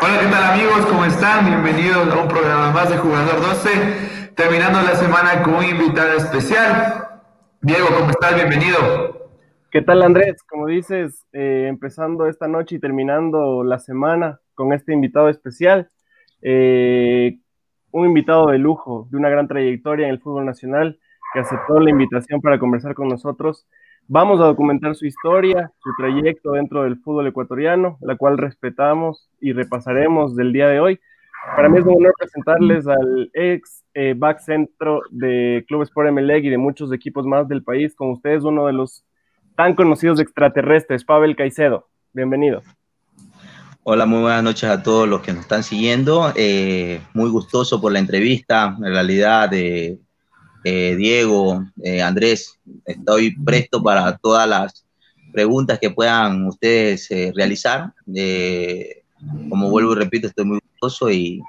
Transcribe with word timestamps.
Hola, 0.00 0.18
¿qué 0.20 0.26
tal 0.30 0.44
amigos? 0.54 0.86
¿Cómo 0.86 1.04
están? 1.04 1.44
Bienvenidos 1.44 2.08
a 2.14 2.22
un 2.22 2.28
programa 2.28 2.70
más 2.70 2.88
de 2.88 2.96
Jugador 2.96 3.42
12. 3.42 4.32
Terminando 4.34 4.80
la 4.80 4.94
semana 4.96 5.42
con 5.42 5.56
un 5.56 5.64
invitado 5.64 6.16
especial. 6.16 7.04
Diego, 7.60 7.88
¿cómo 7.98 8.08
estás? 8.08 8.36
Bienvenido. 8.36 9.28
¿Qué 9.70 9.82
tal 9.82 10.02
Andrés? 10.02 10.42
Como 10.48 10.66
dices, 10.66 11.26
eh, 11.32 11.66
empezando 11.68 12.26
esta 12.26 12.48
noche 12.48 12.76
y 12.76 12.78
terminando 12.78 13.62
la 13.64 13.78
semana 13.78 14.40
con 14.54 14.72
este 14.72 14.94
invitado 14.94 15.28
especial. 15.28 15.90
Eh, 16.40 17.38
un 17.90 18.06
invitado 18.06 18.46
de 18.46 18.58
lujo, 18.58 19.08
de 19.10 19.18
una 19.18 19.28
gran 19.28 19.46
trayectoria 19.46 20.06
en 20.06 20.12
el 20.14 20.20
fútbol 20.20 20.46
nacional, 20.46 20.98
que 21.34 21.40
aceptó 21.40 21.78
la 21.80 21.90
invitación 21.90 22.40
para 22.40 22.58
conversar 22.58 22.94
con 22.94 23.08
nosotros. 23.08 23.66
Vamos 24.06 24.38
a 24.40 24.44
documentar 24.44 24.94
su 24.94 25.06
historia, 25.06 25.72
su 25.82 25.90
trayecto 25.96 26.52
dentro 26.52 26.82
del 26.82 26.98
fútbol 26.98 27.26
ecuatoriano, 27.26 27.96
la 28.02 28.16
cual 28.16 28.36
respetamos 28.36 29.30
y 29.40 29.52
repasaremos 29.54 30.36
del 30.36 30.52
día 30.52 30.68
de 30.68 30.78
hoy. 30.78 31.00
Para 31.56 31.70
mí 31.70 31.78
es 31.78 31.84
un 31.86 31.96
honor 31.96 32.14
presentarles 32.18 32.86
al 32.86 33.30
ex 33.32 33.82
eh, 33.94 34.14
back 34.14 34.40
centro 34.40 35.00
de 35.10 35.64
Club 35.68 35.82
Sport 35.82 36.12
MLEG 36.12 36.44
y 36.44 36.50
de 36.50 36.58
muchos 36.58 36.92
equipos 36.92 37.26
más 37.26 37.48
del 37.48 37.62
país. 37.62 37.94
Con 37.94 38.10
ustedes, 38.10 38.44
uno 38.44 38.66
de 38.66 38.74
los 38.74 39.04
tan 39.56 39.74
conocidos 39.74 40.20
extraterrestres, 40.20 41.04
Pavel 41.04 41.34
Caicedo. 41.34 41.88
Bienvenido. 42.12 42.62
Hola, 43.84 44.04
muy 44.04 44.20
buenas 44.20 44.42
noches 44.42 44.68
a 44.68 44.82
todos 44.82 45.08
los 45.08 45.22
que 45.22 45.32
nos 45.32 45.42
están 45.42 45.62
siguiendo. 45.62 46.30
Eh, 46.36 47.00
muy 47.14 47.30
gustoso 47.30 47.80
por 47.80 47.92
la 47.92 48.00
entrevista. 48.00 48.76
En 48.78 48.92
realidad, 48.92 49.50
eh, 50.64 50.96
Diego, 50.96 51.62
eh, 51.82 52.00
Andrés, 52.00 52.58
estoy 52.86 53.36
presto 53.36 53.82
para 53.82 54.16
todas 54.16 54.48
las 54.48 54.86
preguntas 55.30 55.78
que 55.78 55.90
puedan 55.90 56.46
ustedes 56.46 57.10
eh, 57.10 57.32
realizar. 57.36 57.92
como 59.50 59.68
vuelvo 59.68 59.92
y 59.92 59.96
repito, 59.96 60.28
estoy 60.28 60.46
muy 60.46 60.60
gustoso 60.70 61.10
y, 61.10 61.42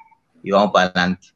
vamos 0.43 0.71
para 0.73 0.87
adelante. 0.87 1.27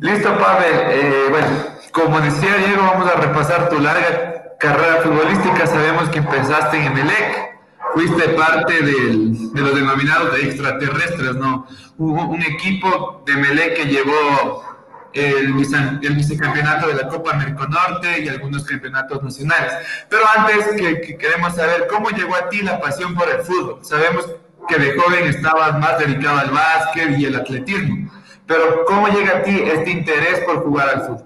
Listo, 0.00 0.38
Pavel. 0.38 1.30
bueno, 1.30 1.48
como 1.90 2.20
decía 2.20 2.56
Diego, 2.58 2.82
vamos 2.82 3.10
a 3.10 3.20
repasar 3.20 3.68
tu 3.68 3.80
larga 3.80 4.56
carrera 4.60 5.02
futbolística. 5.02 5.66
Sabemos 5.66 6.08
que 6.10 6.18
empezaste 6.18 6.76
en 6.76 6.92
Emelec, 6.92 7.58
fuiste 7.92 8.28
parte 8.30 8.74
del, 8.74 9.52
de 9.52 9.60
los 9.60 9.74
denominados 9.74 10.32
de 10.34 10.42
extraterrestres, 10.42 11.34
¿no? 11.34 11.66
Hubo 11.98 12.28
un 12.28 12.42
equipo 12.42 13.22
de 13.26 13.32
Emelec 13.32 13.76
que 13.76 13.84
llevó 13.86 14.69
el, 15.12 15.54
el 16.02 16.14
vicecampeonato 16.14 16.88
de 16.88 16.94
la 16.94 17.08
Copa 17.08 17.34
Merconorte 17.34 18.20
y 18.20 18.28
algunos 18.28 18.64
campeonatos 18.64 19.22
nacionales. 19.22 19.72
Pero 20.08 20.22
antes 20.36 20.68
que, 20.76 21.16
queremos 21.16 21.54
saber 21.54 21.86
cómo 21.88 22.10
llegó 22.10 22.34
a 22.36 22.48
ti 22.48 22.62
la 22.62 22.80
pasión 22.80 23.14
por 23.14 23.28
el 23.28 23.42
fútbol. 23.42 23.78
Sabemos 23.82 24.26
que 24.68 24.78
de 24.78 24.98
joven 24.98 25.26
estabas 25.26 25.78
más 25.78 25.98
dedicado 25.98 26.38
al 26.38 26.50
básquet 26.50 27.18
y 27.18 27.24
el 27.24 27.36
atletismo, 27.36 28.10
pero 28.46 28.84
¿cómo 28.86 29.08
llega 29.08 29.38
a 29.38 29.42
ti 29.42 29.62
este 29.64 29.90
interés 29.90 30.40
por 30.40 30.62
jugar 30.62 30.88
al 30.90 31.02
fútbol? 31.02 31.24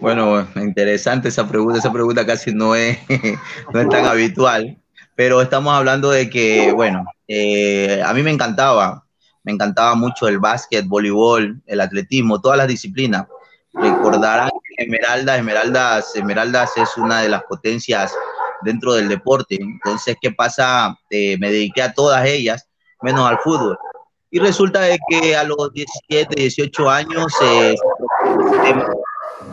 Bueno, 0.00 0.46
interesante 0.56 1.28
esa 1.28 1.46
pregunta, 1.46 1.78
esa 1.78 1.92
pregunta 1.92 2.26
casi 2.26 2.54
no 2.54 2.74
es, 2.74 2.98
no 3.72 3.80
es 3.80 3.88
tan 3.88 4.06
habitual, 4.06 4.78
pero 5.14 5.42
estamos 5.42 5.74
hablando 5.74 6.10
de 6.10 6.30
que, 6.30 6.72
bueno, 6.72 7.04
eh, 7.28 8.02
a 8.04 8.12
mí 8.14 8.22
me 8.22 8.30
encantaba 8.30 9.04
me 9.42 9.52
encantaba 9.52 9.94
mucho 9.94 10.28
el 10.28 10.38
básquet, 10.38 10.86
voleibol, 10.86 11.60
el 11.66 11.80
atletismo, 11.80 12.40
todas 12.40 12.58
las 12.58 12.68
disciplinas. 12.68 13.26
Recordarán 13.72 14.50
que 14.76 14.84
Esmeraldas, 14.84 15.38
Esmeraldas, 15.38 16.16
Esmeraldas 16.16 16.76
es 16.76 16.96
una 16.96 17.20
de 17.22 17.28
las 17.28 17.42
potencias 17.44 18.14
dentro 18.62 18.94
del 18.94 19.08
deporte. 19.08 19.56
Entonces, 19.60 20.16
¿qué 20.20 20.32
pasa? 20.32 20.96
Eh, 21.10 21.38
me 21.38 21.50
dediqué 21.50 21.82
a 21.82 21.92
todas 21.92 22.24
ellas, 22.26 22.68
menos 23.02 23.28
al 23.28 23.38
fútbol. 23.38 23.78
Y 24.30 24.38
resulta 24.38 24.80
de 24.80 24.98
que 25.08 25.34
a 25.36 25.44
los 25.44 25.72
17, 25.72 26.34
18 26.36 26.90
años, 26.90 27.32
eh, 27.42 27.74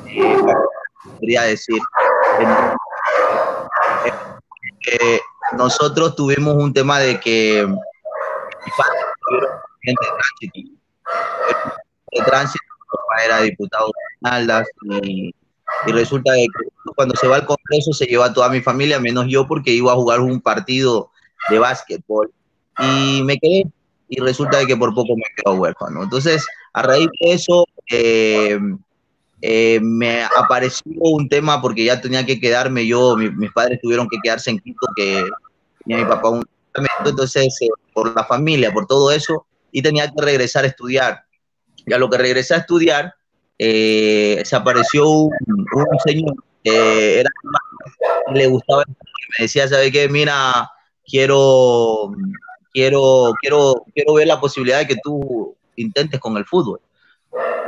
eh, 0.08 0.44
podría 1.04 1.44
decir, 1.44 1.82
nosotros 5.54 6.16
tuvimos 6.16 6.56
un 6.56 6.74
tema 6.74 7.00
de 7.00 7.20
que 7.20 7.68
de 9.92 10.08
tránsito. 10.08 10.72
De 12.12 12.24
tránsito 12.24 12.64
era 13.24 13.42
diputado 13.42 13.88
de 13.88 14.30
Aldas 14.30 14.68
y, 14.84 15.34
y, 15.86 15.92
resulta 15.92 16.34
que 16.34 16.48
cuando 16.96 17.16
se 17.16 17.28
va 17.28 17.38
al 17.38 17.46
Congreso 17.46 17.94
se 17.94 18.06
lleva 18.06 18.28
a 18.28 18.34
toda 18.34 18.50
mi 18.50 18.62
familia, 18.62 19.00
menos 19.00 19.26
yo, 19.28 19.48
porque 19.48 19.72
iba 19.72 19.92
a 19.92 19.96
jugar 19.96 20.22
un 20.22 20.40
partido 20.40 21.12
de 21.50 21.60
básquetbol. 21.60 22.32
Y 22.80 23.24
me 23.24 23.38
quedé, 23.38 23.66
y 24.08 24.20
resulta 24.22 24.66
que 24.66 24.78
por 24.78 24.94
poco 24.94 25.16
me 25.16 25.24
quedo 25.36 25.56
huérfano. 25.56 26.04
Entonces, 26.04 26.46
a 26.74 26.84
raíz 26.84 27.10
de 27.20 27.34
eso, 27.34 27.66
eh, 27.92 28.60
eh, 29.42 29.80
me 29.82 30.24
apareció 30.24 30.92
un 30.96 31.28
tema 31.28 31.62
porque 31.62 31.86
ya 31.86 32.02
tenía 32.02 32.26
que 32.26 32.40
quedarme 32.40 32.88
yo, 32.88 33.16
mis 33.18 33.52
padres 33.52 33.80
tuvieron 33.82 34.08
que 34.08 34.18
quedarse 34.24 34.52
en 34.52 34.60
Quito, 34.60 34.88
que 34.96 35.26
tenía 35.84 36.04
mi 36.04 36.10
papá 36.10 36.30
un 36.30 36.44
entonces 37.06 37.58
eh, 37.62 37.70
por 37.94 38.16
la 38.16 38.24
familia, 38.24 38.72
por 38.72 38.86
todo 38.86 39.12
eso, 39.12 39.46
y 39.78 39.82
tenía 39.84 40.08
que 40.08 40.26
regresar 40.26 40.64
a 40.64 40.68
estudiar. 40.70 41.24
Y 41.86 41.94
a 41.94 42.00
lo 42.00 42.10
que 42.10 42.18
regresé 42.18 42.56
a 42.56 42.58
estudiar, 42.58 43.14
eh, 43.60 44.42
se 44.44 44.56
apareció 44.56 45.08
un, 45.08 45.32
señor 46.04 46.34
que 46.64 47.20
era 47.20 47.30
le 48.34 48.48
gustaba 48.48 48.84
me 48.88 49.44
decía, 49.44 49.68
¿sabe 49.68 49.92
qué? 49.92 50.10
Mira, 50.10 50.68
quiero, 51.06 52.12
quiero, 52.74 53.34
quiero, 53.40 53.86
quiero 53.94 54.16
ver 54.16 54.28
la 54.28 54.40
posibilidad 54.40 54.80
de 54.80 54.88
que 54.88 54.96
tú 55.04 55.56
intentes 55.76 56.20
con 56.20 56.38
el 56.38 56.46
fútbol. 56.46 56.82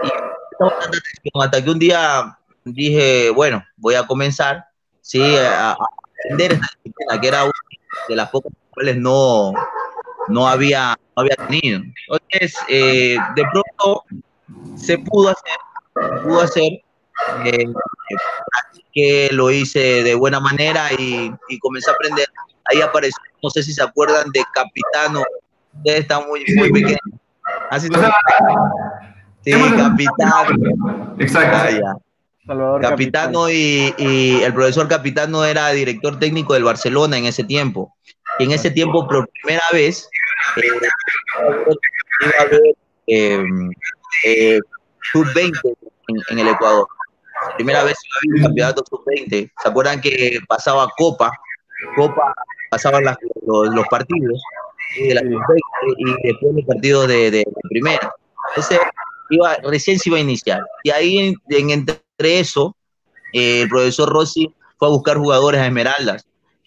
Y 0.04 1.30
hasta 1.40 1.64
que 1.64 1.70
un 1.70 1.78
día 1.78 2.40
dije, 2.66 3.30
bueno, 3.30 3.64
voy 3.78 3.94
a 3.94 4.08
comenzar, 4.08 4.66
sí, 5.02 5.22
a, 5.38 5.78
aprender 6.24 6.54
esta 6.54 6.68
disciplina, 6.84 7.22
que 7.22 7.28
era 7.28 7.44
una 7.44 7.54
de 8.08 8.16
las 8.16 8.30
pocas 8.32 8.52
cuales 8.72 8.98
no, 8.98 9.54
no 10.28 10.48
había, 10.48 10.98
había 11.20 11.36
tenido. 11.36 11.82
Entonces, 12.08 12.56
eh, 12.68 13.18
de 13.36 13.44
pronto 13.52 14.04
se 14.76 14.98
pudo 14.98 15.30
hacer, 15.30 16.24
pudo 16.24 16.42
hacer, 16.42 16.82
eh, 17.46 17.66
que 18.94 19.30
lo 19.32 19.52
hice 19.52 20.04
de 20.04 20.16
buena 20.16 20.40
manera 20.40 20.92
y, 20.98 21.32
comencé 21.60 21.90
a 21.92 21.94
aprender. 21.94 22.28
Ahí 22.66 22.82
apareció, 22.82 23.18
no 23.44 23.50
sé 23.50 23.64
si 23.64 23.74
se 23.74 23.84
acuerdan 23.84 24.32
de 24.32 24.44
Capitano, 24.54 25.24
ustedes 25.78 26.02
están 26.02 26.28
muy, 26.28 26.44
muy 26.56 26.72
pequeños. 26.72 27.00
Así 27.70 27.88
sí, 27.88 27.94
Capitano. 29.52 31.16
Exacto. 31.20 31.58
Ah, 32.48 32.80
Capitano 32.82 33.50
y, 33.50 33.94
y, 33.98 34.42
el 34.42 34.54
profesor 34.54 34.88
Capitano 34.88 35.46
era 35.46 35.70
director 35.70 36.18
técnico 36.18 36.54
del 36.54 36.64
Barcelona 36.64 37.18
en 37.18 37.26
ese 37.26 37.44
tiempo. 37.44 37.96
Y 38.40 38.46
en 38.46 38.52
ese 38.52 38.72
tiempo, 38.72 39.08
por 39.08 39.30
primera 39.42 39.64
vez, 39.72 40.10
eh, 43.08 43.44
eh, 44.26 44.60
sub-20 45.12 45.76
en, 46.30 46.40
el 46.40 46.48
Ecuador. 46.48 46.88
Primera 47.56 47.84
vez 47.84 47.98
que 48.22 48.30
un 48.36 48.44
campeonato 48.44 48.84
sub-20. 48.90 49.52
¿Se 49.62 49.70
acuerdan 49.70 50.02
que 50.02 50.40
pasaba 50.48 50.90
Copa? 50.98 51.32
Copa 51.96 52.34
pasaban 52.70 53.04
los, 53.04 53.88
partidos 53.90 54.42
y, 54.98 55.08
después 55.14 56.56
los 56.56 56.66
partidos 56.66 57.08
de, 57.08 57.44
primera. 57.70 58.14
Ese 58.56 58.80
iba, 59.30 59.56
recién 59.64 60.00
se 60.00 60.10
iba 60.10 60.18
a 60.18 60.22
iniciar. 60.22 60.62
Y 60.84 60.92
ahí, 60.92 61.36
en, 61.50 61.70
entre 61.70 62.00
eso, 62.22 62.76
eh, 63.34 63.62
el 63.62 63.70
profesor 63.70 64.10
Rossi 64.10 64.54
fue 64.78 64.88
a 64.88 64.92
buscar 64.92 65.18
jugadores 65.18 65.62
a 65.62 65.68
Esmeraldas. 65.68 66.26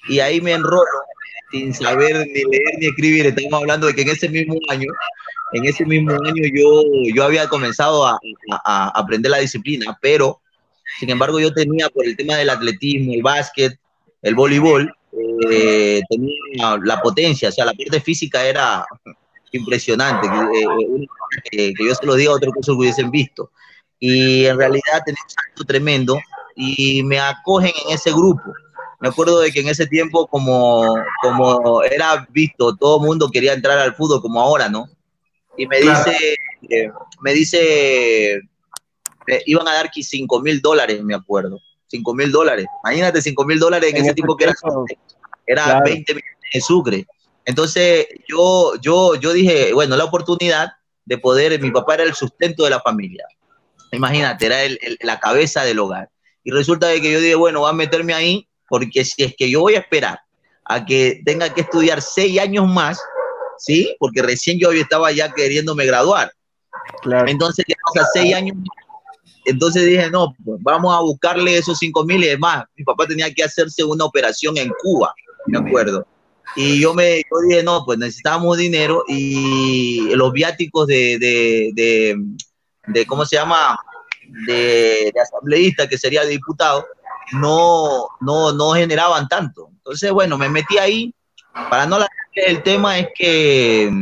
Y 0.08 0.20
ahí 0.20 0.40
me 0.40 0.52
enrolo 0.52 0.82
sin 1.52 1.72
saber 1.74 2.26
ni 2.26 2.42
leer 2.50 2.78
ni 2.78 2.86
escribir. 2.86 3.26
Estamos 3.26 3.60
hablando 3.60 3.86
de 3.86 3.94
que 3.94 4.02
en 4.02 4.08
ese 4.08 4.28
mismo 4.28 4.58
año, 4.68 4.88
en 5.52 5.64
ese 5.64 5.84
mismo 5.84 6.12
año 6.12 6.42
yo, 6.52 6.82
yo 7.14 7.24
había 7.24 7.48
comenzado 7.48 8.06
a, 8.06 8.18
a, 8.64 8.88
aprender 8.98 9.30
la 9.30 9.38
disciplina, 9.38 9.96
pero 10.00 10.40
sin 10.98 11.10
embargo 11.10 11.38
yo 11.38 11.52
tenía 11.52 11.88
por 11.90 12.04
el 12.06 12.16
tema 12.16 12.36
del 12.36 12.50
atletismo, 12.50 13.12
el 13.14 13.22
básquet, 13.22 13.78
el 14.22 14.34
voleibol, 14.34 14.92
eh, 15.50 16.00
tenía 16.08 16.78
la 16.82 17.00
potencia, 17.02 17.50
o 17.50 17.52
sea, 17.52 17.66
la 17.66 17.74
parte 17.74 18.00
física 18.00 18.44
era 18.44 18.84
impresionante, 19.52 20.26
eh, 20.26 21.06
que, 21.50 21.74
que 21.74 21.86
yo 21.86 21.94
se 21.94 22.06
lo 22.06 22.14
diga 22.14 22.32
a 22.32 22.36
otro 22.36 22.52
curso 22.52 22.72
que 22.72 22.78
hubiesen 22.78 23.10
visto. 23.10 23.50
Y 23.98 24.46
en 24.46 24.58
realidad 24.58 25.02
tenía 25.04 25.20
un 25.22 25.30
salto 25.30 25.64
tremendo 25.64 26.18
y 26.56 27.02
me 27.04 27.20
acogen 27.20 27.72
en 27.86 27.94
ese 27.94 28.10
grupo 28.10 28.42
me 29.02 29.08
acuerdo 29.08 29.40
de 29.40 29.50
que 29.50 29.58
en 29.58 29.68
ese 29.68 29.84
tiempo, 29.88 30.28
como, 30.28 30.94
como 31.20 31.82
era 31.82 32.24
visto, 32.30 32.76
todo 32.76 33.00
el 33.00 33.06
mundo 33.08 33.28
quería 33.32 33.52
entrar 33.52 33.76
al 33.76 33.96
fútbol 33.96 34.22
como 34.22 34.40
ahora, 34.40 34.68
¿no? 34.68 34.88
Y 35.56 35.66
me 35.66 35.80
dice, 35.80 36.36
eh, 36.70 36.88
me 37.20 37.32
dice, 37.32 38.40
iban 39.46 39.66
a 39.66 39.74
dar 39.74 39.90
5 39.92 40.40
mil 40.40 40.60
dólares, 40.60 41.02
me 41.02 41.16
acuerdo. 41.16 41.58
5 41.88 42.14
mil 42.14 42.30
dólares. 42.30 42.66
Imagínate 42.84 43.20
5 43.20 43.44
mil 43.44 43.58
dólares 43.58 43.92
en, 43.92 44.04
ese 44.04 44.14
tiempo 44.14 44.36
que 44.36 44.44
era. 44.44 44.54
era 45.46 45.80
20 45.80 46.14
millones 46.14 46.38
de 46.54 46.60
Sucre. 46.60 47.06
Entonces 47.44 48.06
yo, 48.28 48.76
yo, 48.80 49.16
yo 49.16 49.32
dije, 49.32 49.72
bueno, 49.72 49.96
la 49.96 50.04
oportunidad 50.04 50.74
de 51.04 51.18
poder, 51.18 51.60
mi 51.60 51.72
papá 51.72 51.94
era 51.94 52.04
el 52.04 52.14
sustento 52.14 52.62
de 52.62 52.70
la 52.70 52.80
familia. 52.80 53.26
Imagínate, 53.90 54.46
era 54.46 54.58
la 55.00 55.18
cabeza 55.18 55.64
del 55.64 55.80
hogar. 55.80 56.08
Y 56.44 56.52
resulta 56.52 56.86
de 56.86 57.00
que 57.00 57.10
yo 57.10 57.20
dije, 57.20 57.34
bueno, 57.34 57.60
voy 57.60 57.70
a 57.70 57.72
meterme 57.72 58.14
ahí, 58.14 58.48
porque 58.72 59.04
si 59.04 59.22
es 59.22 59.34
que 59.36 59.50
yo 59.50 59.60
voy 59.60 59.74
a 59.74 59.80
esperar 59.80 60.18
a 60.64 60.82
que 60.82 61.20
tenga 61.26 61.52
que 61.52 61.60
estudiar 61.60 62.00
seis 62.00 62.40
años 62.40 62.66
más, 62.66 62.98
¿sí? 63.58 63.94
Porque 63.98 64.22
recién 64.22 64.58
yo 64.58 64.72
estaba 64.72 65.12
ya 65.12 65.30
queriéndome 65.30 65.84
graduar. 65.84 66.32
Claro. 67.02 67.28
Entonces, 67.28 67.66
o 67.68 68.00
seis 68.14 68.34
años 68.34 68.56
entonces 69.44 69.84
dije, 69.84 70.10
no, 70.10 70.34
pues 70.42 70.58
vamos 70.62 70.94
a 70.96 71.00
buscarle 71.00 71.58
esos 71.58 71.76
cinco 71.76 72.02
mil 72.04 72.24
y 72.24 72.28
demás. 72.28 72.64
Mi 72.74 72.82
papá 72.82 73.06
tenía 73.06 73.30
que 73.34 73.44
hacerse 73.44 73.84
una 73.84 74.06
operación 74.06 74.56
en 74.56 74.72
Cuba, 74.80 75.14
me 75.48 75.58
acuerdo. 75.58 76.06
Y 76.56 76.80
yo 76.80 76.94
me 76.94 77.18
yo 77.18 77.40
dije, 77.46 77.62
no, 77.62 77.84
pues 77.84 77.98
necesitábamos 77.98 78.56
dinero 78.56 79.04
y 79.06 80.14
los 80.14 80.32
viáticos 80.32 80.86
de, 80.86 81.18
de, 81.18 81.72
de, 81.74 82.16
de 82.86 83.04
¿cómo 83.04 83.26
se 83.26 83.36
llama? 83.36 83.78
De, 84.46 85.12
asambleísta, 85.22 85.86
que 85.86 85.98
sería 85.98 86.24
diputado, 86.24 86.86
no, 87.32 88.08
no, 88.20 88.52
no 88.52 88.72
generaban 88.72 89.28
tanto. 89.28 89.70
Entonces, 89.72 90.10
bueno, 90.12 90.38
me 90.38 90.48
metí 90.48 90.78
ahí. 90.78 91.14
Para 91.52 91.86
no 91.86 91.98
el 92.34 92.62
tema 92.62 92.98
es 92.98 93.08
que 93.14 93.92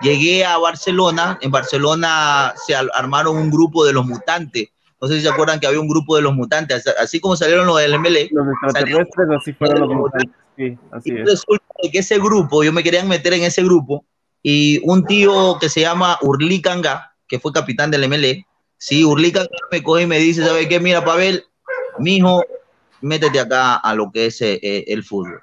llegué 0.00 0.44
a 0.44 0.58
Barcelona. 0.58 1.38
En 1.40 1.50
Barcelona 1.50 2.52
se 2.66 2.74
armaron 2.74 3.36
un 3.36 3.50
grupo 3.50 3.84
de 3.84 3.92
los 3.92 4.04
mutantes 4.04 4.70
no 5.00 5.08
sé 5.08 5.16
si 5.16 5.22
se 5.22 5.28
acuerdan 5.28 5.60
que 5.60 5.66
había 5.66 5.80
un 5.80 5.88
grupo 5.88 6.16
de 6.16 6.22
los 6.22 6.34
mutantes, 6.34 6.86
así 6.98 7.20
como 7.20 7.36
salieron 7.36 7.66
los 7.66 7.78
del 7.78 7.98
MLE. 7.98 8.28
Los 8.32 8.46
extraterrestres, 8.48 9.28
así 9.38 9.52
fueron 9.52 9.80
los 9.80 9.90
mutantes. 9.90 10.34
Sí, 10.56 10.78
así 10.90 11.10
y 11.10 11.16
resulta 11.16 11.66
que 11.92 11.98
ese 11.98 12.18
grupo, 12.18 12.64
yo 12.64 12.72
me 12.72 12.82
querían 12.82 13.08
meter 13.08 13.34
en 13.34 13.42
ese 13.42 13.62
grupo, 13.62 14.04
y 14.42 14.80
un 14.88 15.04
tío 15.04 15.58
que 15.60 15.68
se 15.68 15.82
llama 15.82 16.18
Urli 16.22 16.62
Kanga, 16.62 17.14
que 17.28 17.38
fue 17.38 17.52
capitán 17.52 17.90
del 17.90 18.08
MLE, 18.08 18.46
sí, 18.78 19.04
Urli 19.04 19.32
Kanga 19.32 19.50
me 19.70 19.82
coge 19.82 20.04
y 20.04 20.06
me 20.06 20.18
dice, 20.18 20.44
¿sabe 20.44 20.66
qué? 20.66 20.80
Mira, 20.80 21.04
Pavel, 21.04 21.44
mijo, 21.98 22.42
métete 23.00 23.40
acá 23.40 23.76
a 23.76 23.94
lo 23.94 24.10
que 24.10 24.26
es 24.26 24.40
eh, 24.42 24.58
eh, 24.62 24.84
el 24.88 25.04
fútbol. 25.04 25.40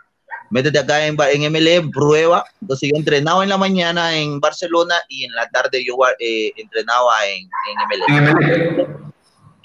Métete 0.50 0.80
acá 0.80 1.06
en, 1.06 1.18
en 1.20 1.52
MLE, 1.52 1.90
prueba. 1.92 2.46
Entonces 2.62 2.90
yo 2.92 2.98
entrenaba 2.98 3.44
en 3.44 3.50
la 3.50 3.58
mañana 3.58 4.16
en 4.16 4.40
Barcelona 4.40 4.96
y 5.10 5.26
en 5.26 5.32
la 5.34 5.50
tarde 5.50 5.84
yo 5.84 5.96
eh, 6.20 6.52
entrenaba 6.58 7.26
en, 7.26 7.50
en 7.70 7.88
MLE 7.90 9.04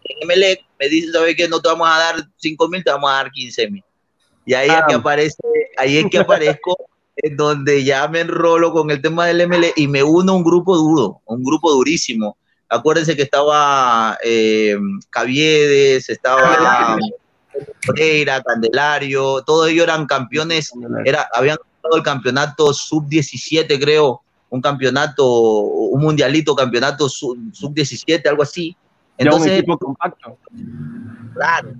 en 0.09 0.27
MLE 0.27 0.65
me 0.79 0.89
dice, 0.89 1.13
¿sabes 1.13 1.37
qué? 1.37 1.49
No 1.49 1.61
te 1.61 1.69
vamos 1.69 1.89
a 1.89 1.99
dar 1.99 2.17
5 2.37 2.69
mil, 2.69 2.85
te 2.85 2.91
vamos 2.91 3.11
a 3.11 3.15
dar 3.15 3.31
15 3.31 3.71
mil. 3.71 3.85
Y 4.47 4.55
ahí 4.55 4.69
es 4.69 4.83
que 4.89 4.95
ah. 4.95 4.99
aparece, 4.99 5.37
ahí 5.77 5.99
es 5.99 6.07
que 6.11 6.19
aparezco, 6.19 6.77
en 7.17 7.37
donde 7.37 7.85
ya 7.85 8.07
me 8.09 8.21
enrolo 8.21 8.73
con 8.73 8.91
el 8.91 9.03
tema 9.03 9.27
del 9.27 9.47
MLE 9.47 9.73
y 9.77 9.89
me 9.89 10.03
uno 10.03 10.33
a 10.33 10.37
un 10.37 10.45
grupo 10.45 10.77
duro, 10.77 11.21
un 11.27 11.43
grupo 11.43 11.71
durísimo. 11.73 12.37
Acuérdense 12.69 13.17
que 13.17 13.23
estaba 13.23 14.19
eh, 14.23 14.77
Caviedes, 15.11 16.09
estaba 16.09 16.99
Pereira, 17.87 18.43
Candelario, 18.43 19.43
todos 19.43 19.69
ellos 19.69 19.85
eran 19.85 20.07
campeones, 20.07 20.73
era, 21.05 21.29
habían 21.33 21.59
ganado 21.83 21.97
el 21.97 22.03
campeonato 22.03 22.73
sub-17, 22.73 23.79
creo, 23.81 24.23
un 24.51 24.61
campeonato, 24.61 25.27
un 25.27 26.01
mundialito, 26.01 26.55
campeonato 26.55 27.09
sub-17, 27.09 28.27
algo 28.29 28.43
así. 28.43 28.77
Entonces, 29.19 29.51
un 29.51 29.59
equipo 29.59 29.79
compacto. 29.79 30.39
Claro, 31.35 31.71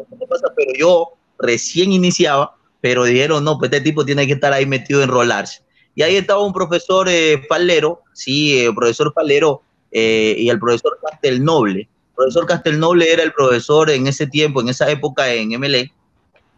pero 0.57 0.73
yo 0.79 1.13
recién 1.39 1.93
iniciaba, 1.93 2.57
pero 2.81 3.05
dijeron, 3.05 3.45
no, 3.45 3.59
pues 3.59 3.73
este 3.73 3.85
tipo 3.85 4.05
tiene 4.05 4.27
que 4.27 4.35
estar 4.35 4.53
ahí 4.53 4.67
metido, 4.67 5.03
enrolarse. 5.03 5.63
Y 5.95 6.03
ahí 6.03 6.17
estaba 6.17 6.45
un 6.45 6.53
profesor 6.53 7.09
eh, 7.09 7.43
Palero, 7.49 8.03
sí, 8.13 8.65
el 8.65 8.75
profesor 8.75 9.13
Palero 9.13 9.63
eh, 9.91 10.37
y 10.39 10.49
el 10.49 10.59
profesor 10.59 10.99
Castelnoble. 11.03 11.81
El 11.81 11.89
profesor 12.19 12.47
Castelnoble 12.47 13.11
era 13.11 13.23
el 13.23 13.33
profesor 13.33 13.91
en 13.91 14.07
ese 14.07 14.27
tiempo, 14.27 14.61
en 14.61 14.69
esa 14.69 14.91
época 14.91 15.33
en 15.33 15.59
MLE, 15.59 15.93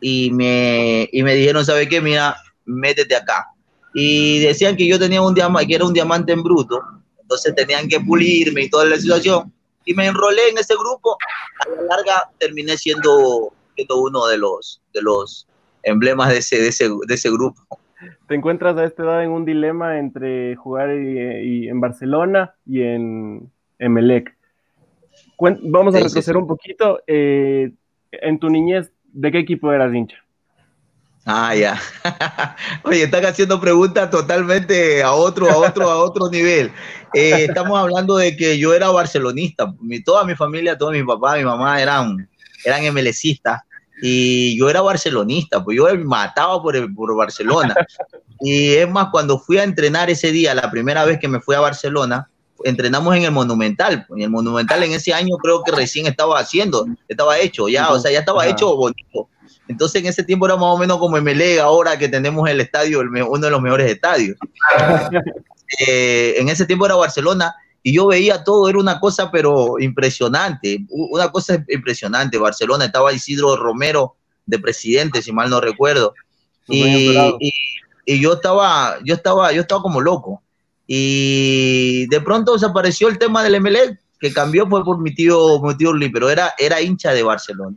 y 0.01 0.31
me, 0.33 1.09
y 1.13 1.23
me 1.23 1.35
dijeron, 1.35 1.65
¿sabe 1.65 1.89
qué? 1.89 2.01
Mira, 2.01 2.37
métete 2.65 3.15
acá. 3.15 3.47
Y 3.95 4.41
decían 4.41 4.77
que 4.77 4.87
yo 4.87 4.99
tenía 4.99 5.21
un 5.21 5.35
diamante, 5.35 5.69
que 5.69 5.75
era 5.75 5.85
un 5.85 5.93
diamante 5.93 6.33
en 6.33 6.43
bruto, 6.43 6.81
entonces 7.21 7.55
tenían 7.55 7.87
que 7.87 8.01
pulirme 8.01 8.63
y 8.63 8.71
toda 8.71 8.87
la 8.87 8.97
situación 8.97 9.53
y 9.85 9.95
me 9.95 10.07
enrolé 10.07 10.51
en 10.51 10.59
ese 10.59 10.75
grupo. 10.75 11.17
A 11.65 11.69
la 11.69 11.83
larga 11.83 12.31
terminé 12.39 12.77
siendo, 12.77 13.53
siendo 13.75 14.01
uno 14.01 14.27
de 14.27 14.39
los, 14.39 14.81
de 14.93 15.03
los 15.03 15.47
emblemas 15.83 16.29
de 16.29 16.39
ese, 16.39 16.61
de 16.61 16.69
ese, 16.69 16.89
de 16.89 17.15
ese 17.15 17.31
grupo. 17.31 17.61
Te 18.29 18.35
encuentras 18.35 18.77
a 18.77 18.85
esta 18.85 19.03
edad 19.03 19.25
en 19.25 19.31
un 19.31 19.45
dilema 19.45 19.99
entre 19.99 20.57
jugar 20.57 20.91
y, 20.95 21.69
en 21.69 21.81
Barcelona 21.81 22.55
y 22.65 22.83
en 22.83 23.51
Emelec. 23.79 24.37
Vamos 25.41 25.95
a 25.95 26.01
retroceder 26.01 26.37
un 26.37 26.47
poquito. 26.47 27.01
Eh, 27.07 27.73
en 28.13 28.39
tu 28.39 28.51
niñez, 28.51 28.91
¿de 29.13 29.33
qué 29.33 29.39
equipo 29.39 29.73
eras 29.73 29.95
hincha? 29.95 30.17
Ah, 31.25 31.55
ya. 31.55 31.81
Oye, 32.85 33.05
están 33.05 33.25
haciendo 33.25 33.61
preguntas 33.61 34.11
totalmente 34.11 35.03
a 35.03 35.13
otro, 35.13 35.51
a 35.51 35.57
otro, 35.57 35.91
a 35.91 35.97
otro 36.03 36.31
nivel. 36.31 36.73
Eh, 37.13 37.47
estamos 37.49 37.79
hablando 37.79 38.17
de 38.17 38.37
que 38.37 38.59
yo 38.59 38.75
era 38.75 38.91
barcelonista. 38.91 39.73
Mi, 39.81 40.03
toda 40.03 40.25
mi 40.25 40.35
familia, 40.35 40.79
todo 40.79 40.91
mi 40.91 41.05
papá, 41.05 41.37
mi 41.37 41.45
mamá 41.45 41.81
eran, 41.81 42.29
eran 42.65 42.95
MLCistas 42.95 43.63
y 44.03 44.59
yo 44.59 44.71
era 44.71 44.81
barcelonista, 44.81 45.63
pues 45.63 45.77
yo 45.77 45.85
me 45.85 46.05
mataba 46.05 46.61
por, 46.63 46.95
por 46.95 47.17
Barcelona. 47.17 47.75
Y 48.43 48.73
es 48.77 48.89
más, 48.89 49.09
cuando 49.13 49.39
fui 49.39 49.59
a 49.59 49.65
entrenar 49.65 50.09
ese 50.09 50.33
día, 50.33 50.55
la 50.55 50.71
primera 50.71 51.05
vez 51.05 51.19
que 51.21 51.29
me 51.29 51.41
fui 51.41 51.55
a 51.55 51.61
Barcelona, 51.61 52.31
entrenamos 52.65 53.17
en 53.17 53.25
el 53.25 53.33
Monumental. 53.33 54.07
En 54.11 54.23
el 54.23 54.31
Monumental 54.31 54.83
en 54.83 54.93
ese 54.93 55.13
año 55.13 55.37
creo 55.37 55.63
que 55.63 55.73
recién 55.73 56.07
estaba 56.07 56.39
haciendo, 56.39 56.87
estaba 57.09 57.39
hecho 57.39 57.69
ya, 57.69 57.91
o 57.91 57.99
sea, 57.99 58.11
ya 58.11 58.21
estaba 58.21 58.47
hecho 58.47 58.77
bonito. 58.77 59.29
Entonces 59.69 60.03
en 60.03 60.09
ese 60.09 60.25
tiempo 60.25 60.47
era 60.47 60.57
más 60.57 60.75
o 60.75 60.79
menos 60.79 60.99
como 60.99 61.21
MLE, 61.21 61.61
ahora 61.61 61.97
que 61.99 62.09
tenemos 62.09 62.49
el 62.49 62.61
estadio, 62.61 63.01
uno 63.01 63.39
de 63.39 63.51
los 63.51 63.63
mejores 63.63 63.91
estadios. 63.91 64.37
Eh, 65.87 66.35
en 66.39 66.49
ese 66.49 66.67
tiempo 66.67 66.85
era 66.85 66.97
Barcelona 66.97 67.55
y 67.81 67.95
yo 67.95 68.09
veía 68.09 68.43
todo, 68.43 68.69
era 68.69 68.79
una 68.79 68.99
cosa 68.99 69.31
pero 69.31 69.79
impresionante, 69.79 70.85
una 70.91 71.31
cosa 71.31 71.65
impresionante. 71.69 72.39
Barcelona 72.39 72.87
estaba 72.87 73.13
Isidro 73.13 73.57
Romero 73.57 74.17
de 74.47 74.59
presidente, 74.59 75.23
si 75.23 75.33
mal 75.33 75.49
no 75.49 75.61
recuerdo. 75.61 76.15
Y, 76.67 77.15
yo 78.07 78.33
estaba, 78.33 78.99
yo 79.05 79.15
estaba, 79.15 79.53
yo 79.53 79.63
estaba 79.63 79.83
como 79.83 80.01
loco. 80.01 80.43
Y 80.93 82.09
de 82.09 82.21
pronto 82.21 82.55
desapareció 82.55 83.07
el 83.07 83.17
tema 83.17 83.45
del 83.45 83.61
MLE, 83.61 84.01
que 84.19 84.33
cambió 84.33 84.67
fue 84.67 84.83
por 84.83 84.99
mi 84.99 85.15
tío, 85.15 85.61
mi 85.63 85.77
tío 85.77 85.95
Lee, 85.95 86.09
pero 86.09 86.29
era, 86.29 86.53
era 86.59 86.81
hincha 86.81 87.13
de 87.13 87.23
Barcelona. 87.23 87.77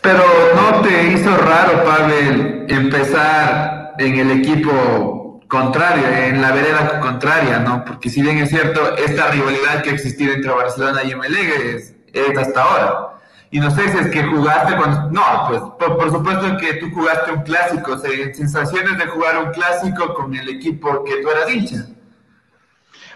Pero 0.00 0.22
¿no 0.54 0.82
te 0.82 1.12
hizo 1.12 1.36
raro, 1.38 1.82
Pavel, 1.84 2.66
empezar 2.68 3.94
en 3.98 4.16
el 4.16 4.30
equipo 4.38 5.42
contrario, 5.48 6.06
en 6.06 6.40
la 6.40 6.52
vereda 6.52 7.00
contraria, 7.00 7.58
¿no? 7.58 7.84
Porque 7.84 8.08
si 8.08 8.22
bien 8.22 8.38
es 8.38 8.50
cierto, 8.50 8.96
esta 8.96 9.32
rivalidad 9.32 9.82
que 9.82 9.90
ha 9.90 9.94
existido 9.94 10.34
entre 10.34 10.52
Barcelona 10.52 11.02
y 11.02 11.16
MLE 11.16 11.74
es, 11.74 11.94
hasta 12.38 12.62
ahora. 12.62 13.15
Y 13.50 13.60
no 13.60 13.70
sé 13.70 13.88
si 13.90 13.98
es 13.98 14.08
que 14.08 14.22
jugaste 14.24 14.76
con... 14.76 15.12
No, 15.12 15.22
pues 15.48 15.60
por, 15.78 16.10
supuesto 16.10 16.56
que 16.58 16.74
tú 16.74 16.90
jugaste 16.92 17.32
un 17.32 17.42
clásico, 17.42 17.98
sensaciones 17.98 18.98
de 18.98 19.06
jugar 19.06 19.44
un 19.44 19.52
clásico 19.52 20.14
con 20.14 20.34
el 20.34 20.48
equipo 20.48 21.04
que 21.04 21.22
tú 21.22 21.30
eras 21.30 21.50
hincha. 21.50 21.86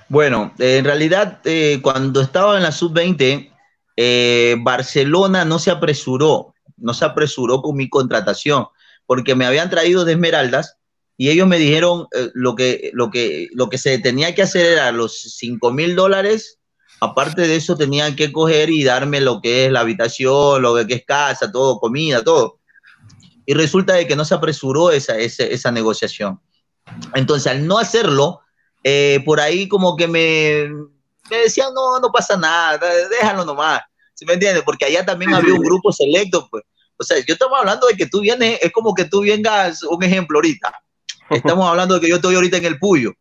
Bueno, 0.08 0.52
en 0.58 0.84
realidad 0.84 1.40
eh, 1.44 1.80
cuando 1.82 2.20
estaba 2.20 2.56
en 2.56 2.62
la 2.62 2.72
sub-20, 2.72 3.52
eh, 3.96 4.56
Barcelona 4.60 5.44
no 5.44 5.58
se 5.58 5.70
apresuró 5.70 6.54
no 6.80 6.94
se 6.94 7.04
apresuró 7.04 7.62
con 7.62 7.76
mi 7.76 7.88
contratación, 7.88 8.66
porque 9.06 9.34
me 9.34 9.46
habían 9.46 9.70
traído 9.70 10.04
de 10.04 10.12
Esmeraldas 10.12 10.76
y 11.16 11.28
ellos 11.28 11.46
me 11.46 11.58
dijeron 11.58 12.06
eh, 12.12 12.30
lo, 12.34 12.56
que, 12.56 12.90
lo, 12.94 13.10
que, 13.10 13.48
lo 13.52 13.68
que 13.68 13.78
se 13.78 13.98
tenía 13.98 14.34
que 14.34 14.42
hacer 14.42 14.66
era 14.66 14.90
los 14.92 15.20
5 15.36 15.72
mil 15.72 15.94
dólares, 15.94 16.58
aparte 17.00 17.42
de 17.42 17.56
eso 17.56 17.76
tenían 17.76 18.14
que 18.14 18.30
coger 18.30 18.70
y 18.70 18.84
darme 18.84 19.20
lo 19.20 19.40
que 19.40 19.66
es 19.66 19.72
la 19.72 19.80
habitación, 19.80 20.62
lo 20.62 20.74
que 20.86 20.94
es 20.94 21.04
casa, 21.04 21.50
todo, 21.50 21.80
comida, 21.80 22.22
todo. 22.22 22.58
Y 23.46 23.54
resulta 23.54 23.94
de 23.94 24.06
que 24.06 24.16
no 24.16 24.24
se 24.24 24.34
apresuró 24.34 24.90
esa, 24.90 25.16
esa, 25.16 25.70
negociación. 25.72 26.40
Entonces, 27.14 27.50
al 27.50 27.66
no 27.66 27.78
hacerlo, 27.78 28.40
eh, 28.84 29.20
por 29.24 29.40
ahí 29.40 29.66
como 29.66 29.96
que 29.96 30.06
me, 30.06 30.68
me 31.30 31.36
decían, 31.38 31.72
no, 31.74 31.98
no 31.98 32.12
pasa 32.12 32.36
nada, 32.36 32.78
déjalo 33.08 33.44
nomás. 33.44 33.80
¿Sí 34.14 34.26
me 34.26 34.34
entiendes? 34.34 34.62
Porque 34.62 34.84
allá 34.84 35.04
también 35.04 35.32
había 35.32 35.54
un 35.54 35.62
grupo 35.62 35.92
selecto, 35.92 36.46
pues. 36.50 36.62
O 36.98 37.02
sea, 37.02 37.16
yo 37.26 37.32
estamos 37.32 37.58
hablando 37.58 37.86
de 37.86 37.96
que 37.96 38.06
tú 38.06 38.20
vienes, 38.20 38.58
es 38.60 38.70
como 38.72 38.94
que 38.94 39.06
tú 39.06 39.22
vengas, 39.22 39.82
un 39.82 40.02
ejemplo 40.04 40.36
ahorita. 40.36 40.70
Estamos 41.30 41.66
hablando 41.66 41.94
de 41.94 42.00
que 42.02 42.08
yo 42.08 42.16
estoy 42.16 42.34
ahorita 42.34 42.58
en 42.58 42.66
el 42.66 42.78
Puyo. 42.78 43.12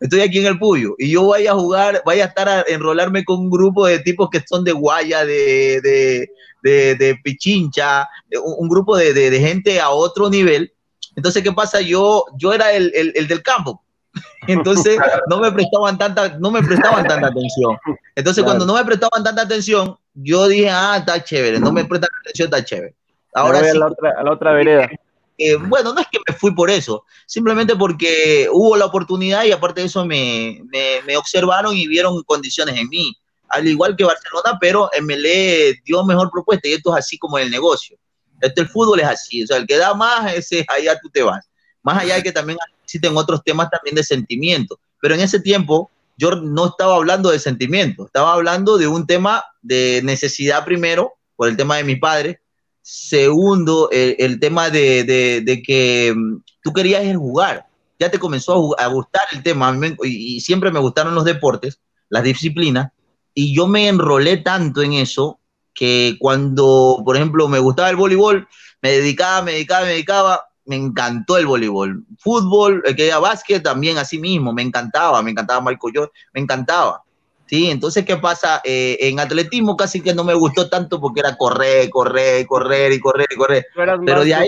Estoy 0.00 0.20
aquí 0.20 0.38
en 0.38 0.46
el 0.46 0.58
Puyo, 0.58 0.94
y 0.98 1.10
yo 1.10 1.26
vaya 1.28 1.52
a 1.52 1.54
jugar, 1.54 2.02
vaya 2.04 2.24
a 2.24 2.28
estar 2.28 2.48
a 2.48 2.64
enrolarme 2.68 3.24
con 3.24 3.40
un 3.40 3.50
grupo 3.50 3.86
de 3.86 4.00
tipos 4.00 4.28
que 4.30 4.42
son 4.46 4.64
de 4.64 4.72
Guaya, 4.72 5.24
de, 5.24 5.80
de, 5.80 6.30
de, 6.62 6.94
de 6.96 7.16
Pichincha, 7.22 8.08
un, 8.42 8.68
grupo 8.68 8.96
de, 8.96 9.12
de, 9.12 9.40
gente 9.40 9.80
a 9.80 9.90
otro 9.90 10.30
nivel. 10.30 10.72
Entonces, 11.16 11.42
¿qué 11.42 11.52
pasa? 11.52 11.80
Yo, 11.80 12.24
yo 12.36 12.52
era 12.52 12.72
el, 12.72 12.90
el, 12.94 13.12
el 13.14 13.28
del 13.28 13.42
campo. 13.42 13.82
Entonces, 14.46 14.98
no 15.28 15.38
me 15.38 15.50
prestaban 15.52 15.98
tanta, 15.98 16.36
no 16.38 16.50
me 16.50 16.62
prestaban 16.62 17.06
tanta 17.06 17.28
atención. 17.28 17.76
Entonces, 18.14 18.44
cuando 18.44 18.66
no 18.66 18.74
me 18.74 18.84
prestaban 18.84 19.22
tanta 19.22 19.42
atención, 19.42 19.96
yo 20.14 20.48
dije, 20.48 20.70
ah, 20.70 20.96
está 20.98 21.22
chévere, 21.22 21.58
no 21.58 21.72
me 21.72 21.84
prestan 21.84 22.10
atención, 22.20 22.46
está 22.46 22.64
chévere. 22.64 22.94
Ahora 23.34 23.60
sí, 23.60 23.68
a, 23.68 23.74
la 23.74 23.86
otra, 23.86 24.14
a 24.16 24.22
la 24.22 24.32
otra 24.32 24.52
vereda. 24.52 24.88
Eh, 25.36 25.56
bueno, 25.56 25.92
no 25.92 26.00
es 26.00 26.06
que 26.10 26.18
me 26.28 26.34
fui 26.34 26.54
por 26.54 26.70
eso, 26.70 27.04
simplemente 27.26 27.74
porque 27.74 28.48
hubo 28.52 28.76
la 28.76 28.84
oportunidad 28.84 29.44
y 29.44 29.50
aparte 29.50 29.80
de 29.80 29.88
eso 29.88 30.04
me, 30.04 30.62
me, 30.66 31.02
me, 31.04 31.16
observaron 31.16 31.76
y 31.76 31.88
vieron 31.88 32.22
condiciones 32.22 32.76
en 32.76 32.88
mí, 32.88 33.16
al 33.48 33.66
igual 33.66 33.96
que 33.96 34.04
Barcelona, 34.04 34.56
pero 34.60 34.88
MLE 35.02 35.80
dio 35.84 36.04
mejor 36.04 36.30
propuesta 36.30 36.68
y 36.68 36.74
esto 36.74 36.92
es 36.92 37.04
así 37.04 37.18
como 37.18 37.38
el 37.38 37.50
negocio. 37.50 37.98
Esto 38.40 38.62
el 38.62 38.68
fútbol 38.68 39.00
es 39.00 39.06
así, 39.06 39.42
o 39.42 39.46
sea, 39.46 39.56
el 39.56 39.66
que 39.66 39.76
da 39.76 39.94
más, 39.94 40.32
ese 40.34 40.64
allá 40.68 40.98
tú 41.00 41.08
te 41.10 41.22
vas. 41.22 41.48
Más 41.82 42.02
allá 42.02 42.16
de 42.16 42.22
que 42.22 42.32
también 42.32 42.58
existen 42.84 43.16
otros 43.16 43.42
temas 43.42 43.70
también 43.70 43.96
de 43.96 44.04
sentimiento, 44.04 44.78
pero 45.00 45.14
en 45.14 45.20
ese 45.20 45.40
tiempo 45.40 45.90
yo 46.16 46.30
no 46.36 46.66
estaba 46.66 46.94
hablando 46.94 47.30
de 47.30 47.40
sentimiento, 47.40 48.06
estaba 48.06 48.34
hablando 48.34 48.78
de 48.78 48.86
un 48.86 49.06
tema 49.06 49.44
de 49.62 50.00
necesidad 50.04 50.64
primero, 50.64 51.14
por 51.36 51.48
el 51.48 51.56
tema 51.56 51.76
de 51.76 51.84
mi 51.84 51.96
padre, 51.96 52.40
segundo, 52.84 53.88
el, 53.90 54.38
tema 54.40 54.68
de, 54.68 55.04
de, 55.04 55.62
que 55.62 56.12
mm, 56.14 56.42
tú 56.62 56.72
querías 56.74 57.16
jugar, 57.16 57.66
ya 57.98 58.10
te 58.10 58.18
comenzó 58.18 58.78
a, 58.78 58.86
gustar 58.88 59.22
el 59.32 59.42
tema, 59.42 59.74
y, 60.02 60.40
siempre 60.42 60.70
me 60.70 60.80
gustaron 60.80 61.14
los 61.14 61.24
deportes, 61.24 61.80
las 62.10 62.22
disciplinas, 62.22 62.92
y 63.32 63.56
yo 63.56 63.66
me 63.66 63.88
enrolé 63.88 64.36
tanto 64.36 64.82
en 64.82 64.92
eso 64.92 65.40
que 65.72 66.16
cuando, 66.20 67.02
por 67.04 67.16
ejemplo, 67.16 67.48
me 67.48 67.58
gustaba 67.58 67.88
el 67.88 67.96
voleibol, 67.96 68.46
me 68.82 68.90
dedicaba, 68.90 69.40
me 69.40 69.52
dedicaba, 69.52 69.86
me 69.86 69.92
dedicaba, 69.92 70.40
me 70.66 70.76
encantó 70.76 71.38
el 71.38 71.46
voleibol. 71.46 72.04
Fútbol, 72.18 72.82
el 72.84 72.94
que 72.94 73.06
era 73.06 73.18
básquet 73.18 73.62
también 73.62 73.96
así 73.96 74.18
mismo, 74.18 74.52
me 74.52 74.62
encantaba, 74.62 75.22
me 75.22 75.30
encantaba 75.30 75.62
Marco 75.62 75.90
yo, 75.90 76.10
me 76.34 76.42
encantaba. 76.42 77.02
Sí, 77.46 77.70
entonces, 77.70 78.04
¿qué 78.04 78.16
pasa? 78.16 78.60
Eh, 78.64 78.96
en 79.00 79.20
atletismo 79.20 79.76
casi 79.76 80.00
que 80.00 80.14
no 80.14 80.24
me 80.24 80.34
gustó 80.34 80.68
tanto 80.68 81.00
porque 81.00 81.20
era 81.20 81.36
correr, 81.36 81.90
correr, 81.90 82.46
correr 82.46 82.92
y 82.92 83.00
correr 83.00 83.28
y 83.30 83.36
correr. 83.36 83.66
pero 83.74 84.24
de 84.24 84.34
ahí 84.34 84.46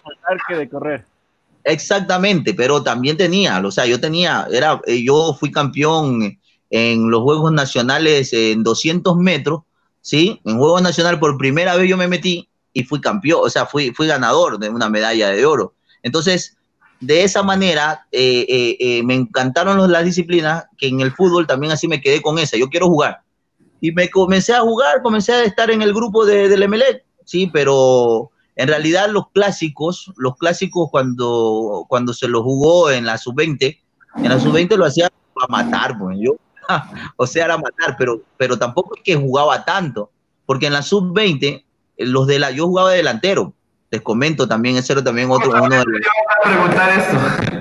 que 0.48 0.54
de 0.54 0.68
correr. 0.68 1.04
Exactamente, 1.64 2.54
pero 2.54 2.82
también 2.82 3.16
tenía, 3.16 3.60
o 3.60 3.70
sea, 3.70 3.86
yo 3.86 4.00
tenía, 4.00 4.46
era, 4.52 4.80
eh, 4.86 5.02
yo 5.02 5.36
fui 5.38 5.50
campeón 5.50 6.38
en 6.70 7.10
los 7.10 7.22
Juegos 7.22 7.52
Nacionales 7.52 8.32
en 8.32 8.62
200 8.62 9.16
metros, 9.16 9.62
¿sí? 10.00 10.40
En 10.44 10.58
Juegos 10.58 10.80
Nacionales 10.80 11.18
por 11.18 11.36
primera 11.36 11.74
vez 11.74 11.88
yo 11.88 11.96
me 11.96 12.06
metí 12.06 12.48
y 12.72 12.84
fui 12.84 13.00
campeón, 13.00 13.40
o 13.42 13.50
sea, 13.50 13.66
fui, 13.66 13.90
fui 13.90 14.06
ganador 14.06 14.58
de 14.58 14.68
una 14.68 14.88
medalla 14.88 15.30
de 15.30 15.44
oro. 15.44 15.74
Entonces, 16.02 16.56
de 17.00 17.24
esa 17.24 17.42
manera, 17.42 18.06
eh, 18.10 18.46
eh, 18.48 18.76
eh, 18.80 19.02
me 19.02 19.14
encantaron 19.14 19.90
las 19.90 20.04
disciplinas, 20.04 20.64
que 20.78 20.88
en 20.88 21.00
el 21.00 21.12
fútbol 21.12 21.46
también 21.46 21.72
así 21.72 21.88
me 21.88 22.00
quedé 22.00 22.22
con 22.22 22.38
esa, 22.38 22.56
yo 22.56 22.68
quiero 22.68 22.86
jugar. 22.86 23.20
Y 23.80 23.92
me 23.92 24.08
comencé 24.08 24.54
a 24.54 24.60
jugar, 24.60 25.02
comencé 25.02 25.32
a 25.32 25.44
estar 25.44 25.70
en 25.70 25.82
el 25.82 25.92
grupo 25.92 26.24
de, 26.24 26.48
del 26.48 26.68
MLE, 26.68 27.04
sí, 27.24 27.46
pero 27.52 28.30
en 28.56 28.68
realidad 28.68 29.10
los 29.10 29.28
clásicos, 29.30 30.12
los 30.16 30.36
clásicos 30.36 30.88
cuando, 30.90 31.84
cuando 31.88 32.14
se 32.14 32.28
los 32.28 32.42
jugó 32.42 32.90
en 32.90 33.04
la 33.04 33.18
sub-20, 33.18 33.78
en 34.16 34.28
la 34.28 34.40
sub-20 34.40 34.76
lo 34.76 34.86
hacía 34.86 35.10
para 35.34 35.48
matar, 35.48 35.98
pues 35.98 36.16
yo, 36.18 36.36
o 37.16 37.26
sea, 37.26 37.44
era 37.44 37.58
matar, 37.58 37.96
pero, 37.98 38.22
pero 38.38 38.58
tampoco 38.58 38.96
es 38.96 39.02
que 39.02 39.16
jugaba 39.16 39.64
tanto, 39.64 40.10
porque 40.46 40.66
en 40.66 40.72
la 40.72 40.82
sub-20, 40.82 41.62
los 41.98 42.26
de 42.26 42.38
la, 42.38 42.50
yo 42.50 42.66
jugaba 42.66 42.90
de 42.90 42.98
delantero, 42.98 43.52
les 43.90 44.00
comento 44.00 44.48
también, 44.48 44.76
ese 44.76 44.92
era 44.92 45.04
también 45.04 45.30
otro. 45.30 45.50
Uno 45.50 45.68
de 45.68 45.84
los... 45.84 46.00
a 46.06 46.48
preguntar 46.48 46.90
esto, 46.98 47.16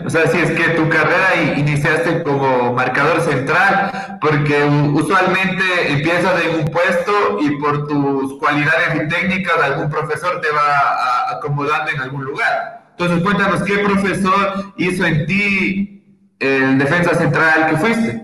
o 0.06 0.10
sea, 0.10 0.28
si 0.28 0.40
es 0.40 0.52
que 0.52 0.70
tu 0.70 0.90
carrera 0.90 1.54
iniciaste 1.58 2.24
como 2.24 2.74
marcador 2.74 3.22
central, 3.22 4.18
porque 4.22 4.64
usualmente 4.94 5.64
empiezas 5.88 6.44
en 6.44 6.62
un 6.62 6.72
puesto 6.72 7.40
y 7.42 7.58
por 7.58 7.88
tus 7.88 8.40
cualidades 8.40 9.04
y 9.04 9.08
técnicas 9.08 9.56
algún 9.62 9.90
profesor 9.90 10.42
te 10.42 10.48
va 10.52 11.38
acomodando 11.38 11.92
en 11.92 12.02
algún 12.02 12.26
lugar. 12.26 12.86
Entonces 12.92 13.22
cuéntanos 13.24 13.62
qué 13.64 13.78
profesor 13.80 14.74
hizo 14.78 15.06
en 15.06 15.26
ti 15.26 16.02
el 16.40 16.78
defensa 16.78 17.14
central 17.14 17.70
que 17.70 17.78
fuiste. 17.78 18.22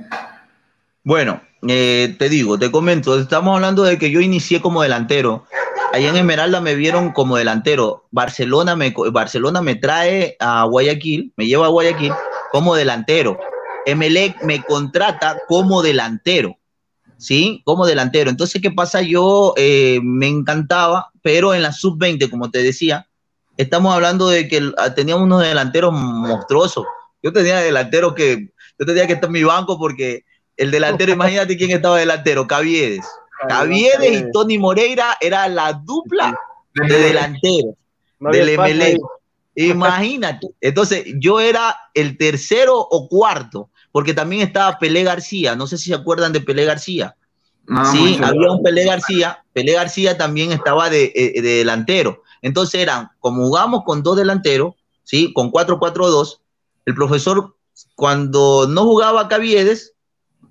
Bueno, 1.04 1.42
eh, 1.68 2.16
te 2.18 2.30
digo, 2.30 2.58
te 2.58 2.72
comento, 2.72 3.20
estamos 3.20 3.56
hablando 3.56 3.84
de 3.84 3.98
que 3.98 4.10
yo 4.10 4.22
inicié 4.22 4.62
como 4.62 4.82
delantero 4.82 5.46
Allá 5.94 6.10
en 6.10 6.16
Esmeralda 6.16 6.62
me 6.62 6.76
vieron 6.76 7.12
como 7.12 7.36
delantero. 7.36 8.08
Barcelona 8.12 8.78
me, 8.78 8.94
Barcelona 9.12 9.62
me 9.62 9.76
trae 9.76 10.38
a 10.40 10.64
Guayaquil, 10.64 11.34
me 11.36 11.48
lleva 11.48 11.66
a 11.66 11.70
Guayaquil 11.70 12.14
como 12.52 12.76
delantero. 12.76 13.38
Emelec 13.86 14.42
me 14.44 14.64
contrata 14.64 15.38
como 15.48 15.82
delantero. 15.82 16.58
¿Sí? 17.18 17.62
Como 17.66 17.86
delantero. 17.86 18.30
Entonces, 18.30 18.62
¿qué 18.62 18.72
pasa? 18.72 19.02
Yo 19.02 19.54
eh, 19.58 20.00
me 20.02 20.28
encantaba, 20.28 21.12
pero 21.22 21.54
en 21.54 21.62
la 21.62 21.74
sub-20, 21.74 22.30
como 22.30 22.50
te 22.50 22.64
decía, 22.64 23.08
estamos 23.58 23.94
hablando 23.94 24.30
de 24.30 24.48
que 24.48 24.72
ah, 24.78 24.96
teníamos 24.96 25.26
unos 25.26 25.42
delanteros 25.42 25.94
monstruosos. 25.94 26.86
Yo 27.22 27.34
tenía 27.34 27.60
delanteros 27.60 28.16
que, 28.16 28.50
yo 28.80 28.86
tenía 28.86 29.06
que 29.08 29.14
estar 29.14 29.28
en 29.28 29.34
mi 29.34 29.44
banco 29.44 29.78
porque 29.78 30.24
el 30.56 30.72
delantero, 30.72 31.12
imagínate 31.14 31.58
quién 31.58 31.72
estaba 31.72 32.00
delantero, 32.00 32.48
Caviedes. 32.48 33.06
Caviedes 33.48 34.22
y 34.22 34.32
Tony 34.32 34.58
Moreira 34.58 35.18
era 35.20 35.48
la 35.48 35.74
dupla 35.74 36.38
de 36.74 36.98
delanteros 36.98 37.76
del 38.20 38.58
MLE. 38.58 39.00
Imagínate. 39.56 40.48
Entonces, 40.62 41.06
yo 41.20 41.40
era 41.40 41.76
el 41.94 42.18
tercero 42.18 42.78
o 42.78 43.08
cuarto, 43.08 43.70
porque 43.92 44.14
también 44.14 44.42
estaba 44.42 44.80
Pelé 44.80 45.04
García. 45.04 45.56
No 45.56 45.68
sé 45.68 45.78
si 45.78 45.90
se 45.90 45.96
acuerdan 45.96 46.32
de 46.32 46.42
Pelé 46.42 46.66
García. 46.66 47.16
sí, 47.92 48.20
había 48.24 48.52
un 48.52 48.64
Pelé 48.64 48.86
García. 48.86 49.44
Pelé 49.54 49.74
García 49.74 50.18
también 50.18 50.52
estaba 50.52 50.90
de, 50.90 51.12
eh, 51.14 51.42
de, 51.42 51.58
delantero. 51.58 52.24
Entonces 52.42 52.82
eran, 52.82 53.10
como 53.20 53.46
jugamos 53.46 53.84
con 53.86 54.04
dos 54.04 54.16
delanteros, 54.18 54.76
¿sí? 55.04 55.34
con 55.34 55.52
4-4-2, 55.52 56.40
el 56.86 56.96
profesor, 56.96 57.56
cuando 57.96 58.68
no 58.68 58.84
jugaba 58.84 59.28
Caviedes, 59.28 59.94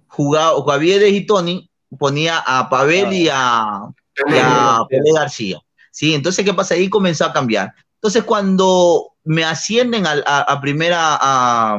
jugaba 0.07 0.65
Caviedes 0.65 1.13
y 1.13 1.27
Tony, 1.27 1.70
ponía 1.99 2.39
a 2.39 2.69
Pavel 2.69 3.13
y 3.13 3.29
a, 3.31 3.83
y 4.29 4.39
a 4.39 4.83
Pelé 4.89 5.13
García. 5.13 5.61
Sí, 5.91 6.15
entonces, 6.15 6.45
¿qué 6.45 6.55
pasa? 6.55 6.75
Ahí 6.75 6.89
comenzó 6.89 7.25
a 7.25 7.33
cambiar. 7.33 7.75
Entonces, 7.95 8.23
cuando 8.25 9.13
me 9.25 9.45
ascienden 9.45 10.07
a, 10.07 10.13
a, 10.25 10.41
a 10.43 10.61
primera, 10.61 11.19
a, 11.21 11.79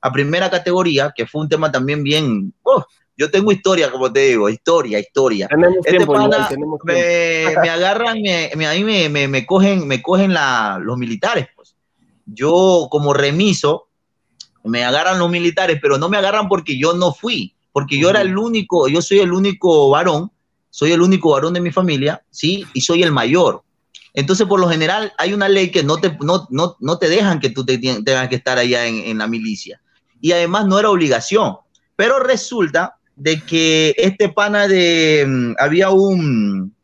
a, 0.00 0.12
primera 0.12 0.50
categoría, 0.50 1.12
que 1.14 1.26
fue 1.26 1.42
un 1.42 1.48
tema 1.48 1.70
también 1.70 2.02
bien. 2.02 2.52
Oh, 2.62 2.84
yo 3.16 3.30
tengo 3.30 3.52
historia, 3.52 3.90
como 3.90 4.12
te 4.12 4.20
digo, 4.20 4.48
historia, 4.48 4.98
historia. 4.98 5.46
Tenemos 5.48 5.78
este 5.78 5.90
tiempo, 5.92 6.12
pana, 6.14 6.48
tenemos 6.48 6.80
me, 6.84 7.54
me, 7.62 7.70
agarran, 7.70 8.20
me, 8.20 8.50
me, 8.56 8.66
ahí 8.66 8.82
me, 8.82 9.08
me, 9.08 9.28
me, 9.28 9.46
cogen, 9.46 9.86
me 9.86 10.02
cogen 10.02 10.34
la, 10.34 10.78
los 10.82 10.98
militares. 10.98 11.46
Pues. 11.54 11.76
Yo, 12.26 12.88
como 12.90 13.14
remiso, 13.14 13.88
me 14.64 14.84
agarran 14.84 15.18
los 15.18 15.30
militares, 15.30 15.78
pero 15.80 15.98
no 15.98 16.08
me 16.08 16.18
agarran 16.18 16.48
porque 16.48 16.78
yo 16.78 16.94
no 16.94 17.12
fui 17.12 17.54
porque 17.72 17.98
yo 17.98 18.10
era 18.10 18.20
el 18.20 18.36
único, 18.36 18.88
yo 18.88 19.02
soy 19.02 19.20
el 19.20 19.32
único 19.32 19.90
varón, 19.90 20.30
soy 20.70 20.92
el 20.92 21.02
único 21.02 21.30
varón 21.30 21.54
de 21.54 21.60
mi 21.60 21.70
familia, 21.70 22.22
¿sí? 22.30 22.66
Y 22.74 22.82
soy 22.82 23.02
el 23.02 23.12
mayor. 23.12 23.62
Entonces, 24.14 24.46
por 24.46 24.60
lo 24.60 24.68
general, 24.68 25.12
hay 25.18 25.32
una 25.32 25.48
ley 25.48 25.70
que 25.70 25.82
no 25.82 25.96
te, 25.96 26.16
no, 26.20 26.46
no, 26.50 26.76
no 26.80 26.98
te 26.98 27.08
dejan 27.08 27.40
que 27.40 27.50
tú 27.50 27.64
te, 27.64 27.78
tengas 27.78 28.28
que 28.28 28.36
estar 28.36 28.58
allá 28.58 28.86
en, 28.86 28.96
en, 28.96 29.18
la 29.18 29.26
milicia. 29.26 29.80
Y 30.20 30.32
además 30.32 30.66
no 30.66 30.78
era 30.78 30.90
obligación. 30.90 31.56
Pero 31.96 32.18
resulta 32.18 32.96
de 33.16 33.40
que 33.40 33.94
este 33.96 34.28
pana 34.28 34.68
de, 34.68 35.24
um, 35.26 35.54
había 35.58 35.90
un, 35.90 36.74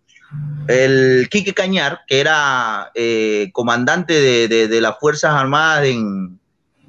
el 0.69 1.29
Quique 1.31 1.53
Cañar, 1.53 2.01
que 2.07 2.21
era 2.21 2.91
eh, 2.95 3.51
comandante 3.53 4.15
de, 4.15 4.49
de, 4.49 4.69
de, 4.69 4.81
las 4.81 4.99
Fuerzas 4.99 5.33
Armadas 5.33 5.87
en, 5.87 6.39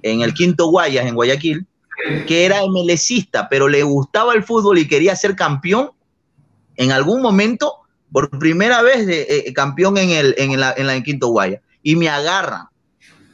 en 0.02 0.22
el 0.22 0.34
Quinto 0.34 0.68
Guayas, 0.68 1.06
en 1.06 1.16
Guayaquil, 1.16 1.66
que 2.28 2.46
era 2.46 2.62
MLCista, 2.66 3.50
pero 3.50 3.68
le 3.68 3.84
gustaba 3.84 4.34
el 4.34 4.44
fútbol 4.44 4.78
y 4.78 4.88
quería 4.88 5.16
ser 5.16 5.36
campeón, 5.36 5.92
en 6.76 6.92
algún 6.92 7.22
momento, 7.22 7.74
por 8.12 8.30
primera 8.40 8.82
vez, 8.82 9.06
de, 9.06 9.22
eh, 9.30 9.54
campeón 9.54 9.98
en, 9.98 10.10
el, 10.12 10.36
en, 10.38 10.60
la, 10.60 10.74
en 10.78 10.88
la 10.88 10.96
en 10.96 11.04
Quinto 11.04 11.28
Guaya. 11.28 11.62
Y 11.84 11.96
me 11.96 12.10
agarran, 12.10 12.68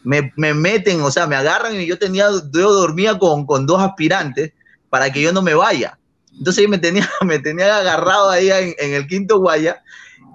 me, 0.03 0.31
me, 0.36 0.53
meten, 0.53 1.01
o 1.01 1.12
sea, 1.12 1.27
me 1.27 1.36
agarran 1.36 1.79
y 1.79 1.86
yo 1.86 1.98
tenía, 1.98 2.29
yo 2.51 2.74
dormía 2.74 3.17
con, 3.17 3.45
con 3.45 3.65
dos 3.65 3.81
aspirantes 3.81 4.53
para 4.89 5.12
que 5.12 5.22
yo 5.22 5.31
no 5.31 5.41
me 5.41 5.53
vaya. 5.53 5.98
Entonces 6.38 6.67
me 6.67 6.77
tenía, 6.77 7.10
me 7.22 7.39
tenía 7.39 7.77
agarrado 7.77 8.29
ahí 8.29 8.50
en, 8.50 8.75
en 8.79 8.93
el 8.93 9.07
Quinto 9.07 9.39
Guaya 9.39 9.84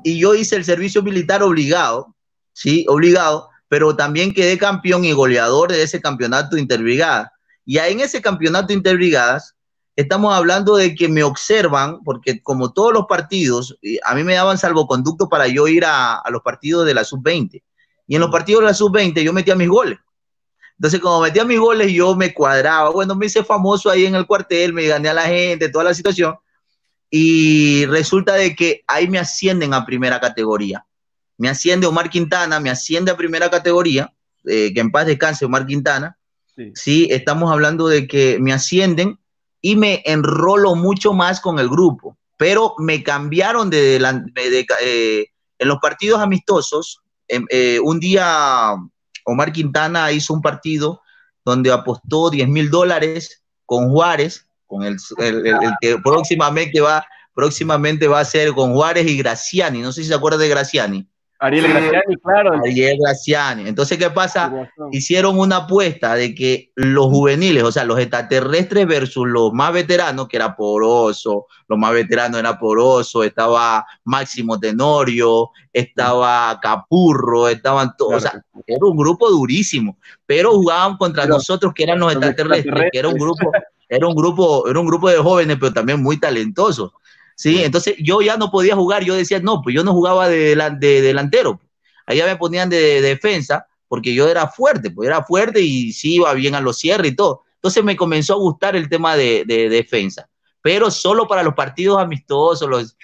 y 0.03 0.19
yo 0.19 0.35
hice 0.35 0.57
el 0.57 0.65
servicio 0.65 1.03
militar 1.03 1.43
obligado, 1.43 2.15
¿sí? 2.53 2.87
Obligado, 2.89 3.49
pero 3.69 3.95
también 3.97 4.33
quedé 4.33 4.57
campeón 4.57 5.05
y 5.05 5.13
goleador 5.13 5.73
de 5.73 5.83
ese 5.83 6.01
campeonato 6.01 6.57
interbrigada 6.57 7.33
Y 7.65 7.79
en 7.79 8.01
ese 8.01 8.21
campeonato 8.21 8.73
interbrigadas, 8.73 9.55
estamos 9.97 10.35
hablando 10.35 10.77
de 10.77 10.95
que 10.95 11.09
me 11.09 11.23
observan, 11.23 12.03
porque 12.05 12.43
como 12.43 12.73
todos 12.73 12.93
los 12.93 13.07
partidos, 13.07 13.79
a 14.05 14.15
mí 14.15 14.25
me 14.25 14.35
daban 14.35 14.59
salvoconducto 14.59 15.29
para 15.29 15.47
yo 15.47 15.69
ir 15.69 15.85
a, 15.85 16.17
a 16.17 16.31
los 16.31 16.43
partidos 16.43 16.87
de 16.87 16.95
la 16.95 17.05
sub-20. 17.05 17.63
Y 18.07 18.15
en 18.15 18.21
los 18.21 18.31
partidos 18.31 18.63
de 18.63 18.67
la 18.67 18.75
sub-20 18.75 19.23
yo 19.23 19.33
metía 19.33 19.55
mis 19.55 19.69
goles. 19.69 19.99
Entonces, 20.81 20.99
como 21.01 21.21
metía 21.21 21.45
mis 21.45 21.59
goles, 21.59 21.93
yo 21.93 22.17
me 22.17 22.33
cuadraba. 22.33 22.89
Bueno, 22.89 23.15
me 23.15 23.27
hice 23.27 23.45
famoso 23.45 23.91
ahí 23.91 24.07
en 24.07 24.15
el 24.15 24.27
cuartel, 24.27 24.73
me 24.73 24.87
gané 24.87 25.11
a 25.11 25.15
la 25.15 25.25
gente, 25.25 25.69
toda 25.69 25.85
la 25.85 25.93
situación. 25.93 26.37
Y 27.11 27.85
resulta 27.85 28.33
de 28.33 28.57
que 28.57 28.83
ahí 28.87 29.07
me 29.07 29.19
ascienden 29.19 29.75
a 29.75 29.85
primera 29.85 30.19
categoría. 30.19 30.87
Me 31.37 31.51
asciende 31.51 31.87
Omar 31.87 32.09
Quintana, 32.09 32.61
me 32.61 32.71
asciende 32.71 33.11
a 33.11 33.17
primera 33.19 33.51
categoría, 33.51 34.15
eh, 34.47 34.73
que 34.73 34.81
en 34.81 34.91
paz 34.91 35.05
descanse 35.05 35.45
Omar 35.45 35.67
Quintana. 35.67 36.17
Sí. 36.75 37.09
estamos 37.11 37.51
hablando 37.51 37.89
de 37.89 38.07
que 38.07 38.39
me 38.41 38.53
ascienden 38.53 39.19
y 39.61 39.77
me 39.77 40.03
enrolo 40.07 40.75
mucho 40.75 41.13
más 41.13 41.41
con 41.41 41.59
el 41.59 41.69
grupo. 41.69 42.17
Pero 42.37 42.75
me 42.79 43.03
cambiaron 43.03 43.69
de, 43.69 43.99
de, 43.99 44.67
eh, 44.83 45.27
en 45.59 45.69
los 45.69 45.79
partidos 45.79 46.21
amistosos. 46.21 47.01
Em, 47.29 47.47
eh, 47.51 47.79
un 47.83 48.01
día 48.01 48.75
Omar 49.25 49.53
Quintana 49.53 50.11
hizo 50.13 50.33
un 50.33 50.41
partido 50.41 51.03
donde 51.45 51.71
apostó 51.71 52.31
10 52.31 52.49
mil 52.49 52.71
dólares 52.71 53.43
con 53.67 53.91
Juárez, 53.91 54.47
con 54.67 54.83
el, 54.83 54.97
el, 55.19 55.55
que 55.81 55.99
próximamente 55.99 56.81
va, 56.81 57.05
próximamente 57.35 58.09
va 58.09 58.21
a 58.21 58.25
ser 58.25 58.53
con 58.53 58.73
Juárez 58.73 59.07
y 59.07 59.17
Graciani. 59.19 59.81
No 59.81 59.93
sé 59.93 60.03
si 60.03 60.09
se 60.09 60.15
acuerda 60.15 60.39
de 60.39 60.49
Graciani. 60.49 61.10
Ariel 61.41 61.69
Graciani, 61.69 62.17
claro. 62.23 62.53
Ariel 62.63 62.99
Graciani. 63.01 63.67
Entonces, 63.67 63.97
¿qué 63.97 64.11
pasa? 64.11 64.69
Hicieron 64.93 65.39
una 65.39 65.57
apuesta 65.57 66.15
de 66.15 66.35
que 66.35 66.71
los 66.75 67.07
juveniles, 67.07 67.63
o 67.63 67.73
sea, 67.73 67.85
los 67.85 67.99
extraterrestres 67.99 68.87
versus 68.87 69.27
los 69.27 69.51
más 69.53 69.73
veteranos, 69.73 70.29
que 70.29 70.37
era 70.37 70.55
Poroso, 70.55 71.47
los 71.67 71.79
más 71.79 71.93
veteranos 71.93 72.39
era 72.39 72.59
Poroso, 72.59 73.25
estaba 73.25 73.87
Máximo 74.05 74.61
Tenorio, 74.61 75.51
estaba 75.73 76.61
Capurro, 76.61 77.49
estaban 77.49 77.97
todos, 77.97 78.17
o 78.17 78.21
sea, 78.21 78.45
era 78.67 78.87
un 78.87 78.97
grupo 78.97 79.31
durísimo, 79.31 79.97
pero 80.27 80.53
jugaban 80.53 80.99
contra 80.99 81.25
nosotros 81.25 81.73
que 81.75 81.85
eran 81.85 82.01
los 82.01 82.13
extraterrestres, 82.13 82.91
que 82.93 82.99
era 82.99 83.09
un 83.09 83.17
grupo, 83.17 83.51
era 83.89 84.07
un 84.07 84.15
grupo, 84.15 84.69
era 84.69 84.79
un 84.79 84.87
grupo 84.87 85.09
de 85.09 85.17
jóvenes, 85.17 85.57
pero 85.59 85.73
también 85.73 86.03
muy 86.03 86.19
talentosos. 86.19 86.93
¿Sí? 87.41 87.65
Entonces 87.65 87.95
yo 87.99 88.21
ya 88.21 88.37
no 88.37 88.51
podía 88.51 88.77
jugar, 88.77 89.03
yo 89.03 89.15
decía, 89.15 89.41
no, 89.41 89.63
pues 89.63 89.75
yo 89.75 89.83
no 89.83 89.95
jugaba 89.95 90.29
de, 90.29 90.55
de 90.79 91.01
delantero, 91.01 91.59
allá 92.05 92.27
me 92.27 92.37
ponían 92.37 92.69
de, 92.69 93.01
defensa 93.01 93.67
porque 93.89 94.13
yo 94.13 94.29
era 94.29 94.47
fuerte, 94.47 94.91
pues 94.91 95.09
era 95.09 95.25
fuerte 95.25 95.63
y 95.63 95.95
sí 95.95 96.17
iba 96.17 96.35
bien 96.35 96.55
a 96.55 96.61
los 96.61 96.79
cierres 96.79 97.13
y 97.13 97.17
todo. 97.17 97.45
Entonces 97.55 97.83
me 97.83 97.97
comenzó 97.97 98.35
a 98.35 98.37
gustar 98.37 98.77
el 98.77 98.91
tema 98.91 99.17
de, 99.17 99.47
defensa, 99.47 100.29
pero 100.61 100.91
solo 100.91 101.27
para 101.27 101.43
los 101.43 101.55
partidos 101.55 101.99
amistosos, 101.99 102.69
los 102.69 102.97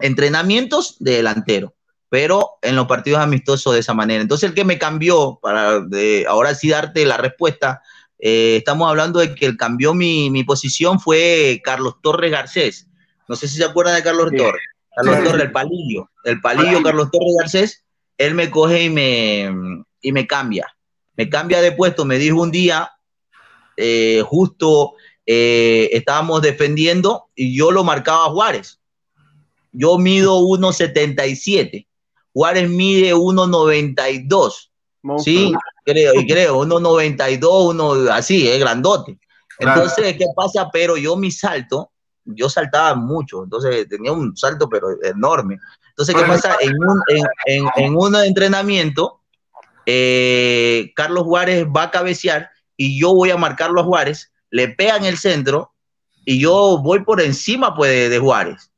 entrenamientos 0.00 0.96
de 0.98 1.18
delantero, 1.18 1.72
pero 2.08 2.58
en 2.62 2.74
los 2.74 2.88
partidos 2.88 3.20
amistosos 3.20 3.72
de 3.72 3.80
esa 3.80 3.94
manera. 3.94 4.20
Entonces 4.20 4.48
el 4.48 4.54
que 4.56 4.64
me 4.64 4.80
cambió, 4.80 5.38
para 5.40 5.78
de, 5.78 6.26
ahora 6.28 6.56
sí 6.56 6.70
darte 6.70 7.06
la 7.06 7.18
respuesta, 7.18 7.82
eh, 8.18 8.56
estamos 8.56 8.88
hablando 8.88 9.20
de 9.20 9.32
que 9.32 9.46
el 9.46 9.56
cambió 9.56 9.94
mi, 9.94 10.28
mi 10.28 10.42
posición 10.42 10.98
fue 10.98 11.60
Carlos 11.62 11.94
Torres 12.02 12.32
Garcés 12.32 12.89
no 13.30 13.36
sé 13.36 13.46
si 13.46 13.58
se 13.58 13.64
acuerdan 13.64 13.94
de 13.94 14.02
Carlos 14.02 14.32
Torres. 14.36 14.60
Carlos 14.92 15.22
Torres, 15.22 15.42
el 15.44 15.52
palillo. 15.52 16.10
El 16.24 16.40
palillo, 16.40 16.82
Carlos 16.82 17.12
Torres 17.12 17.32
Garcés, 17.38 17.84
él 18.18 18.34
me 18.34 18.50
coge 18.50 18.82
y 18.82 18.90
me, 18.90 19.84
y 20.00 20.10
me 20.10 20.26
cambia. 20.26 20.66
Me 21.16 21.30
cambia 21.30 21.60
de 21.60 21.70
puesto. 21.70 22.04
Me 22.04 22.18
dijo 22.18 22.42
un 22.42 22.50
día, 22.50 22.90
eh, 23.76 24.24
justo 24.26 24.94
eh, 25.24 25.90
estábamos 25.92 26.42
defendiendo 26.42 27.28
y 27.36 27.56
yo 27.56 27.70
lo 27.70 27.84
marcaba 27.84 28.26
a 28.26 28.30
Juárez. 28.30 28.80
Yo 29.70 29.96
mido 29.96 30.40
1,77. 30.40 31.86
Juárez 32.32 32.68
mide 32.68 33.14
1,92. 33.14 34.70
Sí, 35.22 35.52
creo, 35.84 36.14
y 36.16 36.26
creo, 36.26 36.64
1,92, 36.64 37.70
uno 37.70 38.12
así, 38.12 38.48
es 38.48 38.58
grandote. 38.58 39.20
Entonces, 39.60 40.16
¿qué 40.16 40.26
pasa? 40.34 40.68
Pero 40.72 40.96
yo 40.96 41.14
mi 41.14 41.30
salto 41.30 41.92
yo 42.24 42.48
saltaba 42.48 42.94
mucho, 42.94 43.44
entonces 43.44 43.88
tenía 43.88 44.12
un 44.12 44.36
salto 44.36 44.68
pero 44.68 45.02
enorme. 45.02 45.58
Entonces, 45.90 46.14
¿qué 46.14 46.22
pasa? 46.22 46.56
En 46.60 46.72
un, 46.82 47.00
en, 47.46 47.66
en, 47.76 47.96
un 47.96 48.16
entrenamiento, 48.16 49.20
eh, 49.86 50.92
Carlos 50.94 51.24
Juárez 51.24 51.66
va 51.66 51.84
a 51.84 51.90
cabecear 51.90 52.50
y 52.76 52.98
yo 53.00 53.14
voy 53.14 53.30
a 53.30 53.36
marcarlo 53.36 53.80
a 53.80 53.84
Juárez, 53.84 54.32
le 54.50 54.68
pegan 54.68 55.04
el 55.04 55.18
centro 55.18 55.72
y 56.24 56.40
yo 56.40 56.78
voy 56.82 57.04
por 57.04 57.20
encima 57.20 57.74
pues, 57.74 58.10
de, 58.10 58.18
Juárez 58.18 58.70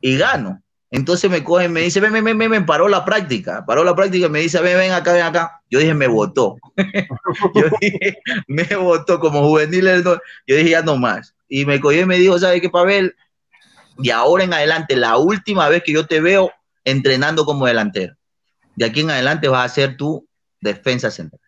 y 0.00 0.16
gano. 0.16 0.62
Entonces 0.90 1.30
me 1.30 1.44
cogen, 1.44 1.70
me 1.72 1.82
dice, 1.82 2.00
ven, 2.00 2.12
ven, 2.12 2.24
ven, 2.24 2.50
ven, 2.50 2.64
paró 2.64 2.88
la 2.88 3.04
práctica, 3.04 3.64
paró 3.66 3.84
la 3.84 3.94
práctica, 3.94 4.28
me 4.30 4.40
dice, 4.40 4.58
ven, 4.62 4.78
ven 4.78 4.92
acá, 4.92 5.12
ven 5.12 5.22
acá. 5.22 5.62
Yo 5.70 5.78
dije, 5.80 5.92
me 5.92 6.06
votó. 6.06 6.56
yo 7.54 7.64
dije, 7.78 8.18
me 8.46 8.64
votó 8.74 9.20
como 9.20 9.46
juvenil. 9.46 10.02
Yo 10.02 10.18
dije, 10.46 10.70
ya 10.70 10.80
no 10.80 10.96
más 10.96 11.34
y 11.48 11.64
me 11.64 11.80
cogió 11.80 12.02
y 12.02 12.06
me 12.06 12.18
dijo, 12.18 12.38
¿sabes 12.38 12.60
qué, 12.60 12.70
Pavel? 12.70 13.14
Y 13.98 14.10
ahora 14.10 14.44
en 14.44 14.52
adelante, 14.52 14.96
la 14.96 15.16
última 15.16 15.68
vez 15.68 15.82
que 15.82 15.92
yo 15.92 16.06
te 16.06 16.20
veo 16.20 16.52
entrenando 16.84 17.44
como 17.44 17.66
delantero. 17.66 18.14
De 18.76 18.84
aquí 18.84 19.00
en 19.00 19.10
adelante 19.10 19.48
vas 19.48 19.70
a 19.70 19.74
ser 19.74 19.96
tu 19.96 20.26
defensa 20.60 21.10
central. 21.10 21.40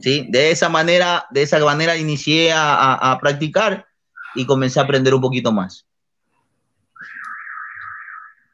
¿Sí? 0.00 0.26
De 0.28 0.50
esa 0.50 0.68
manera, 0.68 1.26
de 1.30 1.42
esa 1.42 1.58
manera 1.64 1.96
inicié 1.96 2.52
a, 2.52 2.94
a 2.94 3.18
practicar 3.18 3.86
y 4.34 4.46
comencé 4.46 4.78
a 4.78 4.84
aprender 4.84 5.14
un 5.14 5.20
poquito 5.20 5.52
más. 5.52 5.88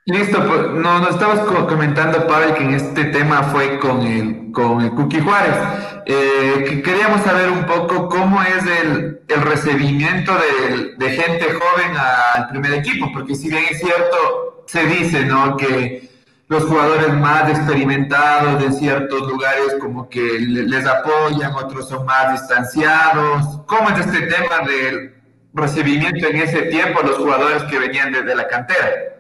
Listo, 0.07 0.47
pues 0.47 0.71
no, 0.71 0.99
nos 1.01 1.11
estabas 1.11 1.41
comentando, 1.67 2.27
Pavel, 2.27 2.55
que 2.55 2.63
en 2.63 2.75
este 2.75 3.05
tema 3.07 3.43
fue 3.45 3.79
con 3.79 4.03
el, 4.03 4.53
con 4.53 4.83
el 4.83 4.91
Cookie 4.91 5.21
Juárez. 5.21 5.57
Eh, 6.07 6.83
queríamos 6.85 7.23
saber 7.23 7.51
un 7.51 7.65
poco 7.67 8.09
cómo 8.09 8.43
es 8.43 8.65
el, 8.67 9.21
el 9.29 9.41
recibimiento 9.43 10.33
de, 10.35 10.95
de, 10.97 11.11
gente 11.11 11.47
joven 11.53 11.97
al 11.97 12.49
primer 12.49 12.75
equipo, 12.75 13.11
porque 13.13 13.35
si 13.35 13.49
bien 13.49 13.65
es 13.71 13.79
cierto, 13.79 14.65
se 14.67 14.85
dice, 14.87 15.25
¿no? 15.25 15.57
Que 15.57 16.09
los 16.49 16.65
jugadores 16.65 17.13
más 17.15 17.49
experimentados 17.51 18.63
de 18.63 18.73
ciertos 18.73 19.23
lugares 19.29 19.77
como 19.81 20.09
que 20.09 20.39
les 20.39 20.87
apoyan, 20.87 21.55
otros 21.55 21.89
son 21.89 22.05
más 22.05 22.33
distanciados. 22.33 23.61
¿Cómo 23.67 23.91
es 23.91 24.07
este 24.07 24.27
tema 24.27 24.67
del 24.67 25.15
recibimiento 25.55 26.27
en 26.27 26.37
ese 26.37 26.63
tiempo 26.63 27.01
los 27.03 27.17
jugadores 27.17 27.63
que 27.65 27.79
venían 27.79 28.13
desde 28.13 28.35
la 28.35 28.47
cantera? 28.47 29.15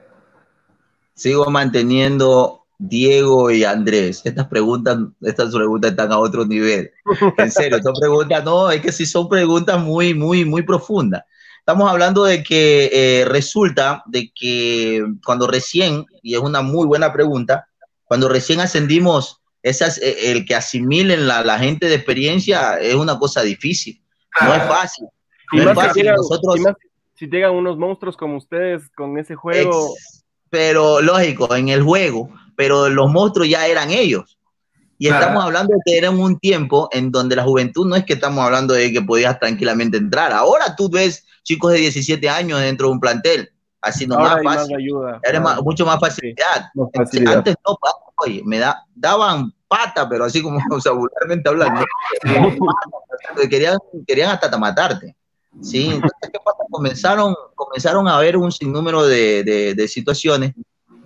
sigo 1.15 1.49
manteniendo 1.51 2.64
Diego 2.79 3.51
y 3.51 3.65
Andrés. 3.65 4.23
Estas 4.25 4.47
preguntas, 4.47 4.99
estas 5.23 5.55
preguntas 5.55 5.93
están 5.93 6.13
a 6.13 6.19
otro 6.19 6.45
nivel. 6.45 6.91
En 7.39 7.51
serio, 7.51 7.79
son 7.83 7.95
preguntas, 7.99 8.45
no, 8.45 8.71
es 8.71 8.81
que 8.81 8.93
sí 8.93 9.07
son 9.07 9.29
preguntas 9.29 9.81
muy, 9.81 10.15
muy, 10.15 10.45
muy 10.45 10.63
profundas. 10.63 11.25
Estamos 11.59 11.91
hablando 11.91 12.25
de 12.25 12.43
que 12.43 12.91
eh, 12.93 13.25
resulta 13.25 14.03
de 14.07 14.31
que 14.35 15.03
cuando 15.25 15.47
recién, 15.47 16.05
y 16.23 16.35
es 16.35 16.41
una 16.41 16.61
muy 16.61 16.87
buena 16.87 17.13
pregunta, 17.13 17.69
cuando 18.05 18.29
recién 18.29 18.61
ascendimos, 18.61 19.41
esas, 19.63 19.97
eh, 19.99 20.31
el 20.33 20.45
que 20.45 20.55
asimilen 20.55 21.27
la, 21.27 21.43
la, 21.43 21.59
gente 21.59 21.87
de 21.87 21.95
experiencia 21.95 22.79
es 22.79 22.95
una 22.95 23.19
cosa 23.19 23.41
difícil. 23.41 24.03
No 24.43 24.53
es 24.53 24.63
fácil. 24.65 25.07
No 25.53 25.71
es 25.71 25.75
fácil. 25.75 26.07
Nosotros, 26.15 26.61
si 27.15 27.29
llegan 27.29 27.53
unos 27.53 27.79
monstruos 27.79 28.15
como 28.15 28.37
ustedes 28.37 28.91
con 28.91 29.17
ese 29.17 29.35
juego 29.35 29.95
pero 30.55 31.01
lógico, 31.01 31.53
en 31.57 31.69
el 31.69 31.83
juego, 31.83 32.31
pero 32.57 32.89
los 32.89 33.11
monstruos 33.11 33.49
ya 33.49 33.67
eran 33.67 33.91
ellos. 33.91 34.39
Y 34.99 35.09
estamos 35.09 35.45
hablando 35.45 35.75
de 35.75 35.81
que 35.85 35.99
era 35.99 36.11
un 36.11 36.39
tiempo 36.39 36.89
en 36.93 37.11
donde 37.11 37.37
la 37.37 37.43
juventud 37.43 37.87
no 37.87 37.97
es 37.97 38.05
que 38.05 38.15
estamos 38.15 38.45
hablando 38.45 38.75
de 38.75 38.93
que 38.93 39.03
podías 39.03 39.39
tranquilamente 39.39 39.97
entrar. 39.97 40.33
Ahora 40.33 40.77
tú 40.77 40.89
ves 40.89 41.27
chicos 41.43 41.73
de 41.73 41.79
17 41.79 42.29
años 42.29 42.61
dentro 42.61 42.87
de 42.87 42.93
un 42.93 43.01
plantel, 43.01 43.53
así 43.81 44.07
nomás 44.07 44.43
fácil. 44.43 44.77
Era 45.23 45.41
mucho 45.63 45.85
más 45.85 45.99
facilidad. 46.01 46.71
Antes 47.27 47.57
no, 47.67 47.79
oye, 48.17 48.43
me 48.45 48.59
da, 48.59 48.85
daban 48.95 49.53
pata, 49.69 50.09
pero 50.09 50.25
así 50.25 50.41
como 50.41 50.59
o 50.71 50.81
sea, 50.81 50.93
vulgarmente 50.93 51.49
hablando. 51.49 51.85
querían, 53.51 53.79
querían 54.07 54.31
hasta 54.31 54.57
matarte. 54.57 55.17
¿sí? 55.61 55.87
Entonces, 55.87 56.31
¿qué 56.33 56.39
pasa? 56.45 56.59
Comenzaron, 56.71 57.35
comenzaron 57.55 58.09
a 58.09 58.17
haber 58.17 58.37
un 58.37 58.51
sinnúmero 58.51 59.05
de, 59.05 59.75
de, 59.77 59.89
situaciones 59.89 60.55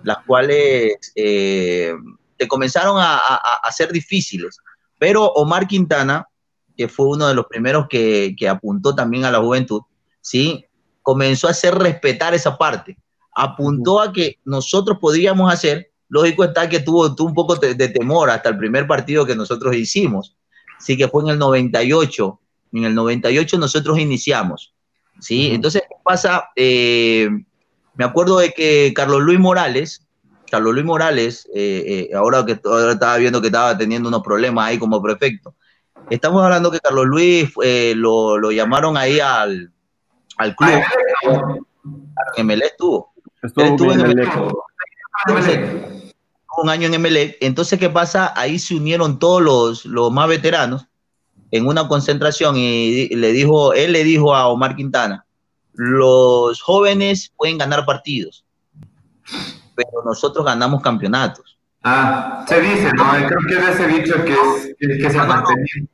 las 0.03 0.17
cuales 0.25 0.95
eh, 1.15 1.93
te 2.37 2.47
comenzaron 2.47 2.97
a, 2.99 3.17
a, 3.17 3.71
ser 3.71 3.91
difíciles. 3.91 4.57
Pero 4.97 5.25
Omar 5.25 5.67
Quintana, 5.67 6.27
que 6.75 6.87
fue 6.87 7.07
uno 7.07 7.27
de 7.27 7.35
los 7.35 7.45
primeros 7.47 7.87
que, 7.89 8.35
que, 8.37 8.47
apuntó 8.47 8.95
también 8.95 9.25
a 9.25 9.31
la 9.31 9.39
juventud, 9.39 9.81
¿sí? 10.21 10.65
comenzó 11.01 11.47
a 11.47 11.51
hacer 11.51 11.75
respetar 11.75 12.33
esa 12.33 12.57
parte. 12.57 12.97
Apuntó 13.35 13.99
a 13.99 14.13
que 14.13 14.37
nosotros 14.45 14.97
podríamos 14.99 15.51
hacer, 15.51 15.91
lógico 16.07 16.43
está 16.43 16.69
que 16.69 16.79
tuvo, 16.79 17.13
tuvo 17.15 17.29
un 17.29 17.33
poco 17.33 17.55
de, 17.55 17.75
de 17.75 17.89
temor 17.89 18.29
hasta 18.29 18.49
el 18.49 18.57
primer 18.57 18.87
partido 18.87 19.25
que 19.25 19.35
nosotros 19.35 19.75
hicimos. 19.75 20.35
Sí 20.79 20.95
que 20.95 21.07
fue 21.07 21.23
en 21.23 21.29
el 21.29 21.39
98 21.39 22.39
En 22.71 22.85
el 22.85 22.95
98 22.95 23.57
nosotros 23.57 23.99
iniciamos, 23.99 24.73
¿sí? 25.19 25.51
Entonces, 25.51 25.81
¿qué 25.81 25.95
pasa? 26.03 26.49
Eh, 26.55 27.29
me 27.99 28.05
acuerdo 28.05 28.39
de 28.39 28.53
que 28.53 28.93
Carlos 28.95 29.21
Luis 29.21 29.37
Morales, 29.37 30.07
Carlos 30.49 30.73
Luis 30.73 30.85
Morales, 30.85 31.45
eh, 31.53 32.07
eh, 32.09 32.15
ahora 32.15 32.45
que 32.45 32.53
estaba 32.53 33.17
viendo 33.17 33.41
que 33.41 33.47
estaba 33.47 33.77
teniendo 33.77 34.07
unos 34.07 34.23
problemas 34.23 34.69
ahí 34.69 34.79
como 34.79 35.01
prefecto, 35.01 35.53
estamos 36.09 36.41
hablando 36.41 36.71
que 36.71 36.79
Carlos 36.79 37.05
Luis 37.07 37.51
lo, 37.97 38.51
llamaron 38.51 38.95
ahí 38.95 39.19
al, 39.19 39.73
al 40.37 40.55
club. 40.55 40.81
En 42.37 42.47
MLE 42.47 42.67
estuvo. 42.67 43.11
Estuvo, 43.43 43.91
en 43.91 44.15
un 46.57 46.69
año 46.69 46.87
en 46.87 47.01
MLE. 47.01 47.37
Entonces, 47.41 47.77
¿qué 47.77 47.89
pasa? 47.89 48.31
Ahí 48.37 48.59
se 48.59 48.75
unieron 48.75 49.19
todos 49.19 49.41
los, 49.41 49.85
los 49.85 50.09
más 50.09 50.29
veteranos 50.29 50.87
en 51.51 51.67
una 51.67 51.89
concentración 51.89 52.55
y 52.55 53.09
le 53.09 53.33
dijo, 53.33 53.73
él 53.73 53.91
le 53.91 54.05
dijo 54.05 54.33
a 54.33 54.47
Omar 54.47 54.77
Quintana, 54.77 55.25
los 55.81 56.61
jóvenes 56.61 57.31
pueden 57.35 57.57
ganar 57.57 57.85
partidos, 57.85 58.45
pero 59.75 60.03
nosotros 60.03 60.45
ganamos 60.45 60.81
campeonatos. 60.81 61.57
Ah, 61.83 62.45
se 62.47 62.59
dice, 62.59 62.91
¿no? 62.93 63.11
Creo 63.11 63.39
que 63.47 63.53
es 63.53 63.75
ese 63.75 63.87
dicho 63.87 64.25
que, 64.25 64.33
es, 64.33 64.75
que 65.01 65.09
se 65.09 65.17
mantenía. 65.17 65.87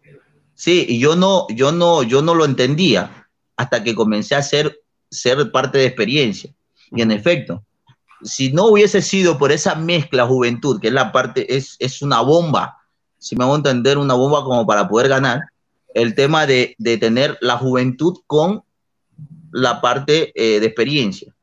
Sí, 0.56 0.86
y 0.90 1.00
yo 1.00 1.16
no, 1.16 1.48
yo 1.50 1.72
no, 1.72 2.02
yo 2.02 2.22
no 2.22 2.34
lo 2.34 2.46
entendía 2.46 3.28
hasta 3.58 3.84
que 3.84 3.94
comencé 3.94 4.36
a 4.36 4.42
ser, 4.42 4.80
ser 5.12 5.52
parte 5.52 5.78
de 5.78 5.86
experiencia. 5.86 6.52
Y 6.92 7.02
en 7.02 7.12
efecto, 7.12 7.64
si 8.24 8.52
no 8.52 8.66
hubiese 8.66 9.02
sido 9.02 9.38
por 9.38 9.52
esa 9.52 9.76
mezcla 9.76 10.26
juventud, 10.26 10.80
que 10.80 10.88
es 10.88 10.94
la 10.94 11.12
parte, 11.12 11.56
es, 11.56 11.76
es 11.80 12.02
una 12.02 12.22
bomba 12.22 12.78
si 13.26 13.36
me 13.36 13.44
hago 13.44 13.56
entender, 13.56 13.98
una 13.98 14.14
bomba 14.14 14.44
como 14.44 14.68
para 14.68 14.88
poder 14.88 15.10
ganar, 15.10 15.42
el 15.96 16.14
tema 16.14 16.46
de, 16.46 16.76
tener 17.00 17.36
la 17.42 17.58
juventud 17.58 18.20
con 18.28 18.64
la 19.56 19.80
parte 19.80 20.34
eh, 20.36 20.60
de 20.60 20.66
experiencia. 20.66 21.34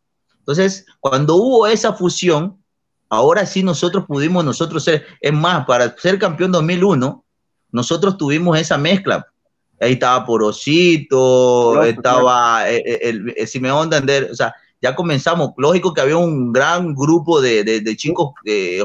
Entonces, 0.41 0.85
cuando 1.01 1.37
hubo 1.37 1.67
esa 1.67 1.95
fusión, 1.95 2.63
ahora 3.09 3.47
sí 3.47 3.63
nosotros 3.63 4.05
pudimos, 4.07 4.45
nosotros 4.45 4.85
ser, 4.85 5.07
es 5.21 5.33
más, 5.33 5.65
para 5.65 5.97
ser 5.97 6.19
campeón 6.19 6.53
2001, 6.53 7.25
nosotros 7.71 8.19
tuvimos 8.19 8.59
esa 8.59 8.77
mezcla. 8.77 9.27
Ahí 9.81 9.95
estaba 9.95 10.27
Porosito, 10.27 11.83
estaba, 11.85 12.71
eh, 12.71 12.83
eh, 12.85 13.47
si 13.47 13.59
me 13.61 13.71
hago 13.71 13.83
entender, 13.83 14.29
o 14.31 14.35
sea, 14.35 14.55
ya 14.83 14.95
comenzamos, 14.95 15.53
lógico 15.57 15.95
que 15.95 16.03
había 16.03 16.19
un 16.19 16.53
gran 16.53 16.95
grupo 16.95 17.41
de, 17.41 17.65
de 17.65 17.97
chicos 17.97 18.33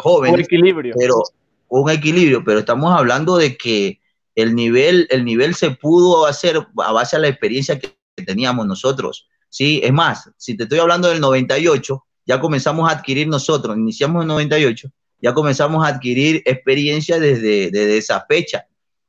jóvenes. 0.01 0.35
Un 0.35 0.39
equilibrio. 0.39 0.95
Pero, 0.97 1.21
un 1.67 1.89
equilibrio, 1.89 2.43
pero 2.45 2.59
estamos 2.59 2.97
hablando 2.97 3.35
de 3.35 3.57
que 3.57 3.99
el 4.35 4.55
nivel, 4.55 5.07
el 5.09 5.25
nivel 5.25 5.53
se 5.53 5.71
pudo 5.71 6.25
hacer 6.27 6.65
a 6.77 6.91
base 6.93 7.17
de 7.17 7.23
la 7.23 7.27
experiencia 7.27 7.77
que 7.77 7.96
teníamos 8.25 8.65
nosotros. 8.65 9.27
Sí, 9.49 9.81
es 9.83 9.93
más, 9.93 10.29
si 10.37 10.55
te 10.55 10.63
estoy 10.63 10.79
hablando 10.79 11.09
del 11.09 11.21
98, 11.21 12.05
ya 12.25 12.39
comenzamos 12.39 12.89
a 12.89 12.93
adquirir 12.93 13.27
nosotros, 13.27 13.77
iniciamos 13.77 14.23
en 14.23 14.27
98, 14.27 14.89
ya 15.21 15.33
comenzamos 15.33 15.85
a 15.85 15.89
adquirir 15.89 16.43
experiencia 16.45 17.19
desde, 17.19 17.71
desde 17.71 17.97
esa 17.97 18.25
fecha 18.27 18.65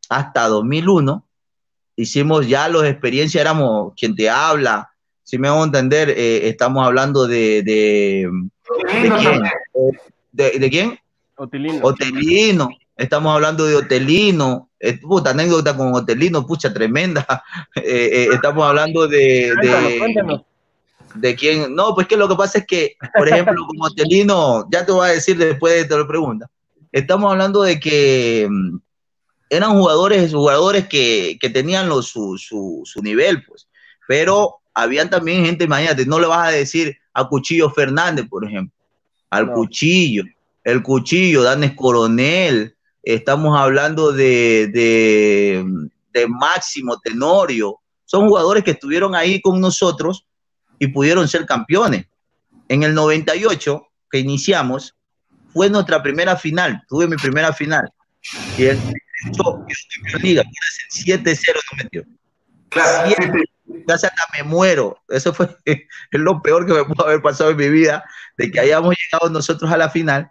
hasta 0.08 0.46
2001. 0.48 1.26
Hicimos 1.96 2.46
ya 2.46 2.68
las 2.68 2.84
experiencias, 2.84 3.40
éramos 3.40 3.92
quien 3.96 4.14
te 4.14 4.30
habla, 4.30 4.90
si 5.28 5.36
me 5.36 5.48
hago 5.48 5.62
entender, 5.62 6.08
eh, 6.08 6.48
estamos 6.48 6.86
hablando 6.86 7.26
de, 7.26 7.62
de, 7.62 8.30
de 9.02 9.12
quién. 9.18 9.42
¿De, 10.32 10.70
quién? 10.70 10.98
Otelino. 11.36 11.80
Otelino. 11.82 12.68
Estamos 12.98 13.32
hablando 13.32 13.64
de 13.64 13.76
Otelino. 13.76 14.70
Puta 15.00 15.30
anécdota 15.30 15.76
con 15.76 15.94
Otelino, 15.94 16.46
pucha, 16.46 16.74
tremenda. 16.74 17.24
Eh, 17.76 18.10
eh, 18.12 18.28
estamos 18.32 18.66
hablando 18.66 19.06
de. 19.06 19.54
de, 19.62 20.40
de 21.14 21.34
quién. 21.36 21.74
No, 21.74 21.94
pues 21.94 22.08
que 22.08 22.16
lo 22.16 22.28
que 22.28 22.34
pasa 22.34 22.58
es 22.58 22.66
que, 22.66 22.96
por 23.16 23.28
ejemplo, 23.28 23.64
con 23.66 23.80
Otelino, 23.80 24.68
ya 24.70 24.84
te 24.84 24.92
voy 24.92 25.08
a 25.08 25.12
decir 25.12 25.38
después 25.38 25.88
de 25.88 25.96
te 25.96 26.04
pregunta. 26.04 26.50
Estamos 26.90 27.30
hablando 27.30 27.62
de 27.62 27.78
que 27.78 28.48
mm, 28.50 28.78
eran 29.48 29.78
jugadores, 29.78 30.32
jugadores 30.32 30.88
que, 30.88 31.38
que 31.40 31.50
tenían 31.50 31.88
los, 31.88 32.08
su, 32.08 32.36
su, 32.36 32.82
su 32.84 33.00
nivel, 33.00 33.44
pues. 33.44 33.68
Pero 34.08 34.56
habían 34.74 35.08
también 35.08 35.44
gente, 35.44 35.64
imagínate, 35.64 36.04
no 36.04 36.18
le 36.18 36.26
vas 36.26 36.48
a 36.48 36.52
decir 36.52 36.96
a 37.12 37.28
Cuchillo 37.28 37.70
Fernández, 37.70 38.26
por 38.28 38.44
ejemplo, 38.44 38.74
al 39.30 39.52
Cuchillo, 39.52 40.24
el 40.64 40.82
Cuchillo, 40.82 41.42
Danes 41.42 41.74
Coronel, 41.74 42.74
estamos 43.02 43.58
hablando 43.58 44.12
de, 44.12 44.68
de, 44.68 46.26
Máximo 46.28 46.98
Tenorio, 46.98 47.78
son 48.04 48.28
jugadores 48.28 48.64
que 48.64 48.72
estuvieron 48.72 49.14
ahí 49.14 49.40
con 49.40 49.60
nosotros 49.60 50.26
y 50.80 50.88
pudieron 50.88 51.28
ser 51.28 51.46
campeones. 51.46 52.06
En 52.68 52.82
el 52.82 52.92
98, 52.92 53.86
que 54.10 54.18
iniciamos, 54.18 54.96
fue 55.52 55.70
nuestra 55.70 56.02
primera 56.02 56.36
final, 56.36 56.82
tuve 56.88 57.06
mi 57.06 57.16
primera 57.16 57.52
final. 57.52 57.88
Y 58.56 58.64
el 58.64 58.80
liga, 60.20 60.42
7-0 60.90 61.54
no 61.54 61.84
metió. 61.84 62.04
Claro. 62.68 63.14
Casi 63.86 64.06
hasta 64.06 64.22
me 64.34 64.42
muero. 64.42 64.98
Eso 65.08 65.32
fue 65.32 65.48
es 65.64 65.78
lo 66.10 66.42
peor 66.42 66.66
que 66.66 66.74
me 66.74 66.84
pudo 66.84 67.06
haber 67.06 67.22
pasado 67.22 67.50
en 67.50 67.56
mi 67.56 67.68
vida, 67.68 68.04
de 68.36 68.50
que 68.50 68.60
hayamos 68.60 68.94
llegado 68.96 69.30
nosotros 69.30 69.70
a 69.70 69.76
la 69.76 69.88
final 69.88 70.30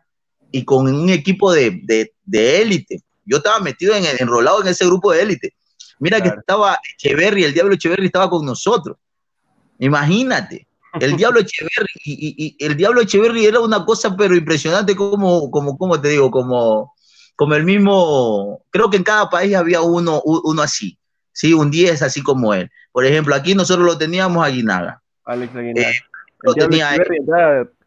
y 0.58 0.66
con 0.66 0.88
un 0.88 1.10
equipo 1.12 1.54
de, 1.54 1.82
de, 2.26 2.62
élite. 2.62 3.04
Yo 3.26 3.38
estaba 3.38 3.60
metido 3.60 3.94
en 3.94 4.06
enrolado 4.20 4.62
en 4.62 4.70
ese 4.70 4.86
grupo 4.88 5.12
de 5.12 5.22
élite. 5.22 5.54
Mira 6.00 6.20
que 6.20 6.30
estaba 6.30 6.80
Echeverry, 6.96 7.44
el 7.44 7.54
Diablo 7.54 7.76
Echeverry 7.76 8.08
estaba 8.08 8.28
con 8.28 8.44
nosotros. 8.44 8.98
Imagínate, 9.78 10.68
el 11.00 11.16
Diablo 11.18 11.42
Echeverry, 11.42 11.88
y, 12.06 12.56
y, 12.60 12.66
el 12.66 12.76
Diablo 12.76 13.02
Echeverry 13.02 13.46
era 13.46 13.60
una 13.60 13.86
cosa 13.86 14.16
pero 14.18 14.36
impresionante 14.36 14.96
como, 14.96 15.52
como, 15.52 15.78
como 15.78 16.02
te 16.02 16.10
digo, 16.10 16.32
como, 16.32 16.96
como 17.36 17.54
el 17.54 17.64
mismo, 17.64 18.64
creo 18.72 18.90
que 18.90 18.98
en 18.98 19.04
cada 19.04 19.30
país 19.30 19.56
había 19.56 19.82
uno, 19.82 20.24
uno 20.24 20.62
así, 20.64 20.98
¿sí? 21.34 21.54
Un 21.54 21.70
10 21.70 22.02
así 22.02 22.24
como 22.24 22.56
él. 22.56 22.72
Por 22.92 23.06
ejemplo, 23.06 23.36
aquí 23.36 23.54
nosotros 23.54 23.86
lo 23.86 23.96
teníamos 23.96 24.44
a 24.44 24.50
Guinaga. 24.50 25.04
Alex 25.24 25.56
Aguinaga. 25.56 25.90
Eh, 25.90 25.94
lo 26.42 26.56
tenía 26.56 26.90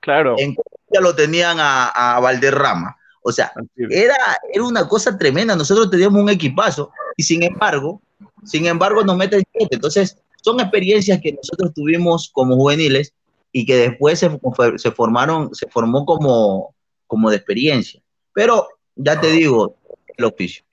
claro. 0.00 0.36
En 0.38 0.54
ya 0.92 1.00
lo 1.00 1.14
tenían 1.14 1.56
a, 1.60 2.18
Valderrama. 2.20 2.96
O 3.22 3.32
sea, 3.32 3.52
era, 3.76 4.16
era 4.52 4.64
una 4.64 4.88
cosa 4.88 5.16
tremenda. 5.16 5.54
Nosotros 5.54 5.90
teníamos 5.90 6.22
un 6.22 6.30
equipazo 6.30 6.90
y 7.16 7.22
sin 7.22 7.42
embargo, 7.42 8.00
sin 8.44 8.66
embargo 8.66 9.04
nos 9.04 9.16
meten 9.16 9.42
Entonces, 9.52 10.16
son 10.42 10.58
experiencias 10.60 11.20
que 11.20 11.32
nosotros 11.32 11.72
tuvimos 11.74 12.30
como 12.32 12.56
juveniles 12.56 13.12
y 13.52 13.66
que 13.66 13.76
después 13.76 14.18
se, 14.18 14.30
se 14.76 14.90
formaron, 14.90 15.54
se 15.54 15.68
formó 15.68 16.06
como, 16.06 16.74
como 17.06 17.30
de 17.30 17.36
experiencia. 17.36 18.00
Pero 18.32 18.68
ya 18.96 19.20
te 19.20 19.30
digo, 19.30 19.76
el 20.16 20.24
oficio. 20.24 20.64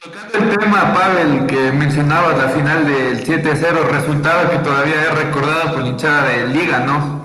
Tocando 0.00 0.52
el 0.52 0.58
tema, 0.58 0.94
Pavel, 0.94 1.46
que 1.46 1.72
mencionabas 1.72 2.38
la 2.38 2.48
final 2.50 2.86
del 2.86 3.24
7-0, 3.24 3.88
resultado 3.90 4.50
que 4.50 4.58
todavía 4.58 5.02
es 5.02 5.18
recordado 5.18 5.74
por 5.74 5.86
hinchada 5.86 6.28
de 6.28 6.46
Liga, 6.48 6.80
¿no? 6.80 7.24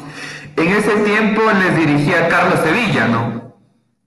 En 0.56 0.68
ese 0.68 0.96
tiempo 1.04 1.42
les 1.52 1.76
dirigía 1.76 2.28
Carlos 2.28 2.60
Sevilla, 2.60 3.08
¿no? 3.08 3.56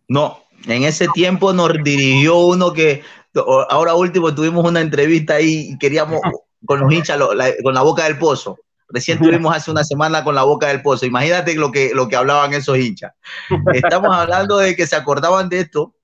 No, 0.08 0.44
en 0.66 0.84
ese 0.84 1.08
tiempo 1.08 1.52
nos 1.52 1.72
dirigió 1.82 2.38
uno 2.38 2.72
que 2.72 3.02
ahora 3.68 3.94
último 3.94 4.34
tuvimos 4.34 4.64
una 4.64 4.80
entrevista 4.80 5.34
ahí 5.34 5.70
y 5.70 5.78
queríamos 5.78 6.20
con 6.64 6.80
los 6.80 6.92
hinchas 6.92 7.18
con 7.62 7.74
la 7.74 7.82
boca 7.82 8.04
del 8.04 8.18
pozo. 8.18 8.58
Recién 8.88 9.18
tuvimos 9.18 9.54
hace 9.54 9.70
una 9.70 9.82
semana 9.82 10.22
con 10.22 10.36
la 10.36 10.44
boca 10.44 10.68
del 10.68 10.82
pozo. 10.82 11.06
Imagínate 11.06 11.54
lo 11.56 11.72
que, 11.72 11.90
lo 11.92 12.08
que 12.08 12.14
hablaban 12.14 12.54
esos 12.54 12.78
hinchas. 12.78 13.12
Estamos 13.74 14.14
hablando 14.14 14.58
de 14.58 14.76
que 14.76 14.86
se 14.86 14.94
acordaban 14.94 15.48
de 15.48 15.60
esto 15.60 15.94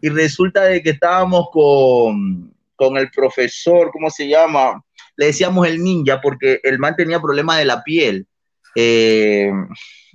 y 0.00 0.08
resulta 0.08 0.64
de 0.64 0.82
que 0.82 0.90
estábamos 0.90 1.46
con, 1.52 2.52
con 2.74 2.96
el 2.96 3.10
profesor, 3.12 3.90
¿cómo 3.92 4.10
se 4.10 4.28
llama? 4.28 4.82
Le 5.16 5.26
decíamos 5.26 5.66
el 5.68 5.82
ninja 5.82 6.20
porque 6.20 6.60
el 6.64 6.80
man 6.80 6.96
tenía 6.96 7.20
problemas 7.20 7.58
de 7.58 7.64
la 7.66 7.84
piel 7.84 8.26
eh, 8.74 9.50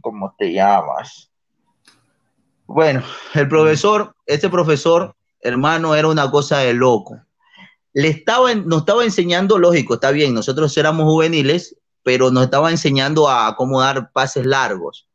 ¿cómo 0.01 0.35
te 0.37 0.53
llamas? 0.53 1.29
Bueno, 2.65 3.03
el 3.33 3.47
profesor, 3.47 4.15
este 4.25 4.49
profesor, 4.49 5.15
hermano, 5.41 5.95
era 5.95 6.07
una 6.07 6.29
cosa 6.29 6.59
de 6.59 6.73
loco. 6.73 7.19
Le 7.93 8.09
estaba, 8.09 8.53
nos 8.53 8.81
estaba 8.81 9.03
enseñando, 9.03 9.57
lógico, 9.57 9.95
está 9.95 10.11
bien, 10.11 10.33
nosotros 10.33 10.77
éramos 10.77 11.05
juveniles, 11.05 11.75
pero 12.03 12.29
nos 12.31 12.43
estaba 12.43 12.69
enseñando 12.69 13.29
a 13.29 13.55
cómo 13.55 13.81
dar 13.81 14.11
pases 14.11 14.45
largos. 14.45 15.07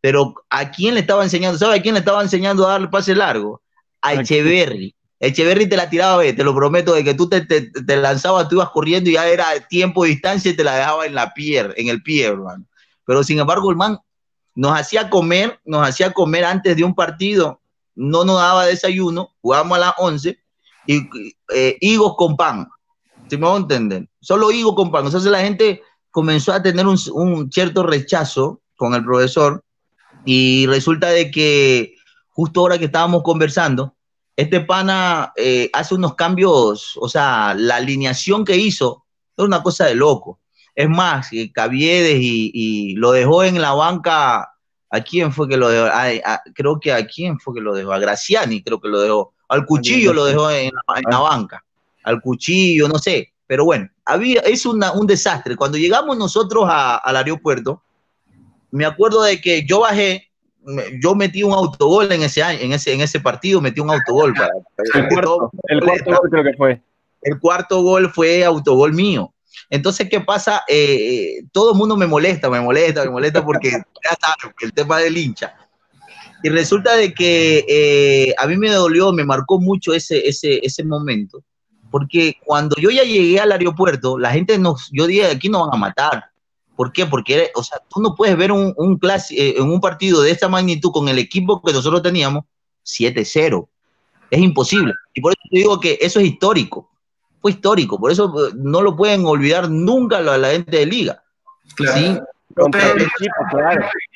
Pero 0.00 0.34
¿a 0.50 0.70
quién 0.70 0.94
le 0.94 1.00
estaba 1.00 1.24
enseñando? 1.24 1.58
¿Sabe 1.58 1.78
a 1.78 1.82
quién 1.82 1.94
le 1.94 2.00
estaba 2.00 2.22
enseñando 2.22 2.66
a 2.66 2.78
dar 2.78 2.90
pases 2.90 3.16
largos? 3.16 3.60
A 4.02 4.14
Echeverry. 4.14 4.94
Echeverry 5.20 5.68
te 5.68 5.76
la 5.76 5.90
tiraba, 5.90 6.22
te 6.22 6.44
lo 6.44 6.54
prometo, 6.54 6.94
de 6.94 7.02
que 7.02 7.14
tú 7.14 7.28
te, 7.28 7.40
te, 7.40 7.96
lanzabas, 7.96 8.48
tú 8.48 8.56
ibas 8.56 8.70
corriendo 8.70 9.10
y 9.10 9.14
ya 9.14 9.26
era 9.26 9.46
tiempo, 9.66 10.04
distancia 10.04 10.52
y 10.52 10.56
te 10.56 10.62
la 10.62 10.76
dejaba 10.76 11.06
en 11.06 11.14
la 11.14 11.34
piel, 11.34 11.74
en 11.76 11.88
el 11.88 12.02
pie, 12.02 12.26
hermano. 12.26 12.64
Pero 13.08 13.24
sin 13.24 13.38
embargo, 13.38 13.70
el 13.70 13.76
man 13.78 13.98
nos 14.54 14.78
hacía 14.78 15.08
comer, 15.08 15.58
nos 15.64 15.88
hacía 15.88 16.12
comer 16.12 16.44
antes 16.44 16.76
de 16.76 16.84
un 16.84 16.94
partido, 16.94 17.58
no 17.94 18.22
nos 18.22 18.36
daba 18.36 18.66
desayuno, 18.66 19.30
jugábamos 19.40 19.78
a 19.78 19.80
las 19.80 19.94
11 19.96 20.38
y 20.86 21.08
eh, 21.54 21.78
higos 21.80 22.16
con 22.18 22.36
pan. 22.36 22.68
Si 23.30 23.38
me 23.38 23.46
voy 23.46 23.54
a 23.54 23.60
entender. 23.60 24.06
Solo 24.20 24.48
digo 24.48 24.74
compa. 24.74 24.98
Entonces 24.98 25.30
la 25.32 25.40
gente 25.40 25.80
comenzó 26.10 26.52
a 26.52 26.62
tener 26.62 26.86
un, 26.86 26.98
un, 27.14 27.50
cierto 27.50 27.82
rechazo 27.82 28.60
con 28.76 28.92
el 28.92 29.02
profesor 29.02 29.64
y 30.26 30.66
resulta 30.66 31.08
de 31.08 31.30
que 31.30 31.94
justo 32.28 32.60
ahora 32.60 32.76
que 32.76 32.84
estábamos 32.84 33.22
conversando, 33.22 33.94
este 34.36 34.60
pana 34.60 35.32
eh, 35.34 35.70
hace 35.72 35.94
unos 35.94 36.14
cambios, 36.14 36.92
o 37.00 37.08
sea, 37.08 37.54
la 37.54 37.76
alineación 37.76 38.44
que 38.44 38.58
hizo 38.58 39.06
es 39.34 39.46
una 39.46 39.62
cosa 39.62 39.86
de 39.86 39.94
loco. 39.94 40.40
Es 40.78 40.88
más, 40.88 41.30
Caviedes 41.52 42.20
y, 42.20 42.52
y 42.54 42.94
lo 42.94 43.10
dejó 43.10 43.42
en 43.42 43.60
la 43.60 43.72
banca. 43.72 44.48
¿A 44.90 45.00
quién 45.00 45.32
fue 45.32 45.48
que 45.48 45.56
lo 45.56 45.68
dejó? 45.68 45.88
creo 46.54 46.78
que 46.78 46.92
a 46.92 47.04
quién 47.04 47.40
fue 47.40 47.54
que 47.54 47.60
lo 47.60 47.74
dejó. 47.74 47.92
A 47.92 47.98
Graciani, 47.98 48.62
creo 48.62 48.80
que 48.80 48.86
lo 48.86 49.00
dejó. 49.00 49.34
Al 49.48 49.66
cuchillo 49.66 50.12
lo 50.12 50.24
dejó 50.24 50.48
en 50.52 50.70
la, 51.10 51.18
banca. 51.18 51.64
Al 52.04 52.20
cuchillo, 52.20 52.86
no 52.86 52.96
sé. 53.00 53.32
Pero 53.48 53.64
bueno, 53.64 53.88
había, 54.04 54.40
es 54.42 54.64
un 54.66 54.78
desastre. 55.08 55.56
Cuando 55.56 55.78
llegamos 55.78 56.16
nosotros 56.16 56.68
al 56.68 57.16
aeropuerto, 57.16 57.82
me 58.70 58.86
acuerdo 58.86 59.24
de 59.24 59.40
que 59.40 59.66
yo 59.66 59.80
bajé, 59.80 60.30
yo 61.02 61.16
metí 61.16 61.42
un 61.42 61.54
autogol 61.54 62.12
en 62.12 62.22
ese 62.22 62.40
año, 62.40 62.60
en 62.60 62.72
ese, 62.72 62.92
en 62.92 63.00
ese 63.00 63.18
partido, 63.18 63.60
metí 63.60 63.80
un 63.80 63.90
autogol 63.90 64.32
para, 64.32 64.52
el, 64.94 65.08
cuarto, 65.08 65.50
el 65.64 65.80
cuarto 65.80 66.10
gol 66.20 66.30
creo 66.30 66.44
que 66.44 66.56
fue. 66.56 66.80
El 67.22 67.40
cuarto 67.40 67.82
gol 67.82 68.12
fue 68.12 68.44
autogol 68.44 68.94
mío. 68.94 69.34
Entonces, 69.70 70.08
¿qué 70.10 70.20
pasa? 70.20 70.62
Eh, 70.68 71.42
todo 71.52 71.72
el 71.72 71.78
mundo 71.78 71.96
me 71.96 72.06
molesta, 72.06 72.48
me 72.50 72.60
molesta, 72.60 73.04
me 73.04 73.10
molesta 73.10 73.44
porque 73.44 73.70
ya 73.70 74.16
sabes, 74.20 74.54
el 74.60 74.72
tema 74.72 74.98
del 74.98 75.16
hincha. 75.16 75.54
Y 76.42 76.48
resulta 76.50 76.96
de 76.96 77.12
que 77.12 77.64
eh, 77.68 78.34
a 78.38 78.46
mí 78.46 78.56
me 78.56 78.70
dolió, 78.70 79.12
me 79.12 79.24
marcó 79.24 79.60
mucho 79.60 79.92
ese, 79.92 80.28
ese, 80.28 80.60
ese 80.64 80.84
momento, 80.84 81.42
porque 81.90 82.36
cuando 82.44 82.76
yo 82.80 82.90
ya 82.90 83.02
llegué 83.02 83.40
al 83.40 83.52
aeropuerto, 83.52 84.18
la 84.18 84.30
gente 84.30 84.58
nos, 84.58 84.88
yo 84.92 85.06
dije, 85.06 85.26
aquí 85.26 85.48
no 85.48 85.66
van 85.66 85.74
a 85.74 85.78
matar. 85.78 86.24
¿Por 86.76 86.92
qué? 86.92 87.06
Porque, 87.06 87.50
o 87.56 87.64
sea, 87.64 87.78
tú 87.92 88.00
no 88.00 88.14
puedes 88.14 88.36
ver 88.36 88.52
un, 88.52 88.72
un, 88.76 89.00
eh, 89.30 89.54
en 89.56 89.68
un 89.68 89.80
partido 89.80 90.22
de 90.22 90.30
esta 90.30 90.48
magnitud 90.48 90.92
con 90.92 91.08
el 91.08 91.18
equipo 91.18 91.60
que 91.60 91.72
nosotros 91.72 92.02
teníamos 92.02 92.44
7-0. 92.84 93.68
Es 94.30 94.40
imposible. 94.40 94.94
Y 95.12 95.20
por 95.20 95.32
eso 95.32 95.40
te 95.50 95.58
digo 95.58 95.80
que 95.80 95.98
eso 96.00 96.20
es 96.20 96.26
histórico. 96.26 96.88
Fue 97.40 97.52
histórico. 97.52 97.98
Por 97.98 98.10
eso 98.10 98.48
eh, 98.48 98.52
no 98.56 98.82
lo 98.82 98.96
pueden 98.96 99.24
olvidar 99.26 99.70
nunca 99.70 100.20
la, 100.20 100.38
la 100.38 100.50
gente 100.50 100.78
de 100.78 100.86
Liga. 100.86 101.22
Claro. 101.74 101.98
¿Sí? 101.98 102.18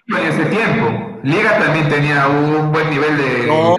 En 0.09 0.27
ese 0.27 0.45
tiempo, 0.47 1.21
Liga 1.23 1.59
también 1.59 1.89
tenía 1.89 2.27
un 2.27 2.73
buen 2.73 2.91
nivel 2.91 3.17
de. 3.17 3.47
No, 3.47 3.77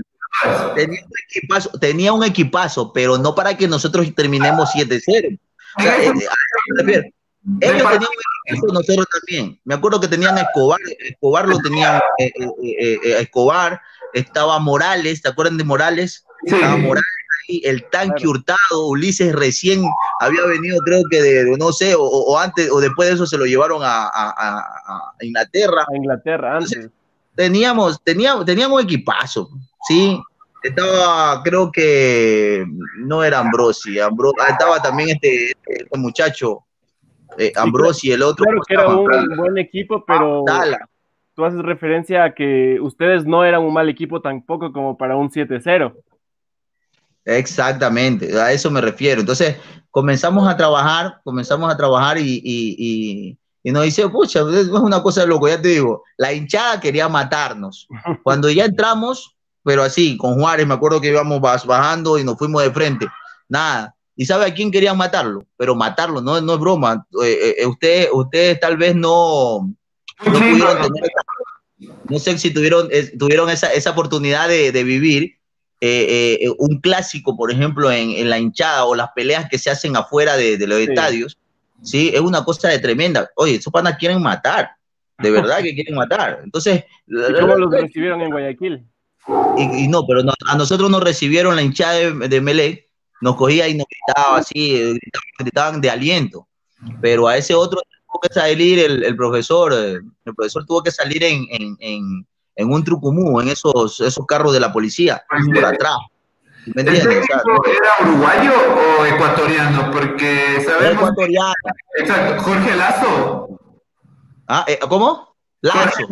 tenía, 0.73 1.01
un 1.01 1.11
equipazo, 1.29 1.69
tenía 1.79 2.13
un 2.13 2.23
equipazo, 2.23 2.93
pero 2.93 3.17
no 3.17 3.35
para 3.35 3.57
que 3.57 3.67
nosotros 3.67 4.07
terminemos 4.15 4.69
7-0. 4.73 5.39
O 5.77 5.81
sea, 5.81 6.03
eh, 6.03 7.11
ellos 7.59 7.83
tenían 7.83 8.73
nosotros 8.73 9.07
también. 9.11 9.59
Me 9.65 9.75
acuerdo 9.75 9.99
que 9.99 10.07
tenían 10.07 10.37
Escobar, 10.37 10.79
Escobar 10.99 11.47
lo 11.47 11.57
tenían 11.59 11.99
eh, 12.17 12.31
eh, 12.37 12.99
eh, 13.03 13.17
Escobar, 13.21 13.81
estaba 14.13 14.59
Morales, 14.59 15.21
¿te 15.21 15.29
acuerdan 15.29 15.57
de 15.57 15.63
Morales? 15.63 16.25
Estaba 16.45 16.77
Morales 16.77 17.12
el 17.47 17.89
tanque 17.89 18.27
hurtado, 18.27 18.87
Ulises 18.87 19.33
recién 19.33 19.83
había 20.19 20.45
venido, 20.45 20.77
creo 20.85 21.01
que 21.09 21.21
de, 21.21 21.57
no 21.57 21.71
sé, 21.71 21.93
o, 21.97 22.37
antes 22.37 22.69
o 22.71 22.79
después 22.79 23.09
de 23.09 23.15
eso 23.15 23.25
se 23.25 23.37
lo 23.37 23.45
llevaron 23.45 23.81
a, 23.83 24.09
a, 24.13 25.13
Inglaterra. 25.21 25.85
A 25.91 25.95
Inglaterra, 25.95 26.57
antes. 26.57 26.89
teníamos, 27.35 28.01
teníamos, 28.03 28.45
teníamos 28.45 28.79
un 28.79 28.85
equipazo, 28.85 29.49
¿sí? 29.87 30.19
Estaba, 30.63 31.41
creo 31.43 31.71
que 31.71 32.65
no 32.99 33.23
era 33.23 33.39
Ambrosi, 33.39 33.97
estaba 33.97 34.81
también 34.81 35.09
este, 35.09 35.51
este 35.65 35.97
muchacho, 35.97 36.63
eh, 37.37 37.51
Ambrosi, 37.55 38.11
el 38.11 38.23
otro. 38.23 38.45
Claro 38.45 38.61
que 38.65 38.73
era 38.73 38.87
un 38.87 39.35
buen 39.35 39.57
equipo, 39.57 40.05
pero 40.05 40.45
tú 41.35 41.45
haces 41.45 41.59
referencia 41.61 42.23
a 42.23 42.33
que 42.33 42.79
ustedes 42.79 43.25
no 43.25 43.43
eran 43.43 43.63
un 43.63 43.73
mal 43.73 43.89
equipo 43.89 44.21
tampoco 44.21 44.71
como 44.71 44.97
para 44.97 45.17
un 45.17 45.29
7-0. 45.29 45.93
Exactamente, 47.25 48.39
a 48.39 48.51
eso 48.51 48.69
me 48.69 48.81
refiero. 48.81 49.21
Entonces, 49.21 49.57
comenzamos 49.89 50.47
a 50.47 50.57
trabajar, 50.57 51.21
comenzamos 51.23 51.71
a 51.71 51.77
trabajar 51.77 52.17
y, 52.17 52.41
y, 52.43 53.37
y, 53.63 53.71
nos 53.71 53.83
dice, 53.83 54.07
pucha, 54.09 54.41
es 54.51 54.67
una 54.67 55.01
cosa 55.01 55.21
de 55.21 55.27
loco, 55.27 55.47
ya 55.47 55.61
te 55.61 55.69
digo, 55.69 56.03
la 56.17 56.33
hinchada 56.33 56.79
quería 56.79 57.07
matarnos. 57.07 57.87
Cuando 58.23 58.49
ya 58.49 58.65
entramos, 58.65 59.35
pero 59.63 59.83
así, 59.83 60.17
con 60.17 60.35
Juárez, 60.35 60.67
me 60.67 60.73
acuerdo 60.73 60.99
que 60.99 61.07
íbamos 61.07 61.39
bajando 61.41 62.17
y 62.17 62.23
nos 62.23 62.37
fuimos 62.37 62.61
de 62.63 62.71
frente. 62.71 63.07
Nada, 63.47 63.95
¿Y 64.15 64.25
sabe 64.25 64.45
a 64.45 64.53
quién 64.53 64.71
querían 64.71 64.97
matarlo? 64.97 65.45
Pero 65.57 65.75
matarlo, 65.75 66.21
no, 66.21 66.39
no 66.39 66.53
es 66.53 66.59
broma. 66.59 67.05
Eh, 67.23 67.55
eh, 67.57 67.65
ustedes 67.65 68.09
usted 68.11 68.59
tal 68.59 68.77
vez 68.77 68.95
no, 68.95 69.73
no 70.25 70.33
pudieron 70.33 70.81
tener, 70.81 71.11
no 72.09 72.19
sé 72.19 72.37
si 72.37 72.53
tuvieron, 72.53 72.89
tuvieron 73.17 73.49
esa, 73.49 73.73
esa 73.73 73.91
oportunidad 73.91 74.47
de, 74.47 74.71
de 74.71 74.83
vivir 74.83 75.39
eh, 75.85 76.49
un 76.57 76.79
clásico, 76.79 77.35
por 77.35 77.51
ejemplo, 77.51 77.91
en, 77.91 78.11
en, 78.11 78.29
la 78.29 78.39
hinchada 78.39 78.85
o 78.85 78.95
las 78.95 79.09
peleas 79.15 79.49
que 79.49 79.57
se 79.57 79.69
hacen 79.69 79.95
afuera 79.95 80.37
de, 80.37 80.57
de 80.57 80.67
los 80.67 80.79
estadios. 80.79 81.37
Sí, 81.81 82.11
es 82.13 82.21
una 82.21 82.45
cosa 82.45 82.69
de 82.69 82.79
tremenda. 82.79 83.29
Oye, 83.35 83.55
esos 83.55 83.73
panas 83.73 83.97
quieren 83.97 84.21
matar, 84.21 84.71
de 85.17 85.31
verdad 85.31 85.61
que 85.61 85.75
quieren 85.75 85.95
matar. 85.95 86.39
Entonces, 86.43 86.85
¿Y 87.07 87.33
¿cómo 87.33 87.55
los 87.55 87.71
recibieron 87.71 88.21
en 88.21 88.29
Guayaquil? 88.29 88.85
Y, 89.57 89.83
y 89.83 89.87
no, 89.87 90.05
pero 90.07 90.23
no, 90.23 90.33
a 90.47 90.57
nosotros 90.57 90.89
nos 90.89 91.03
recibieron 91.03 91.55
la 91.55 91.61
hinchada 91.61 91.93
de, 91.95 92.27
de 92.29 92.41
Melec 92.41 92.87
nos 93.23 93.37
cogía 93.37 93.69
y 93.69 93.73
nos 93.73 93.87
gritaba 93.89 94.37
así, 94.37 94.99
gritaban, 95.39 95.79
de 95.79 95.89
aliento. 95.89 96.45
Pero 97.01 97.27
a 97.27 97.37
ese 97.37 97.55
otro 97.55 97.81
tuvo 98.05 98.19
que 98.19 98.33
salir 98.33 98.79
el, 98.79 99.15
profesor, 99.15 99.73
eh, 99.73 100.01
el 100.25 100.35
profesor 100.35 100.65
tuvo 100.65 100.83
que 100.83 100.91
salir 100.91 101.23
en, 101.23 101.45
en, 101.49 101.77
en, 101.79 102.27
un 102.55 102.83
trucumú, 102.83 103.41
en 103.41 103.49
esos, 103.49 103.99
esos 103.99 104.25
carros 104.25 104.53
de 104.53 104.59
la 104.59 104.71
policía, 104.71 105.23
por 105.53 105.65
atrás. 105.65 105.97
¿Me 106.67 106.81
entiendes? 106.81 107.27
¿Era 107.27 108.09
uruguayo 108.09 108.53
o 108.99 109.05
ecuatoriano? 109.05 109.91
Porque 109.91 110.61
sabemos. 110.65 110.93
Ecuatoriano. 110.93 111.53
Exacto, 111.97 112.43
Jorge 112.43 112.75
Lazo. 112.75 113.59
Ah, 114.47 114.63
eh, 114.67 114.79
¿Cómo? 114.87 115.35
Lazo. 115.61 116.07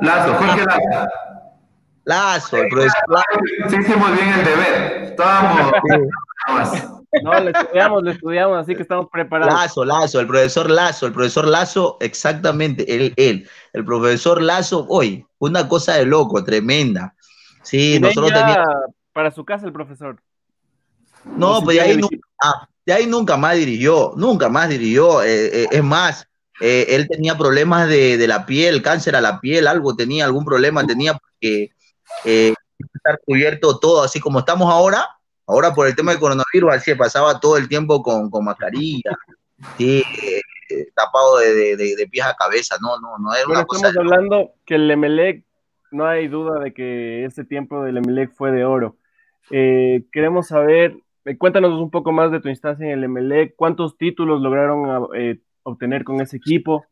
Lazo, 0.00 0.34
Jorge 0.34 0.64
Lazo. 0.64 1.08
Lazo, 2.04 2.56
el 2.56 2.68
profesor 2.68 3.02
Lazo. 3.08 3.68
Sí, 3.68 3.76
hicimos 3.76 4.12
bien 4.12 4.28
el 4.28 4.44
deber. 4.44 5.02
Estábamos. 5.04 5.72
No, 7.22 7.40
le 7.40 7.50
estudiamos, 7.50 8.02
le 8.02 8.12
estudiamos, 8.12 8.58
así 8.58 8.74
que 8.74 8.82
estamos 8.82 9.08
preparados. 9.10 9.54
Lazo, 9.54 9.84
Lazo, 9.84 10.20
el 10.20 10.26
profesor 10.26 10.70
Lazo, 10.70 11.06
el 11.06 11.12
profesor 11.12 11.46
Lazo, 11.46 11.96
exactamente, 12.00 12.94
él, 12.94 13.12
él, 13.16 13.48
el 13.72 13.84
profesor 13.84 14.40
Lazo, 14.40 14.86
hoy, 14.88 15.26
una 15.38 15.68
cosa 15.68 15.94
de 15.94 16.06
loco, 16.06 16.44
tremenda. 16.44 17.14
Sí, 17.62 17.98
nosotros 18.00 18.32
teníamos... 18.32 18.66
Para 19.12 19.30
su 19.32 19.44
casa 19.44 19.66
el 19.66 19.72
profesor. 19.72 20.22
No, 21.24 21.60
pues 21.62 21.76
de 21.76 21.82
ahí, 21.82 21.96
nunca, 21.96 22.16
ah, 22.42 22.68
de 22.86 22.92
ahí 22.92 23.06
nunca 23.06 23.36
más 23.36 23.56
dirigió, 23.56 24.12
nunca 24.16 24.48
más 24.48 24.68
dirigió. 24.68 25.22
Eh, 25.22 25.62
eh, 25.62 25.68
es 25.70 25.82
más, 25.82 26.28
eh, 26.60 26.86
él 26.90 27.08
tenía 27.08 27.36
problemas 27.36 27.88
de, 27.88 28.16
de, 28.16 28.28
la 28.28 28.46
piel, 28.46 28.82
cáncer 28.82 29.16
a 29.16 29.20
la 29.20 29.40
piel, 29.40 29.66
algo 29.66 29.96
tenía, 29.96 30.24
algún 30.24 30.44
problema 30.44 30.86
tenía 30.86 31.14
porque 31.14 31.72
estar 32.24 33.20
cubierto 33.26 33.78
todo, 33.78 34.02
así 34.02 34.20
como 34.20 34.38
estamos 34.38 34.72
ahora, 34.72 35.19
Ahora 35.50 35.74
por 35.74 35.86
el 35.86 35.96
tema 35.96 36.12
del 36.12 36.20
coronavirus, 36.20 36.74
así 36.74 36.94
pasaba 36.94 37.40
todo 37.40 37.56
el 37.56 37.68
tiempo 37.68 38.02
con, 38.02 38.30
con 38.30 38.44
mascarilla, 38.44 39.18
sí, 39.78 40.02
eh, 40.70 40.86
tapado 40.94 41.38
de, 41.38 41.76
de, 41.76 41.96
de, 41.96 42.06
pies 42.08 42.24
a 42.24 42.34
cabeza, 42.34 42.76
no, 42.80 43.00
no, 43.00 43.18
no 43.18 43.34
era 43.34 43.46
una 43.48 43.64
cosa. 43.64 43.88
Estamos 43.88 44.12
hablando 44.12 44.52
que 44.64 44.76
el 44.76 44.90
Emelec, 44.90 45.44
no 45.90 46.06
hay 46.06 46.28
duda 46.28 46.60
de 46.60 46.72
que 46.72 47.24
ese 47.24 47.44
tiempo 47.44 47.82
del 47.82 47.96
Emelec 47.96 48.32
fue 48.32 48.52
de 48.52 48.64
oro. 48.64 48.96
Eh, 49.50 50.04
queremos 50.12 50.46
saber, 50.46 50.96
eh, 51.24 51.36
cuéntanos 51.36 51.72
un 51.80 51.90
poco 51.90 52.12
más 52.12 52.30
de 52.30 52.40
tu 52.40 52.48
instancia 52.48 52.86
en 52.86 52.92
el 52.92 53.04
Emelec, 53.04 53.54
cuántos 53.56 53.98
títulos 53.98 54.40
lograron 54.40 55.08
eh, 55.16 55.40
obtener 55.64 56.04
con 56.04 56.20
ese 56.20 56.36
equipo. 56.36 56.84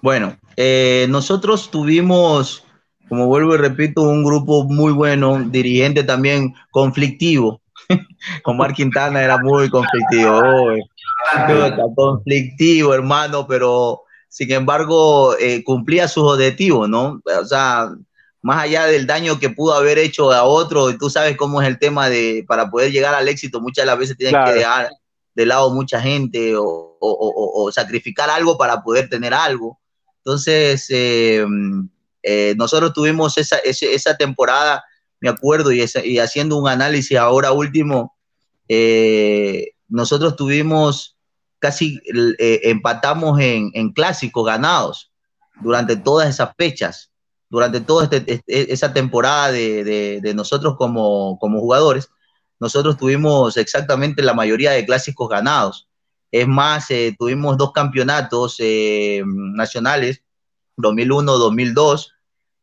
Bueno, 0.00 0.36
eh, 0.56 1.06
nosotros 1.10 1.70
tuvimos 1.70 2.65
como 3.08 3.26
vuelvo 3.26 3.54
y 3.54 3.58
repito, 3.58 4.02
un 4.02 4.24
grupo 4.24 4.64
muy 4.64 4.92
bueno, 4.92 5.42
dirigente 5.44 6.02
también 6.02 6.54
conflictivo. 6.70 7.60
Con 8.42 8.56
Mar 8.56 8.74
Quintana 8.74 9.22
era 9.22 9.38
muy 9.38 9.70
conflictivo. 9.70 10.42
conflictivo, 11.94 12.94
hermano, 12.94 13.46
pero 13.46 14.02
sin 14.28 14.50
embargo 14.52 15.36
eh, 15.38 15.62
cumplía 15.64 16.08
sus 16.08 16.24
objetivos, 16.24 16.88
¿no? 16.88 17.20
O 17.24 17.44
sea, 17.44 17.90
más 18.42 18.64
allá 18.64 18.86
del 18.86 19.06
daño 19.06 19.38
que 19.38 19.50
pudo 19.50 19.74
haber 19.74 19.98
hecho 19.98 20.32
a 20.32 20.42
otro, 20.42 20.90
y 20.90 20.98
tú 20.98 21.10
sabes 21.10 21.36
cómo 21.36 21.62
es 21.62 21.68
el 21.68 21.78
tema 21.78 22.08
de, 22.08 22.44
para 22.46 22.70
poder 22.70 22.92
llegar 22.92 23.14
al 23.14 23.28
éxito, 23.28 23.60
muchas 23.60 23.82
de 23.82 23.86
las 23.86 23.98
veces 23.98 24.16
tienes 24.16 24.36
que 24.44 24.52
dejar 24.52 24.90
de 25.34 25.46
lado 25.46 25.72
mucha 25.72 26.00
gente 26.00 26.56
o, 26.56 26.64
o, 26.64 26.96
o, 27.00 27.64
o, 27.64 27.72
sacrificar 27.72 28.30
algo 28.30 28.56
para 28.56 28.82
poder 28.82 29.08
tener 29.08 29.34
algo. 29.34 29.78
Entonces, 30.18 30.86
eh, 30.90 31.44
eh, 32.28 32.56
nosotros 32.58 32.92
tuvimos 32.92 33.38
esa, 33.38 33.56
esa, 33.58 34.16
temporada, 34.16 34.84
me 35.20 35.28
acuerdo, 35.28 35.70
y, 35.70 35.80
haciendo 36.18 36.58
un 36.58 36.68
análisis 36.68 37.16
ahora 37.16 37.52
último, 37.52 38.16
eh, 38.68 39.68
nosotros 39.88 40.34
tuvimos 40.34 41.16
casi, 41.60 42.00
eh, 42.40 42.62
empatamos 42.64 43.38
en, 43.38 43.92
clásicos 43.92 44.44
ganados 44.44 45.12
durante 45.60 45.94
todas 45.94 46.28
esas 46.28 46.50
fechas, 46.58 47.12
durante 47.48 47.80
toda 47.80 48.08
este, 48.10 48.24
este, 48.26 48.72
esa 48.72 48.92
temporada 48.92 49.52
de, 49.52 50.32
nosotros 50.34 50.74
como, 50.76 51.38
como 51.38 51.60
jugadores, 51.60 52.08
nosotros 52.58 52.96
tuvimos 52.96 53.56
exactamente 53.56 54.20
la 54.20 54.34
mayoría 54.34 54.72
de 54.72 54.84
clásicos 54.84 55.28
ganados. 55.28 55.88
Es 56.32 56.48
más, 56.48 56.88
tuvimos 57.20 57.56
dos 57.56 57.70
campeonatos 57.70 58.58
nacionales, 59.24 60.22
2001, 60.76 61.38
2002. 61.38 62.14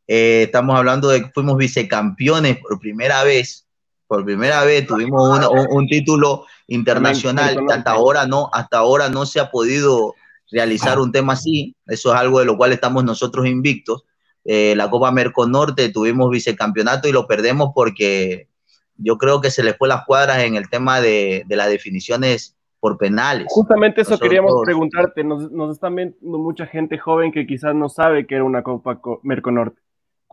Eh, 0.07 0.43
estamos 0.43 0.77
hablando 0.77 1.09
de 1.09 1.21
que 1.21 1.31
fuimos 1.31 1.57
vicecampeones 1.57 2.57
por 2.57 2.79
primera 2.79 3.23
vez. 3.23 3.67
Por 4.07 4.25
primera 4.25 4.63
vez 4.63 4.85
tuvimos 4.85 5.29
un, 5.29 5.59
un, 5.59 5.67
un 5.69 5.87
título 5.87 6.45
internacional 6.67 7.55
que 7.65 7.73
hasta 7.73 7.91
ahora 7.91 8.27
no, 8.27 8.49
hasta 8.53 8.77
ahora 8.77 9.09
no 9.09 9.25
se 9.25 9.39
ha 9.39 9.49
podido 9.49 10.13
realizar 10.51 10.99
un 10.99 11.11
tema 11.11 11.33
así. 11.33 11.75
Eso 11.87 12.13
es 12.13 12.19
algo 12.19 12.39
de 12.39 12.45
lo 12.45 12.57
cual 12.57 12.71
estamos 12.73 13.03
nosotros 13.03 13.47
invictos. 13.47 14.03
Eh, 14.45 14.75
la 14.75 14.89
Copa 14.89 15.11
Merconorte 15.11 15.89
tuvimos 15.89 16.29
vicecampeonato 16.29 17.07
y 17.07 17.11
lo 17.11 17.27
perdemos 17.27 17.71
porque 17.73 18.49
yo 18.97 19.17
creo 19.17 19.41
que 19.41 19.49
se 19.49 19.63
les 19.63 19.77
fue 19.77 19.87
las 19.87 20.05
cuadras 20.05 20.39
en 20.39 20.55
el 20.55 20.69
tema 20.69 21.01
de, 21.01 21.43
de 21.47 21.55
las 21.55 21.69
definiciones 21.69 22.55
por 22.79 22.97
penales. 22.97 23.47
Justamente 23.49 24.01
eso 24.01 24.11
Nosotros, 24.11 24.29
queríamos 24.29 24.61
preguntarte. 24.63 25.23
Nos, 25.23 25.49
nos 25.49 25.71
están 25.71 25.95
viendo 25.95 26.17
mucha 26.21 26.65
gente 26.65 26.97
joven 26.97 27.31
que 27.31 27.47
quizás 27.47 27.73
no 27.73 27.87
sabe 27.87 28.27
que 28.27 28.35
era 28.35 28.43
una 28.43 28.61
Copa 28.61 28.99
Merconorte. 29.23 29.81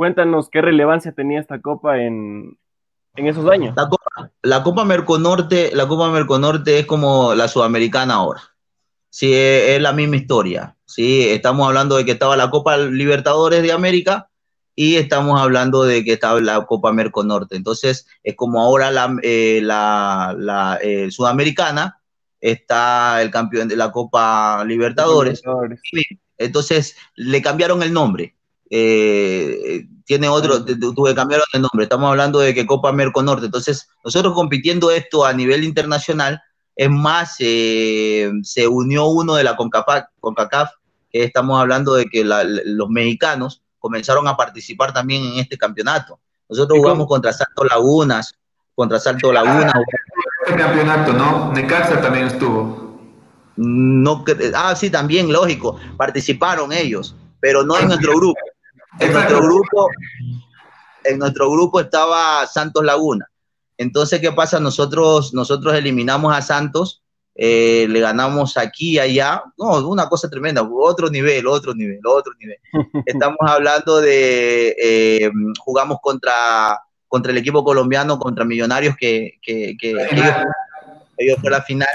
Cuéntanos 0.00 0.48
qué 0.48 0.62
relevancia 0.62 1.12
tenía 1.12 1.40
esta 1.40 1.60
Copa 1.60 1.98
en, 1.98 2.56
en 3.16 3.26
esos 3.26 3.46
años. 3.50 3.74
La 3.76 3.86
Copa, 3.86 4.30
la 4.40 4.62
Copa 4.62 4.84
Merconorte, 4.86 5.72
la 5.74 5.86
Copa 5.86 6.10
Merconorte 6.10 6.78
es 6.78 6.86
como 6.86 7.34
la 7.34 7.48
Sudamericana 7.48 8.14
ahora. 8.14 8.40
Sí, 9.10 9.34
es, 9.34 9.72
es 9.72 9.82
la 9.82 9.92
misma 9.92 10.16
historia. 10.16 10.74
Sí, 10.86 11.28
estamos 11.28 11.66
hablando 11.66 11.96
de 11.98 12.06
que 12.06 12.12
estaba 12.12 12.34
la 12.38 12.48
Copa 12.48 12.78
Libertadores 12.78 13.62
de 13.62 13.72
América 13.72 14.30
y 14.74 14.96
estamos 14.96 15.38
hablando 15.38 15.84
de 15.84 16.02
que 16.02 16.14
está 16.14 16.40
la 16.40 16.64
Copa 16.64 16.94
Merconorte. 16.94 17.56
Entonces, 17.56 18.06
es 18.22 18.34
como 18.36 18.62
ahora 18.62 18.90
la, 18.90 19.14
eh, 19.22 19.60
la, 19.62 20.34
la 20.38 20.78
eh, 20.82 21.10
Sudamericana, 21.10 22.00
está 22.40 23.20
el 23.20 23.30
campeón 23.30 23.68
de 23.68 23.76
la 23.76 23.92
Copa 23.92 24.64
Libertadores. 24.64 25.42
Libertadores. 25.42 25.82
Entonces, 26.38 26.96
le 27.16 27.42
cambiaron 27.42 27.82
el 27.82 27.92
nombre. 27.92 28.34
Eh, 28.70 29.86
tiene 30.04 30.28
otro, 30.28 30.64
tuve 30.64 31.14
cambiaron 31.14 31.46
el 31.52 31.62
nombre. 31.62 31.82
Estamos 31.82 32.08
hablando 32.08 32.38
de 32.38 32.54
que 32.54 32.66
Copa 32.66 32.92
Merconorte. 32.92 33.46
Entonces, 33.46 33.88
nosotros 34.04 34.34
compitiendo 34.34 34.90
esto 34.90 35.24
a 35.24 35.32
nivel 35.32 35.64
internacional, 35.64 36.40
es 36.76 36.88
más, 36.88 37.36
eh, 37.40 38.30
se 38.42 38.66
unió 38.66 39.06
uno 39.06 39.34
de 39.34 39.44
la 39.44 39.56
CONCACAF, 39.56 40.04
CONCACAF 40.20 40.70
que 41.10 41.24
estamos 41.24 41.60
hablando 41.60 41.94
de 41.94 42.06
que 42.06 42.24
la, 42.24 42.44
los 42.44 42.88
mexicanos 42.88 43.62
comenzaron 43.78 44.28
a 44.28 44.36
participar 44.36 44.92
también 44.92 45.24
en 45.24 45.38
este 45.40 45.58
campeonato. 45.58 46.20
Nosotros 46.48 46.78
jugamos 46.78 47.06
contra 47.06 47.32
Salto 47.32 47.64
Lagunas, 47.64 48.34
contra 48.74 48.98
Salto 48.98 49.32
Laguna. 49.32 49.72
Este 50.46 50.58
campeonato, 50.58 51.12
¿no? 51.12 51.52
Necaxa 51.52 52.00
también 52.00 52.26
estuvo. 52.26 52.98
No, 53.56 54.24
ah, 54.54 54.74
sí, 54.74 54.90
también, 54.90 55.32
lógico. 55.32 55.78
Participaron 55.96 56.72
ellos, 56.72 57.14
pero 57.40 57.62
no 57.62 57.78
en 57.78 57.88
nuestro 57.88 58.14
grupo. 58.14 58.40
En 58.98 59.12
nuestro 59.12 59.42
grupo, 59.42 59.88
en 61.04 61.18
nuestro 61.18 61.50
grupo 61.50 61.80
estaba 61.80 62.46
Santos 62.46 62.84
Laguna. 62.84 63.26
Entonces, 63.78 64.20
¿qué 64.20 64.32
pasa? 64.32 64.60
Nosotros, 64.60 65.32
nosotros 65.32 65.74
eliminamos 65.74 66.36
a 66.36 66.42
Santos 66.42 67.00
eh, 67.42 67.86
le 67.88 68.00
ganamos 68.00 68.56
aquí 68.56 68.96
y 68.96 68.98
allá, 68.98 69.42
no, 69.56 69.88
una 69.88 70.10
cosa 70.10 70.28
tremenda, 70.28 70.62
otro 70.62 71.08
nivel, 71.08 71.46
otro 71.46 71.74
nivel, 71.74 72.00
otro 72.04 72.32
nivel. 72.38 72.58
Estamos 73.06 73.38
hablando 73.40 74.00
de, 74.00 74.76
eh, 74.78 75.30
jugamos 75.58 76.00
contra, 76.02 76.78
contra 77.08 77.32
el 77.32 77.38
equipo 77.38 77.64
colombiano, 77.64 78.18
contra 78.18 78.44
Millonarios, 78.44 78.94
que, 78.94 79.38
que, 79.40 79.74
que, 79.80 79.94
que 79.94 80.16
ellos, 80.16 80.34
ellos 81.16 81.38
fue 81.40 81.50
la 81.50 81.62
final. 81.62 81.88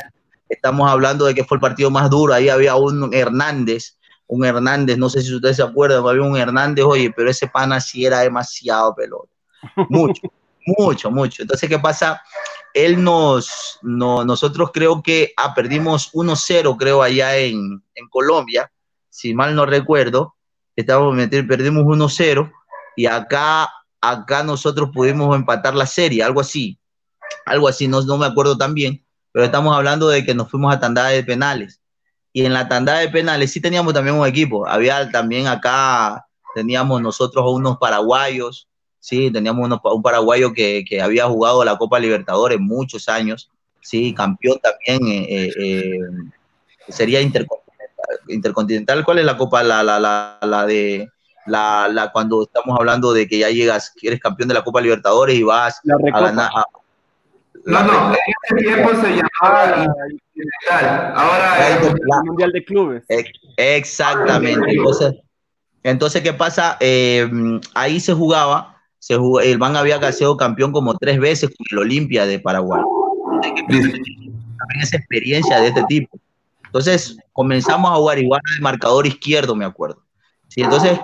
Estamos 0.50 0.90
hablando 0.90 1.26
de 1.26 1.36
que 1.36 1.44
fue 1.44 1.58
el 1.58 1.62
partido 1.62 1.92
más 1.92 2.10
duro, 2.10 2.34
ahí 2.34 2.50
había 2.50 2.76
un 2.76 3.14
Hernández, 3.14 3.98
un 4.28 4.46
Hernández, 4.46 4.98
no 4.98 5.10
sé 5.10 5.22
si 5.22 5.34
ustedes 5.34 5.58
se 5.58 5.64
acuerdan, 5.64 6.06
había 6.06 6.22
un 6.22 6.38
Hernández, 6.38 6.86
oye, 6.86 7.12
pero 7.16 7.30
ese 7.30 7.48
pana 7.48 7.80
sí 7.80 8.06
era 8.06 8.20
demasiado 8.20 8.96
pelota, 8.96 9.32
mucho, 9.90 10.22
mucho, 10.78 11.12
mucho. 11.12 11.42
Entonces, 11.44 11.70
¿qué 11.70 11.80
pasa? 11.80 12.22
él 12.76 13.02
nos, 13.02 13.80
no, 13.82 14.26
nosotros 14.26 14.72
creo 14.74 15.02
que 15.02 15.34
ah, 15.38 15.54
perdimos 15.56 16.12
1-0, 16.12 16.76
creo, 16.78 17.02
allá 17.02 17.38
en, 17.38 17.82
en, 17.96 18.10
Colombia, 18.10 18.70
si 19.10 19.34
mal 19.34 19.56
no 19.56 19.66
recuerdo, 19.66 20.36
estábamos 20.76 21.16
meter, 21.16 21.48
perdimos 21.48 21.86
1-0 21.86 22.52
y 22.98 23.06
acá, 23.06 23.70
acá 24.02 24.44
nosotros 24.44 24.90
pudimos 24.94 25.34
empatar 25.38 25.74
la 25.74 25.86
serie, 25.86 26.22
algo 26.22 26.42
así, 26.42 26.78
algo 27.46 27.70
así, 27.70 27.88
no, 27.88 28.02
no 28.02 28.18
me 28.18 28.26
acuerdo 28.26 28.58
tan 28.58 28.74
bien, 28.74 29.06
pero 29.32 29.46
estamos 29.46 29.74
hablando 29.74 30.10
de 30.10 30.26
que 30.26 30.36
nos 30.36 30.52
fuimos 30.52 30.76
a 30.76 30.80
tandada 30.80 31.10
de 31.10 31.24
penales. 31.24 31.82
Y 32.36 32.46
en 32.46 32.52
la 32.52 32.68
tandada 32.68 33.00
de 33.00 33.08
penales 33.08 33.54
sí 33.54 33.62
teníamos 33.62 33.94
también 33.94 34.18
un 34.18 34.28
equipo, 34.28 34.68
había 34.68 35.10
también 35.10 35.48
acá, 35.48 36.26
teníamos 36.54 37.02
nosotros 37.02 37.46
unos 37.48 37.78
paraguayos, 37.78 38.68
sí, 39.00 39.32
teníamos 39.32 39.64
uno, 39.64 39.82
un 39.82 40.02
paraguayo 40.02 40.52
que, 40.52 40.84
que, 40.86 41.02
había 41.02 41.28
jugado 41.28 41.64
la 41.64 41.78
Copa 41.78 41.98
Libertadores 41.98 42.60
muchos 42.60 43.08
años, 43.08 43.50
sí, 43.80 44.14
campeón 44.14 44.60
también, 44.62 45.08
eh, 45.08 45.26
eh, 45.30 45.52
eh 45.58 46.00
sería 46.90 47.22
intercontinental, 47.22 48.20
intercontinental, 48.28 49.06
¿cuál 49.06 49.20
es 49.20 49.26
la 49.26 49.38
Copa? 49.38 49.64
La, 49.64 49.82
la, 49.82 49.98
la, 49.98 50.38
la 50.42 50.66
de, 50.66 51.08
la, 51.46 51.88
la, 51.90 52.12
cuando 52.12 52.44
estamos 52.44 52.78
hablando 52.78 53.14
de 53.14 53.30
que 53.30 53.40
ya 53.40 53.50
llegas, 53.50 53.94
que 53.96 54.08
eres 54.08 54.20
campeón 54.20 54.50
de 54.50 54.56
la 54.56 54.64
Copa 54.66 54.82
Libertadores 54.82 55.38
y 55.38 55.44
vas 55.44 55.80
a 56.14 56.20
ganar. 56.20 56.52
A, 56.54 56.66
no, 57.66 57.84
no, 57.84 58.12
en 58.12 58.18
ese 58.44 58.56
tiempo 58.64 58.90
se 58.90 59.10
llamaba 59.10 59.86
Intercontinental, 59.86 61.14
ahora 61.16 61.70
es 61.70 61.88
el 61.88 61.98
Mundial 62.26 62.52
de 62.52 62.66
Clubes. 62.66 63.04
Exactamente, 63.58 64.72
entonces, 64.72 65.16
entonces 65.84 66.22
¿qué 66.22 66.34
pasa? 66.34 66.78
Eh, 66.80 67.30
ahí 67.74 68.00
se 68.00 68.14
jugaba 68.14 68.76
se 69.06 69.16
jugó, 69.18 69.40
el 69.40 69.60
Van 69.60 69.76
había 69.76 70.12
sido 70.12 70.36
campeón 70.36 70.72
como 70.72 70.98
tres 70.98 71.20
veces 71.20 71.52
con 71.56 71.64
el 71.70 71.78
Olimpia 71.78 72.26
de 72.26 72.40
Paraguay. 72.40 72.82
También 73.44 74.82
esa 74.82 74.98
experiencia 74.98 75.60
de 75.60 75.68
este 75.68 75.84
tipo. 75.84 76.18
Entonces 76.66 77.16
comenzamos 77.32 77.92
a 77.92 77.98
jugar 77.98 78.18
igual 78.18 78.42
de 78.56 78.64
marcador 78.64 79.06
izquierdo, 79.06 79.54
me 79.54 79.64
acuerdo. 79.64 80.02
Sí, 80.48 80.62
entonces 80.62 81.00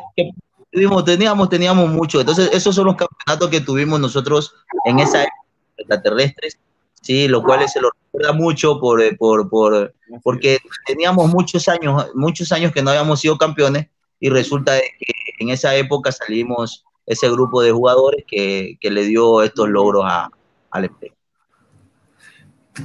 tuvimos, 0.71 1.05
teníamos, 1.05 1.47
teníamos 1.47 1.91
mucho. 1.91 2.19
Entonces 2.19 2.49
esos 2.51 2.73
son 2.73 2.85
los 2.85 2.95
campeonatos 2.95 3.51
que 3.51 3.61
tuvimos 3.61 3.99
nosotros 3.99 4.55
en 4.85 4.97
esa 4.97 5.21
época 5.21 5.40
extraterrestres, 5.81 6.57
sí, 7.01 7.27
lo 7.27 7.43
cual 7.43 7.67
se 7.67 7.81
lo 7.81 7.91
recuerda 7.91 8.33
mucho 8.33 8.79
por, 8.79 9.17
por, 9.17 9.49
por, 9.49 9.93
porque 10.23 10.59
teníamos 10.85 11.29
muchos 11.29 11.67
años, 11.67 12.07
muchos 12.15 12.51
años 12.51 12.71
que 12.71 12.81
no 12.81 12.91
habíamos 12.91 13.19
sido 13.19 13.37
campeones 13.37 13.87
y 14.19 14.29
resulta 14.29 14.77
que 14.79 15.13
en 15.39 15.49
esa 15.49 15.75
época 15.75 16.11
salimos 16.11 16.85
ese 17.05 17.29
grupo 17.29 17.61
de 17.61 17.71
jugadores 17.71 18.23
que, 18.27 18.77
que 18.79 18.91
le 18.91 19.03
dio 19.03 19.41
estos 19.41 19.67
logros 19.67 20.05
a, 20.05 20.29
al 20.71 20.85
espejo. 20.85 21.15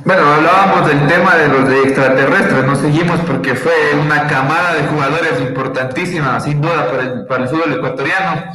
Bueno, 0.04 0.26
hablábamos 0.26 0.88
del 0.88 1.06
tema 1.06 1.37
de 1.37 1.48
los 1.48 1.68
de 1.68 1.82
extraterrestres, 1.82 2.64
no 2.64 2.74
seguimos 2.74 3.20
porque 3.20 3.54
fue 3.54 3.72
una 3.94 4.26
camada 4.26 4.74
de 4.74 4.88
jugadores 4.88 5.40
importantísima, 5.40 6.40
sin 6.40 6.61
duda, 6.61 6.90
para 6.90 7.02
el, 7.04 7.26
para 7.26 7.44
el 7.44 7.48
fútbol 7.48 7.72
ecuatoriano. 7.74 8.52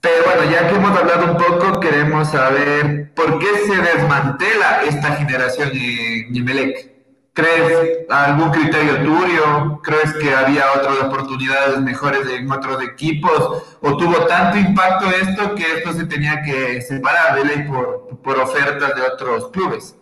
Pero 0.00 0.24
bueno, 0.24 0.50
ya 0.50 0.68
que 0.68 0.76
hemos 0.76 0.98
hablado 0.98 1.32
un 1.32 1.36
poco, 1.36 1.78
queremos 1.80 2.30
saber 2.30 3.12
por 3.14 3.38
qué 3.38 3.46
se 3.66 3.76
desmantela 3.76 4.82
esta 4.84 5.16
generación 5.16 5.70
en 5.74 6.34
Imelec. 6.34 6.90
¿Crees 7.32 8.06
algún 8.08 8.50
criterio 8.50 9.02
tuyo? 9.02 9.80
¿Crees 9.82 10.12
que 10.14 10.34
había 10.34 10.72
otras 10.74 10.98
oportunidades 11.02 11.80
mejores 11.80 12.26
en 12.28 12.50
otros 12.50 12.82
equipos? 12.82 13.62
¿O 13.80 13.96
tuvo 13.96 14.26
tanto 14.26 14.58
impacto 14.58 15.06
esto 15.10 15.54
que 15.54 15.78
esto 15.78 15.92
se 15.92 16.06
tenía 16.06 16.42
que 16.42 16.80
separar 16.80 17.36
de 17.36 17.44
ley 17.44 17.68
por, 17.68 18.18
por 18.22 18.38
ofertas 18.38 18.94
de 18.94 19.02
otros 19.02 19.50
clubes? 19.50 19.94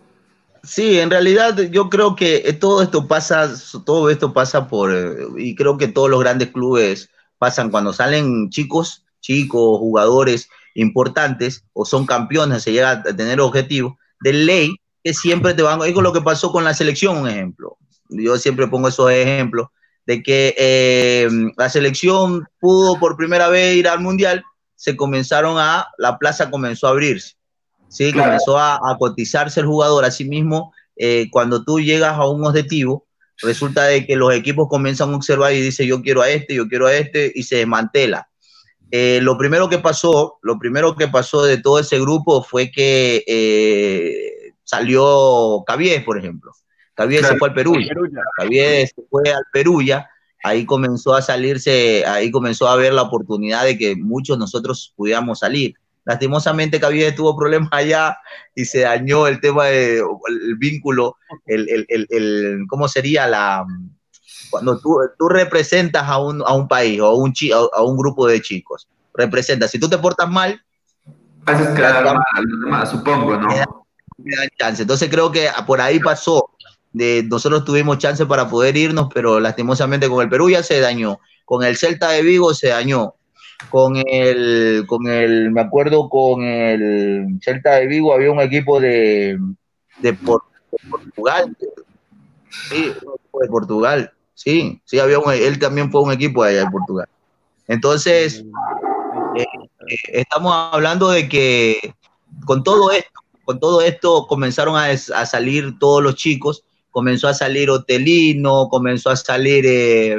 Sí, 0.63 0.99
en 0.99 1.09
realidad 1.09 1.57
yo 1.57 1.89
creo 1.89 2.15
que 2.15 2.51
todo 2.59 2.81
esto 2.81 3.07
pasa, 3.07 3.49
todo 3.85 4.09
esto 4.09 4.33
pasa 4.33 4.67
por, 4.67 4.91
y 5.37 5.55
creo 5.55 5.77
que 5.77 5.87
todos 5.87 6.09
los 6.09 6.19
grandes 6.19 6.49
clubes 6.49 7.09
pasan 7.37 7.69
cuando 7.69 7.93
salen 7.93 8.49
chicos, 8.49 9.05
chicos, 9.21 9.79
jugadores 9.79 10.49
importantes 10.75 11.65
o 11.73 11.85
son 11.85 12.05
campeones, 12.05 12.63
se 12.63 12.71
llega 12.71 12.91
a 12.91 13.03
tener 13.03 13.39
objetivos, 13.41 13.93
de 14.21 14.33
ley 14.33 14.75
que 15.03 15.13
siempre 15.13 15.53
te 15.53 15.61
van, 15.61 15.81
es 15.81 15.95
lo 15.95 16.13
que 16.13 16.21
pasó 16.21 16.51
con 16.51 16.63
la 16.63 16.73
selección, 16.73 17.17
un 17.17 17.27
ejemplo. 17.27 17.77
Yo 18.09 18.37
siempre 18.37 18.67
pongo 18.67 18.87
esos 18.87 19.11
ejemplos 19.11 19.67
de 20.05 20.23
que 20.23 20.55
eh, 20.57 21.29
la 21.57 21.69
selección 21.69 22.47
pudo 22.59 22.99
por 22.99 23.15
primera 23.15 23.47
vez 23.49 23.75
ir 23.75 23.87
al 23.87 23.99
mundial, 23.99 24.43
se 24.75 24.95
comenzaron 24.95 25.57
a, 25.59 25.87
la 25.97 26.17
plaza 26.17 26.49
comenzó 26.49 26.87
a 26.87 26.91
abrirse, 26.91 27.35
sí, 27.89 28.11
claro. 28.11 28.29
comenzó 28.29 28.57
a, 28.57 28.75
a, 28.75 28.97
cotizarse 28.97 29.59
el 29.59 29.67
jugador, 29.67 30.05
asimismo 30.05 30.73
eh, 30.95 31.29
cuando 31.31 31.63
tú 31.63 31.79
llegas 31.79 32.13
a 32.13 32.27
un 32.27 32.45
objetivo, 32.45 33.05
resulta 33.41 33.85
de 33.85 34.05
que 34.05 34.15
los 34.15 34.33
equipos 34.33 34.67
comienzan 34.67 35.13
a 35.13 35.15
observar 35.15 35.53
y 35.53 35.61
dicen 35.61 35.87
yo 35.87 36.01
quiero 36.01 36.21
a 36.21 36.29
este, 36.29 36.55
yo 36.55 36.67
quiero 36.67 36.87
a 36.87 36.93
este, 36.93 37.31
y 37.33 37.43
se 37.43 37.57
desmantela. 37.57 38.28
Eh, 38.91 39.19
lo 39.21 39.37
primero 39.37 39.69
que 39.69 39.77
pasó, 39.77 40.39
lo 40.41 40.57
primero 40.57 40.95
que 40.95 41.07
pasó 41.07 41.43
de 41.43 41.61
todo 41.61 41.79
ese 41.79 41.99
grupo 41.99 42.43
fue 42.43 42.71
que 42.71 43.23
eh, 43.27 44.53
salió 44.63 45.63
Cabies, 45.65 46.03
por 46.03 46.17
ejemplo. 46.17 46.51
Cabies 46.95 47.27
se 47.27 47.37
fue 47.37 47.49
al 47.49 47.53
Perú. 47.53 47.75
Cabies 48.35 48.93
se 48.95 49.01
fue 49.09 49.31
al 49.31 49.43
Perú 49.53 49.81
ya. 49.81 50.09
Ahí 50.43 50.65
comenzó 50.65 51.13
a 51.15 51.21
salirse, 51.21 52.03
ahí 52.05 52.31
comenzó 52.31 52.67
a 52.67 52.73
haber 52.73 52.93
la 52.93 53.03
oportunidad 53.03 53.65
de 53.65 53.77
que 53.77 53.95
muchos 53.95 54.37
nosotros 54.37 54.93
pudiéramos 54.95 55.39
salir. 55.39 55.75
Lastimosamente 56.05 56.79
Cabies 56.79 57.15
tuvo 57.15 57.37
problemas 57.37 57.69
allá 57.71 58.17
y 58.55 58.65
se 58.65 58.79
dañó 58.79 59.27
el 59.27 59.39
tema 59.41 59.65
del 59.65 60.03
vínculo, 60.57 61.17
el, 61.45 61.69
el, 61.69 62.07
el, 62.09 62.65
¿cómo 62.67 62.87
sería 62.87 63.27
la, 63.27 63.65
cuando 64.49 64.79
tú, 64.79 64.99
tú 65.17 65.29
representas 65.29 66.03
a 66.03 66.17
un, 66.19 66.41
a 66.45 66.53
un 66.53 66.67
país 66.67 66.99
o 66.99 67.07
a 67.07 67.15
un, 67.15 67.33
chi, 67.33 67.51
a, 67.51 67.57
a 67.57 67.83
un 67.83 67.97
grupo 67.97 68.27
de 68.27 68.41
chicos, 68.41 68.87
representas, 69.13 69.71
si 69.71 69.79
tú 69.79 69.89
te 69.89 69.97
portas 69.97 70.29
mal, 70.29 70.61
haces 71.45 71.67
quedar 71.69 72.19
mal, 72.67 72.87
supongo, 72.87 73.37
¿no? 73.37 73.47
Me 74.17 74.35
dan 74.35 74.49
chance. 74.57 74.81
Entonces 74.81 75.09
creo 75.09 75.31
que 75.31 75.47
por 75.65 75.81
ahí 75.81 75.99
pasó. 75.99 76.49
De, 76.91 77.23
nosotros 77.29 77.65
tuvimos 77.65 77.99
chance 77.99 78.25
para 78.25 78.49
poder 78.49 78.75
irnos, 78.75 79.09
pero 79.13 79.39
lastimosamente 79.39 80.09
con 80.09 80.23
el 80.23 80.29
Perú 80.29 80.49
ya 80.49 80.63
se 80.63 80.79
dañó. 80.79 81.19
Con 81.45 81.63
el 81.63 81.77
Celta 81.77 82.09
de 82.09 82.23
Vigo 82.23 82.53
se 82.53 82.69
dañó. 82.69 83.15
Con 83.69 83.95
el, 83.95 84.85
con 84.87 85.07
el, 85.07 85.51
me 85.51 85.61
acuerdo 85.61 86.09
con 86.09 86.43
el 86.43 87.39
Celta 87.41 87.75
de 87.75 87.87
Vigo 87.87 88.13
había 88.13 88.31
un 88.31 88.39
equipo 88.39 88.79
de, 88.79 89.37
de, 89.99 90.13
Por, 90.13 90.43
de 90.71 90.89
Portugal. 90.89 91.57
Sí, 92.69 92.93
de 93.41 93.47
Portugal 93.47 94.13
Sí, 94.39 94.81
sí, 94.85 94.99
había 94.99 95.19
un, 95.19 95.33
él 95.33 95.59
también 95.59 95.91
fue 95.91 96.01
un 96.01 96.13
equipo 96.13 96.43
allá 96.43 96.61
en 96.61 96.71
Portugal. 96.71 97.09
Entonces, 97.67 98.45
eh, 99.35 99.45
estamos 100.13 100.53
hablando 100.71 101.09
de 101.09 101.27
que 101.27 101.93
con 102.45 102.63
todo 102.63 102.89
esto, 102.89 103.19
con 103.43 103.59
todo 103.59 103.81
esto 103.81 104.27
comenzaron 104.27 104.77
a, 104.77 104.85
a, 104.85 105.25
salir 105.25 105.77
todos 105.77 106.01
los 106.01 106.15
chicos, 106.15 106.63
comenzó 106.89 107.27
a 107.27 107.33
salir 107.33 107.69
Otelino, 107.69 108.69
comenzó 108.69 109.09
a 109.09 109.17
salir, 109.17 109.65
eh, 109.67 110.15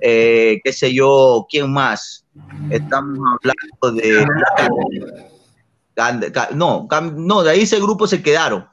eh, 0.00 0.60
qué 0.64 0.72
sé 0.72 0.92
yo, 0.92 1.46
¿quién 1.48 1.72
más? 1.72 2.24
Estamos 2.68 3.16
hablando 3.38 4.02
de... 4.02 4.26
No, 6.56 6.88
no, 7.14 7.42
de 7.44 7.50
ahí 7.52 7.60
ese 7.60 7.78
grupo 7.78 8.08
se 8.08 8.22
quedaron. 8.22 8.66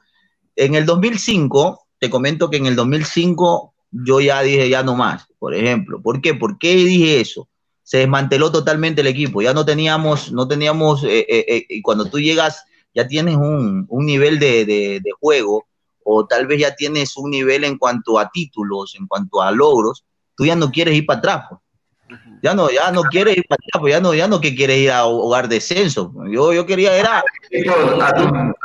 En 0.55 0.73
el 0.73 0.87
2005, 0.87 1.79
te 1.99 2.09
comento 2.09 2.49
que 2.49 2.57
en 2.57 2.65
el 2.65 2.75
2005 2.75 3.75
yo 3.91 4.21
ya 4.21 4.41
dije 4.41 4.69
ya 4.69 4.83
no 4.83 4.95
más, 4.95 5.27
por 5.39 5.53
ejemplo. 5.53 6.01
¿Por 6.01 6.21
qué? 6.21 6.33
¿Por 6.33 6.57
qué 6.57 6.75
dije 6.75 7.21
eso? 7.21 7.47
Se 7.83 7.99
desmanteló 7.99 8.51
totalmente 8.51 9.01
el 9.01 9.07
equipo, 9.07 9.41
ya 9.41 9.53
no 9.53 9.65
teníamos, 9.65 10.31
no 10.31 10.47
teníamos, 10.47 11.03
eh, 11.03 11.25
eh, 11.27 11.45
eh, 11.47 11.65
y 11.69 11.81
cuando 11.81 12.05
tú 12.05 12.19
llegas, 12.19 12.63
ya 12.93 13.07
tienes 13.07 13.35
un, 13.35 13.85
un 13.89 14.05
nivel 14.05 14.37
de, 14.37 14.65
de, 14.65 14.99
de, 15.03 15.11
juego, 15.19 15.65
o 16.03 16.25
tal 16.27 16.45
vez 16.45 16.59
ya 16.59 16.75
tienes 16.75 17.17
un 17.17 17.31
nivel 17.31 17.63
en 17.63 17.77
cuanto 17.77 18.19
a 18.19 18.29
títulos, 18.29 18.95
en 18.99 19.07
cuanto 19.07 19.41
a 19.41 19.51
logros, 19.51 20.05
tú 20.35 20.45
ya 20.45 20.55
no 20.55 20.69
quieres 20.69 20.95
ir 20.95 21.05
para 21.05 21.19
atrás. 21.19 21.45
Pues. 21.49 21.61
Ya 22.41 22.53
no, 22.53 22.69
ya 22.69 22.91
no 22.91 23.03
quieres 23.03 23.37
ir 23.37 23.45
para 23.47 23.59
atrás, 23.63 23.81
pues 23.81 23.93
ya 23.93 23.99
no, 23.99 24.13
ya 24.13 24.27
no 24.27 24.39
que 24.39 24.55
quieres 24.55 24.77
ir 24.77 24.91
a 24.91 25.03
jugar 25.03 25.49
descenso. 25.49 26.13
Yo, 26.31 26.53
yo 26.53 26.65
quería 26.65 26.95
era... 26.95 27.23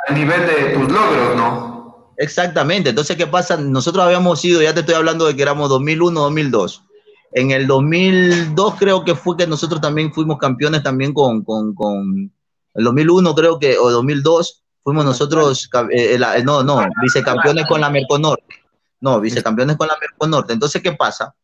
A 0.08 0.12
nivel 0.12 0.46
de 0.46 0.74
tus 0.74 0.92
logros, 0.92 1.36
¿no? 1.36 1.73
Exactamente. 2.16 2.90
Entonces, 2.90 3.16
¿qué 3.16 3.26
pasa? 3.26 3.56
Nosotros 3.56 4.04
habíamos 4.04 4.44
ido, 4.44 4.62
ya 4.62 4.74
te 4.74 4.80
estoy 4.80 4.94
hablando 4.94 5.26
de 5.26 5.36
que 5.36 5.42
éramos 5.42 5.68
2001, 5.68 6.20
2002. 6.20 6.84
En 7.32 7.50
el 7.50 7.66
2002 7.66 8.74
creo 8.78 9.04
que 9.04 9.14
fue 9.14 9.36
que 9.36 9.46
nosotros 9.46 9.80
también 9.80 10.12
fuimos 10.12 10.38
campeones 10.38 10.82
también 10.82 11.12
con, 11.12 11.42
con, 11.42 11.74
con 11.74 12.32
el 12.74 12.84
2001 12.84 13.34
creo 13.34 13.58
que, 13.58 13.78
o 13.78 13.90
2002, 13.90 14.62
fuimos 14.82 15.04
nosotros, 15.04 15.68
eh, 15.90 16.18
la, 16.18 16.38
no, 16.40 16.62
no, 16.62 16.86
vicecampeones 17.02 17.66
con 17.66 17.80
la 17.80 17.90
Merconorte. 17.90 18.44
No, 19.00 19.20
vicecampeones 19.20 19.76
con 19.76 19.88
la 19.88 19.96
Merconorte. 20.00 20.52
Entonces, 20.52 20.82
¿qué 20.82 20.92
pasa? 20.92 21.34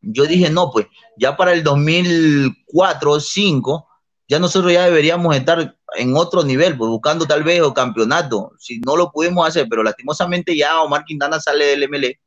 Yo 0.00 0.26
dije, 0.26 0.50
no, 0.50 0.70
pues 0.70 0.86
ya 1.16 1.36
para 1.36 1.52
el 1.52 1.62
2004, 1.62 3.12
2005, 3.12 3.88
ya 4.28 4.38
nosotros 4.38 4.72
ya 4.72 4.84
deberíamos 4.84 5.36
estar 5.36 5.76
en 5.96 6.16
otro 6.16 6.44
nivel, 6.44 6.76
pues 6.76 6.88
buscando 6.88 7.26
tal 7.26 7.42
vez 7.42 7.60
o 7.62 7.74
campeonato, 7.74 8.52
si 8.58 8.80
no 8.80 8.96
lo 8.96 9.10
pudimos 9.10 9.46
hacer, 9.46 9.66
pero 9.68 9.82
lastimosamente 9.82 10.56
ya 10.56 10.82
Omar 10.82 11.04
Quintana 11.04 11.40
sale 11.40 11.64
del 11.66 11.88
MLE, 11.88 12.20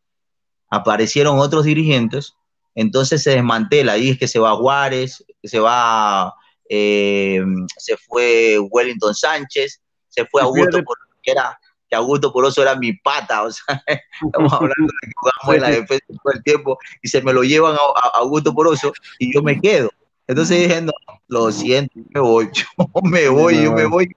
aparecieron 0.69 1.39
otros 1.39 1.65
dirigentes, 1.65 2.33
entonces 2.75 3.23
se 3.23 3.31
desmantela, 3.31 3.93
ahí 3.93 4.09
es 4.09 4.19
que 4.19 4.27
se 4.27 4.39
va 4.39 4.55
Juárez, 4.55 5.23
que 5.41 5.47
se 5.47 5.59
va, 5.59 6.33
eh, 6.69 7.41
se 7.77 7.97
fue 7.97 8.59
Wellington 8.59 9.15
Sánchez, 9.15 9.81
se 10.09 10.25
fue 10.25 10.41
Augusto, 10.41 10.79
que 11.23 11.31
era 11.31 11.57
que 11.89 11.95
Augusto 11.95 12.33
Poroso 12.33 12.61
era 12.61 12.75
mi 12.75 12.93
pata, 12.93 13.43
o 13.43 13.51
sea, 13.51 13.81
estamos 14.25 14.53
hablando 14.53 14.93
de 15.01 15.07
que 15.07 15.13
jugamos 15.15 15.55
en 15.55 15.61
la 15.61 15.69
defensa 15.69 16.05
todo 16.21 16.33
el 16.33 16.43
tiempo 16.43 16.77
y 17.01 17.07
se 17.07 17.21
me 17.21 17.33
lo 17.33 17.43
llevan 17.43 17.75
a, 17.75 17.77
a 17.77 18.19
Augusto 18.19 18.53
Poroso 18.53 18.91
y 19.19 19.33
yo 19.33 19.41
me 19.41 19.59
quedo. 19.59 19.89
Entonces 20.27 20.59
dije, 20.59 20.81
no, 20.81 20.91
lo 21.29 21.51
siento, 21.51 21.93
me 22.09 22.19
voy, 22.19 22.49
yo 22.53 22.65
me 23.03 23.29
voy, 23.29 23.55
yo 23.63 23.71
me 23.71 23.85
voy. 23.85 24.15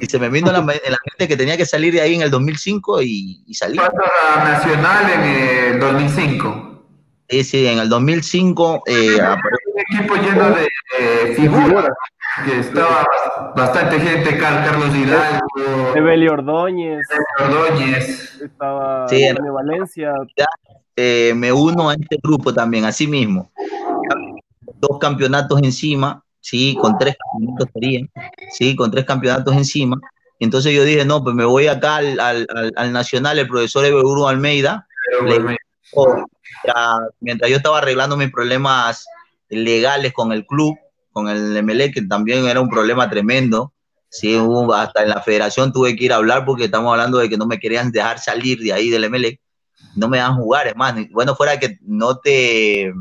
Y 0.00 0.06
se 0.06 0.18
me 0.18 0.28
vino 0.28 0.48
en 0.48 0.54
la, 0.54 0.60
en 0.60 0.92
la 0.92 0.98
mente 1.10 1.28
que 1.28 1.36
tenía 1.36 1.56
que 1.56 1.64
salir 1.64 1.94
de 1.94 2.00
ahí 2.00 2.14
en 2.14 2.22
el 2.22 2.30
2005 2.30 3.02
y, 3.02 3.44
y 3.46 3.54
salí. 3.54 3.78
Nacional 4.36 5.10
en 5.12 5.20
el 5.74 5.80
2005. 5.80 6.66
Sí, 7.28 7.44
sí, 7.44 7.66
en 7.66 7.78
el 7.78 7.88
2005 7.88 8.82
eh, 8.86 9.16
un 9.20 9.98
equipo 9.98 10.14
lleno 10.16 10.50
de 10.50 10.68
eh, 10.98 11.34
figuras, 11.34 11.90
que 12.44 12.60
estaba 12.60 13.04
bastante 13.56 13.98
gente, 13.98 14.38
Carlos 14.38 14.94
Hidalgo, 14.94 15.96
Evelio 15.96 16.34
Ordóñez, 16.34 17.04
Ordóñez, 17.40 18.40
estaba 18.42 19.08
sí, 19.08 19.24
Antonio 19.24 19.54
Valencia. 19.54 20.12
Ya, 20.36 20.46
eh, 20.94 21.32
me 21.34 21.52
uno 21.52 21.90
a 21.90 21.94
este 21.94 22.18
grupo 22.22 22.54
también, 22.54 22.84
así 22.84 23.06
mismo 23.08 23.50
dos 24.78 24.98
campeonatos 25.00 25.60
encima, 25.62 26.22
sí, 26.40 26.76
con 26.80 26.98
tres 26.98 27.16
campeonatos 27.18 27.68
serían, 27.74 28.10
sí, 28.50 28.76
con 28.76 28.90
tres 28.90 29.04
campeonatos 29.04 29.54
encima. 29.54 29.98
Entonces 30.38 30.74
yo 30.74 30.84
dije, 30.84 31.04
no, 31.04 31.22
pues 31.24 31.34
me 31.34 31.44
voy 31.44 31.66
acá 31.66 31.96
al, 31.96 32.20
al, 32.20 32.46
al 32.76 32.92
Nacional, 32.92 33.38
el 33.38 33.48
profesor 33.48 33.84
Eburu 33.84 34.26
Almeida, 34.26 34.86
le, 35.24 35.56
oh, 35.94 36.24
ya, 36.66 36.98
mientras 37.20 37.50
yo 37.50 37.56
estaba 37.56 37.78
arreglando 37.78 38.16
mis 38.16 38.30
problemas 38.30 39.06
legales 39.48 40.12
con 40.12 40.32
el 40.32 40.46
club, 40.46 40.76
con 41.12 41.28
el 41.28 41.56
MLE, 41.62 41.92
que 41.92 42.02
también 42.02 42.46
era 42.46 42.60
un 42.60 42.68
problema 42.68 43.08
tremendo, 43.08 43.72
sí, 44.10 44.36
hubo, 44.36 44.74
hasta 44.74 45.02
en 45.02 45.08
la 45.10 45.22
federación 45.22 45.72
tuve 45.72 45.96
que 45.96 46.04
ir 46.04 46.12
a 46.12 46.16
hablar 46.16 46.44
porque 46.44 46.64
estamos 46.64 46.92
hablando 46.92 47.18
de 47.18 47.28
que 47.28 47.38
no 47.38 47.46
me 47.46 47.58
querían 47.58 47.90
dejar 47.90 48.18
salir 48.18 48.58
de 48.60 48.72
ahí 48.72 48.90
del 48.90 49.08
MLE, 49.10 49.40
no 49.94 50.08
me 50.08 50.18
dan 50.18 50.36
jugar, 50.36 50.66
es 50.66 50.76
más, 50.76 50.94
bueno, 51.10 51.34
fuera 51.34 51.58
que 51.58 51.78
no 51.82 52.18
te 52.18 52.92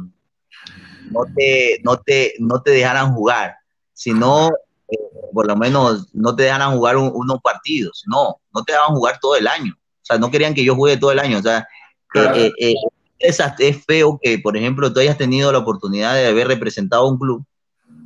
no 1.12 1.22
te, 1.36 1.80
no 1.84 1.98
te, 1.98 2.34
no 2.40 2.62
te 2.62 2.72
dejaran 2.72 3.14
jugar, 3.14 3.56
sino 3.94 4.50
eh, 4.88 4.98
por 5.34 5.48
lo 5.48 5.56
menos 5.56 6.08
no 6.14 6.36
te 6.36 6.44
dejaran 6.44 6.76
jugar 6.76 6.98
un, 6.98 7.12
unos 7.14 7.40
partidos, 7.42 8.04
no, 8.08 8.38
no 8.54 8.64
te 8.64 8.74
dejaban 8.74 8.96
jugar 8.96 9.20
todo 9.20 9.36
el 9.36 9.48
año, 9.48 9.74
o 9.78 10.06
sea, 10.06 10.18
no 10.18 10.32
querían 10.32 10.54
que 10.54 10.64
yo 10.64 10.76
juegue 10.76 10.98
todo 10.98 11.12
el 11.12 11.20
año, 11.20 11.40
o 11.40 11.42
sea, 11.42 11.68
claro. 12.08 12.36
eh, 12.36 12.52
eh, 12.60 12.74
es, 13.20 13.40
es 13.60 13.86
feo 13.86 14.20
que, 14.22 14.40
por 14.40 14.58
ejemplo, 14.58 14.92
tú 14.92 15.00
hayas 15.00 15.18
tenido 15.18 15.52
la 15.52 15.60
oportunidad 15.60 16.16
de 16.16 16.28
haber 16.28 16.48
representado 16.48 17.08
un 17.08 17.18
club, 17.18 17.46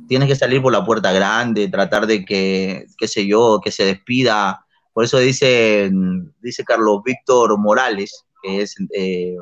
tienes 0.08 0.28
que 0.28 0.36
salir 0.36 0.60
por 0.60 0.72
la 0.72 0.84
puerta 0.84 1.12
grande, 1.12 1.68
tratar 1.68 2.06
de 2.06 2.24
que, 2.24 2.86
qué 2.98 3.08
sé 3.08 3.26
yo, 3.26 3.60
que 3.62 3.70
se 3.70 3.84
despida, 3.84 4.64
por 4.92 5.04
eso 5.04 5.18
dice, 5.18 5.90
dice 6.40 6.64
Carlos 6.64 7.02
Víctor 7.04 7.56
Morales, 7.58 8.24
que 8.42 8.62
es 8.62 8.74
eh, 8.92 9.36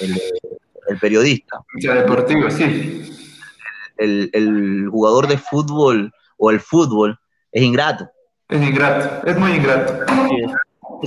el, 0.00 0.20
el 0.88 0.98
periodista. 0.98 1.60
deportivo, 1.74 2.50
sí. 2.50 3.12
El, 3.96 4.30
el, 4.32 4.88
jugador 4.88 5.26
de 5.26 5.38
fútbol 5.38 6.12
o 6.36 6.50
el 6.50 6.60
fútbol 6.60 7.18
es 7.52 7.62
ingrato. 7.62 8.08
Es 8.48 8.62
ingrato, 8.62 9.26
es 9.26 9.36
muy 9.36 9.52
ingrato. 9.52 10.04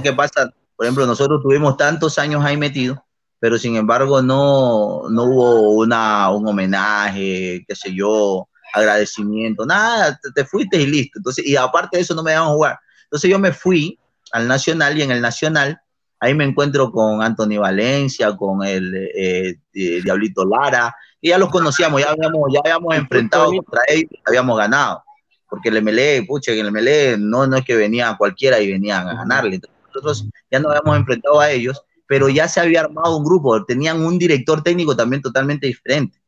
¿Qué 0.03 0.13
pasa? 0.13 0.51
Por 0.75 0.85
ejemplo, 0.85 1.05
nosotros 1.05 1.41
tuvimos 1.41 1.77
tantos 1.77 2.19
años 2.19 2.43
ahí 2.43 2.57
metidos, 2.57 2.99
pero 3.39 3.57
sin 3.57 3.75
embargo 3.75 4.21
no, 4.21 5.03
no 5.09 5.23
hubo 5.23 5.71
una, 5.71 6.29
un 6.31 6.47
homenaje, 6.47 7.63
qué 7.67 7.75
sé 7.75 7.93
yo, 7.93 8.47
agradecimiento, 8.73 9.65
nada, 9.65 10.19
te, 10.21 10.31
te, 10.31 10.45
fuiste 10.45 10.77
y 10.77 10.85
listo. 10.85 11.19
Entonces, 11.19 11.45
y 11.45 11.55
aparte 11.55 11.97
de 11.97 12.03
eso 12.03 12.13
no 12.13 12.23
me 12.23 12.31
dejaban 12.31 12.53
jugar. 12.53 12.79
Entonces 13.05 13.29
yo 13.29 13.39
me 13.39 13.51
fui 13.51 13.97
al 14.31 14.47
Nacional 14.47 14.97
y 14.97 15.01
en 15.01 15.11
el 15.11 15.21
Nacional 15.21 15.81
Ahí 16.23 16.35
me 16.35 16.45
encuentro 16.45 16.91
con 16.91 17.23
Anthony 17.23 17.57
Valencia, 17.59 18.37
con 18.37 18.63
el 18.63 19.09
eh, 19.15 19.55
Diablito 19.73 20.45
Lara, 20.45 20.95
y 21.19 21.29
ya 21.29 21.39
los 21.39 21.49
conocíamos, 21.49 21.99
ya 21.99 22.11
habíamos, 22.11 22.53
ya 22.53 22.59
habíamos 22.63 22.95
enfrentado 22.95 23.47
contra 23.47 23.81
ellos, 23.87 24.11
habíamos 24.27 24.55
ganado, 24.55 25.03
porque 25.49 25.69
el 25.69 25.81
MLE, 25.81 26.23
pucha, 26.27 26.51
el 26.51 26.71
MLE 26.71 27.17
no, 27.17 27.47
no 27.47 27.57
es 27.57 27.65
que 27.65 27.75
venía 27.75 28.15
cualquiera 28.19 28.59
y 28.59 28.71
venían 28.71 29.07
a 29.07 29.15
ganarle, 29.15 29.59
nosotros 29.87 30.27
ya 30.51 30.59
no 30.59 30.69
habíamos 30.69 30.95
enfrentado 30.95 31.39
a 31.39 31.49
ellos, 31.49 31.83
pero 32.05 32.29
ya 32.29 32.47
se 32.47 32.59
había 32.59 32.81
armado 32.81 33.17
un 33.17 33.25
grupo, 33.25 33.65
tenían 33.65 34.05
un 34.05 34.19
director 34.19 34.61
técnico 34.61 34.95
también 34.95 35.23
totalmente 35.23 35.65
diferente. 35.65 36.19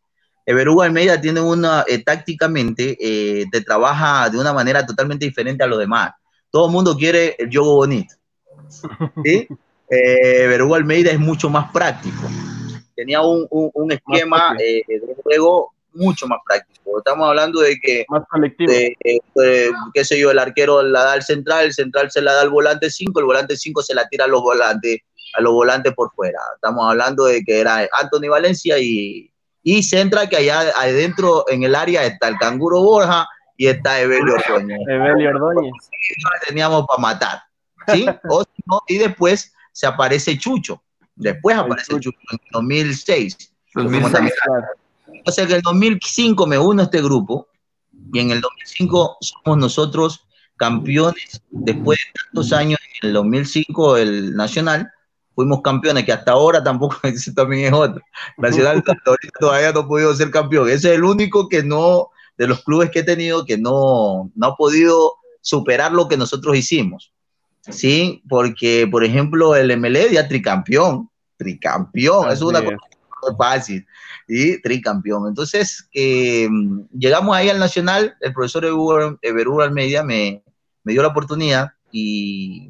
Everuga 0.44 0.86
Almeida 0.86 1.22
tiene 1.22 1.40
una, 1.40 1.86
eh, 1.88 2.04
tácticamente, 2.04 2.98
eh, 3.00 3.46
te 3.52 3.62
trabaja 3.62 4.28
de 4.32 4.40
una 4.40 4.54
manera 4.54 4.86
totalmente 4.86 5.26
diferente 5.26 5.64
a 5.64 5.68
los 5.68 5.78
demás. 5.78 6.14
Todo 6.50 6.66
el 6.66 6.72
mundo 6.72 6.98
quiere 6.98 7.36
el 7.38 7.50
juego 7.50 7.76
bonito. 7.76 8.16
¿sí? 9.24 9.48
Eh, 9.90 10.58
Almeida 10.74 11.12
es 11.12 11.20
mucho 11.20 11.50
más 11.50 11.72
práctico. 11.72 12.24
Tenía 12.96 13.22
un, 13.22 13.48
un, 13.50 13.92
esquema 13.92 14.56
eh, 14.60 14.84
de 14.88 15.16
juego 15.24 15.74
mucho 15.94 16.28
más 16.28 16.40
práctico. 16.46 16.98
Estamos 16.98 17.28
hablando 17.28 17.62
de 17.62 17.78
que, 17.80 18.06
más 18.08 18.24
colectivo. 18.30 18.72
qué 19.94 20.06
sé 20.06 20.20
yo, 20.20 20.32
el 20.32 20.40
arquero 20.40 20.82
la 20.84 21.04
da 21.04 21.14
al 21.14 21.24
central, 21.24 21.66
el 21.66 21.74
central 21.74 22.12
se 22.12 22.22
la 22.22 22.34
da 22.34 22.42
al 22.42 22.50
volante 22.50 22.90
5, 22.90 23.20
el 23.20 23.26
volante 23.26 23.58
5 23.58 23.82
se 23.82 23.96
la 23.96 24.08
tira 24.08 24.26
a 24.26 24.28
los 24.28 24.42
volantes, 24.42 25.00
a 25.38 25.42
los 25.42 25.54
volantes 25.54 25.94
por 25.94 26.12
fuera. 26.14 26.40
Estamos 26.56 26.90
hablando 26.90 27.26
de 27.26 27.44
que 27.44 27.60
era 27.60 27.88
Anthony 28.00 28.30
Valencia 28.30 28.78
y, 28.80 29.32
y 29.64 29.84
centra 29.84 30.28
que 30.28 30.38
allá 30.38 30.72
adentro 30.76 31.46
en 31.50 31.64
el 31.64 31.76
área 31.76 32.04
está 32.06 32.28
el 32.28 32.38
canguro 32.38 32.82
Borja 32.82 33.28
y 33.58 33.68
está 33.68 34.00
Evelio 34.02 34.36
Ordóñez. 34.36 34.80
Evelio 34.88 35.30
Ordóñez. 35.30 35.74
teníamos 36.48 36.86
para 36.88 37.02
matar. 37.02 37.42
¿sí? 37.88 38.06
y 38.88 38.98
después 38.98 39.53
se 39.74 39.88
aparece 39.88 40.38
Chucho. 40.38 40.82
Después 41.16 41.58
aparece 41.58 42.00
Chucho, 42.00 42.12
en 42.32 42.40
2006. 42.52 43.54
O 45.26 45.32
sea 45.32 45.46
que 45.46 45.52
en 45.52 45.58
el 45.58 45.62
2005 45.62 46.48
me 46.48 46.58
uno 46.58 46.82
a 46.82 46.86
este 46.86 47.02
grupo 47.02 47.48
y 48.14 48.20
en 48.20 48.32
el 48.32 48.40
2005 48.40 49.18
somos 49.20 49.58
nosotros 49.58 50.26
campeones. 50.58 51.42
Después 51.50 52.00
de 52.00 52.22
tantos 52.24 52.54
años 52.54 52.80
en 53.02 53.10
el 53.10 53.14
2005 53.14 53.98
el 53.98 54.36
nacional 54.36 54.92
fuimos 55.36 55.62
campeones 55.64 56.06
que 56.06 56.14
hasta 56.14 56.34
ahora 56.34 56.64
tampoco 56.64 56.98
ese 57.04 57.34
también 57.34 57.66
es 57.66 57.74
otro. 57.74 58.02
Nacional 58.38 58.84
todavía 59.40 59.72
no 59.72 59.82
ha 59.82 59.88
podido 59.88 60.16
ser 60.16 60.30
campeón. 60.30 60.70
Ese 60.70 60.92
es 60.92 60.96
el 60.96 61.04
único 61.04 61.50
que 61.50 61.64
no 61.64 62.10
de 62.38 62.48
los 62.48 62.64
clubes 62.64 62.92
que 62.92 63.00
he 63.00 63.04
tenido 63.04 63.46
que 63.46 63.58
no 63.58 64.32
no 64.36 64.48
ha 64.48 64.56
podido 64.56 65.16
superar 65.42 65.92
lo 65.92 66.08
que 66.08 66.18
nosotros 66.18 66.56
hicimos 66.56 67.13
sí 67.70 68.22
porque 68.28 68.88
por 68.90 69.04
ejemplo 69.04 69.56
el 69.56 69.78
MLE 69.78 70.12
ya 70.12 70.28
tricampeón 70.28 71.10
tricampeón 71.38 72.26
eso 72.32 72.34
es 72.34 72.42
una 72.42 72.64
cosa 72.64 72.78
fácil 73.38 73.86
y 74.28 74.62
tricampeón. 74.62 75.28
Entonces, 75.28 75.88
eh, 75.94 76.48
llegamos 76.98 77.36
ahí 77.36 77.50
al 77.50 77.60
Nacional, 77.60 78.16
el 78.22 78.34
profesor 78.34 78.66
Everú 78.66 79.62
Almeida 79.62 80.04
me, 80.04 80.44
me 80.84 80.94
dio 80.94 81.02
la 81.02 81.10
oportunidad 81.10 81.70
y, 81.92 82.70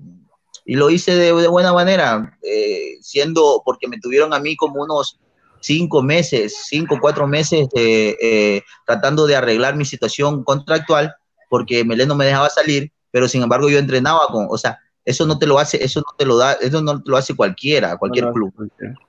y 0.65 0.75
lo 0.75 0.89
hice 0.89 1.15
de, 1.15 1.33
de 1.33 1.47
buena 1.47 1.73
manera, 1.73 2.37
eh, 2.43 2.97
siendo, 3.01 3.61
porque 3.65 3.87
me 3.87 3.99
tuvieron 3.99 4.33
a 4.33 4.39
mí 4.39 4.55
como 4.55 4.83
unos 4.83 5.19
cinco 5.59 6.01
meses, 6.01 6.65
cinco, 6.67 6.97
cuatro 6.99 7.25
meses 7.27 7.67
eh, 7.75 8.61
tratando 8.85 9.25
de 9.25 9.35
arreglar 9.35 9.75
mi 9.75 9.85
situación 9.85 10.43
contractual, 10.43 11.15
porque 11.49 11.85
Melé 11.85 12.05
no 12.05 12.15
me 12.15 12.25
dejaba 12.25 12.49
salir, 12.49 12.91
pero 13.13 13.29
sin 13.29 13.41
embargo 13.41 13.69
yo 13.69 13.79
entrenaba 13.79 14.27
con, 14.27 14.47
o 14.49 14.57
sea, 14.57 14.77
eso 15.05 15.25
no 15.25 15.39
te 15.39 15.47
lo 15.47 15.57
hace, 15.57 15.81
eso 15.81 16.01
no 16.01 16.13
te 16.17 16.25
lo 16.25 16.35
da, 16.35 16.53
eso 16.53 16.81
no 16.81 17.01
te 17.01 17.09
lo 17.09 17.15
hace 17.15 17.33
cualquiera, 17.33 17.95
cualquier 17.95 18.31
club. 18.33 18.53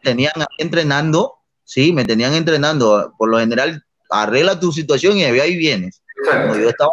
Tenían 0.02 0.32
entrenando 0.59 1.40
Sí, 1.64 1.92
me 1.92 2.05
tenían 2.05 2.34
entrenando. 2.34 3.14
Por 3.18 3.30
lo 3.30 3.38
general, 3.38 3.84
arregla 4.11 4.61
tu 4.61 4.70
situación 4.70 5.16
y 5.16 5.22
de 5.22 5.40
ahí 5.40 5.57
vienes. 5.57 6.02
yo 6.26 6.68
estaba, 6.68 6.92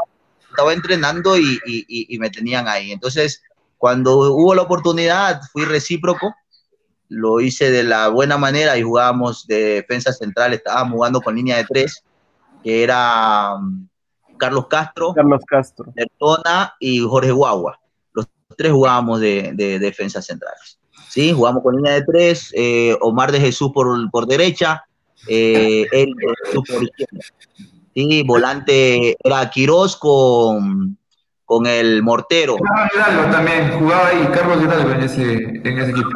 estaba 0.49 0.73
entrenando 0.73 1.37
y, 1.37 1.59
y, 1.65 1.85
y, 2.15 2.19
me 2.19 2.29
tenían 2.29 2.67
ahí. 2.67 2.91
Entonces, 2.91 3.43
cuando 3.77 4.17
hubo 4.33 4.55
la 4.55 4.63
oportunidad, 4.63 5.41
fui 5.51 5.65
recíproco. 5.65 6.33
Lo 7.09 7.41
hice 7.41 7.69
de 7.69 7.83
la 7.83 8.07
buena 8.07 8.37
manera 8.37 8.77
y 8.77 8.83
jugábamos 8.83 9.45
de 9.45 9.75
defensa 9.75 10.13
central. 10.13 10.53
Estábamos 10.53 10.93
jugando 10.93 11.19
con 11.19 11.35
línea 11.35 11.57
de 11.57 11.65
tres, 11.65 12.03
que 12.63 12.83
era 12.83 13.55
Carlos 14.41 14.65
Castro, 14.65 15.13
Carlos 15.13 15.43
Castro, 15.45 15.93
y 16.79 16.99
Jorge 16.99 17.31
Guagua. 17.31 17.79
Los 18.13 18.27
tres 18.57 18.71
jugábamos 18.71 19.21
de, 19.21 19.51
de 19.53 19.77
defensa 19.77 20.19
centrales. 20.19 20.79
¿sí? 21.09 21.31
Jugamos 21.31 21.61
con 21.61 21.75
línea 21.75 21.93
de 21.93 22.03
tres, 22.03 22.51
eh, 22.55 22.97
Omar 23.01 23.31
de 23.31 23.39
Jesús 23.39 23.71
por, 23.71 24.09
por 24.09 24.25
derecha, 24.25 24.83
eh, 25.27 25.85
él 25.91 26.15
por 26.53 26.83
izquierda. 26.83 27.19
Sí, 27.93 28.23
volante 28.23 29.15
era 29.23 29.47
Quiroz 29.51 29.95
con, 29.97 30.97
con 31.45 31.67
el 31.67 32.01
mortero. 32.01 32.55
Carlos 32.55 32.91
Hidalgo 32.95 33.31
también, 33.31 33.79
jugaba 33.79 34.07
ahí 34.07 34.27
Carlos 34.33 34.63
Hidalgo 34.63 34.89
en 34.89 35.01
ese, 35.01 35.33
en 35.43 35.77
ese 35.77 35.91
equipo. 35.91 36.09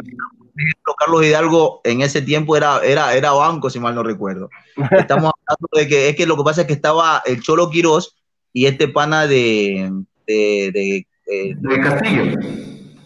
Carlos 0.98 1.24
Hidalgo 1.24 1.80
en 1.84 2.00
ese 2.00 2.22
tiempo 2.22 2.56
era, 2.56 2.80
era, 2.82 3.14
era 3.14 3.30
banco, 3.32 3.70
si 3.70 3.78
mal 3.78 3.94
no 3.94 4.02
recuerdo. 4.02 4.48
Estamos 4.90 5.30
de 5.72 5.88
que 5.88 6.08
es 6.08 6.16
que 6.16 6.26
lo 6.26 6.36
que 6.36 6.44
pasa 6.44 6.62
es 6.62 6.66
que 6.66 6.72
estaba 6.72 7.22
el 7.26 7.42
Cholo 7.42 7.70
Quiroz 7.70 8.16
y 8.52 8.66
este 8.66 8.88
pana 8.88 9.26
de, 9.26 9.92
de, 10.26 10.70
de, 10.72 11.56
de 11.56 11.80
Castillo. 11.80 12.34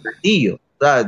Castillo 0.03 0.61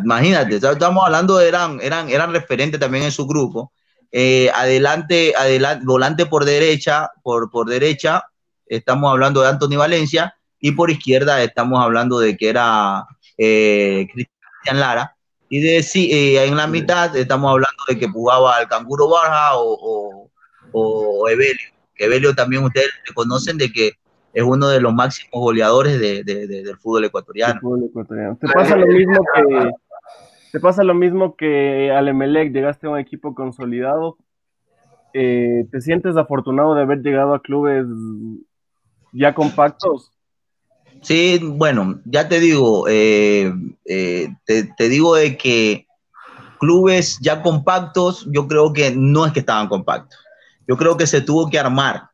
imagínate, 0.04 0.56
estamos 0.56 1.04
hablando, 1.04 1.40
eran, 1.40 1.80
eran, 1.80 2.10
eran 2.10 2.32
referentes 2.32 2.78
también 2.78 3.04
en 3.04 3.12
su 3.12 3.26
grupo. 3.26 3.72
Eh, 4.10 4.50
adelante, 4.54 5.32
adelante, 5.36 5.84
volante 5.86 6.26
por 6.26 6.44
derecha, 6.44 7.10
por, 7.22 7.50
por 7.50 7.68
derecha, 7.68 8.24
estamos 8.66 9.10
hablando 9.10 9.40
de 9.40 9.48
Anthony 9.48 9.76
Valencia, 9.76 10.34
y 10.60 10.72
por 10.72 10.90
izquierda 10.90 11.42
estamos 11.42 11.82
hablando 11.82 12.18
de 12.18 12.36
que 12.36 12.48
era 12.50 13.06
eh, 13.38 14.06
Cristian 14.12 14.80
Lara. 14.80 15.16
Y 15.48 15.60
de 15.60 15.82
sí, 15.82 16.10
eh, 16.12 16.44
en 16.44 16.56
la 16.56 16.66
mitad 16.66 17.14
estamos 17.16 17.50
hablando 17.50 17.82
de 17.88 17.98
que 17.98 18.08
jugaba 18.08 18.60
el 18.60 18.68
Canguro 18.68 19.08
Barja 19.08 19.56
o, 19.56 19.76
o, 19.80 20.30
Evelio. 21.28 21.68
Que 21.94 22.06
Evelio 22.06 22.34
también 22.34 22.64
ustedes 22.64 22.90
conocen 23.14 23.58
de 23.58 23.70
que 23.72 23.92
es 24.32 24.42
uno 24.42 24.68
de 24.68 24.80
los 24.80 24.94
máximos 24.94 25.32
goleadores 25.32 26.00
de, 26.00 26.24
del 26.24 26.76
fútbol 26.78 27.04
ecuatoriano. 27.04 27.60
¿Te 28.40 28.48
pasa 28.48 28.76
lo 28.76 28.86
mismo 28.86 29.24
que 29.34 29.70
te 30.52 30.60
pasa 30.60 30.84
lo 30.84 30.94
mismo 30.94 31.34
que 31.34 31.90
al 31.90 32.08
Emelec? 32.08 32.52
Llegaste 32.52 32.86
a 32.86 32.90
un 32.90 32.98
equipo 32.98 33.34
consolidado. 33.34 34.18
Eh, 35.14 35.66
¿Te 35.70 35.80
sientes 35.80 36.16
afortunado 36.16 36.74
de 36.74 36.82
haber 36.82 37.02
llegado 37.02 37.34
a 37.34 37.40
clubes 37.40 37.86
ya 39.12 39.34
compactos? 39.34 40.10
Sí, 41.00 41.40
bueno, 41.42 42.00
ya 42.04 42.28
te 42.28 42.38
digo, 42.38 42.86
eh, 42.88 43.52
eh, 43.86 44.28
te, 44.44 44.64
te 44.76 44.88
digo 44.88 45.16
de 45.16 45.36
que 45.36 45.86
clubes 46.60 47.18
ya 47.20 47.42
compactos, 47.42 48.28
yo 48.30 48.46
creo 48.46 48.72
que 48.72 48.92
no 48.94 49.26
es 49.26 49.32
que 49.32 49.40
estaban 49.40 49.68
compactos. 49.68 50.21
Yo 50.68 50.76
creo 50.76 50.96
que 50.96 51.06
se 51.06 51.20
tuvo 51.20 51.50
que 51.50 51.58
armar 51.58 52.12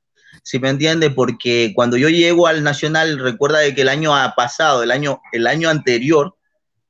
si 0.48 0.58
me 0.58 0.70
entiende, 0.70 1.10
porque 1.10 1.72
cuando 1.74 1.98
yo 1.98 2.08
llego 2.08 2.46
al 2.46 2.62
Nacional, 2.62 3.18
recuerda 3.18 3.58
de 3.58 3.74
que 3.74 3.82
el 3.82 3.90
año 3.90 4.12
pasado, 4.34 4.82
el 4.82 4.90
año, 4.90 5.20
el 5.32 5.46
año 5.46 5.68
anterior, 5.68 6.36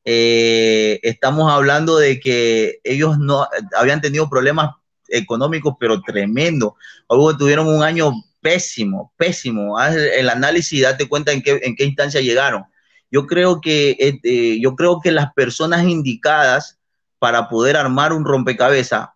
eh, 0.04 1.00
estamos 1.02 1.50
hablando 1.52 1.98
de 1.98 2.20
que 2.20 2.78
ellos 2.84 3.18
no 3.18 3.48
habían 3.76 4.00
tenido 4.00 4.28
problemas 4.30 4.76
económicos, 5.08 5.74
pero 5.80 6.00
tremendo. 6.02 6.76
Luego 7.10 7.36
tuvieron 7.36 7.66
un 7.66 7.82
año 7.82 8.12
pésimo, 8.40 9.12
pésimo. 9.16 9.76
Haz 9.76 9.96
el 9.96 10.30
análisis 10.30 10.78
y 10.78 10.82
date 10.82 11.08
cuenta 11.08 11.32
en 11.32 11.42
qué, 11.42 11.58
en 11.62 11.74
qué 11.74 11.84
instancia 11.84 12.20
llegaron. 12.20 12.64
Yo 13.10 13.26
creo 13.26 13.60
que 13.60 13.96
este, 13.98 14.60
yo 14.60 14.76
creo 14.76 15.00
que 15.00 15.10
las 15.10 15.32
personas 15.32 15.84
indicadas 15.84 16.78
para 17.18 17.48
poder 17.48 17.76
armar 17.76 18.12
un 18.12 18.24
rompecabezas 18.24 19.08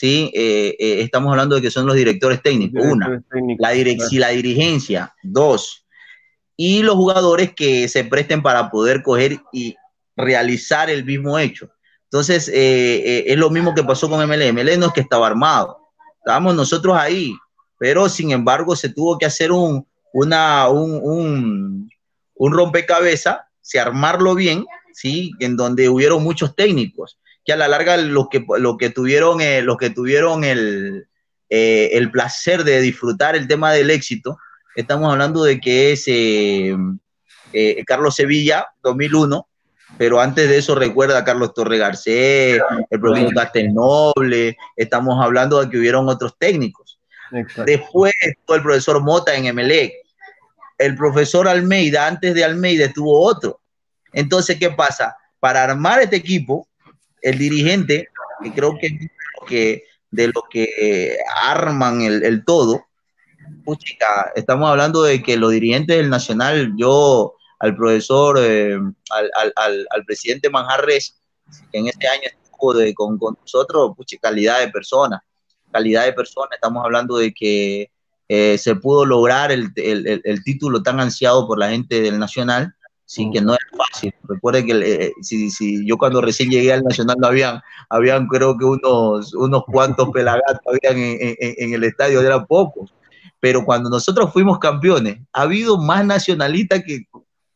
¿sí? 0.00 0.32
Eh, 0.34 0.76
eh, 0.78 1.02
estamos 1.02 1.30
hablando 1.30 1.56
de 1.56 1.60
que 1.60 1.70
son 1.70 1.84
los 1.84 1.94
directores 1.94 2.42
técnicos, 2.42 2.82
una, 2.82 3.22
la, 3.58 3.74
la 3.74 4.28
dirigencia, 4.30 5.14
dos, 5.22 5.86
y 6.56 6.82
los 6.82 6.94
jugadores 6.94 7.52
que 7.54 7.86
se 7.86 8.04
presten 8.04 8.40
para 8.40 8.70
poder 8.70 9.02
coger 9.02 9.38
y 9.52 9.76
realizar 10.16 10.88
el 10.88 11.04
mismo 11.04 11.38
hecho. 11.38 11.70
Entonces, 12.04 12.50
eh, 12.52 13.24
es 13.26 13.36
lo 13.36 13.50
mismo 13.50 13.74
que 13.74 13.84
pasó 13.84 14.08
con 14.08 14.26
MLE. 14.26 14.54
MLE 14.54 14.78
no 14.78 14.86
es 14.86 14.92
que 14.94 15.02
estaba 15.02 15.26
armado, 15.26 15.76
estábamos 16.18 16.54
nosotros 16.54 16.96
ahí, 16.96 17.34
pero 17.78 18.08
sin 18.08 18.30
embargo 18.30 18.74
se 18.76 18.88
tuvo 18.88 19.18
que 19.18 19.26
hacer 19.26 19.52
un, 19.52 19.86
una, 20.14 20.66
un, 20.70 20.98
un, 21.02 21.90
un 22.36 22.52
rompecabezas, 22.52 23.40
se 23.60 23.78
armarlo 23.78 24.34
bien, 24.34 24.64
¿sí? 24.94 25.32
En 25.40 25.58
donde 25.58 25.90
hubieron 25.90 26.22
muchos 26.22 26.56
técnicos 26.56 27.19
que 27.44 27.52
a 27.52 27.56
la 27.56 27.68
larga 27.68 27.96
los 27.96 28.28
que, 28.28 28.44
lo 28.58 28.76
que 28.76 28.90
tuvieron, 28.90 29.40
eh, 29.40 29.62
los 29.62 29.76
que 29.76 29.90
tuvieron 29.90 30.44
el, 30.44 31.06
eh, 31.48 31.90
el 31.92 32.10
placer 32.10 32.64
de 32.64 32.80
disfrutar 32.80 33.36
el 33.36 33.48
tema 33.48 33.72
del 33.72 33.90
éxito, 33.90 34.38
estamos 34.76 35.10
hablando 35.10 35.44
de 35.44 35.60
que 35.60 35.92
es 35.92 36.04
eh, 36.06 36.74
Carlos 37.86 38.14
Sevilla, 38.14 38.66
2001, 38.82 39.46
pero 39.98 40.20
antes 40.20 40.48
de 40.48 40.58
eso 40.58 40.74
recuerda 40.74 41.18
a 41.18 41.24
Carlos 41.24 41.52
Torre 41.52 41.78
Garcés, 41.78 42.60
el 42.90 43.00
profesor 43.00 43.34
Castelnoble, 43.34 44.56
estamos 44.76 45.22
hablando 45.22 45.60
de 45.60 45.68
que 45.68 45.78
hubieron 45.78 46.08
otros 46.08 46.36
técnicos. 46.38 47.00
Después 47.66 48.12
estuvo 48.20 48.56
el 48.56 48.62
profesor 48.62 49.02
Mota 49.02 49.34
en 49.34 49.54
MLE. 49.54 49.94
El 50.78 50.96
profesor 50.96 51.46
Almeida, 51.46 52.06
antes 52.06 52.34
de 52.34 52.44
Almeida, 52.44 52.90
tuvo 52.92 53.20
otro. 53.20 53.60
Entonces, 54.12 54.58
¿qué 54.58 54.70
pasa? 54.70 55.14
para 55.40 55.64
armar 55.64 56.00
este 56.00 56.16
equipo, 56.16 56.68
el 57.22 57.38
dirigente, 57.38 58.08
que 58.42 58.52
creo 58.52 58.76
que, 58.78 58.98
que 59.46 59.84
de 60.10 60.28
lo 60.28 60.44
que 60.50 61.18
arman 61.42 62.02
el, 62.02 62.22
el 62.24 62.44
todo, 62.44 62.86
puchica, 63.64 64.32
estamos 64.34 64.68
hablando 64.70 65.02
de 65.02 65.22
que 65.22 65.36
los 65.36 65.50
dirigentes 65.50 65.96
del 65.96 66.10
Nacional, 66.10 66.72
yo 66.76 67.34
al 67.58 67.76
profesor, 67.76 68.38
eh, 68.40 68.74
al, 69.10 69.52
al, 69.56 69.86
al, 69.90 70.04
presidente 70.04 70.50
Manjarres, 70.50 71.20
que 71.70 71.78
en 71.78 71.88
este 71.88 72.08
año 72.08 72.22
estuvo 72.24 72.74
de, 72.74 72.94
con, 72.94 73.18
con, 73.18 73.36
nosotros, 73.40 73.92
pucha, 73.96 74.16
calidad 74.20 74.60
de 74.60 74.70
persona, 74.70 75.22
calidad 75.70 76.04
de 76.06 76.12
persona, 76.14 76.48
estamos 76.54 76.84
hablando 76.84 77.18
de 77.18 77.32
que 77.32 77.90
eh, 78.28 78.56
se 78.58 78.76
pudo 78.76 79.04
lograr 79.04 79.52
el, 79.52 79.70
el, 79.76 80.22
el, 80.24 80.44
título 80.44 80.82
tan 80.82 81.00
ansiado 81.00 81.46
por 81.46 81.58
la 81.58 81.70
gente 81.70 82.00
del 82.00 82.18
Nacional, 82.18 82.74
sí, 83.10 83.28
que 83.32 83.40
no 83.40 83.54
es 83.54 83.60
fácil. 83.76 84.14
Recuerden 84.22 84.66
que 84.66 85.04
eh, 85.04 85.12
si, 85.20 85.50
si, 85.50 85.84
yo 85.84 85.98
cuando 85.98 86.20
recién 86.20 86.48
llegué 86.48 86.72
al 86.72 86.84
Nacional 86.84 87.16
no 87.18 87.26
habían, 87.26 87.60
habían 87.88 88.28
creo 88.28 88.56
que 88.56 88.64
unos, 88.64 89.34
unos 89.34 89.64
cuantos 89.64 90.10
pelagatos 90.14 90.60
habían 90.66 91.02
en, 91.02 91.18
en, 91.20 91.54
en 91.58 91.74
el 91.74 91.84
estadio, 91.84 92.20
eran 92.20 92.46
pocos 92.46 92.92
pero 93.40 93.64
cuando 93.64 93.88
nosotros 93.88 94.30
fuimos 94.32 94.58
campeones, 94.58 95.18
ha 95.32 95.42
habido 95.42 95.78
más 95.78 96.04
nacionalistas 96.04 96.82
que 96.86 97.06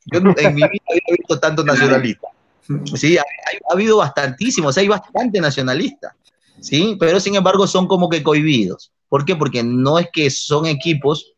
yo 0.07 0.19
en 0.19 0.55
mi 0.55 0.63
vida 0.63 0.83
había 0.89 1.17
visto 1.19 1.39
tanto 1.39 1.63
nacionalistas. 1.63 2.31
Sí, 2.97 3.19
ha, 3.19 3.21
ha, 3.21 3.75
habido 3.75 3.99
bastantísimos, 3.99 4.79
hay 4.79 4.89
bastante 4.89 5.39
nacionalistas, 5.39 6.15
sí, 6.63 6.97
pero 6.99 7.21
sin 7.21 7.35
embargo 7.35 7.67
son 7.67 7.87
como 7.87 8.09
que 8.09 8.23
cohibidos. 8.23 8.91
¿Por 9.11 9.27
qué? 9.27 9.37
Porque 9.37 9.63
no 9.63 9.99
es 9.99 10.09
que 10.11 10.31
son 10.31 10.65
equipos 10.65 11.35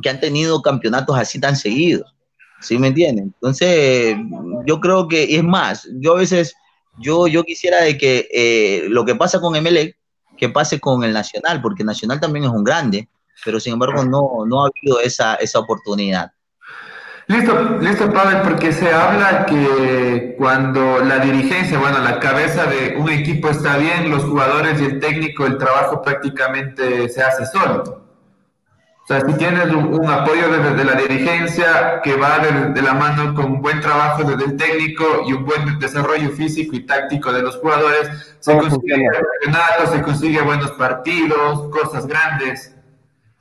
que 0.00 0.08
han 0.08 0.18
tenido 0.18 0.62
campeonatos 0.62 1.14
así 1.18 1.38
tan 1.38 1.56
seguidos, 1.56 2.14
¿sí 2.60 2.78
me 2.78 2.88
entienden? 2.88 3.32
Entonces, 3.34 4.16
yo 4.66 4.80
creo 4.80 5.08
que 5.08 5.36
es 5.36 5.44
más, 5.44 5.88
yo 6.00 6.14
a 6.14 6.18
veces, 6.18 6.54
yo, 6.98 7.26
yo 7.26 7.44
quisiera 7.44 7.82
de 7.82 7.96
que 7.98 8.28
eh, 8.32 8.86
lo 8.88 9.04
que 9.04 9.14
pasa 9.14 9.40
con 9.40 9.60
MLE, 9.60 9.96
que 10.36 10.48
pase 10.48 10.80
con 10.80 11.04
el 11.04 11.12
Nacional, 11.12 11.62
porque 11.62 11.84
Nacional 11.84 12.20
también 12.20 12.44
es 12.44 12.50
un 12.50 12.64
grande, 12.64 13.08
pero 13.44 13.60
sin 13.60 13.74
embargo 13.74 14.04
no, 14.04 14.46
no 14.46 14.64
ha 14.64 14.68
habido 14.68 15.00
esa, 15.00 15.34
esa 15.36 15.58
oportunidad. 15.58 16.32
Listo, 17.28 17.78
listo, 17.80 18.12
Pavel, 18.12 18.42
porque 18.42 18.72
se 18.72 18.92
habla 18.92 19.46
que 19.46 20.36
cuando 20.38 21.00
la 21.00 21.18
dirigencia, 21.18 21.76
bueno, 21.76 21.98
la 21.98 22.20
cabeza 22.20 22.66
de 22.66 22.96
un 22.96 23.10
equipo 23.10 23.48
está 23.48 23.78
bien, 23.78 24.10
los 24.10 24.22
jugadores 24.22 24.80
y 24.80 24.84
el 24.84 25.00
técnico, 25.00 25.44
el 25.44 25.58
trabajo 25.58 26.02
prácticamente 26.02 27.08
se 27.08 27.22
hace 27.22 27.44
solo. 27.46 28.05
O 29.06 29.08
sea, 29.08 29.20
si 29.20 29.34
tienes 29.34 29.70
un, 29.70 29.94
un 29.94 30.10
apoyo 30.10 30.50
desde 30.50 30.74
de 30.74 30.84
la 30.84 30.94
dirigencia 30.96 32.00
que 32.02 32.16
va 32.16 32.40
de, 32.40 32.72
de, 32.72 32.82
la 32.82 32.92
mano 32.92 33.34
con 33.34 33.52
un 33.52 33.62
buen 33.62 33.80
trabajo 33.80 34.24
desde 34.24 34.50
el 34.50 34.56
técnico 34.56 35.04
y 35.28 35.32
un 35.32 35.44
buen 35.44 35.78
desarrollo 35.78 36.30
físico 36.30 36.74
y 36.74 36.80
táctico 36.80 37.32
de 37.32 37.42
los 37.42 37.54
jugadores, 37.58 38.08
se 38.40 38.58
consigue 38.58 39.06
campeonatos, 39.12 39.90
se 39.92 40.02
consigue 40.02 40.42
buenos 40.42 40.72
partidos, 40.72 41.70
cosas 41.70 42.04
grandes. 42.08 42.74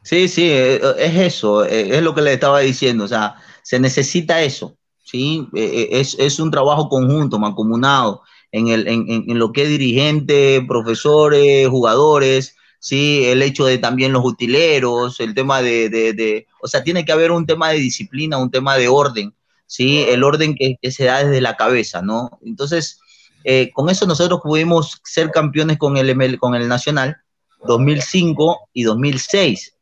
Sí, 0.03 0.27
sí, 0.27 0.51
eh, 0.51 0.79
es 0.99 1.15
eso, 1.15 1.65
eh, 1.65 1.97
es 1.97 2.03
lo 2.03 2.13
que 2.13 2.21
le 2.21 2.33
estaba 2.33 2.59
diciendo, 2.59 3.05
o 3.05 3.07
sea, 3.07 3.37
se 3.63 3.79
necesita 3.79 4.43
eso, 4.43 4.77
¿sí? 5.03 5.49
Eh, 5.55 5.89
es, 5.93 6.15
es 6.19 6.39
un 6.39 6.51
trabajo 6.51 6.89
conjunto, 6.89 7.39
mancomunado, 7.39 8.21
en, 8.51 8.67
el, 8.67 8.87
en, 8.87 9.07
en, 9.09 9.39
lo 9.39 9.51
que 9.51 9.63
es 9.63 9.69
dirigente, 9.69 10.63
profesores, 10.67 11.67
jugadores, 11.69 12.55
¿sí? 12.85 13.25
El 13.25 13.41
hecho 13.41 13.65
de 13.65 13.79
también 13.79 14.13
los 14.13 14.23
utileros, 14.23 15.19
el 15.19 15.33
tema 15.33 15.63
de, 15.63 15.89
de, 15.89 16.13
de, 16.13 16.45
o 16.61 16.67
sea, 16.67 16.83
tiene 16.83 17.03
que 17.03 17.11
haber 17.11 17.31
un 17.31 17.47
tema 17.47 17.69
de 17.69 17.79
disciplina, 17.79 18.37
un 18.37 18.51
tema 18.51 18.77
de 18.77 18.87
orden, 18.87 19.33
¿sí? 19.65 20.05
El 20.07 20.23
orden 20.23 20.53
que, 20.53 20.75
que 20.79 20.91
se 20.91 21.05
da 21.05 21.23
desde 21.23 21.41
la 21.41 21.55
cabeza, 21.55 22.03
¿no? 22.03 22.37
Entonces, 22.45 22.99
eh, 23.43 23.71
con 23.73 23.89
eso 23.89 24.05
nosotros 24.05 24.39
pudimos 24.43 25.01
ser 25.03 25.31
campeones 25.31 25.79
con 25.79 25.97
el, 25.97 26.37
con 26.37 26.53
el 26.53 26.67
Nacional 26.67 27.17
2005 27.65 28.69
y 28.73 28.83
2006. 28.83 29.73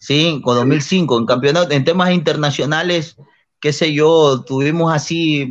Sí, 0.00 0.40
con 0.42 0.56
2005, 0.56 1.16
en 1.16 1.26
campeonato, 1.26 1.70
en 1.70 1.84
temas 1.84 2.10
internacionales, 2.10 3.16
qué 3.60 3.72
sé 3.72 3.92
yo, 3.92 4.42
tuvimos 4.44 4.92
así 4.92 5.42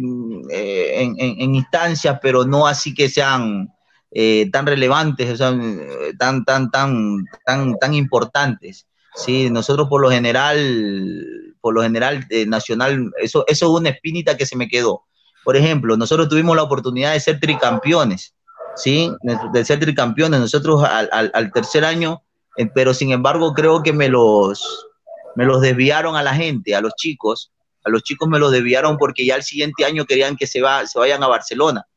eh, 0.52 1.04
en, 1.04 1.16
en, 1.20 1.42
en, 1.42 1.56
instancias, 1.56 2.20
pero 2.22 2.44
no 2.44 2.68
así 2.68 2.94
que 2.94 3.08
sean 3.08 3.70
eh, 4.12 4.50
tan 4.52 4.66
relevantes, 4.66 5.30
o 5.30 5.38
sea, 5.38 5.56
tan, 6.18 6.46
tan, 6.46 6.72
tan, 6.72 7.26
tan, 7.46 7.78
tan 7.78 7.94
importantes. 7.94 8.88
Sí, 9.16 9.50
nosotros 9.50 9.88
por 9.90 10.02
lo 10.02 10.12
general, 10.12 11.26
por 11.60 11.74
lo 11.74 11.82
general, 11.82 12.26
eh, 12.30 12.46
nacional, 12.46 13.12
eso, 13.22 13.44
eso 13.48 13.66
es 13.66 13.82
una 13.82 13.90
espinita 13.90 14.38
que 14.38 14.46
se 14.46 14.56
me 14.56 14.68
quedó. 14.68 15.04
Por 15.44 15.58
ejemplo, 15.58 15.98
nosotros 15.98 16.30
tuvimos 16.30 16.56
la 16.56 16.64
oportunidad 16.64 17.14
de 17.14 17.20
ser 17.20 17.40
tricampeones, 17.40 18.36
¿sí? 18.76 19.12
De 19.54 19.66
ser 19.66 19.80
tricampeones. 19.80 20.40
Nosotros 20.40 20.84
al, 20.84 21.10
al, 21.12 21.32
al 21.34 21.52
tercer 21.52 21.84
año 21.86 22.22
eh, 22.58 22.68
pero 22.74 22.94
sin 22.94 23.12
embargo 23.12 23.54
creo 23.54 23.84
que 23.84 23.94
me 23.94 24.10
los, 24.10 24.88
me 25.36 25.46
los 25.46 25.62
desviaron 25.62 26.16
a 26.16 26.24
la 26.24 26.34
gente, 26.34 26.76
a 26.76 26.82
los 26.82 26.94
chicos, 26.96 27.52
a 27.86 27.90
los 27.90 28.04
chicos 28.04 28.28
me 28.28 28.40
los 28.40 28.52
desviaron 28.52 28.98
porque 28.98 29.26
ya 29.26 29.36
el 29.36 29.44
siguiente 29.44 29.86
año 29.86 30.06
querían 30.06 30.36
que 30.36 30.48
se, 30.48 30.62
va, 30.62 30.86
se 30.86 31.00
vayan 31.00 31.24
a 31.24 31.28
Barcelona. 31.28 31.88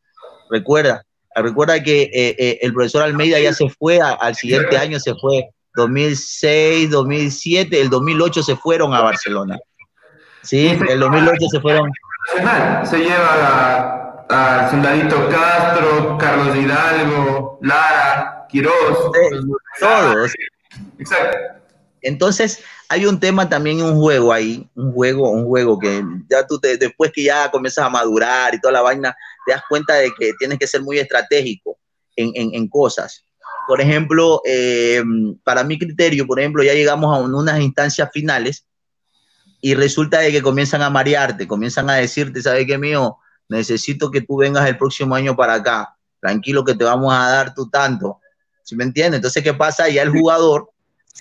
Recuerda, 0.51 1.05
recuerda 1.35 1.83
que 1.83 2.03
eh, 2.03 2.37
eh, 2.39 2.59
el 2.63 2.73
profesor 2.73 3.03
Almeida 3.03 3.39
ya 3.39 3.53
se 3.53 3.69
fue, 3.69 4.01
a, 4.01 4.11
al 4.13 4.35
siguiente 4.35 4.77
año 4.77 4.99
se 4.99 5.15
fue, 5.15 5.49
2006, 5.75 6.91
2007, 6.91 7.81
el 7.81 7.91
2008 7.91 8.43
se 8.43 8.57
fueron 8.57 8.95
a 8.95 9.01
Barcelona. 9.01 9.59
Sí, 10.43 10.79
el 10.89 11.01
2008 11.01 11.37
se 11.51 11.61
fueron. 11.61 11.91
Se 12.85 12.99
lleva 12.99 14.27
a, 14.29 14.65
a 14.65 14.71
Soldadito 14.71 15.29
Castro, 15.29 16.19
Carlos 16.19 16.57
Hidalgo, 16.57 17.59
Lara, 17.63 18.47
Quiroz. 18.49 19.13
Todos. 19.79 20.33
Exacto. 20.99 21.60
Entonces, 22.03 22.63
hay 22.89 23.07
un 23.07 23.21
tema 23.21 23.49
también, 23.49 23.83
un 23.83 23.97
juego 23.97 24.33
ahí, 24.33 24.69
un 24.75 24.93
juego, 24.93 25.31
un 25.31 25.45
juego 25.47 25.79
que 25.79 26.03
ya 26.29 26.47
tú 26.47 26.59
te, 26.59 26.77
después 26.77 27.13
que 27.13 27.25
ya 27.25 27.51
comienzas 27.51 27.85
a 27.85 27.91
madurar 27.91 28.55
y 28.55 28.61
toda 28.61 28.73
la 28.73 28.83
vaina, 28.83 29.17
te 29.47 29.53
das 29.53 29.63
cuenta 29.69 29.95
de 29.95 30.13
que 30.19 30.33
tienes 30.39 30.59
que 30.59 30.67
ser 30.67 30.83
muy 30.83 30.99
estratégico 30.99 31.79
en, 32.17 32.55
en, 32.55 32.69
cosas. 32.69 33.25
Por 33.67 33.81
ejemplo, 33.81 34.43
eh, 34.45 35.03
para 35.45 35.65
mi 35.65 35.79
criterio, 35.79 36.27
por 36.27 36.41
ejemplo, 36.41 36.63
ya 36.63 36.75
llegamos 36.75 37.17
a 37.17 37.21
unas 37.21 37.61
instancias 37.61 38.11
finales 38.13 38.67
y 39.61 39.75
resulta 39.75 40.19
de 40.21 40.33
que 40.33 40.43
comienzan 40.43 40.83
a 40.83 40.91
marearte, 40.91 41.47
comienzan 41.47 41.89
a 41.91 41.95
decirte, 41.95 42.43
¿sabes 42.43 42.67
qué, 42.67 42.79
mío? 42.79 43.19
Necesito 43.49 44.11
que 44.11 44.23
tú 44.23 44.37
vengas 44.37 44.69
el 44.69 44.77
próximo 44.77 45.15
año 45.15 45.37
para 45.37 45.55
acá. 45.55 45.97
Tranquilo 46.21 46.65
que 46.65 46.75
te 46.75 46.85
vamos 46.85 47.13
a 47.15 47.31
dar 47.31 47.55
tú 47.55 47.69
tanto 47.69 48.21
¿Sí 48.71 48.77
me 48.77 48.85
entiendes? 48.85 49.17
Entonces, 49.17 49.43
¿qué 49.43 49.53
pasa? 49.53 49.89
Ya 49.89 50.03
el 50.03 50.11
jugador 50.11 50.71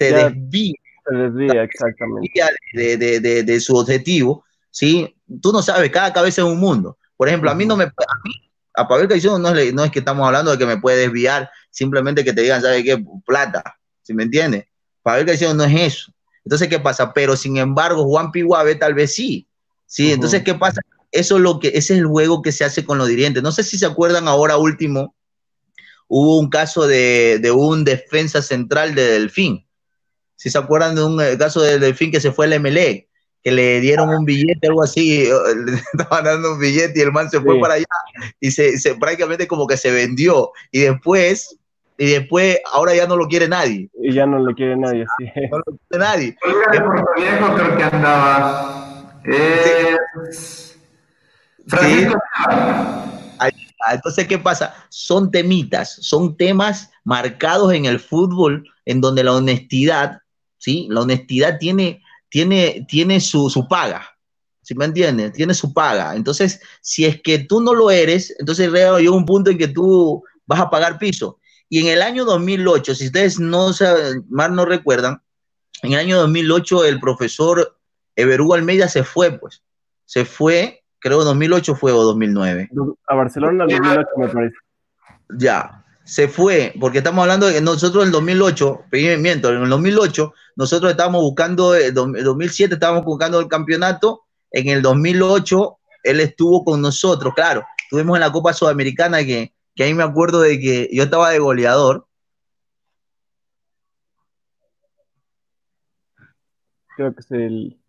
se 0.06 0.12
Ya, 0.12 0.30
desvía, 0.30 0.74
Se 1.10 1.16
desvía, 1.16 1.64
exactamente. 1.64 2.32
de, 2.74 2.98
de, 2.98 3.20
de, 3.20 3.44
de 3.44 3.60
su 3.60 3.76
objetivo, 3.76 4.44
¿sí? 4.72 5.16
Tú 5.42 5.52
no 5.52 5.62
sabes, 5.62 5.92
cada 5.92 6.12
cabeza 6.14 6.42
es 6.42 6.48
un 6.48 6.60
mundo. 6.60 6.98
Por 7.18 7.28
ejemplo, 7.28 7.52
a 7.52 7.56
mí 7.56 7.66
no 7.66 7.76
me, 7.76 7.84
a 7.84 8.16
mí, 8.24 8.32
a 8.76 8.88
Pavel 8.88 9.08
Caicedo 9.08 9.38
no, 9.38 9.50
es- 9.56 9.74
no 9.74 9.84
es 9.84 9.92
que 9.92 10.00
estamos 10.00 10.26
hablando 10.26 10.52
de 10.52 10.58
que 10.58 10.66
me 10.66 10.78
puede 10.78 10.98
desviar, 11.02 11.50
simplemente 11.70 12.24
que 12.24 12.34
te 12.34 12.42
digan, 12.42 12.62
¿sabes 12.62 12.84
qué? 12.84 13.04
Plata, 13.26 13.62
¿sí 14.02 14.14
me 14.14 14.24
entiendes? 14.24 14.66
Pavel 15.04 15.26
Caicedo 15.26 15.54
no 15.54 15.64
es 15.66 15.82
eso. 15.96 16.14
Entonces, 16.46 16.68
¿qué 16.70 16.80
pasa? 16.80 17.14
Pero 17.14 17.36
sin 17.36 17.58
embargo, 17.58 18.06
Juan 18.06 18.32
Piguave 18.32 18.76
tal 18.76 18.94
vez 18.94 19.14
sí. 19.14 19.48
¿Sí? 19.86 20.12
Entonces, 20.12 20.44
¿qué 20.44 20.54
pasa? 20.56 20.82
Eso 21.12 21.36
es 21.38 21.42
lo 21.42 21.60
que, 21.60 21.70
ese 21.70 21.94
es 21.96 22.00
el 22.00 22.06
juego 22.06 22.42
que 22.42 22.52
se 22.52 22.64
hace 22.64 22.86
con 22.86 22.98
los 23.00 23.08
dirigentes. 23.08 23.42
No 23.44 23.52
sé 23.52 23.64
si 23.64 23.78
se 23.78 23.86
acuerdan 23.88 24.28
ahora 24.28 24.58
último, 24.58 25.16
hubo 26.08 26.40
un 26.40 26.50
caso 26.50 26.88
de, 26.88 27.40
de 27.42 27.52
un 27.52 27.84
defensa 27.84 28.42
central 28.42 28.96
de 28.96 29.04
Delfín. 29.04 29.66
Si 30.40 30.50
se 30.50 30.58
acuerdan 30.58 30.96
de 30.96 31.04
un 31.04 31.20
eh, 31.22 31.38
caso 31.38 31.60
de 31.62 31.80
Delfín 31.80 32.12
que 32.12 32.22
se 32.22 32.32
fue 32.32 32.46
al 32.46 32.54
MLE, 32.54 33.10
que 33.44 33.52
le 33.52 33.82
dieron 33.82 34.08
un 34.10 34.24
billete, 34.24 34.68
algo 34.68 34.84
así, 34.84 35.24
eh, 35.26 35.32
le 35.66 35.74
estaban 35.94 36.24
dando 36.24 36.54
un 36.54 36.60
billete 36.60 36.98
y 36.98 37.02
el 37.02 37.12
man 37.12 37.30
se 37.30 37.42
fue 37.42 37.56
Sí. 37.56 37.62
para 37.62 37.74
allá 37.74 37.86
y 38.40 38.52
se, 38.52 38.78
se- 38.78 38.96
prácticamente 38.96 39.48
como 39.48 39.68
que 39.68 39.76
se 39.76 39.92
vendió. 39.92 40.52
Y 40.72 40.80
después, 40.80 41.58
y 41.98 42.12
después, 42.12 42.58
ahora 42.72 42.96
ya 42.96 43.06
no 43.06 43.18
lo 43.18 43.28
quiere 43.28 43.50
nadie. 43.50 43.90
Y 44.02 44.14
ya 44.14 44.26
no 44.26 44.40
lo 44.40 44.56
quiere 44.56 44.78
nadie, 44.78 45.06
sí. 45.18 45.26
No 45.52 45.58
lo 45.58 45.64
quiere 45.90 46.06
nadie. 46.06 46.38
Olga 46.46 46.72
de 46.72 46.82
Puerto 46.82 47.06
Viejo 47.18 47.56
creo 47.56 47.78
que 47.78 47.84
andaba. 47.84 49.20
Es. 49.26 50.78
Ah, 53.42 53.50
Entonces, 53.94 54.28
¿qué 54.28 54.38
pasa? 54.38 54.74
Son 54.90 55.32
temitas, 55.32 55.96
son 56.02 56.36
temas 56.36 56.92
marcados 57.04 57.74
en 57.74 57.86
el 57.86 58.00
fútbol 58.00 58.64
en 58.86 59.02
donde 59.02 59.24
la 59.24 59.34
honestidad, 59.34 60.20
¿sí? 60.60 60.88
La 60.92 61.02
honestidad 61.02 61.58
tiene, 61.58 62.04
tiene, 62.30 62.86
tiene 62.88 63.20
su, 63.20 63.50
su 63.50 63.68
paga, 63.68 64.16
¿sí 64.62 64.76
me 64.76 64.86
entiendes? 64.86 65.34
Tiene 65.34 65.56
su 65.56 65.74
paga. 65.74 66.16
Entonces, 66.16 66.62
si 66.82 67.06
es 67.06 67.20
que 67.24 67.40
tú 67.40 67.62
no 67.62 67.74
lo 67.74 67.90
eres, 67.90 68.36
entonces 68.38 68.72
llega 68.72 69.12
un 69.12 69.26
punto 69.26 69.50
en 69.50 69.58
que 69.58 69.68
tú 69.68 70.24
vas 70.46 70.60
a 70.60 70.70
pagar 70.70 71.00
piso. 71.00 71.40
Y 71.68 71.80
en 71.80 71.88
el 71.88 72.04
año 72.04 72.26
2008, 72.26 72.94
si 72.94 73.08
ustedes 73.08 73.40
no 73.40 73.74
saben, 73.74 74.24
mal 74.30 74.54
no 74.54 74.66
recuerdan, 74.66 75.24
en 75.82 75.94
el 75.94 76.00
año 76.00 76.20
2008 76.20 76.86
el 76.86 77.00
profesor 77.00 77.80
Everú 78.16 78.54
Almeida 78.54 78.88
se 78.88 79.04
fue, 79.04 79.40
pues, 79.40 79.64
se 80.06 80.26
fue 80.26 80.80
creo 81.00 81.24
2008 81.24 81.76
fue 81.76 81.92
o 81.92 82.04
2009. 82.04 82.70
A 83.08 83.16
Barcelona 83.16 83.66
2008 83.66 84.08
me 84.18 84.28
parece. 84.28 84.56
Ya, 85.38 85.79
se 86.10 86.28
fue, 86.28 86.74
porque 86.80 86.98
estamos 86.98 87.22
hablando 87.22 87.46
de 87.46 87.54
que 87.54 87.62
nosotros 87.62 88.02
en 88.02 88.08
el 88.08 88.14
2008, 88.14 88.86
miento, 89.20 89.50
en 89.50 89.62
el 89.62 89.70
2008 89.70 90.34
nosotros 90.56 90.90
estábamos 90.90 91.22
buscando, 91.22 91.76
en 91.76 91.94
2007 91.94 92.74
estábamos 92.74 93.06
buscando 93.06 93.40
el 93.40 93.48
campeonato, 93.48 94.24
en 94.50 94.70
el 94.70 94.82
2008 94.82 95.78
él 96.06 96.20
estuvo 96.20 96.66
con 96.66 96.82
nosotros, 96.82 97.36
claro, 97.36 97.64
estuvimos 97.84 98.18
en 98.18 98.22
la 98.22 98.32
Copa 98.32 98.54
Sudamericana 98.54 99.24
que, 99.24 99.54
que 99.76 99.84
ahí 99.84 99.94
me 99.94 100.02
acuerdo 100.02 100.42
de 100.42 100.60
que 100.60 100.90
yo 100.92 101.04
estaba 101.04 101.30
de 101.30 101.38
goleador. 101.38 102.08
Creo 106.96 107.14
que 107.14 107.20
es 107.20 107.32
el... 107.32 107.80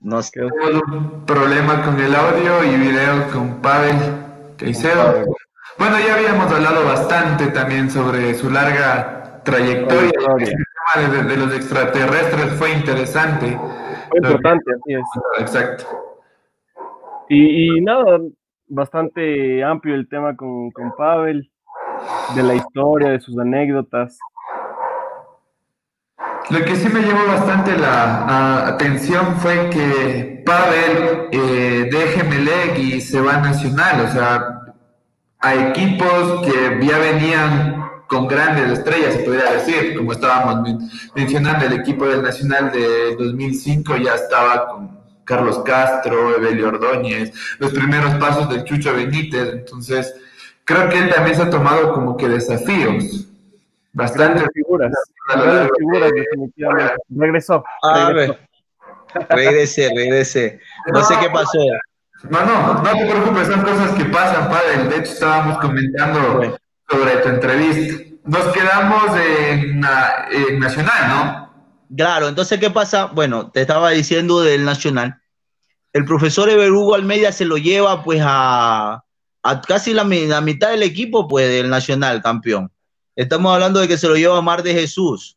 No 0.00 0.22
sé. 0.22 0.44
un 0.44 1.24
problema 1.24 1.82
con 1.82 1.98
el 1.98 2.14
audio 2.14 2.62
y 2.62 2.76
video 2.76 3.30
con 3.32 3.62
Pavel 3.62 3.96
Caicedo. 4.58 5.24
Bueno, 5.78 5.96
ya 5.98 6.14
habíamos 6.14 6.52
hablado 6.52 6.84
bastante 6.84 7.48
también 7.48 7.90
sobre 7.90 8.34
su 8.34 8.50
larga 8.50 9.42
trayectoria. 9.44 10.12
El 10.38 11.10
tema 11.10 11.24
de, 11.24 11.36
los 11.36 11.54
extraterrestres 11.54 12.50
fue 12.52 12.72
interesante. 12.72 13.58
Fue 14.08 14.18
importante, 14.18 14.70
así 14.72 14.94
es. 14.94 15.04
Exacto. 15.40 15.84
Y, 17.28 17.80
nada, 17.80 18.20
bastante 18.68 19.64
amplio 19.64 19.94
el 19.94 20.08
tema 20.08 20.36
con, 20.36 20.70
con 20.70 20.92
Pavel, 20.96 21.50
de 22.34 22.42
la 22.42 22.54
historia, 22.54 23.10
de 23.10 23.20
sus 23.20 23.38
anécdotas. 23.38 24.18
Lo 26.50 26.58
que 26.64 26.76
sí 26.76 26.88
me 26.92 27.00
llevó 27.00 27.26
bastante 27.26 27.76
la 27.76 28.68
atención 28.68 29.36
fue 29.36 29.70
que 29.70 30.42
Pavel 30.44 31.28
eh, 31.32 31.88
deje 31.90 32.22
Melec 32.22 32.78
y 32.78 33.00
se 33.00 33.20
va 33.20 33.36
a 33.36 33.40
Nacional, 33.40 34.04
o 34.04 34.08
sea, 34.08 34.63
a 35.44 35.68
equipos 35.68 36.46
que 36.46 36.86
ya 36.86 36.98
venían 36.98 37.84
con 38.06 38.26
grandes 38.26 38.78
estrellas, 38.78 39.12
se 39.14 39.20
podría 39.20 39.52
decir, 39.52 39.94
como 39.94 40.12
estábamos 40.12 40.74
mencionando, 41.14 41.66
el 41.66 41.74
equipo 41.74 42.06
del 42.06 42.22
Nacional 42.22 42.72
de 42.72 43.14
2005 43.16 43.96
ya 43.98 44.14
estaba 44.14 44.68
con 44.68 44.98
Carlos 45.24 45.58
Castro, 45.58 46.34
Evelio 46.36 46.68
Ordóñez, 46.68 47.32
los 47.58 47.72
primeros 47.72 48.14
pasos 48.14 48.48
del 48.48 48.64
Chucho 48.64 48.94
Benítez, 48.94 49.50
entonces 49.52 50.14
creo 50.64 50.88
que 50.88 50.98
él 50.98 51.10
también 51.14 51.36
se 51.36 51.42
ha 51.42 51.50
tomado 51.50 51.92
como 51.92 52.16
que 52.16 52.26
desafíos. 52.26 53.26
Bastantes 53.92 54.44
figuras, 54.54 54.92
grandes 55.28 55.70
figuras 55.78 56.10
definitivamente. 56.10 56.94
Regresó. 57.10 57.64
Ah, 57.82 58.10
regresó. 58.12 58.38
regresé, 59.28 59.92
regresé. 59.94 60.60
No 60.92 61.04
sé 61.04 61.14
qué 61.20 61.28
pasó. 61.28 61.58
No, 62.30 62.44
no, 62.44 62.82
no 62.82 62.82
te 62.82 63.06
preocupes, 63.06 63.48
son 63.48 63.60
cosas 63.62 63.92
que 63.92 64.04
pasan, 64.06 64.48
padre. 64.48 64.84
De 64.84 64.96
hecho, 64.96 65.12
estábamos 65.12 65.58
comentando 65.58 66.56
sobre 66.88 67.16
tu 67.18 67.28
entrevista. 67.28 68.04
Nos 68.24 68.46
quedamos 68.52 69.16
en, 69.18 69.80
Nacional, 70.58 71.08
¿no? 71.08 71.54
Claro, 71.94 72.28
entonces, 72.28 72.58
¿qué 72.58 72.70
pasa? 72.70 73.06
Bueno, 73.06 73.50
te 73.50 73.60
estaba 73.60 73.90
diciendo 73.90 74.40
del 74.40 74.64
Nacional. 74.64 75.20
El 75.92 76.06
profesor 76.06 76.48
Everugo 76.48 76.94
Almeida 76.94 77.30
se 77.30 77.44
lo 77.44 77.58
lleva, 77.58 78.02
pues, 78.02 78.20
a, 78.24 79.04
casi 79.68 79.92
la, 79.92 80.04
mitad 80.04 80.70
del 80.70 80.82
equipo, 80.82 81.28
pues, 81.28 81.48
del 81.48 81.68
Nacional, 81.68 82.22
campeón. 82.22 82.72
Estamos 83.14 83.52
hablando 83.52 83.80
de 83.80 83.86
que 83.86 83.98
se 83.98 84.08
lo 84.08 84.16
lleva 84.16 84.38
a 84.38 84.42
Mar 84.42 84.62
de 84.62 84.72
Jesús, 84.72 85.36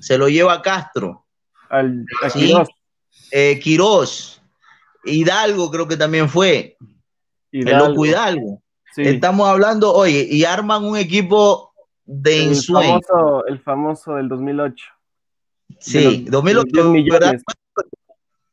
se 0.00 0.18
lo 0.18 0.28
lleva 0.28 0.54
a 0.54 0.62
Castro. 0.62 1.24
Al, 1.70 2.04
a 2.22 2.28
Quirós. 2.28 2.68
Eh, 3.30 3.60
Quirós 3.60 4.39
Hidalgo 5.04 5.70
creo 5.70 5.88
que 5.88 5.96
también 5.96 6.28
fue. 6.28 6.76
Hidalgo. 7.50 7.84
El 7.84 7.90
loco 7.90 8.06
Hidalgo. 8.06 8.62
Estamos 8.96 9.48
hablando, 9.48 9.92
oye, 9.92 10.26
y 10.28 10.44
arman 10.44 10.84
un 10.84 10.96
equipo 10.96 11.72
de 12.04 12.48
el 12.48 12.56
Famoso, 12.56 13.46
el 13.46 13.60
famoso 13.60 14.14
del 14.16 14.28
2008. 14.28 14.84
Sí, 15.78 16.26
2008. 16.28 16.92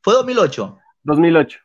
¿Fue 0.02 0.14
2008? 0.14 0.78
2008. 1.04 1.60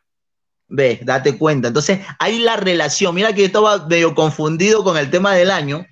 Ve, 0.69 0.99
date 1.03 1.37
cuenta. 1.37 1.67
Entonces, 1.67 1.99
hay 2.19 2.39
la 2.39 2.57
relación. 2.57 3.13
Mira 3.13 3.31
que 3.33 3.41
yo 3.41 3.45
estaba 3.45 3.85
medio 3.87 4.15
confundido 4.15 4.83
con 4.83 4.97
el 4.97 5.11
tema 5.11 5.33
del 5.33 5.51
año, 5.51 5.85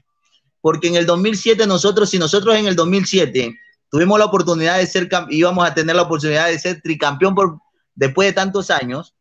porque 0.60 0.88
en 0.88 0.96
el 0.96 1.06
2007 1.06 1.68
nosotros, 1.68 2.10
si 2.10 2.18
nosotros 2.18 2.56
en 2.56 2.66
el 2.66 2.76
2007 2.76 3.56
tuvimos 3.90 4.18
la 4.18 4.26
oportunidad 4.26 4.78
de 4.78 4.88
ser, 4.88 5.08
íbamos 5.30 5.68
a 5.68 5.74
tener 5.74 5.96
la 5.96 6.04
oportunidad 6.04 6.48
de 6.48 6.58
ser 6.58 6.82
tricampeón 6.82 7.36
por 7.36 7.60
después 8.02 8.28
de 8.28 8.34
tantos 8.34 8.72
años, 8.72 9.14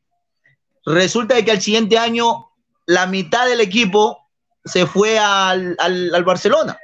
resulta 0.87 1.45
que 1.45 1.51
al 1.51 1.61
siguiente 1.61 1.99
año 1.99 2.51
la 2.87 3.07
mitad 3.07 3.47
del 3.47 3.61
equipo 3.61 4.27
se 4.65 4.87
fue 4.87 5.19
al, 5.19 5.77
Barcelona. 6.25 6.79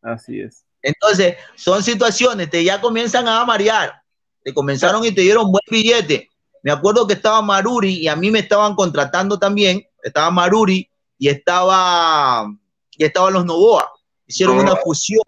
Así 0.00 0.40
es. 0.40 0.64
Entonces, 0.80 1.36
son 1.54 1.82
situaciones, 1.82 2.48
te 2.48 2.64
ya 2.64 2.80
comienzan 2.80 3.28
a 3.28 3.44
marear, 3.44 4.02
te 4.42 4.54
comenzaron 4.54 5.04
y 5.04 5.12
te 5.12 5.20
dieron 5.20 5.52
buen 5.52 5.64
billete. 5.70 6.30
Me 6.62 6.72
acuerdo 6.72 7.06
que 7.06 7.12
estaba 7.12 7.42
Maruri 7.42 7.98
y 7.98 8.08
a 8.08 8.16
mí 8.16 8.30
me 8.30 8.38
estaban 8.38 8.74
contratando 8.74 9.38
también, 9.38 9.86
estaba 10.02 10.30
Maruri 10.30 10.90
y 11.18 11.28
estaba 11.28 12.46
y 12.92 13.04
estaban 13.04 13.34
los 13.34 13.44
Novoa. 13.44 13.86
Hicieron 14.26 14.56
una 14.58 14.76
fusión, 14.76 15.24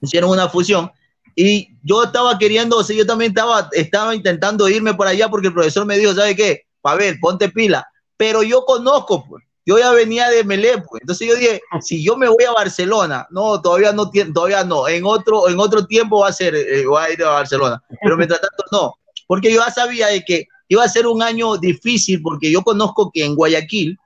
hicieron 0.00 0.30
una 0.30 0.48
fusión 0.48 0.90
y 1.34 1.68
yo 1.82 2.04
estaba 2.04 2.38
queriendo, 2.38 2.78
o 2.78 2.84
sea, 2.84 2.96
yo 2.96 3.06
también 3.06 3.30
estaba, 3.30 3.68
estaba 3.72 4.14
intentando 4.14 4.68
irme 4.68 4.94
por 4.94 5.06
allá 5.06 5.28
porque 5.28 5.48
el 5.48 5.54
profesor 5.54 5.86
me 5.86 5.96
dijo, 5.96 6.14
¿sabe 6.14 6.36
qué? 6.36 6.66
ver, 6.96 7.18
ponte 7.20 7.48
pila. 7.48 7.86
Pero 8.16 8.42
yo 8.42 8.64
conozco, 8.64 9.24
pues. 9.28 9.44
Yo 9.64 9.78
ya 9.78 9.92
venía 9.92 10.28
de 10.28 10.42
Melé, 10.42 10.74
pues. 10.78 11.00
Entonces 11.02 11.28
yo 11.28 11.36
dije, 11.36 11.60
si 11.80 12.02
yo 12.02 12.16
me 12.16 12.28
voy 12.28 12.44
a 12.44 12.52
Barcelona, 12.52 13.26
no, 13.30 13.60
todavía 13.60 13.92
no, 13.92 14.10
todavía 14.34 14.64
no. 14.64 14.88
En 14.88 15.04
otro, 15.04 15.48
en 15.48 15.58
otro 15.58 15.86
tiempo 15.86 16.20
va 16.20 16.28
a 16.28 16.32
ser, 16.32 16.54
eh, 16.54 16.84
voy 16.86 17.02
a 17.02 17.12
ir 17.12 17.22
a 17.22 17.30
Barcelona. 17.30 17.82
Pero 18.02 18.16
mientras 18.16 18.40
tanto, 18.40 18.64
no. 18.72 18.94
Porque 19.26 19.52
yo 19.52 19.64
ya 19.64 19.72
sabía 19.72 20.08
de 20.08 20.22
que 20.24 20.46
iba 20.68 20.82
a 20.84 20.88
ser 20.88 21.06
un 21.06 21.22
año 21.22 21.56
difícil 21.56 22.20
porque 22.22 22.50
yo 22.50 22.62
conozco 22.62 23.10
que 23.12 23.24
en 23.24 23.34
Guayaquil, 23.34 23.98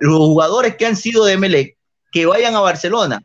los 0.00 0.18
jugadores 0.18 0.76
que 0.76 0.86
han 0.86 0.96
sido 0.96 1.24
de 1.24 1.36
Melé, 1.36 1.76
que 2.10 2.26
vayan 2.26 2.54
a 2.54 2.60
Barcelona, 2.60 3.22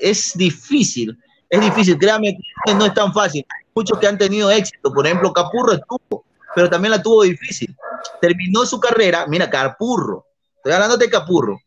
es 0.00 0.32
difícil 0.36 1.18
es 1.54 1.60
difícil, 1.60 1.98
créame 1.98 2.36
que 2.64 2.74
no 2.74 2.86
es 2.86 2.94
tan 2.94 3.12
fácil. 3.12 3.46
Muchos 3.74 3.98
que 3.98 4.06
han 4.06 4.18
tenido 4.18 4.50
éxito, 4.50 4.92
por 4.92 5.06
ejemplo, 5.06 5.32
Capurro 5.32 5.72
estuvo, 5.72 6.24
pero 6.54 6.68
también 6.68 6.92
la 6.92 7.02
tuvo 7.02 7.22
difícil. 7.22 7.74
Terminó 8.20 8.64
su 8.66 8.80
carrera, 8.80 9.26
mira, 9.26 9.48
Capurro, 9.48 10.26
estoy 10.56 10.72
hablando 10.72 10.96
de 10.96 11.10
Capurro. 11.10 11.58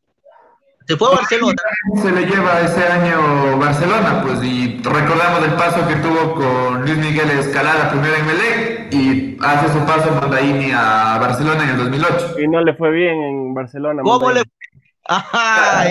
Se 0.87 0.95
fue 0.95 1.09
a 1.09 1.15
Barcelona. 1.15 1.61
Se 2.01 2.11
le 2.11 2.25
lleva 2.25 2.61
ese 2.61 2.81
año 2.81 3.57
Barcelona, 3.57 4.21
pues, 4.23 4.41
y 4.41 4.77
recordamos 4.81 5.43
el 5.43 5.53
paso 5.55 5.85
que 5.85 5.95
tuvo 5.97 6.33
con 6.35 6.81
Luis 6.83 6.97
Miguel 6.97 7.29
Escalada, 7.31 7.91
primero 7.91 8.15
en 8.15 8.25
Melec, 8.25 8.93
y 8.93 9.37
hace 9.41 9.73
su 9.73 9.85
paso 9.85 10.11
Mondaini 10.11 10.71
a 10.73 11.17
Barcelona 11.19 11.65
en 11.65 11.69
el 11.71 11.77
2008. 11.77 12.39
Y 12.39 12.47
no 12.47 12.61
le 12.61 12.73
fue 12.75 12.91
bien 12.91 13.21
en 13.21 13.53
Barcelona. 13.53 14.01
¿Cómo 14.01 14.31
le 14.31 14.41
fue? 14.41 14.49
Ajá, 15.09 15.83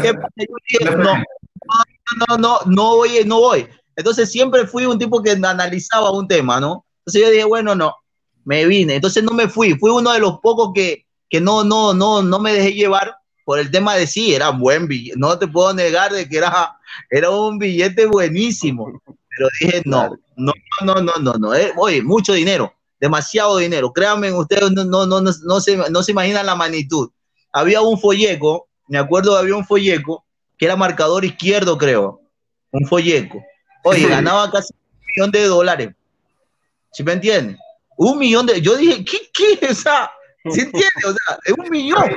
¿qué, 0.00 0.14
no, 0.96 1.12
no, 2.28 2.38
no, 2.38 2.58
no 2.66 2.96
voy, 2.96 3.24
no 3.24 3.40
voy. 3.40 3.66
Entonces 3.96 4.30
siempre 4.30 4.66
fui 4.66 4.86
un 4.86 4.98
tipo 4.98 5.22
que 5.22 5.32
analizaba 5.32 6.10
un 6.10 6.26
tema, 6.26 6.60
¿no? 6.60 6.84
Entonces 7.00 7.22
yo 7.22 7.30
dije, 7.30 7.44
bueno, 7.44 7.74
no, 7.74 7.94
me 8.44 8.66
vine. 8.66 8.96
Entonces 8.96 9.22
no 9.22 9.32
me 9.32 9.48
fui, 9.48 9.74
fui 9.74 9.90
uno 9.90 10.12
de 10.12 10.20
los 10.20 10.40
pocos 10.40 10.70
que, 10.74 11.06
que 11.28 11.40
no, 11.40 11.64
no, 11.64 11.92
no, 11.94 12.22
no 12.22 12.38
me 12.38 12.52
dejé 12.52 12.72
llevar 12.72 13.16
por 13.44 13.58
el 13.58 13.70
tema 13.70 13.96
de 13.96 14.06
sí, 14.06 14.34
era 14.34 14.50
buen 14.50 14.86
billete. 14.86 15.18
No 15.18 15.38
te 15.38 15.48
puedo 15.48 15.72
negar 15.74 16.12
de 16.12 16.28
que 16.28 16.38
era, 16.38 16.76
era 17.10 17.30
un 17.30 17.58
billete 17.58 18.06
buenísimo. 18.06 19.00
Pero 19.04 19.48
dije, 19.60 19.82
no, 19.84 20.16
no, 20.36 20.52
no, 20.82 20.94
no, 20.94 21.12
no, 21.20 21.32
no. 21.34 21.54
Eh, 21.54 21.72
oye, 21.76 22.02
mucho 22.02 22.32
dinero, 22.32 22.72
demasiado 22.98 23.58
dinero. 23.58 23.92
Créanme, 23.92 24.32
ustedes 24.32 24.70
no, 24.70 24.84
no, 24.84 25.06
no, 25.06 25.20
no, 25.20 25.60
se, 25.60 25.76
no 25.76 26.02
se 26.02 26.12
imaginan 26.12 26.46
la 26.46 26.54
magnitud. 26.54 27.10
Había 27.52 27.80
un 27.80 27.98
folleco, 27.98 28.68
me 28.88 28.98
acuerdo, 28.98 29.36
había 29.36 29.56
un 29.56 29.66
folleco 29.66 30.24
que 30.60 30.66
era 30.66 30.76
marcador 30.76 31.24
izquierdo, 31.24 31.78
creo, 31.78 32.20
un 32.70 32.86
folleco. 32.86 33.42
Oye, 33.82 34.06
ganaba 34.06 34.50
casi 34.50 34.74
un 34.74 35.06
millón 35.06 35.30
de 35.30 35.44
dólares. 35.46 35.88
¿Sí 36.92 37.02
me 37.02 37.14
entiendes? 37.14 37.56
Un 37.96 38.18
millón 38.18 38.44
de. 38.44 38.60
Yo 38.60 38.76
dije, 38.76 39.02
¿qué? 39.02 39.30
qué? 39.32 39.66
O 39.70 39.74
sea, 39.74 40.12
¿sí 40.52 40.60
entiendes? 40.60 41.04
O 41.06 41.12
sea, 41.12 41.38
es 41.46 41.54
un 41.56 41.70
millón. 41.70 42.14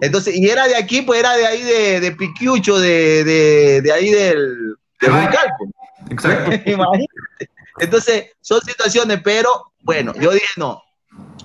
Entonces, 0.00 0.34
y 0.34 0.48
era 0.48 0.66
de 0.66 0.74
aquí, 0.74 1.02
pues 1.02 1.20
era 1.20 1.36
de 1.36 1.46
ahí 1.46 1.62
de, 1.62 2.00
de 2.00 2.10
Piquiucho, 2.10 2.80
de, 2.80 3.22
de, 3.22 3.80
de 3.80 3.92
ahí 3.92 4.10
del, 4.10 4.74
de 5.00 5.06
Calpo. 5.06 5.70
Exacto. 6.10 6.50
Entonces, 7.78 8.26
son 8.40 8.60
situaciones, 8.60 9.20
pero 9.22 9.72
bueno, 9.82 10.14
yo 10.18 10.32
dije, 10.32 10.46
no, 10.56 10.82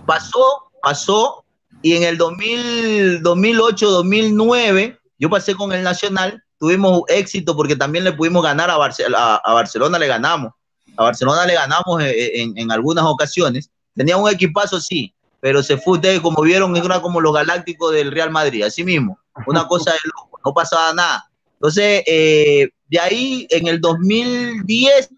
pasó, 0.07 0.71
pasó, 0.81 1.45
y 1.81 1.95
en 1.95 2.03
el 2.03 2.17
2000, 2.17 3.21
2008, 3.21 3.89
2009, 3.89 4.99
yo 5.17 5.29
pasé 5.29 5.55
con 5.55 5.71
el 5.71 5.83
Nacional, 5.83 6.43
tuvimos 6.57 7.03
éxito 7.07 7.55
porque 7.55 7.75
también 7.75 8.03
le 8.03 8.11
pudimos 8.11 8.43
ganar 8.43 8.69
a, 8.69 8.77
Barcelona, 8.77 9.35
a, 9.35 9.53
Barcelona 9.53 9.97
le 9.97 10.07
ganamos. 10.07 10.53
A 10.97 11.03
Barcelona 11.03 11.45
le 11.45 11.53
ganamos 11.53 12.01
en, 12.03 12.71
algunas 12.71 13.05
ocasiones 13.05 13.71
Tenía 13.95 14.17
un 14.17 14.29
equipazo, 14.29 14.79
sí, 14.79 15.13
pero 15.41 15.61
se 15.61 15.77
fue, 15.77 15.95
ustedes 15.95 16.21
como 16.21 16.41
vieron, 16.41 16.75
era 16.77 17.01
como 17.01 17.19
los 17.19 17.33
galácticos 17.33 17.93
del 17.93 18.11
Real 18.11 18.31
Madrid, 18.31 18.63
así 18.63 18.83
mismo, 18.83 19.19
una 19.45 19.67
cosa 19.67 19.91
de 19.91 19.97
loco, 20.05 20.39
no 20.45 20.53
pasaba 20.53 20.93
nada. 20.93 21.29
Entonces, 21.55 22.03
eh, 22.07 22.69
de 22.87 22.99
ahí 22.99 23.47
en 23.49 23.67
el 23.67 23.81
2010, 23.81 25.09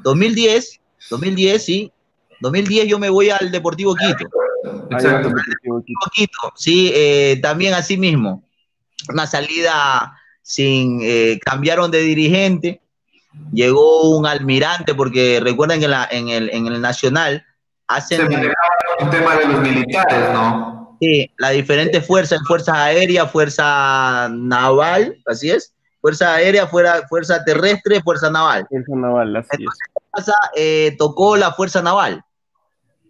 2010, 0.00 0.80
2010, 1.08 1.64
sí, 1.64 1.92
2010 2.40 2.86
yo 2.86 2.98
me 2.98 3.08
voy 3.08 3.30
al 3.30 3.50
Deportivo 3.50 3.94
Quito. 3.94 4.28
Exacto. 4.90 5.28
Deportivo 5.28 5.82
Quito, 6.12 6.52
sí, 6.56 6.90
eh, 6.94 7.38
también 7.42 7.74
así 7.74 7.96
mismo. 7.96 8.42
Una 9.08 9.26
salida 9.26 10.18
sin, 10.42 11.00
eh, 11.02 11.38
cambiaron 11.44 11.90
de 11.90 12.00
dirigente, 12.00 12.80
llegó 13.52 14.16
un 14.16 14.26
almirante, 14.26 14.94
porque 14.94 15.40
recuerden 15.42 15.80
que 15.80 15.86
en, 15.86 16.28
el, 16.28 16.50
en 16.50 16.66
el 16.66 16.80
Nacional 16.80 17.44
hacen... 17.88 18.22
un 19.00 19.10
tema 19.10 19.36
de 19.36 19.46
los 19.46 19.60
militares, 19.60 20.32
¿no? 20.32 20.96
Sí, 21.00 21.30
las 21.38 21.52
diferentes 21.52 22.06
fuerzas, 22.06 22.40
fuerzas 22.46 22.76
aéreas, 22.76 23.30
fuerza 23.30 24.28
naval, 24.30 25.16
así 25.26 25.50
es, 25.50 25.74
fuerza 26.00 26.34
aérea, 26.34 26.66
fuera, 26.66 27.06
fuerza 27.08 27.44
terrestre, 27.44 28.00
fuerza 28.02 28.30
naval. 28.30 28.66
Fuerza 28.68 28.94
naval, 28.94 29.36
así 29.36 29.64
es. 29.64 30.32
Eh, 30.56 30.94
tocó 30.98 31.36
la 31.36 31.52
fuerza 31.52 31.82
naval. 31.82 32.24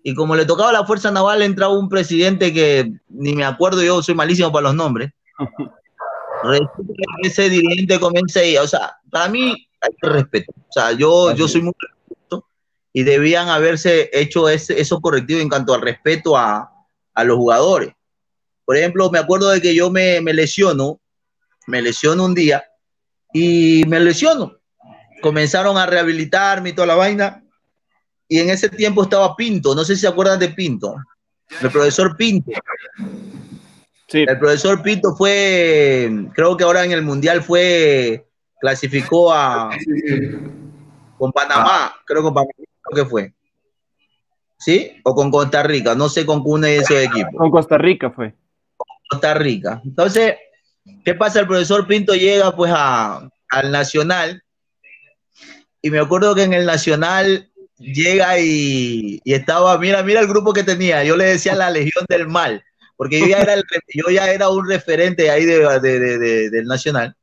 Y 0.06 0.14
como 0.14 0.36
le 0.36 0.44
tocaba 0.44 0.70
la 0.70 0.84
fuerza 0.84 1.10
naval, 1.10 1.40
entraba 1.40 1.72
un 1.72 1.88
presidente 1.88 2.52
que 2.52 2.92
ni 3.08 3.34
me 3.34 3.44
acuerdo, 3.44 3.82
yo 3.82 4.02
soy 4.02 4.14
malísimo 4.14 4.52
para 4.52 4.64
los 4.64 4.74
nombres. 4.74 5.10
ese 7.22 7.48
dirigente 7.48 7.98
comienza 7.98 8.44
y, 8.44 8.58
o 8.58 8.66
sea, 8.66 8.98
para 9.10 9.28
mí 9.28 9.66
hay 9.80 9.90
que 10.00 10.08
respetar. 10.08 10.54
O 10.58 10.72
sea, 10.72 10.92
yo, 10.92 11.34
yo 11.34 11.48
soy 11.48 11.62
muy 11.62 11.72
respetuoso 11.78 12.46
y 12.92 13.02
debían 13.02 13.48
haberse 13.48 14.10
hecho 14.12 14.50
ese, 14.50 14.78
esos 14.78 15.00
correctivos 15.00 15.42
en 15.42 15.48
cuanto 15.48 15.72
al 15.72 15.80
respeto 15.80 16.36
a, 16.36 16.70
a, 17.14 17.24
los 17.24 17.38
jugadores. 17.38 17.94
Por 18.66 18.76
ejemplo, 18.76 19.10
me 19.10 19.18
acuerdo 19.18 19.48
de 19.50 19.62
que 19.62 19.74
yo 19.74 19.90
me, 19.90 20.20
me 20.20 20.34
lesiono, 20.34 21.00
me 21.66 21.80
lesiono 21.80 22.26
un 22.26 22.34
día 22.34 22.62
y 23.32 23.84
me 23.88 24.00
lesiono. 24.00 24.58
Comenzaron 25.22 25.78
a 25.78 25.86
rehabilitarme 25.86 26.70
y 26.70 26.72
toda 26.74 26.88
la 26.88 26.94
vaina. 26.94 27.43
Y 28.28 28.38
en 28.38 28.50
ese 28.50 28.68
tiempo 28.68 29.02
estaba 29.02 29.36
Pinto, 29.36 29.74
no 29.74 29.84
sé 29.84 29.94
si 29.94 30.02
se 30.02 30.08
acuerdan 30.08 30.38
de 30.38 30.48
Pinto, 30.48 30.96
el 31.60 31.70
profesor 31.70 32.16
Pinto. 32.16 32.50
El 34.12 34.38
profesor 34.38 34.80
Pinto 34.82 35.14
fue, 35.16 36.28
creo 36.34 36.56
que 36.56 36.64
ahora 36.64 36.84
en 36.84 36.92
el 36.92 37.02
Mundial 37.02 37.42
fue, 37.42 38.26
clasificó 38.60 39.32
a 39.32 39.70
con 41.18 41.32
Panamá, 41.32 41.94
creo 42.06 42.20
que 42.20 42.24
con 42.24 42.34
Panamá 42.34 42.52
que 42.94 43.04
fue. 43.04 43.34
¿Sí? 44.58 44.92
O 45.02 45.14
con 45.14 45.30
Costa 45.30 45.62
Rica, 45.62 45.94
no 45.94 46.08
sé 46.08 46.24
con 46.24 46.42
uno 46.44 46.66
de 46.66 46.76
esos 46.76 46.96
equipos. 46.96 47.34
Con 47.36 47.50
Costa 47.50 47.76
Rica 47.76 48.10
fue. 48.10 48.34
Costa 49.08 49.34
Rica. 49.34 49.82
Entonces, 49.84 50.36
¿qué 51.04 51.14
pasa? 51.14 51.40
El 51.40 51.46
profesor 51.46 51.86
Pinto 51.86 52.14
llega 52.14 52.54
pues 52.54 52.72
a, 52.74 53.28
al 53.50 53.72
Nacional 53.72 54.42
y 55.82 55.90
me 55.90 55.98
acuerdo 55.98 56.34
que 56.34 56.44
en 56.44 56.54
el 56.54 56.64
Nacional 56.64 57.50
llega 57.78 58.38
y, 58.38 59.20
y, 59.24 59.34
estaba, 59.34 59.78
mira, 59.78 60.02
mira 60.02 60.20
el 60.20 60.28
grupo 60.28 60.52
que 60.52 60.64
tenía, 60.64 61.04
yo 61.04 61.16
le 61.16 61.24
decía 61.24 61.54
la 61.54 61.70
Legión 61.70 62.04
del 62.08 62.28
Mal, 62.28 62.64
porque 62.96 63.20
yo 63.20 63.26
ya 63.26 63.40
era, 63.40 63.54
yo 63.94 64.10
ya 64.10 64.30
era 64.32 64.48
un 64.48 64.68
referente 64.68 65.30
ahí 65.30 65.44
de, 65.44 65.58
de, 65.80 66.50
del 66.50 66.66
Nacional. 66.66 67.16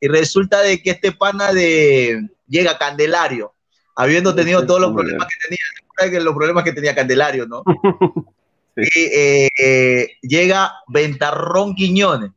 Y 0.00 0.08
resulta 0.08 0.62
de 0.62 0.82
que 0.82 0.90
este 0.90 1.12
pana 1.12 1.52
de 1.52 2.26
llega 2.48 2.78
Candelario, 2.78 3.54
habiendo 3.94 4.34
tenido 4.34 4.66
todos 4.66 4.80
los 4.80 4.92
problemas 4.94 5.26
que 5.28 5.48
tenía, 5.48 6.20
los 6.24 6.34
problemas 6.34 6.64
que 6.64 6.72
tenía 6.72 6.94
Candelario, 6.94 7.46
¿no? 7.46 7.62
Y 8.76 9.10
eh, 9.12 10.16
llega 10.22 10.72
Ventarrón 10.88 11.74
Quiñones. 11.74 12.30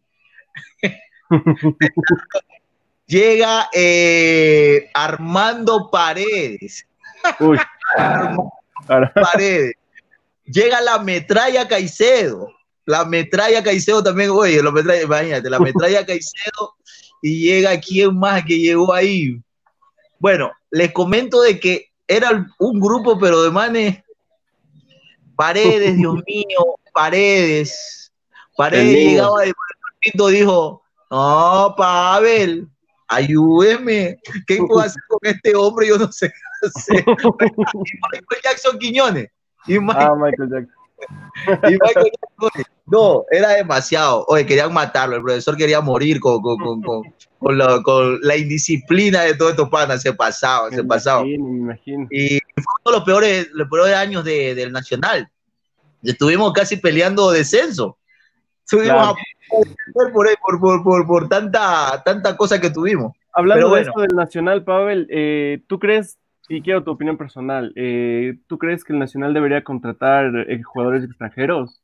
llega 3.06 3.70
eh, 3.72 4.90
Armando 4.94 5.90
Paredes. 5.90 6.86
Uy. 7.40 7.58
Paredes. 8.88 9.74
Llega 10.46 10.82
la 10.82 11.00
metralla 11.00 11.68
Caicedo 11.68 12.50
la 12.86 13.06
metralla 13.06 13.64
Caicedo 13.64 14.04
también, 14.04 14.30
oye, 14.30 14.62
la 14.62 14.72
metralla, 14.72 15.04
imagínate, 15.04 15.50
la 15.50 15.60
metralla 15.60 16.06
Caicedo 16.06 16.76
y 17.22 17.46
llega 17.46 17.80
quién 17.80 18.18
más 18.18 18.44
que 18.44 18.60
llegó 18.60 18.94
ahí. 18.94 19.40
Bueno, 20.20 20.52
les 20.72 20.92
comento 20.92 21.42
de 21.42 21.60
que 21.60 21.92
era 22.08 22.46
un 22.60 22.80
grupo, 22.80 23.18
pero 23.20 23.44
de 23.44 23.52
manes, 23.52 24.04
paredes, 25.36 25.98
Dios 25.98 26.16
mío, 26.26 26.76
paredes, 26.94 28.12
paredes 28.58 28.94
llegaba 28.94 29.46
y 29.46 29.54
dijo, 30.32 30.84
no, 31.10 31.76
Pavel, 31.78 32.68
ayúdeme, 33.08 34.20
¿qué 34.46 34.58
puedo 34.58 34.80
hacer 34.82 35.02
con 35.08 35.20
este 35.24 35.56
hombre? 35.56 35.88
Yo 35.88 35.98
no 35.98 36.12
sé 36.12 36.34
hacer. 36.68 37.04
Michael 37.06 38.42
Jackson 38.44 38.80
Quiñones. 38.80 39.30
Y 39.68 39.78
ah, 39.78 40.14
Michael 40.16 40.50
Jackson. 40.50 40.70
y 41.70 41.72
Michael 41.72 42.12
Jackson 42.12 42.64
no, 42.86 43.24
era 43.32 43.50
demasiado. 43.50 44.26
Oye, 44.28 44.46
querían 44.46 44.74
matarlo. 44.74 45.16
El 45.16 45.24
profesor 45.24 45.56
quería 45.56 45.82
morir 45.82 46.20
con, 46.20 46.42
con, 46.42 46.82
con, 46.82 47.04
con, 47.40 47.58
la, 47.58 47.82
con 47.82 48.20
la, 48.22 48.36
indisciplina 48.36 49.22
de 49.22 49.36
todos 49.36 49.52
estos 49.52 49.70
panas. 49.70 50.02
Se 50.02 50.14
pasaba, 50.14 50.70
se 50.70 50.84
pasaba. 50.84 51.24
Me 51.24 51.34
imagino. 51.34 52.08
Y 52.12 52.40
fue 52.56 52.74
uno 52.84 52.92
de 52.92 52.98
los 52.98 53.04
peores, 53.04 53.50
los 53.54 53.70
peores 53.70 53.96
años 53.96 54.24
de, 54.24 54.54
del 54.54 54.72
Nacional. 54.72 55.30
Estuvimos 56.04 56.52
casi 56.52 56.78
peleando 56.78 57.32
descenso. 57.32 57.98
Estuvimos 58.66 59.16
por, 59.94 60.12
por, 60.12 60.84
por, 60.84 61.08
por, 61.08 61.30
tanta, 61.30 62.02
tanta 62.04 62.36
cosa 62.36 62.60
que 62.60 62.70
tuvimos. 62.70 63.14
Hablando 63.34 63.74
de 63.74 63.82
esto 63.82 64.02
del 64.02 64.16
Nacional, 64.16 64.64
Pavel, 64.64 65.08
eh, 65.10 65.64
¿tú 65.68 65.80
crees, 65.80 66.18
y 66.50 66.62
quiero 66.62 66.84
tu 66.84 66.92
opinión 66.92 67.18
personal, 67.18 67.72
eh, 67.76 68.38
¿tú 68.48 68.58
crees 68.58 68.84
que 68.84 68.94
el 68.94 69.00
Nacional 69.00 69.34
debería 69.34 69.64
contratar 69.64 70.26
eh, 70.48 70.62
jugadores 70.62 71.04
extranjeros? 71.04 71.82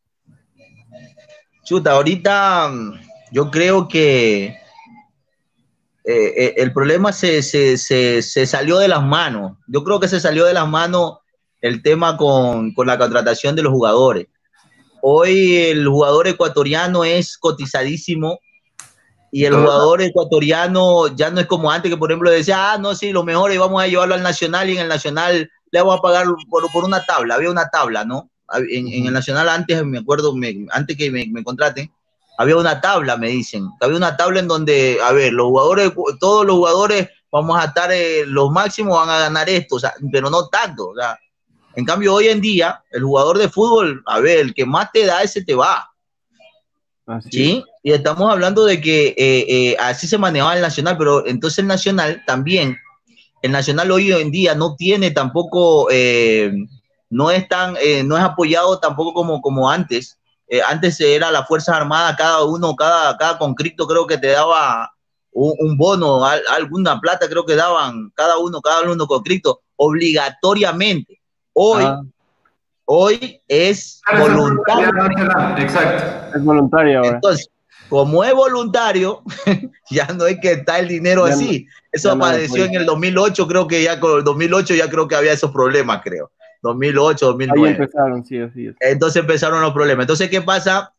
Chuta, 1.64 1.92
ahorita 1.94 2.70
mm, 2.70 2.94
yo 3.32 3.50
creo 3.52 3.88
que 3.88 4.56
eh, 6.04 6.56
el 6.58 6.74
problema 6.74 7.12
se, 7.12 7.42
salió 7.78 8.80
de 8.80 8.88
las 8.88 9.04
manos. 9.04 9.58
Yo 9.68 9.84
creo 9.84 10.00
que 10.00 10.08
se 10.08 10.20
salió 10.20 10.46
de 10.46 10.54
las 10.54 10.68
manos 10.68 11.20
el 11.62 11.82
tema 11.82 12.18
con, 12.18 12.74
la 12.86 12.98
contratación 12.98 13.56
de 13.56 13.64
los 13.64 13.72
jugadores. 13.72 14.28
Hoy 15.02 15.56
el 15.56 15.88
jugador 15.88 16.28
ecuatoriano 16.28 17.06
es 17.06 17.38
cotizadísimo 17.38 18.40
y 19.32 19.46
el 19.46 19.56
jugador 19.56 20.02
ecuatoriano 20.02 21.08
ya 21.16 21.30
no 21.30 21.40
es 21.40 21.48
como 21.48 21.72
antes 21.72 21.92
que 21.92 21.98
por 21.98 22.12
ejemplo 22.12 22.32
decía, 22.32 22.74
ah, 22.74 22.78
no, 22.78 22.96
sí, 22.96 23.12
lo 23.12 23.24
mejor 23.24 23.52
y 23.52 23.58
vamos 23.58 23.82
a 23.82 23.88
llevarlo 23.88 24.16
al 24.16 24.24
Nacional 24.24 24.70
y 24.70 24.74
en 24.74 24.80
el 24.80 24.88
Nacional 24.88 25.50
le 25.72 25.80
vamos 25.80 26.00
a 26.00 26.02
pagar 26.02 26.26
por, 26.50 26.72
por 26.72 26.84
una 26.84 27.04
tabla, 27.06 27.36
había 27.36 27.52
una 27.52 27.70
tabla, 27.70 28.06
¿no? 28.06 28.30
en, 28.70 29.08
el 29.08 29.14
Nacional 29.14 29.50
antes, 29.50 29.84
me 29.86 30.00
acuerdo, 30.00 30.34
antes 30.72 30.98
que 30.98 31.12
me, 31.12 31.28
me, 31.28 31.44
contraten, 31.44 31.92
había 32.38 32.58
una 32.58 32.82
tabla, 32.82 33.18
me 33.18 33.30
dicen, 33.30 33.70
había 33.80 33.98
una 33.98 34.18
tabla 34.18 34.40
en 34.40 34.48
donde, 34.48 34.98
a 35.04 35.12
ver, 35.12 35.34
los 35.34 35.48
jugadores, 35.48 35.92
todos 36.20 36.46
los 36.46 36.56
jugadores 36.56 37.10
vamos 37.32 37.60
a 37.60 37.66
estar, 37.66 37.92
eh, 37.92 38.26
los 38.26 38.50
máximos 38.52 38.98
van 38.98 39.10
a 39.10 39.20
ganar 39.20 39.50
esto, 39.50 39.76
o 39.76 39.80
sea, 39.80 39.94
pero 40.12 40.30
no 40.30 40.48
tanto, 40.48 40.90
o 40.90 40.96
sea, 40.96 41.18
en 41.76 41.86
cambio 41.86 42.16
hoy 42.16 42.28
en 42.28 42.42
día, 42.42 42.84
el 42.92 43.04
jugador 43.04 43.38
de 43.38 43.50
fútbol, 43.50 44.02
a 44.06 44.20
ver, 44.20 44.40
el 44.40 44.54
que 44.54 44.66
más 44.66 44.92
te 44.92 45.06
da, 45.06 45.22
ese 45.22 45.44
te 45.44 45.56
va. 45.56 45.89
¿Sí? 47.30 47.64
Y 47.84 47.92
estamos 47.92 48.32
hablando 48.32 48.66
de 48.66 48.80
que 48.82 49.08
eh, 49.18 49.46
eh, 49.48 49.78
así 49.80 50.08
se 50.08 50.18
manejaba 50.18 50.56
el 50.56 50.62
Nacional, 50.62 50.98
pero 50.98 51.26
entonces 51.26 51.60
el 51.60 51.68
Nacional 51.68 52.24
también, 52.28 52.78
el 53.42 53.52
Nacional 53.52 53.92
hoy 53.92 54.12
en 54.12 54.32
día 54.32 54.56
no 54.56 54.76
tiene 54.76 55.12
tampoco 55.12 55.90
no 57.10 57.32
es 57.32 57.48
tan, 57.48 57.76
eh, 57.82 58.04
no 58.04 58.18
es 58.18 58.24
apoyado 58.24 58.80
tampoco 58.80 59.14
como, 59.14 59.42
como 59.42 59.70
antes. 59.70 60.18
Eh, 60.48 60.62
antes 60.68 61.00
era 61.00 61.32
la 61.32 61.46
Fuerza 61.46 61.76
Armada, 61.76 62.16
cada 62.16 62.44
uno, 62.44 62.76
cada, 62.76 63.18
cada 63.18 63.38
creo 63.38 64.08
que 64.08 64.18
te 64.18 64.28
daba 64.28 64.92
un, 65.32 65.78
bono, 65.78 66.26
alguna 66.26 67.00
plata 67.00 67.30
creo 67.30 67.46
que 67.46 67.56
daban 67.56 68.12
cada 68.16 68.38
uno, 68.40 68.62
cada 68.62 68.90
uno 68.90 69.08
conscripto, 69.08 69.62
obligatoriamente. 69.76 71.22
Hoy, 71.54 71.84
ah. 71.86 72.02
Hoy 72.92 73.40
es 73.48 74.02
voluntario. 74.20 74.90
Exacto. 75.58 76.38
Es 76.38 76.44
voluntario 76.44 77.04
Entonces, 77.04 77.50
como 77.88 78.24
es 78.24 78.34
voluntario, 78.34 79.22
ya 79.92 80.08
no 80.08 80.26
es 80.26 80.40
que 80.40 80.54
está 80.54 80.80
el 80.80 80.88
dinero 80.88 81.26
así. 81.26 81.68
Eso 81.92 82.12
apareció 82.12 82.66
en 82.66 82.74
el 82.76 82.86
2008, 82.88 83.48
creo 83.48 83.68
que 83.68 83.84
ya 83.84 84.00
con 84.00 84.18
el 84.18 84.24
2008 84.24 84.74
ya 84.74 84.90
creo 84.90 85.08
que 85.08 85.16
había 85.16 85.34
esos 85.34 85.52
problemas, 85.52 86.02
creo. 86.04 86.32
2008, 86.64 87.26
2009. 87.28 87.68
Ahí 87.68 87.76
empezaron, 87.76 88.26
sí, 88.26 88.40
así 88.40 88.70
Entonces 88.80 89.22
empezaron 89.22 89.62
los 89.62 89.74
problemas. 89.74 90.04
Entonces, 90.04 90.30
¿qué 90.30 90.42
pasa? 90.42 90.94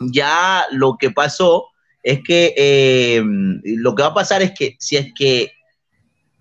Ya 0.00 0.64
lo 0.72 0.96
que 0.98 1.12
pasó 1.12 1.66
es 2.02 2.20
que 2.22 2.52
eh, 2.56 3.22
lo 3.64 3.94
que 3.94 4.02
va 4.02 4.08
a 4.08 4.14
pasar 4.14 4.42
es 4.42 4.52
que 4.52 4.76
si 4.78 4.96
es 4.96 5.12
que 5.16 5.52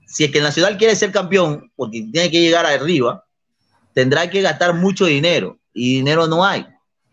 si 0.07 0.23
es 0.23 0.31
que 0.31 0.39
el 0.39 0.43
Nacional 0.43 0.77
quiere 0.77 0.95
ser 0.95 1.11
campeón, 1.11 1.71
porque 1.75 2.07
tiene 2.11 2.31
que 2.31 2.41
llegar 2.41 2.65
arriba, 2.65 3.26
tendrá 3.97 4.29
que 4.29 4.43
gastar 4.43 4.75
mucho 4.75 5.05
dinero 5.05 5.57
y 5.73 5.95
dinero 5.95 6.27
no 6.27 6.45
hay. 6.45 6.67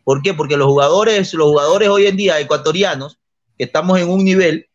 ¿Por 0.04 0.20
qué? 0.20 0.34
Porque 0.34 0.58
los 0.58 0.66
jugadores, 0.66 1.32
los 1.32 1.46
jugadores 1.46 1.88
hoy 1.88 2.06
en 2.06 2.14
día 2.14 2.38
ecuatorianos, 2.38 3.18
que 3.56 3.64
estamos 3.64 3.98
en 3.98 4.10
un 4.10 4.22
nivel, 4.22 4.66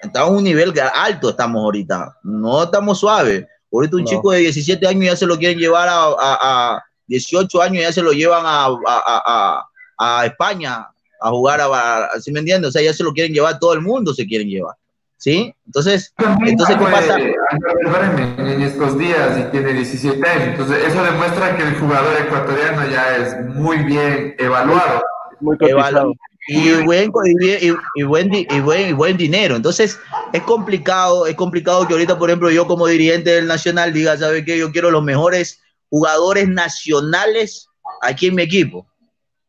estamos 0.00 0.30
en 0.30 0.36
un 0.36 0.44
nivel 0.44 0.72
alto, 0.94 1.30
estamos 1.30 1.60
ahorita, 1.60 2.18
no 2.22 2.62
estamos 2.62 3.00
suaves. 3.00 3.44
Ahorita 3.72 3.96
un 3.96 4.04
chico 4.04 4.30
de 4.30 4.38
17 4.42 4.86
años 4.86 5.06
ya 5.06 5.16
se 5.16 5.26
lo 5.26 5.36
quieren 5.36 5.58
llevar 5.58 5.88
a, 5.88 6.14
a, 6.20 6.84
18 7.08 7.62
años, 7.62 7.82
ya 7.82 7.92
se 7.92 8.00
lo 8.00 8.12
llevan 8.12 8.44
a, 8.46 9.64
a 9.98 10.24
España 10.24 10.86
a 11.20 11.30
jugar, 11.30 11.60
a, 11.60 12.10
¿sí 12.20 12.30
me 12.30 12.38
entiendes? 12.38 12.68
O 12.68 12.72
sea, 12.72 12.82
ya 12.82 12.94
se 12.94 13.02
lo 13.02 13.12
quieren 13.12 13.34
llevar, 13.34 13.58
todo 13.58 13.72
el 13.72 13.80
mundo 13.80 14.14
se 14.14 14.24
quieren 14.24 14.48
llevar. 14.48 14.76
¿Sí? 15.18 15.52
Entonces, 15.66 16.14
entonces 16.46 16.76
¿qué 16.76 16.84
pasa? 16.84 17.18
En 17.18 18.62
estos 18.62 18.96
días 18.96 19.36
y 19.38 19.50
tiene 19.50 19.72
17 19.72 20.28
años, 20.28 20.48
entonces 20.48 20.78
eso 20.86 21.02
demuestra 21.02 21.56
que 21.56 21.64
el 21.64 21.74
jugador 21.76 22.16
ecuatoriano 22.24 22.88
ya 22.88 23.16
es 23.16 23.46
muy 23.54 23.78
bien 23.78 24.36
evaluado. 24.38 25.02
Muy 25.40 25.56
evaluado. 25.60 26.14
Y 26.46 26.70
buen, 26.84 27.10
y, 27.24 27.66
y, 27.66 28.02
buen, 28.04 28.32
y, 28.32 28.60
buen, 28.60 28.88
y 28.88 28.92
buen 28.92 29.16
dinero. 29.16 29.56
Entonces, 29.56 29.98
es 30.32 30.42
complicado, 30.42 31.26
es 31.26 31.34
complicado 31.34 31.86
que 31.86 31.92
ahorita, 31.92 32.16
por 32.16 32.30
ejemplo, 32.30 32.50
yo 32.50 32.66
como 32.66 32.86
dirigente 32.86 33.30
del 33.30 33.46
Nacional 33.46 33.92
diga, 33.92 34.16
¿sabe 34.16 34.44
qué? 34.44 34.56
Yo 34.56 34.72
quiero 34.72 34.90
los 34.90 35.02
mejores 35.02 35.60
jugadores 35.90 36.48
nacionales 36.48 37.68
aquí 38.02 38.28
en 38.28 38.36
mi 38.36 38.42
equipo. 38.42 38.86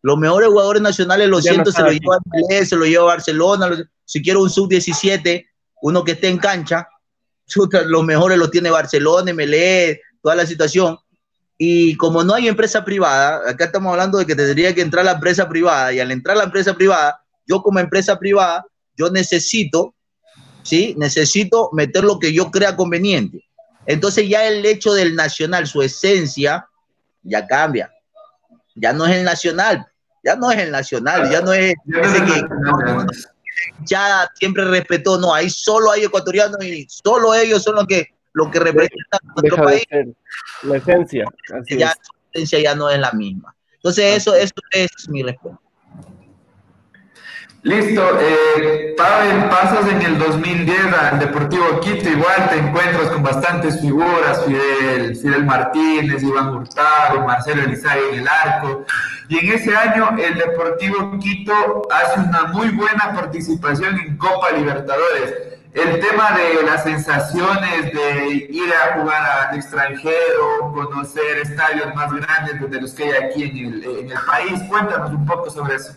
Los 0.01 0.17
mejores 0.17 0.49
jugadores 0.49 0.82
nacionales, 0.82 1.30
lo 1.30 1.41
siento, 1.41 1.72
se 1.72 1.82
lo 1.82 1.91
lleva 1.91 2.17
a 2.17 2.65
se 2.65 2.76
lo 2.76 2.86
lleva 2.86 3.03
a 3.03 3.15
Barcelona. 3.15 3.70
Si 4.03 4.22
quiero 4.22 4.41
un 4.41 4.49
sub-17, 4.49 5.45
uno 5.82 6.03
que 6.03 6.13
esté 6.13 6.27
en 6.27 6.38
cancha, 6.38 6.88
los 7.86 8.03
mejores 8.03 8.38
los 8.38 8.51
tiene 8.51 8.69
Barcelona, 8.69 9.34
MLE, 9.34 10.01
toda 10.21 10.36
la 10.36 10.45
situación. 10.45 10.97
Y 11.57 11.95
como 11.97 12.23
no 12.23 12.36
hay 12.36 12.47
empresa 12.47 12.86
privada, 12.86 13.49
acá 13.49 13.65
estamos 13.65 13.91
hablando 13.91 14.17
de 14.17 14.25
que 14.25 14.36
tendría 14.36 14.73
que 14.73 14.82
entrar 14.82 15.03
la 15.03 15.13
empresa 15.13 15.49
privada, 15.49 15.91
y 15.91 15.99
al 15.99 16.11
entrar 16.11 16.38
la 16.38 16.45
empresa 16.45 16.73
privada, 16.73 17.21
yo 17.45 17.61
como 17.61 17.80
empresa 17.80 18.17
privada, 18.17 18.65
yo 18.95 19.09
necesito, 19.09 19.93
¿sí? 20.63 20.95
Necesito 20.97 21.69
meter 21.73 22.03
lo 22.03 22.19
que 22.19 22.32
yo 22.32 22.49
crea 22.51 22.75
conveniente. 22.75 23.43
Entonces 23.86 24.30
ya 24.30 24.45
el 24.47 24.65
hecho 24.65 24.93
del 24.93 25.15
nacional, 25.15 25.67
su 25.67 25.82
esencia, 25.82 26.67
ya 27.23 27.45
cambia. 27.47 27.91
Ya 28.75 28.93
no 28.93 29.05
es 29.05 29.17
el 29.17 29.23
nacional, 29.23 29.86
ya 30.23 30.36
no 30.36 30.51
es 30.51 30.59
el 30.59 30.71
nacional, 30.71 31.30
ya 31.30 31.41
no 31.41 31.51
es 31.51 31.73
ese 31.88 32.25
que 32.25 32.43
ya 33.86 34.30
siempre 34.36 34.66
respetó, 34.66 35.18
no, 35.18 35.34
ahí 35.34 35.49
solo 35.49 35.91
hay 35.91 36.03
ecuatorianos 36.03 36.64
y 36.64 36.88
solo 36.89 37.34
ellos 37.34 37.64
son 37.64 37.76
los 37.76 37.88
que, 37.88 38.07
lo 38.34 38.49
que 38.49 38.60
representan 38.60 39.20
nuestro 39.36 39.64
país. 39.64 39.86
La 40.64 40.78
esencia. 40.78 41.26
ya, 41.70 41.88
la 41.88 41.93
esencia 42.34 42.60
ya 42.60 42.76
no 42.76 42.89
es 42.89 42.99
la 42.99 43.12
misma. 43.12 43.55
Entonces, 43.76 44.18
eso, 44.18 44.36
eso 44.36 44.53
es 44.72 45.10
mi 45.10 45.24
respuesta. 45.24 45.62
Listo, 47.62 48.01
eh, 48.22 48.95
Pavel, 48.95 49.49
pasas 49.49 49.86
en 49.91 50.01
el 50.01 50.18
2010 50.18 50.93
al 50.93 51.20
Deportivo 51.20 51.82
Quito, 51.82 52.07
igual 52.07 52.49
te 52.49 52.57
encuentras 52.57 53.10
con 53.10 53.22
bastantes 53.22 53.82
figuras, 53.82 54.45
Fidel, 54.45 55.14
Fidel 55.18 55.45
Martínez, 55.45 56.24
Iván 56.24 56.55
Hurtado, 56.55 57.26
Marcelo 57.26 57.64
Elizalde 57.64 58.14
en 58.14 58.20
el 58.22 58.28
arco, 58.30 58.86
y 59.28 59.39
en 59.39 59.51
ese 59.51 59.76
año 59.76 60.16
el 60.18 60.36
Deportivo 60.36 61.20
Quito 61.20 61.82
hace 61.91 62.22
una 62.22 62.43
muy 62.45 62.70
buena 62.70 63.12
participación 63.14 63.99
en 63.99 64.16
Copa 64.18 64.51
Libertadores. 64.51 65.34
El 65.74 65.99
tema 65.99 66.32
de 66.32 66.64
las 66.66 66.84
sensaciones 66.84 67.93
de 67.93 68.47
ir 68.51 68.74
a 68.74 68.99
jugar 68.99 69.49
al 69.49 69.57
extranjero, 69.57 70.72
conocer 70.74 71.39
estadios 71.41 71.93
más 71.93 72.10
grandes 72.14 72.72
de 72.72 72.82
los 72.82 72.93
que 72.93 73.03
hay 73.03 73.24
aquí 73.24 73.43
en 73.43 73.84
en 73.84 74.12
el 74.12 74.18
país, 74.26 74.64
cuéntanos 74.70 75.12
un 75.12 75.26
poco 75.26 75.49
sobre 75.49 75.76
eso. 75.76 75.93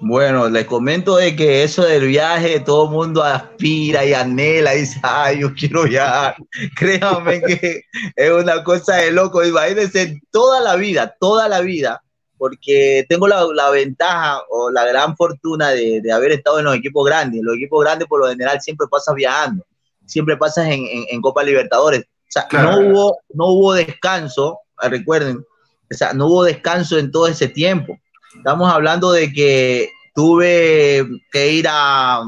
Bueno, 0.00 0.48
les 0.48 0.64
comento 0.64 1.16
de 1.16 1.34
que 1.34 1.64
eso 1.64 1.82
del 1.82 2.06
viaje, 2.06 2.60
todo 2.60 2.84
el 2.84 2.90
mundo 2.90 3.24
aspira 3.24 4.04
y 4.04 4.14
anhela, 4.14 4.74
y 4.74 4.80
dice, 4.80 5.00
ay, 5.02 5.40
yo 5.40 5.52
quiero 5.54 5.84
viajar. 5.84 6.36
Créanme 6.76 7.42
que 7.42 7.82
es 8.14 8.30
una 8.30 8.62
cosa 8.62 8.96
de 8.96 9.10
loco. 9.10 9.44
Imagínense 9.44 10.20
toda 10.30 10.60
la 10.60 10.76
vida, 10.76 11.16
toda 11.18 11.48
la 11.48 11.60
vida, 11.62 12.00
porque 12.36 13.06
tengo 13.08 13.26
la, 13.26 13.44
la 13.52 13.70
ventaja 13.70 14.40
o 14.50 14.70
la 14.70 14.84
gran 14.84 15.16
fortuna 15.16 15.70
de, 15.70 16.00
de, 16.00 16.12
haber 16.12 16.30
estado 16.30 16.60
en 16.60 16.66
los 16.66 16.76
equipos 16.76 17.04
grandes. 17.04 17.42
Los 17.42 17.56
equipos 17.56 17.82
grandes, 17.82 18.06
por 18.06 18.20
lo 18.20 18.28
general, 18.28 18.60
siempre 18.60 18.86
pasas 18.88 19.16
viajando, 19.16 19.66
siempre 20.06 20.36
pasas 20.36 20.68
en, 20.68 20.86
en, 21.10 21.20
Copa 21.20 21.42
Libertadores. 21.42 22.02
O 22.02 22.30
sea, 22.30 22.46
no, 22.52 22.78
hubo, 22.78 23.18
no 23.34 23.46
hubo 23.48 23.72
descanso, 23.72 24.60
recuerden, 24.80 25.44
o 25.90 25.94
sea, 25.94 26.12
no 26.12 26.26
hubo 26.26 26.44
descanso 26.44 26.98
en 26.98 27.10
todo 27.10 27.26
ese 27.26 27.48
tiempo 27.48 27.98
Estamos 28.36 28.72
hablando 28.72 29.12
de 29.12 29.32
que 29.32 29.90
tuve 30.14 31.06
que 31.32 31.52
ir 31.52 31.66
a, 31.68 32.22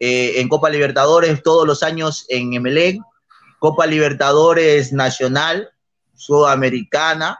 eh, 0.00 0.40
en 0.40 0.48
Copa 0.48 0.70
Libertadores 0.70 1.42
todos 1.42 1.66
los 1.66 1.82
años 1.82 2.24
en 2.28 2.54
Emelec, 2.54 3.00
Copa 3.58 3.86
Libertadores 3.86 4.92
Nacional, 4.92 5.70
Sudamericana, 6.14 7.38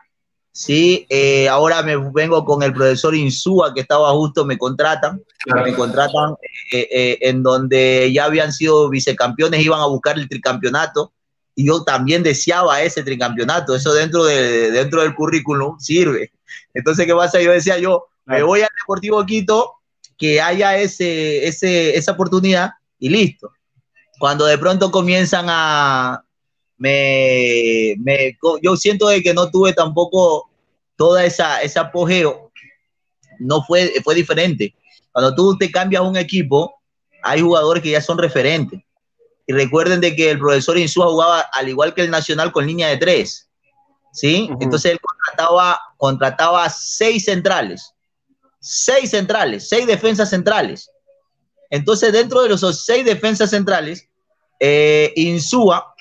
sí, 0.53 1.07
eh, 1.09 1.49
ahora 1.49 1.83
me 1.83 1.97
vengo 1.97 2.45
con 2.45 2.63
el 2.63 2.73
profesor 2.73 3.15
Insúa 3.15 3.73
que 3.73 3.81
estaba 3.81 4.11
justo, 4.11 4.45
me 4.45 4.59
contratan, 4.59 5.23
me 5.65 5.75
contratan 5.75 6.35
eh, 6.73 7.19
en 7.23 7.43
donde 7.43 8.13
ya 8.13 8.25
habían 8.25 8.53
sido 8.53 8.89
vicecampeones, 8.91 9.65
iban 9.65 9.81
a 9.81 9.87
buscar 9.87 10.19
el 10.19 10.29
tricampeonato, 10.29 11.13
y 11.55 11.67
yo 11.67 11.83
también 11.83 12.23
deseaba 12.23 12.83
ese 12.83 13.03
tricampeonato, 13.03 13.75
eso 13.75 13.93
dentro, 13.95 14.25
de, 14.25 14.71
dentro 14.71 15.03
del 15.03 15.15
currículum 15.15 15.79
sirve. 15.79 16.33
Entonces, 16.75 17.07
¿qué 17.07 17.15
pasa? 17.15 17.41
Yo 17.41 17.53
decía 17.53 17.79
yo, 17.79 18.07
me 18.25 18.43
voy 18.43 18.61
al 18.61 18.69
Deportivo 18.81 19.25
Quito, 19.25 19.75
que 20.17 20.41
haya 20.41 20.77
ese, 20.77 21.47
ese, 21.47 21.97
esa 21.97 22.13
oportunidad 22.13 22.71
y 22.99 23.09
listo. 23.09 23.53
Cuando 24.19 24.47
de 24.47 24.59
pronto 24.59 24.91
comienzan 24.91 25.47
a... 25.49 26.23
Me, 26.77 27.97
me, 27.99 28.37
yo 28.63 28.77
siento 28.77 29.09
de 29.09 29.21
que 29.23 29.35
no 29.35 29.51
tuve 29.51 29.73
tampoco 29.73 30.49
toda 30.95 31.25
esa, 31.25 31.61
ese 31.61 31.79
apogeo, 31.81 32.53
no 33.41 33.63
fue, 33.65 33.93
fue 34.05 34.15
diferente. 34.15 34.75
Cuando 35.11 35.35
tú 35.35 35.59
te 35.59 35.73
cambias 35.73 36.03
un 36.03 36.17
equipo, 36.17 36.75
hay 37.23 37.41
jugadores 37.41 37.83
que 37.83 37.91
ya 37.91 38.01
son 38.01 38.19
referentes. 38.19 38.81
Y 39.47 39.53
recuerden 39.53 40.01
de 40.01 40.15
que 40.15 40.31
el 40.31 40.39
profesor 40.39 40.79
Insúa 40.79 41.07
jugaba 41.07 41.41
al 41.53 41.69
igual 41.69 41.95
que 41.95 42.03
el 42.03 42.11
Nacional 42.11 42.53
con 42.53 42.67
línea 42.67 42.89
de 42.89 42.99
tres. 42.99 43.49
¿sí? 44.13 44.51
Entonces 44.61 44.93
él 44.93 44.99
contrataba, 45.39 45.81
contrataba 45.97 46.69
seis 46.69 47.25
centrales, 47.25 47.95
seis 48.61 49.11
centrales, 49.11 49.69
seis 49.69 49.87
defensas 49.87 50.31
centrales. 50.31 50.91
Entonces 51.71 52.13
dentro 52.13 52.43
de 52.43 52.49
los 52.49 52.85
seis 52.85 53.05
defensas 53.05 53.51
centrales, 53.51 54.09
eh, 54.61 55.13
Insúa, 55.17 55.95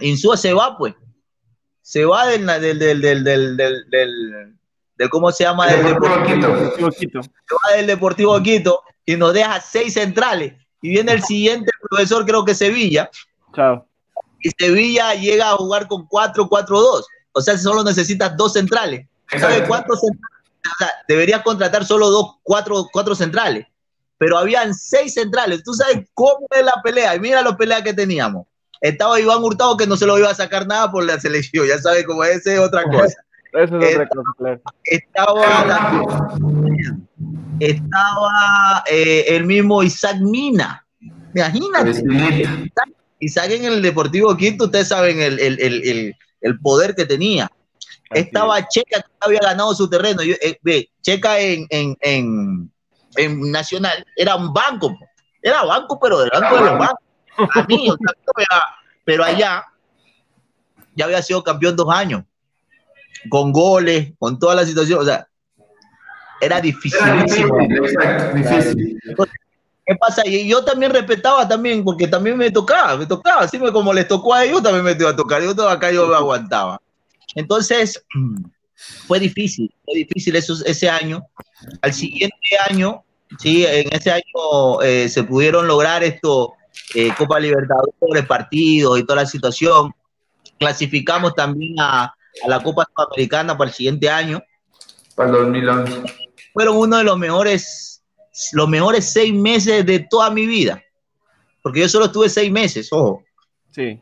Insúa 0.00 0.36
se 0.36 0.52
va 0.52 0.76
pues, 0.76 0.94
se 1.82 2.04
va 2.04 2.26
del, 2.26 2.46
del, 2.46 2.78
del, 2.78 3.24
del, 3.24 3.56
del 4.96 5.10
¿cómo 5.10 5.30
se 5.30 5.44
llama? 5.44 5.66
Del 5.68 5.84
Deportivo, 5.84 6.90
Quito. 6.90 7.22
Se 7.22 7.54
va 7.54 7.76
del 7.76 7.86
Deportivo 7.86 8.42
Quito 8.42 8.82
y 9.06 9.16
nos 9.16 9.32
deja 9.32 9.60
seis 9.60 9.94
centrales. 9.94 10.54
Y 10.82 10.90
viene 10.90 11.12
el 11.12 11.22
siguiente 11.22 11.70
profesor, 11.88 12.24
creo 12.24 12.44
que 12.44 12.54
Sevilla. 12.54 13.10
Chao. 13.54 13.86
Y 14.40 14.50
Sevilla 14.50 15.14
llega 15.14 15.50
a 15.50 15.56
jugar 15.56 15.88
con 15.88 16.06
4-4-2. 16.08 17.04
O 17.38 17.40
sea, 17.40 17.56
solo 17.56 17.84
necesitas 17.84 18.36
dos 18.36 18.52
centrales. 18.52 19.06
¿Sabes 19.38 19.62
cuántos 19.68 20.00
centrales? 20.00 20.38
O 20.64 20.78
sea, 20.78 20.90
deberías 21.06 21.42
contratar 21.42 21.84
solo 21.84 22.10
dos, 22.10 22.36
cuatro, 22.42 22.88
cuatro 22.92 23.14
centrales. 23.14 23.66
Pero 24.18 24.36
habían 24.36 24.74
seis 24.74 25.14
centrales. 25.14 25.62
¿Tú 25.62 25.72
sabes 25.72 26.08
cómo 26.14 26.46
es 26.50 26.64
la 26.64 26.82
pelea? 26.82 27.14
Y 27.14 27.20
mira 27.20 27.42
la 27.42 27.56
pelea 27.56 27.82
que 27.82 27.94
teníamos. 27.94 28.46
Estaba 28.80 29.20
Iván 29.20 29.42
Hurtado 29.42 29.76
que 29.76 29.86
no 29.86 29.96
se 29.96 30.06
lo 30.06 30.18
iba 30.18 30.30
a 30.30 30.34
sacar 30.34 30.66
nada 30.66 30.90
por 30.90 31.04
la 31.04 31.20
selección. 31.20 31.66
Ya 31.66 31.78
sabes 31.78 32.04
cómo 32.04 32.24
es, 32.24 32.44
es 32.46 32.58
otra 32.58 32.82
cosa. 32.84 33.14
Eso 33.52 33.78
es 33.80 33.94
otra 33.94 34.08
cosa. 34.08 34.60
Estaba, 34.84 35.72
estaba 37.60 38.84
eh, 38.90 39.24
el 39.28 39.44
mismo 39.44 39.82
Isaac 39.82 40.16
Mina. 40.20 40.84
Imagínate. 41.34 42.02
Isaac 43.20 43.50
en 43.50 43.64
el 43.64 43.82
Deportivo 43.82 44.36
Quito, 44.36 44.66
ustedes 44.66 44.88
saben 44.88 45.20
el, 45.20 45.38
el, 45.40 45.60
el, 45.60 45.88
el 45.88 46.16
poder 46.62 46.94
que 46.94 47.04
tenía. 47.04 47.50
Estaba 48.10 48.66
Checa 48.68 49.00
que 49.00 49.08
había 49.20 49.40
ganado 49.40 49.74
su 49.74 49.88
terreno. 49.88 50.22
Eh, 50.22 50.88
Checa 51.02 51.38
en, 51.38 51.66
en, 51.70 51.96
en, 52.00 52.72
en, 53.16 53.50
Nacional 53.50 54.06
era 54.16 54.36
un 54.36 54.52
banco, 54.52 54.96
era 55.42 55.64
banco, 55.64 55.98
pero 56.00 56.20
del 56.20 56.30
banco 56.30 56.56
de 56.56 56.62
los 56.62 56.78
bancos. 56.78 57.98
pero 59.04 59.24
allá 59.24 59.64
ya 60.94 61.04
había 61.04 61.22
sido 61.22 61.44
campeón 61.44 61.76
dos 61.76 61.92
años, 61.94 62.24
con 63.28 63.52
goles, 63.52 64.12
con 64.18 64.38
toda 64.38 64.54
la 64.54 64.64
situación. 64.64 65.00
O 65.00 65.04
sea, 65.04 65.28
era 66.40 66.60
difícil. 66.60 66.98
¿Qué 69.88 69.96
pasa? 69.96 70.20
Y 70.26 70.46
yo 70.46 70.62
también 70.62 70.92
respetaba 70.92 71.48
también, 71.48 71.82
porque 71.82 72.06
también 72.06 72.36
me 72.36 72.50
tocaba, 72.50 72.94
me 72.98 73.06
tocaba, 73.06 73.40
así 73.40 73.58
como 73.58 73.94
les 73.94 74.06
tocó 74.06 74.34
a 74.34 74.44
ellos, 74.44 74.62
también 74.62 74.84
me 74.84 74.92
iba 74.92 75.08
a 75.08 75.16
tocar. 75.16 75.42
Yo 75.42 75.56
todo 75.56 75.70
acá 75.70 75.90
yo 75.90 76.06
me 76.06 76.14
aguantaba. 76.14 76.78
Entonces, 77.34 78.04
fue 79.06 79.18
difícil, 79.18 79.74
fue 79.86 79.94
difícil 79.94 80.36
eso, 80.36 80.56
ese 80.66 80.90
año. 80.90 81.26
Al 81.80 81.94
siguiente 81.94 82.36
año, 82.68 83.02
sí, 83.38 83.64
en 83.64 83.90
ese 83.90 84.10
año 84.10 84.82
eh, 84.82 85.08
se 85.08 85.24
pudieron 85.24 85.66
lograr 85.66 86.04
esto, 86.04 86.52
eh, 86.94 87.10
Copa 87.16 87.40
Libertadores, 87.40 88.26
partidos 88.26 88.98
y 88.98 89.04
toda 89.04 89.22
la 89.22 89.26
situación. 89.26 89.94
Clasificamos 90.58 91.34
también 91.34 91.80
a, 91.80 92.14
a 92.44 92.46
la 92.46 92.62
Copa 92.62 92.86
Sudamericana 92.94 93.56
para 93.56 93.70
el 93.70 93.74
siguiente 93.74 94.10
año. 94.10 94.42
Para 95.14 95.30
el 95.30 95.36
2011. 95.36 96.02
Fueron 96.52 96.76
uno 96.76 96.98
de 96.98 97.04
los 97.04 97.18
mejores, 97.18 97.97
los 98.52 98.68
mejores 98.68 99.04
seis 99.04 99.32
meses 99.32 99.84
de 99.84 100.00
toda 100.00 100.30
mi 100.30 100.46
vida. 100.46 100.82
Porque 101.62 101.80
yo 101.80 101.88
solo 101.88 102.06
estuve 102.06 102.28
seis 102.28 102.50
meses, 102.50 102.88
ojo. 102.92 103.22
Sí. 103.70 104.00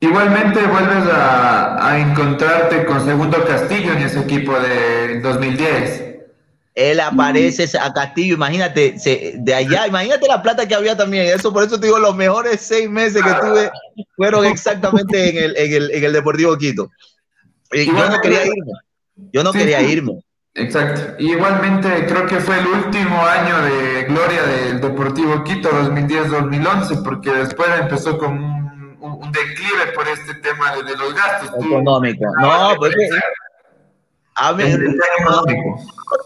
Igualmente 0.00 0.60
vuelves 0.66 1.06
a, 1.12 1.88
a, 1.88 1.98
encontrarte 1.98 2.84
con 2.84 3.04
Segundo 3.04 3.42
Castillo 3.44 3.92
en 3.92 4.02
ese 4.02 4.20
equipo 4.20 4.58
de 4.58 5.20
2010. 5.20 6.14
Él 6.74 6.98
aparece 6.98 7.68
a 7.78 7.92
Castillo, 7.92 8.34
imagínate, 8.34 8.98
se, 8.98 9.34
de 9.36 9.54
allá, 9.54 9.86
imagínate 9.86 10.26
la 10.26 10.42
plata 10.42 10.66
que 10.66 10.74
había 10.74 10.96
también. 10.96 11.26
Eso 11.26 11.52
por 11.52 11.62
eso 11.62 11.78
te 11.78 11.86
digo, 11.86 12.00
los 12.00 12.16
mejores 12.16 12.60
seis 12.60 12.90
meses 12.90 13.22
que 13.22 13.30
tuve 13.30 13.70
fueron 14.16 14.44
exactamente 14.44 15.30
en 15.30 15.36
el, 15.36 15.56
en 15.56 15.72
el, 15.72 15.90
en 15.92 16.04
el 16.04 16.12
Deportivo 16.12 16.58
Quito. 16.58 16.90
Y 17.72 17.86
yo 17.86 18.08
no 18.08 18.20
quería 18.20 18.44
irme. 18.44 18.72
Yo 19.32 19.44
no 19.44 19.52
sí, 19.52 19.58
quería 19.58 19.82
irme. 19.82 20.20
Exacto. 20.54 21.16
Igualmente 21.18 22.06
creo 22.06 22.26
que 22.26 22.38
fue 22.38 22.58
el 22.58 22.66
último 22.66 23.20
año 23.26 23.60
de 23.62 24.04
gloria 24.04 24.42
del 24.44 24.80
Deportivo 24.80 25.42
Quito, 25.42 25.68
2010-2011, 25.70 27.02
porque 27.02 27.30
después 27.30 27.68
empezó 27.80 28.16
con 28.16 28.32
un, 28.32 28.96
un, 29.00 29.32
declive 29.32 29.92
por 29.94 30.06
este 30.06 30.34
tema 30.34 30.76
de, 30.76 30.84
de 30.84 30.96
los 30.96 31.12
gastos. 31.12 31.50
Económico. 31.64 32.24
No, 32.40 32.74
porque... 32.78 33.08
A 34.36 34.52
ver, 34.52 34.80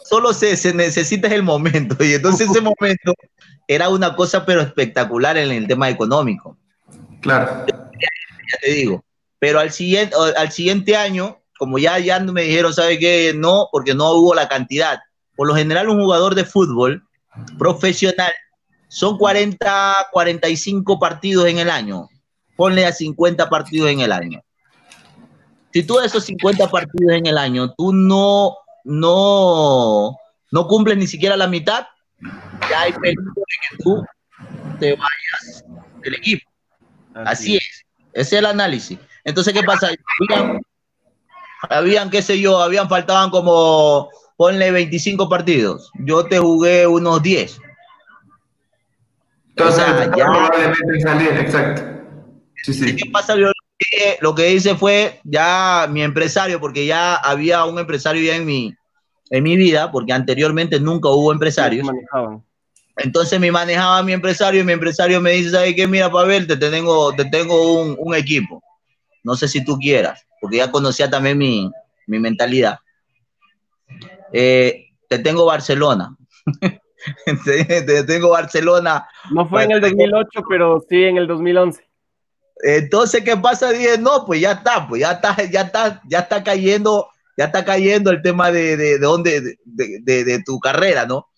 solo 0.05 0.33
se, 0.33 0.57
se, 0.57 0.72
necesita 0.72 1.29
el 1.29 1.43
momento 1.43 2.03
y 2.03 2.14
entonces 2.14 2.49
ese 2.49 2.62
momento 2.62 3.12
era 3.66 3.91
una 3.91 4.16
cosa 4.16 4.47
pero 4.47 4.62
espectacular 4.62 5.37
en 5.37 5.51
el 5.51 5.66
tema 5.66 5.91
económico. 5.91 6.57
Claro. 7.20 7.66
Ya 7.66 8.59
te 8.62 8.70
digo, 8.70 9.05
pero 9.39 9.61
al 9.61 9.70
siguiente, 9.72 10.16
al 10.37 10.51
siguiente 10.51 10.97
año, 10.97 11.38
como 11.59 11.78
ya, 11.78 11.98
ya 11.98 12.20
me 12.20 12.42
dijeron, 12.42 12.72
¿sabe 12.72 12.98
qué? 12.98 13.32
No, 13.36 13.68
porque 13.70 13.94
no 13.94 14.12
hubo 14.12 14.34
la 14.34 14.48
cantidad. 14.48 14.98
Por 15.36 15.48
lo 15.48 15.54
general 15.54 15.88
un 15.88 16.00
jugador 16.00 16.34
de 16.34 16.44
fútbol 16.44 17.02
profesional 17.59 18.32
son 18.88 19.18
40, 19.18 20.09
45 20.11 20.98
partidos 20.98 21.46
en 21.46 21.59
el 21.59 21.70
año. 21.70 22.09
Ponle 22.56 22.86
a 22.86 22.92
50 22.92 23.48
partidos 23.48 23.90
en 23.90 24.00
el 24.00 24.12
año 24.12 24.42
si 25.72 25.82
tú 25.82 26.00
esos 26.00 26.24
50 26.24 26.68
partidos 26.70 27.12
en 27.12 27.26
el 27.26 27.38
año, 27.38 27.72
tú 27.74 27.92
no, 27.92 28.56
no, 28.84 30.16
no 30.50 30.66
cumples 30.66 30.96
ni 30.96 31.06
siquiera 31.06 31.36
la 31.36 31.46
mitad, 31.46 31.86
ya 32.70 32.80
hay 32.82 32.92
peligro 32.92 33.32
de 33.36 33.42
que 33.68 33.82
tú 33.82 34.04
te 34.80 34.90
vayas 34.92 35.64
del 36.02 36.14
equipo. 36.14 36.50
Así, 37.14 37.28
Así 37.30 37.56
es. 37.56 37.84
Ese 38.12 38.36
es 38.36 38.40
el 38.40 38.46
análisis. 38.46 38.98
Entonces, 39.24 39.52
¿qué 39.52 39.62
pasa? 39.62 39.90
Habían, 40.20 40.61
habían, 41.62 42.11
qué 42.11 42.22
sé 42.22 42.38
yo, 42.38 42.61
habían 42.61 42.88
faltaban 42.88 43.30
como, 43.30 44.09
ponle 44.36 44.70
25 44.70 45.28
partidos. 45.28 45.90
Yo 46.04 46.24
te 46.24 46.38
jugué 46.38 46.86
unos 46.86 47.22
10. 47.22 47.61
Entonces, 49.50 49.82
o 49.82 49.86
sea, 49.86 50.16
ya, 50.16 50.26
probablemente 50.26 51.00
salir, 51.00 51.28
exacto. 51.30 51.82
Sí, 52.62 52.72
sí. 52.72 52.96
¿Qué 52.96 53.11
pasa? 53.11 53.36
Yo 53.36 53.50
lo 54.20 54.34
que 54.34 54.52
hice 54.52 54.74
fue 54.76 55.20
ya 55.24 55.88
mi 55.90 56.02
empresario, 56.02 56.61
porque 56.61 56.86
ya 56.86 57.16
había 57.16 57.64
un 57.64 57.78
empresario 57.78 58.22
ya 58.22 58.36
en 58.36 58.46
mi, 58.46 58.74
en 59.30 59.42
mi 59.42 59.56
vida, 59.56 59.90
porque 59.90 60.12
anteriormente 60.12 60.78
nunca 60.78 61.09
hubo 61.09 61.32
empresarios. 61.32 61.88
Entonces 62.96 63.38
me 63.38 63.52
manejaba 63.52 64.02
mi 64.02 64.12
empresario 64.12 64.61
y 64.61 64.64
mi 64.64 64.72
empresario 64.72 65.20
me 65.20 65.32
dice, 65.32 65.50
¿sabes 65.50 65.74
qué? 65.74 65.86
Mira, 65.86 66.11
Pavel, 66.11 66.46
te 66.46 66.56
tengo, 66.56 67.12
te 67.14 67.24
tengo 67.24 67.80
un, 67.80 67.96
un 67.98 68.14
equipo. 68.14 68.62
No 69.22 69.36
sé 69.36 69.46
si 69.46 69.64
tú 69.64 69.78
quieras, 69.78 70.26
porque 70.41 70.59
ya 70.59 70.70
conocía 70.70 71.11
también 71.11 71.39
mi, 71.39 71.70
mi 72.07 72.18
mentalidad. 72.18 72.78
Eh, 74.32 74.86
te 75.09 75.18
tengo 75.18 75.47
Barcelona. 75.47 76.16
te, 77.45 77.64
te, 77.64 78.05
tengo 78.05 78.30
Barcelona. 78.30 79.09
No 79.30 79.49
fue 79.49 79.64
en 79.64 79.72
el 79.72 79.80
2008, 79.80 80.41
pero 80.49 80.84
sí 80.89 81.05
en 81.05 81.16
el 81.16 81.26
2011. 81.26 81.89
Entonces, 82.61 83.22
¿qué 83.22 83.36
pasa? 83.36 83.70
Dije, 83.70 83.99
no, 83.99 84.24
pues 84.26 84.41
ya 84.41 84.53
está, 84.53 84.89
pues 84.89 85.01
ya 85.01 85.12
está, 85.12 85.36
ya 85.51 85.61
está, 85.62 86.03
ya 86.09 86.18
está 86.20 86.43
cayendo, 86.43 87.09
ya 87.36 87.47
está 87.47 87.64
cayendo 87.64 88.11
el 88.11 88.20
tema 88.20 88.51
de, 88.51 88.76
de, 88.76 88.86
de 88.95 88.99
dónde, 88.99 89.41
de, 89.64 90.01
de, 90.03 90.24
de, 90.24 90.43
tu 90.43 90.59
carrera, 90.59 91.07
¿no? 91.07 91.28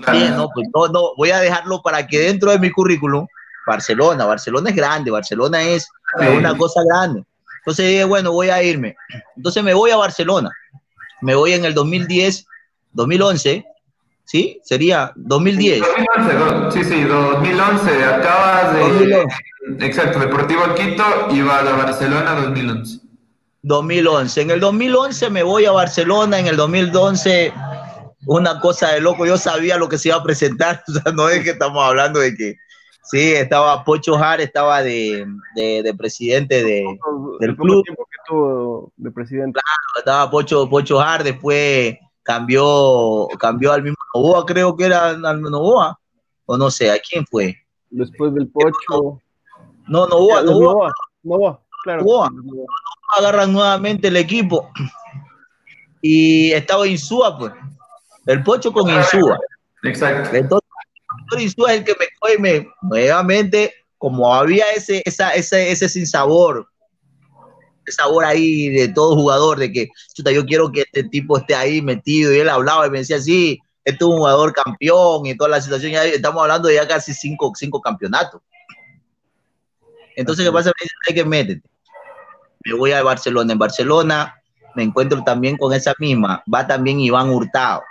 Claro. 0.00 0.18
Sí, 0.18 0.26
no, 0.30 0.48
pues 0.54 0.68
no, 0.72 0.86
no, 0.88 1.14
voy 1.16 1.30
a 1.30 1.40
dejarlo 1.40 1.82
para 1.82 2.06
que 2.06 2.20
dentro 2.20 2.52
de 2.52 2.60
mi 2.60 2.70
currículum, 2.70 3.26
Barcelona, 3.66 4.24
Barcelona 4.24 4.70
es 4.70 4.76
grande, 4.76 5.10
Barcelona 5.10 5.62
es 5.62 5.88
sí. 6.20 6.26
una 6.28 6.56
cosa 6.56 6.80
grande. 6.88 7.24
Entonces 7.66 7.88
dije, 7.88 8.04
bueno, 8.04 8.30
voy 8.30 8.48
a 8.48 8.62
irme. 8.62 8.96
Entonces 9.36 9.60
me 9.64 9.74
voy 9.74 9.90
a 9.90 9.96
Barcelona. 9.96 10.52
Me 11.20 11.34
voy 11.34 11.52
en 11.52 11.64
el 11.64 11.74
2010, 11.74 12.46
2011, 12.92 13.64
¿sí? 14.24 14.60
Sería 14.62 15.12
2010. 15.16 15.82
2011, 16.16 16.84
sí, 16.84 16.88
sí, 16.88 17.02
2011. 17.02 18.04
Acabas 18.04 18.72
de... 18.72 18.78
2011. 18.78 19.36
Exacto, 19.80 20.20
Deportivo 20.20 20.62
Quito 20.76 21.04
y 21.32 21.42
va 21.42 21.58
a 21.58 21.76
Barcelona 21.76 22.40
2011. 22.40 23.00
2011. 23.62 24.42
En 24.42 24.50
el 24.52 24.60
2011 24.60 25.30
me 25.30 25.42
voy 25.42 25.64
a 25.64 25.72
Barcelona, 25.72 26.38
en 26.38 26.46
el 26.46 26.56
2011 26.56 27.52
una 28.26 28.60
cosa 28.60 28.92
de 28.92 29.00
loco, 29.00 29.26
yo 29.26 29.36
sabía 29.38 29.76
lo 29.76 29.88
que 29.88 29.98
se 29.98 30.10
iba 30.10 30.18
a 30.18 30.22
presentar, 30.22 30.84
o 30.88 30.92
sea, 30.92 31.12
no 31.12 31.28
es 31.28 31.42
que 31.42 31.50
estamos 31.50 31.82
hablando 31.84 32.20
de 32.20 32.32
que, 32.36 32.54
sí, 33.10 33.32
estaba 33.32 33.84
Pocho 33.84 34.16
Jar, 34.16 34.40
estaba 34.40 34.82
de, 34.82 35.26
de, 35.54 35.82
de 35.82 35.94
presidente 35.94 36.62
de, 36.62 36.84
del 37.40 37.56
club. 37.56 37.84
tiempo 37.84 38.04
que 38.04 38.18
tuvo 38.26 38.92
de 38.96 39.10
presidente? 39.10 39.60
Claro, 39.60 39.98
estaba 39.98 40.30
Pocho, 40.30 40.68
Pocho 40.68 40.98
Jar, 40.98 41.24
después 41.24 41.96
cambió, 42.22 43.28
cambió 43.38 43.72
al 43.72 43.82
mismo 43.82 43.96
Novoa, 44.14 44.44
creo 44.44 44.76
que 44.76 44.84
era 44.84 45.10
al 45.10 45.40
Novoa, 45.40 45.98
o 46.44 46.56
no 46.56 46.70
sé, 46.70 46.90
¿a 46.90 46.98
quién 46.98 47.24
fue? 47.26 47.56
Después 47.90 48.34
del 48.34 48.48
Pocho. 48.48 49.20
No, 49.88 50.06
Novoa, 50.06 50.42
no 50.42 50.50
Novoa. 50.52 50.92
Novoa, 51.22 51.60
claro. 51.84 52.02
Novoa. 52.02 52.30
Agarran 53.16 53.52
nuevamente 53.52 54.08
el 54.08 54.16
equipo. 54.16 54.68
Y 56.02 56.52
estaba 56.52 56.86
Insúa, 56.86 57.38
pues. 57.38 57.52
El 58.26 58.42
Pocho 58.42 58.72
con 58.72 58.90
Insúa. 58.90 59.38
Exacto. 59.84 60.36
Entonces, 60.36 60.65
Insúa 61.38 61.72
es 61.72 61.78
el 61.78 61.84
que 61.84 61.96
me 61.98 62.06
coge 62.18 62.38
me, 62.38 62.68
nuevamente, 62.82 63.74
como 63.98 64.32
había 64.34 64.64
ese, 64.72 65.02
esa, 65.04 65.34
ese, 65.34 65.70
ese 65.70 65.88
sinsabor, 65.88 66.68
ese 67.86 67.96
sabor 67.96 68.24
ahí 68.24 68.68
de 68.68 68.88
todo 68.88 69.14
jugador, 69.14 69.58
de 69.58 69.72
que 69.72 69.88
chuta, 70.14 70.30
yo 70.30 70.44
quiero 70.44 70.70
que 70.70 70.82
este 70.82 71.04
tipo 71.04 71.38
esté 71.38 71.54
ahí 71.54 71.82
metido. 71.82 72.32
Y 72.32 72.38
él 72.38 72.48
hablaba 72.48 72.86
y 72.86 72.90
me 72.90 72.98
decía, 72.98 73.20
sí, 73.20 73.58
este 73.84 74.04
es 74.04 74.08
un 74.08 74.16
jugador 74.16 74.52
campeón 74.52 75.26
y 75.26 75.36
toda 75.36 75.50
la 75.50 75.60
situación. 75.60 75.92
Ya 75.92 76.04
estamos 76.04 76.42
hablando 76.42 76.68
de 76.68 76.74
ya 76.74 76.88
casi 76.88 77.14
cinco, 77.14 77.52
cinco 77.54 77.80
campeonatos. 77.80 78.42
Entonces, 80.16 80.44
¿qué 80.44 80.52
pasa? 80.52 80.70
Me 80.70 80.74
dice, 80.82 80.94
hay 81.08 81.14
que 81.14 81.24
métete. 81.24 81.68
Me 82.64 82.72
voy 82.72 82.92
a 82.92 83.02
Barcelona. 83.02 83.52
En 83.52 83.58
Barcelona 83.58 84.34
me 84.74 84.82
encuentro 84.82 85.22
también 85.22 85.56
con 85.56 85.72
esa 85.72 85.94
misma. 85.98 86.42
Va 86.52 86.66
también 86.66 86.98
Iván 87.00 87.30
Hurtado. 87.30 87.82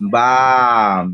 Va, 0.00 1.08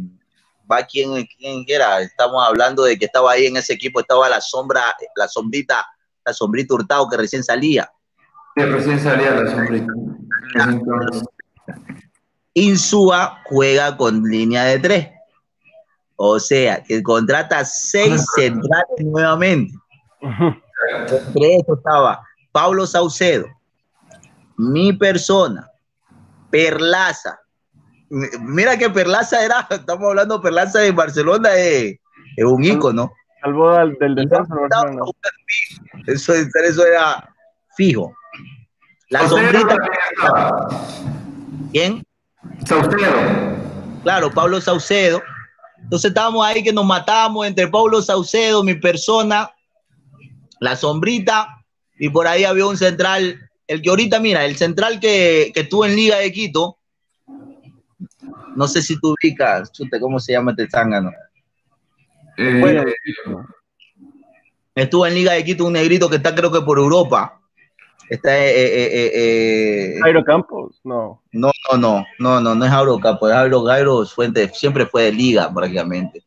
va 0.71 0.85
quien, 0.85 1.27
quien 1.37 1.65
era. 1.67 2.01
Estamos 2.01 2.43
hablando 2.47 2.85
de 2.85 2.99
que 2.99 3.07
estaba 3.07 3.33
ahí 3.33 3.47
en 3.47 3.57
ese 3.57 3.75
equipo, 3.75 4.01
estaba 4.01 4.29
la 4.29 4.41
sombra, 4.41 4.95
la 5.17 5.29
sombrita, 5.29 5.87
la 6.25 6.33
sombrita 6.33 6.75
Hurtado 6.75 7.09
que 7.09 7.17
recién 7.17 7.43
salía. 7.43 7.91
Que 8.55 8.67
recién 8.67 9.01
salía 9.01 9.31
la 9.33 9.51
sombrita. 9.51 9.93
Insúa 12.55 13.43
juega 13.47 13.97
con 13.97 14.23
línea 14.23 14.65
de 14.65 14.79
tres. 14.79 15.09
O 16.17 16.39
sea, 16.39 16.83
que 16.83 17.03
contrata 17.03 17.65
seis 17.65 18.25
centrales 18.37 19.05
nuevamente. 19.05 19.75
Entre 20.21 21.57
eso 21.57 21.75
estaba 21.75 22.25
Pablo 22.53 22.87
Saucedo, 22.87 23.47
mi 24.57 24.93
persona, 24.93 25.69
Perlaza. 26.51 27.41
Mira 28.41 28.77
que 28.79 28.91
Perlaza 28.91 29.45
era, 29.45 29.67
estamos 29.71 30.09
hablando 30.09 30.39
de 30.39 30.43
Perlaza 30.43 30.81
de 30.81 30.93
Barcelona, 30.93 31.55
es, 31.55 31.97
es 32.37 32.45
un 32.45 32.65
ícono. 32.65 33.13
Salvo 33.41 33.73
del, 33.73 33.95
del 33.99 34.15
descenso. 34.15 34.55
Eso, 36.07 36.35
eso 36.35 36.87
era 36.87 37.29
fijo. 37.77 38.15
La 39.11 39.29
sombrita. 39.29 39.77
¿Quién? 41.73 42.05
Saucedo. 42.65 43.13
Claro, 44.03 44.31
Pablo 44.31 44.61
Saucedo 44.61 45.23
entonces 45.85 46.09
estábamos 46.09 46.45
ahí 46.45 46.63
que 46.63 46.73
nos 46.73 46.87
matábamos 46.87 47.47
entre 47.47 47.69
Pablo 47.69 48.01
Saucedo, 48.01 48.65
mi 48.65 48.75
persona, 48.75 49.51
la 50.59 50.77
sombrita 50.77 51.63
Y 51.99 52.09
por 52.09 52.27
ahí 52.27 52.45
había 52.45 52.67
un 52.67 52.79
central, 52.79 53.51
el 53.67 53.83
que 53.83 53.91
ahorita, 53.91 54.19
mira, 54.19 54.45
el 54.47 54.57
central 54.57 54.99
que, 54.99 55.53
que 55.55 55.61
estuvo 55.61 55.85
en 55.85 55.95
Liga 55.95 56.17
de 56.17 56.33
Quito, 56.33 56.79
no 58.57 58.69
sé 58.69 58.83
si 58.83 58.99
tú 59.01 59.15
ubicas, 59.15 59.73
chute, 59.73 60.01
¿cómo 60.01 60.19
se 60.19 60.33
llama 60.33 60.53
este 60.53 60.69
zángano? 60.69 61.11
Eh, 62.37 62.85
Estuvo 64.75 65.07
en 65.07 65.15
Liga 65.15 65.33
de 65.33 65.45
Quito 65.45 65.65
un 65.67 65.75
negrito 65.75 66.11
que 66.11 66.17
está 66.17 66.35
creo 66.35 66.51
que 66.51 66.61
por 66.61 66.79
Europa. 66.79 67.41
Está 68.11 68.37
eh, 68.37 68.51
eh, 68.51 68.91
eh, 68.93 69.13
eh, 69.15 69.99
Jairo 70.03 70.23
Campos, 70.25 70.79
no. 70.85 71.23
no, 71.33 71.51
no, 71.73 71.79
no, 71.79 72.05
no, 72.19 72.41
no, 72.41 72.55
no 72.55 72.65
es 72.65 72.71
Jairo 72.71 72.99
Campos, 72.99 73.31
es 73.31 73.37
Jairo, 73.37 73.65
Jairo 73.65 74.05
Fuentes, 74.05 74.59
siempre 74.59 74.85
fue 74.85 75.05
de 75.05 75.13
Liga 75.13 75.51
prácticamente. 75.55 76.23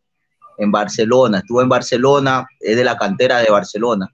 En 0.58 0.72
Barcelona, 0.72 1.38
estuvo 1.38 1.62
en 1.62 1.70
Barcelona, 1.70 2.48
es 2.60 2.76
de 2.78 2.84
la 2.84 2.98
cantera 2.98 3.40
de 3.40 3.52
Barcelona. 3.52 4.08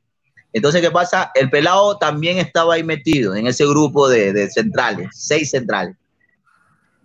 Entonces, 0.51 0.81
¿qué 0.81 0.91
pasa? 0.91 1.31
El 1.33 1.49
pelado 1.49 1.97
también 1.97 2.37
estaba 2.37 2.73
ahí 2.73 2.83
metido 2.83 3.33
en 3.33 3.47
ese 3.47 3.65
grupo 3.65 4.09
de, 4.09 4.33
de 4.33 4.49
centrales, 4.49 5.07
seis 5.13 5.51
centrales. 5.51 5.95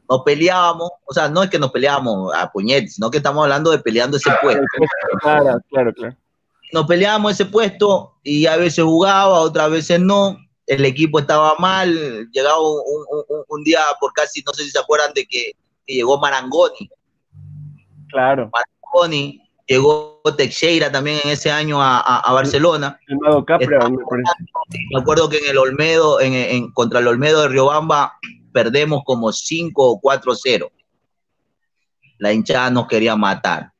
Nos 0.08 0.22
peleábamos, 0.22 0.90
o 1.04 1.12
sea, 1.12 1.28
no 1.28 1.42
es 1.42 1.50
que 1.50 1.58
nos 1.58 1.70
peleábamos 1.70 2.32
a 2.34 2.50
puñetes, 2.50 2.94
sino 2.94 3.10
que 3.10 3.18
estamos 3.18 3.42
hablando 3.42 3.70
de 3.70 3.78
peleando 3.78 4.16
ese 4.16 4.30
puesto. 4.42 4.62
Claro, 5.20 5.58
claro, 5.70 5.92
claro. 5.92 6.16
nos 6.72 6.86
peleábamos 6.86 7.32
ese 7.32 7.44
puesto 7.46 8.14
y 8.22 8.46
a 8.46 8.56
veces 8.56 8.84
jugaba, 8.84 9.40
otras 9.40 9.70
veces 9.70 10.00
no. 10.00 10.38
El 10.66 10.84
equipo 10.84 11.18
estaba 11.18 11.54
mal. 11.58 12.28
Llegaba 12.30 12.60
un, 12.60 12.76
un- 12.86 13.24
un- 13.28 13.44
un 13.48 13.64
día 13.64 13.80
por 14.00 14.12
casi, 14.12 14.42
no 14.46 14.52
sé 14.52 14.64
si 14.64 14.70
se 14.70 14.78
acuerdan 14.78 15.12
de 15.14 15.24
que, 15.26 15.52
que 15.86 15.94
llegó 15.94 16.18
Marangoni. 16.18 16.90
Claro. 18.10 18.50
Marangoni, 18.52 19.42
llegó 19.66 20.20
Teixeira 20.36 20.90
también 20.92 21.18
en 21.24 21.30
ese 21.30 21.50
año 21.50 21.80
a, 21.82 21.98
a- 22.00 22.20
a 22.20 22.32
Barcelona. 22.32 22.98
Capra, 23.46 23.88
me. 23.88 23.96
Me 24.92 25.00
acuerdo 25.00 25.28
que 25.28 25.38
en 25.38 25.50
el 25.50 25.58
Olmedo, 25.58 26.20
en, 26.20 26.34
en- 26.34 26.72
contra 26.72 27.00
el 27.00 27.06
Olmedo 27.08 27.42
de 27.42 27.48
Riobamba, 27.48 28.18
perdemos 28.58 29.02
como 29.04 29.32
5 29.32 29.72
o 29.88 30.00
4-0. 30.00 30.68
La 32.18 32.32
hinchada 32.32 32.70
nos 32.70 32.88
quería 32.88 33.14
matar. 33.14 33.70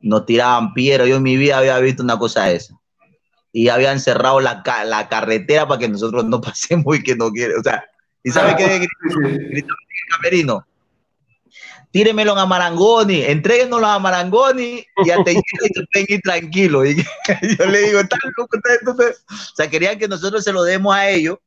Nos 0.00 0.26
tiraban 0.26 0.74
piedras. 0.74 1.08
Yo 1.08 1.16
en 1.18 1.22
mi 1.22 1.36
vida 1.36 1.58
había 1.58 1.78
visto 1.78 2.02
una 2.02 2.18
cosa 2.18 2.46
de 2.46 2.56
esa. 2.56 2.74
Y 3.52 3.68
habían 3.68 4.00
cerrado 4.00 4.40
la, 4.40 4.64
ca- 4.64 4.82
la 4.84 5.08
carretera 5.08 5.68
para 5.68 5.78
que 5.78 5.88
nosotros 5.88 6.24
no 6.24 6.40
pasemos 6.48 6.96
y 6.98 7.04
que 7.04 7.14
no 7.14 7.30
quiere. 7.30 7.54
O 7.56 7.62
sea, 7.62 7.84
¿y 8.24 8.30
sabe 8.32 8.56
qué 8.56 8.88
gritó 9.50 9.74
el 9.74 10.16
camerino? 10.16 10.66
Tíremelo 11.92 12.36
a 12.36 12.46
Marangoni, 12.46 13.22
entréguenos 13.22 13.80
a 13.84 13.98
Marangoni 14.00 14.84
y 15.04 15.10
a 15.10 15.18
y 15.20 15.34
se 15.34 15.86
pueden 15.92 16.06
ir 16.08 16.20
tranquilos. 16.22 16.86
Y 16.88 16.96
yo 17.58 17.66
le 17.66 17.78
digo, 17.82 18.00
¿están 18.00 18.18
loco 18.36 18.56
ustedes? 18.56 19.20
O 19.28 19.54
sea, 19.54 19.70
querían 19.70 19.98
que 20.00 20.08
nosotros 20.08 20.42
se 20.42 20.52
lo 20.52 20.64
demos 20.64 20.94
a 20.96 21.08
ellos 21.08 21.38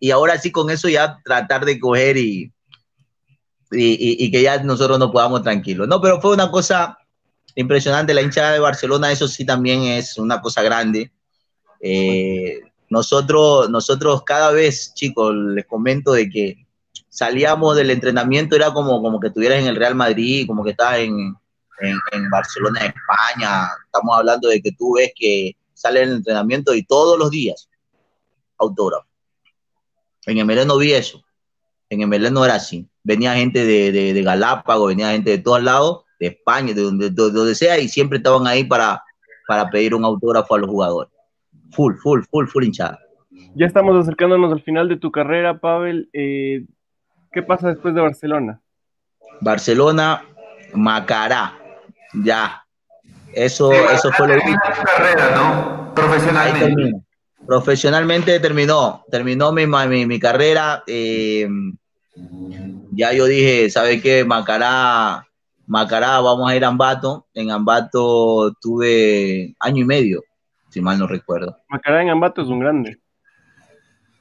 y 0.00 0.10
ahora 0.10 0.38
sí 0.38 0.50
con 0.52 0.70
eso 0.70 0.88
ya 0.88 1.20
tratar 1.24 1.64
de 1.64 1.78
coger 1.78 2.16
y, 2.16 2.52
y, 3.70 4.30
que 4.30 4.42
ya 4.42 4.62
nosotros 4.62 4.98
nos 4.98 5.10
podamos 5.10 5.42
tranquilos. 5.42 5.88
No, 5.88 6.00
pero 6.00 6.20
fue 6.20 6.32
una 6.32 6.50
cosa 6.50 6.98
impresionante. 7.54 8.14
La 8.14 8.22
hinchada 8.22 8.52
de 8.52 8.60
Barcelona, 8.60 9.12
eso 9.12 9.28
sí 9.28 9.44
también 9.44 9.82
es 9.82 10.16
una 10.18 10.40
cosa 10.40 10.62
grande. 10.62 11.12
Eh, 11.80 12.60
nosotros, 12.88 13.68
nosotros 13.70 14.22
cada 14.24 14.52
vez, 14.52 14.94
chicos, 14.94 15.34
les 15.34 15.66
comento 15.66 16.12
de 16.12 16.30
que 16.30 16.66
salíamos 17.08 17.76
del 17.76 17.90
entrenamiento, 17.90 18.56
era 18.56 18.72
como, 18.72 19.02
como 19.02 19.20
que 19.20 19.28
estuvieras 19.28 19.60
en 19.60 19.66
el 19.66 19.76
Real 19.76 19.94
Madrid, 19.94 20.46
como 20.46 20.64
que 20.64 20.70
estás 20.70 20.98
en, 20.98 21.34
en, 21.80 21.98
en 22.12 22.30
Barcelona, 22.30 22.80
España. 22.80 23.68
Estamos 23.84 24.16
hablando 24.16 24.48
de 24.48 24.62
que 24.62 24.72
tú 24.72 24.94
ves 24.94 25.12
que 25.14 25.56
sale 25.74 26.02
el 26.02 26.12
entrenamiento 26.12 26.74
y 26.74 26.84
todos 26.84 27.18
los 27.18 27.30
días 27.30 27.68
autógrafo. 28.58 29.07
En 30.28 30.46
MLE 30.46 30.66
no 30.66 30.76
vi 30.76 30.92
eso. 30.92 31.24
En 31.88 32.06
MLE 32.06 32.30
no 32.30 32.44
era 32.44 32.56
así. 32.56 32.86
Venía 33.02 33.34
gente 33.34 33.64
de, 33.64 33.90
de, 33.92 34.12
de 34.12 34.22
Galápagos, 34.22 34.88
venía 34.88 35.12
gente 35.12 35.30
de 35.30 35.38
todos 35.38 35.62
lados, 35.62 36.04
de 36.20 36.26
España, 36.26 36.74
de 36.74 36.82
donde, 36.82 37.10
de 37.10 37.30
donde 37.30 37.54
sea, 37.54 37.78
y 37.78 37.88
siempre 37.88 38.18
estaban 38.18 38.46
ahí 38.46 38.64
para, 38.64 39.02
para 39.46 39.70
pedir 39.70 39.94
un 39.94 40.04
autógrafo 40.04 40.54
a 40.54 40.58
los 40.58 40.68
jugadores. 40.68 41.10
Full, 41.72 41.94
full, 41.96 42.20
full, 42.30 42.46
full 42.46 42.64
hinchada. 42.64 42.98
Ya 43.54 43.64
estamos 43.64 43.96
acercándonos 43.96 44.52
al 44.52 44.62
final 44.62 44.88
de 44.88 44.98
tu 44.98 45.10
carrera, 45.10 45.58
Pavel. 45.60 46.10
Eh, 46.12 46.66
¿Qué 47.32 47.42
pasa 47.42 47.68
después 47.68 47.94
de 47.94 48.02
Barcelona? 48.02 48.60
Barcelona, 49.40 50.22
Macará. 50.74 51.58
Ya. 52.12 52.64
Eso, 53.32 53.72
eso 53.72 54.10
fue 54.12 54.28
lo 54.28 54.34
tu 54.34 54.58
carrera, 54.84 55.34
¿no? 55.34 55.86
Ahí 55.86 55.94
Profesionalmente. 55.94 57.07
Profesionalmente 57.48 58.38
terminó, 58.40 59.06
terminó 59.10 59.52
mi, 59.52 59.66
mi, 59.66 60.04
mi 60.04 60.20
carrera. 60.20 60.84
eh, 60.86 61.48
ya 62.92 63.14
yo 63.14 63.24
dije, 63.24 63.70
¿sabe 63.70 64.02
qué? 64.02 64.22
Macará, 64.22 65.26
Macará, 65.66 66.20
vamos 66.20 66.50
a 66.50 66.54
ir 66.54 66.62
a 66.62 66.68
Ambato. 66.68 67.26
En 67.32 67.50
Ambato 67.50 68.52
tuve 68.60 69.54
año 69.60 69.82
y 69.82 69.86
medio, 69.86 70.22
si 70.68 70.82
mal 70.82 70.98
no 70.98 71.06
recuerdo. 71.06 71.56
Macará 71.70 72.02
en 72.02 72.10
Ambato 72.10 72.42
es 72.42 72.48
un 72.48 72.60
grande. 72.60 72.98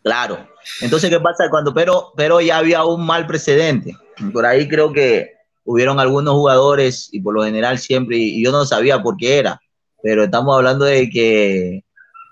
Claro. 0.03 0.47
Entonces, 0.79 1.09
¿qué 1.09 1.19
pasa? 1.19 1.49
Cuando, 1.49 1.73
pero, 1.73 2.13
pero 2.15 2.39
ya 2.39 2.59
había 2.59 2.85
un 2.85 3.05
mal 3.05 3.27
precedente. 3.27 3.93
Por 4.31 4.45
ahí 4.45 4.69
creo 4.69 4.93
que 4.93 5.31
hubieron 5.65 5.99
algunos 5.99 6.33
jugadores, 6.33 7.09
y 7.11 7.19
por 7.19 7.33
lo 7.33 7.43
general 7.43 7.77
siempre, 7.77 8.15
y 8.15 8.41
yo 8.41 8.53
no 8.53 8.63
sabía 8.63 9.03
por 9.03 9.17
qué 9.17 9.39
era, 9.39 9.59
pero 10.01 10.23
estamos 10.23 10.55
hablando 10.55 10.85
de 10.85 11.09
que 11.09 11.83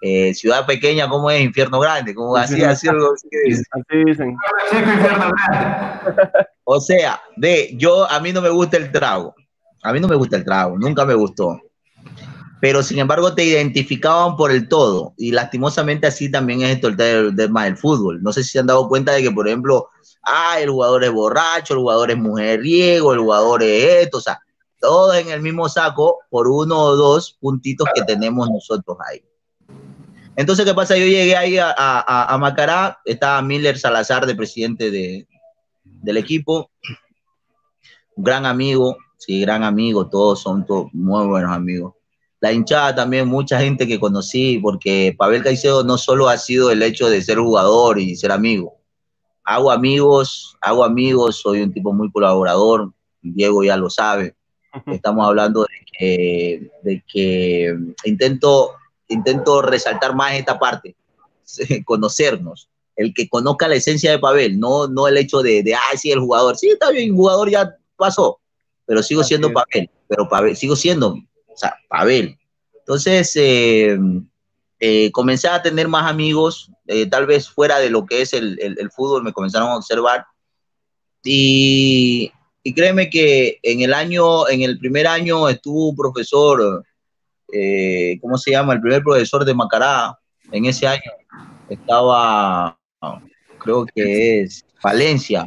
eh, 0.01 0.33
ciudad 0.33 0.65
pequeña, 0.65 1.09
¿cómo 1.09 1.29
es? 1.31 1.41
Infierno 1.41 1.79
grande, 1.79 2.13
como 2.13 2.35
así, 2.35 2.61
así 2.63 2.87
algo 2.87 3.13
así 3.13 3.27
dicen. 4.05 4.35
O 6.67 6.81
sea, 6.81 7.21
de 7.37 7.75
yo, 7.77 8.09
a 8.09 8.19
mí 8.19 8.33
no 8.33 8.41
me 8.41 8.49
gusta 8.49 8.77
el 8.77 8.91
trago. 8.91 9.35
A 9.83 9.93
mí 9.93 9.99
no 9.99 10.07
me 10.07 10.15
gusta 10.15 10.35
el 10.35 10.43
trago, 10.43 10.77
nunca 10.79 11.05
me 11.05 11.13
gustó. 11.13 11.61
Pero 12.59 12.81
sin 12.81 12.97
embargo 12.97 13.35
te 13.35 13.43
identificaban 13.43 14.35
por 14.35 14.49
el 14.49 14.67
todo. 14.67 15.13
Y 15.15 15.31
lastimosamente 15.31 16.07
así 16.07 16.31
también 16.31 16.63
es 16.63 16.71
esto 16.71 16.87
el 16.87 17.35
tema 17.35 17.65
del 17.65 17.77
fútbol. 17.77 18.23
No 18.23 18.33
sé 18.33 18.43
si 18.43 18.49
se 18.49 18.59
han 18.59 18.65
dado 18.65 18.87
cuenta 18.89 19.11
de 19.11 19.21
que, 19.21 19.29
por 19.29 19.47
ejemplo, 19.47 19.89
ah, 20.23 20.59
el 20.59 20.71
jugador 20.71 21.03
es 21.03 21.11
borracho, 21.11 21.75
el 21.75 21.81
jugador 21.81 22.09
es 22.09 22.17
mujeriego, 22.17 23.13
el 23.13 23.19
jugador 23.19 23.61
es 23.61 24.05
esto, 24.05 24.17
o 24.17 24.21
sea, 24.21 24.39
todos 24.79 25.15
en 25.17 25.29
el 25.29 25.41
mismo 25.41 25.69
saco 25.69 26.19
por 26.29 26.47
uno 26.47 26.79
o 26.79 26.95
dos 26.95 27.37
puntitos 27.39 27.87
que 27.93 28.01
tenemos 28.03 28.49
nosotros 28.49 28.97
ahí. 29.07 29.23
Entonces, 30.37 30.65
¿qué 30.65 30.73
pasa? 30.73 30.97
Yo 30.97 31.05
llegué 31.05 31.35
ahí 31.35 31.57
a, 31.57 31.69
a, 31.77 32.33
a- 32.33 32.37
Macará, 32.37 32.99
estaba 33.05 33.41
Miller 33.41 33.77
Salazar 33.77 34.25
de 34.25 34.35
presidente 34.35 34.91
de, 34.91 35.27
del 35.83 36.17
equipo, 36.17 36.71
un 38.15 38.23
gran 38.23 38.45
amigo, 38.45 38.97
sí, 39.17 39.41
gran 39.41 39.63
amigo, 39.63 40.09
todos 40.09 40.41
son 40.41 40.65
todos 40.65 40.93
muy 40.93 41.25
buenos 41.27 41.51
amigos. 41.51 41.93
La 42.41 42.51
hinchada 42.51 42.93
también, 42.93 43.27
mucha 43.27 43.59
gente 43.59 43.87
que 43.87 43.99
conocí, 43.99 44.59
porque 44.59 45.15
Pavel 45.17 45.41
Caicedo 45.43 45.83
no 45.83 45.97
solo 45.97 46.27
ha 46.27 46.37
sido 46.37 46.69
el 46.69 46.83
hecho 46.83 47.09
de 47.09 47.21
ser 47.21 47.37
jugador 47.39 47.99
y 47.99 48.15
ser 48.15 48.31
amigo. 48.31 48.75
Hago 49.43 49.71
amigos, 49.71 50.55
hago 50.61 50.83
amigos, 50.83 51.37
soy 51.37 51.61
un 51.61 51.71
tipo 51.73 51.93
muy 51.93 52.11
colaborador, 52.11 52.91
Diego 53.21 53.63
ya 53.63 53.77
lo 53.77 53.89
sabe. 53.89 54.35
Estamos 54.87 55.25
hablando 55.25 55.61
de 55.61 55.85
que, 55.97 56.71
de 56.83 57.03
que 57.07 57.75
intento, 58.03 58.71
intento 59.07 59.61
resaltar 59.61 60.15
más 60.15 60.33
esta 60.33 60.57
parte, 60.59 60.95
conocernos 61.85 62.69
el 62.97 63.13
que 63.13 63.27
conozca 63.27 63.67
la 63.67 63.75
esencia 63.75 64.09
de 64.11 64.19
Pavel, 64.19 64.57
no, 64.57 64.87
no 64.87 65.07
el 65.09 65.17
hecho 65.17 65.41
de, 65.41 65.61
de, 65.63 65.75
ay, 65.75 65.97
sí, 65.97 66.11
el 66.11 66.19
jugador, 66.21 66.55
sí, 66.55 66.69
está 66.69 66.91
bien, 66.91 67.09
el 67.09 67.15
jugador 67.15 67.49
ya 67.49 67.75
pasó, 67.97 68.39
pero 68.85 69.03
sigo 69.03 69.19
Así 69.19 69.27
siendo 69.29 69.49
es. 69.49 69.53
Pavel, 69.53 69.89
pero 70.07 70.29
Pavel, 70.29 70.55
sigo 70.55 70.77
siendo, 70.77 71.09
o 71.09 71.57
sea, 71.57 71.75
Pavel. 71.89 72.37
Entonces, 72.79 73.33
eh, 73.35 73.97
eh, 74.79 75.11
comencé 75.11 75.49
a 75.49 75.61
tener 75.61 75.89
más 75.89 76.09
amigos, 76.09 76.71
eh, 76.87 77.05
tal 77.05 77.25
vez 77.25 77.49
fuera 77.49 77.79
de 77.79 77.89
lo 77.89 78.05
que 78.05 78.21
es 78.21 78.31
el, 78.31 78.57
el- 78.61 78.77
el 78.79 78.89
fútbol, 78.91 79.23
me 79.23 79.33
comenzaron 79.33 79.67
a 79.71 79.75
observar, 79.75 80.25
y, 81.23 82.31
y 82.63 82.73
créeme 82.73 83.09
que 83.09 83.59
en 83.63 83.81
el 83.81 83.93
año, 83.93 84.47
en 84.47 84.61
el 84.61 84.77
primer 84.79 85.07
año 85.07 85.49
estuvo 85.49 85.89
un 85.89 85.95
profesor, 85.95 86.85
eh, 87.51 88.17
¿cómo 88.21 88.37
se 88.37 88.51
llama? 88.51 88.73
El 88.73 88.81
primer 88.81 89.03
profesor 89.03 89.45
de 89.45 89.53
Macará, 89.53 90.17
en 90.51 90.65
ese 90.65 90.87
año 90.87 91.11
estaba, 91.69 92.77
creo 93.59 93.85
que 93.85 94.41
es 94.41 94.65
Valencia, 94.83 95.45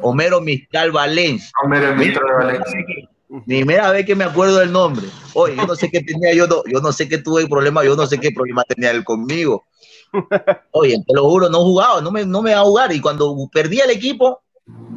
Homero 0.00 0.40
Mistral 0.40 0.92
Valencia. 0.92 1.50
Homero 1.64 1.88
de 1.88 2.14
Valencia. 2.20 3.08
Primera 3.46 3.90
vez 3.90 4.06
que 4.06 4.14
me 4.14 4.24
acuerdo 4.24 4.58
del 4.58 4.72
nombre. 4.72 5.06
Oye, 5.34 5.54
yo 5.56 5.66
no 5.66 5.74
sé 5.74 5.90
qué 5.90 6.00
tenía, 6.02 6.32
yo 6.32 6.46
no, 6.46 6.62
yo 6.66 6.80
no 6.80 6.92
sé 6.92 7.08
qué 7.08 7.18
tuve 7.18 7.46
problema, 7.46 7.84
yo 7.84 7.94
no 7.94 8.06
sé 8.06 8.18
qué 8.18 8.30
problema 8.30 8.64
tenía 8.64 8.90
él 8.90 9.04
conmigo. 9.04 9.64
Oye, 10.72 10.96
te 11.06 11.14
lo 11.14 11.28
juro, 11.28 11.50
no 11.50 11.60
jugaba, 11.60 12.00
no 12.00 12.10
me, 12.10 12.24
no 12.24 12.40
me 12.40 12.52
iba 12.52 12.60
a 12.60 12.64
jugar. 12.64 12.92
Y 12.92 13.00
cuando 13.00 13.36
perdí 13.52 13.80
el 13.80 13.90
equipo, 13.90 14.40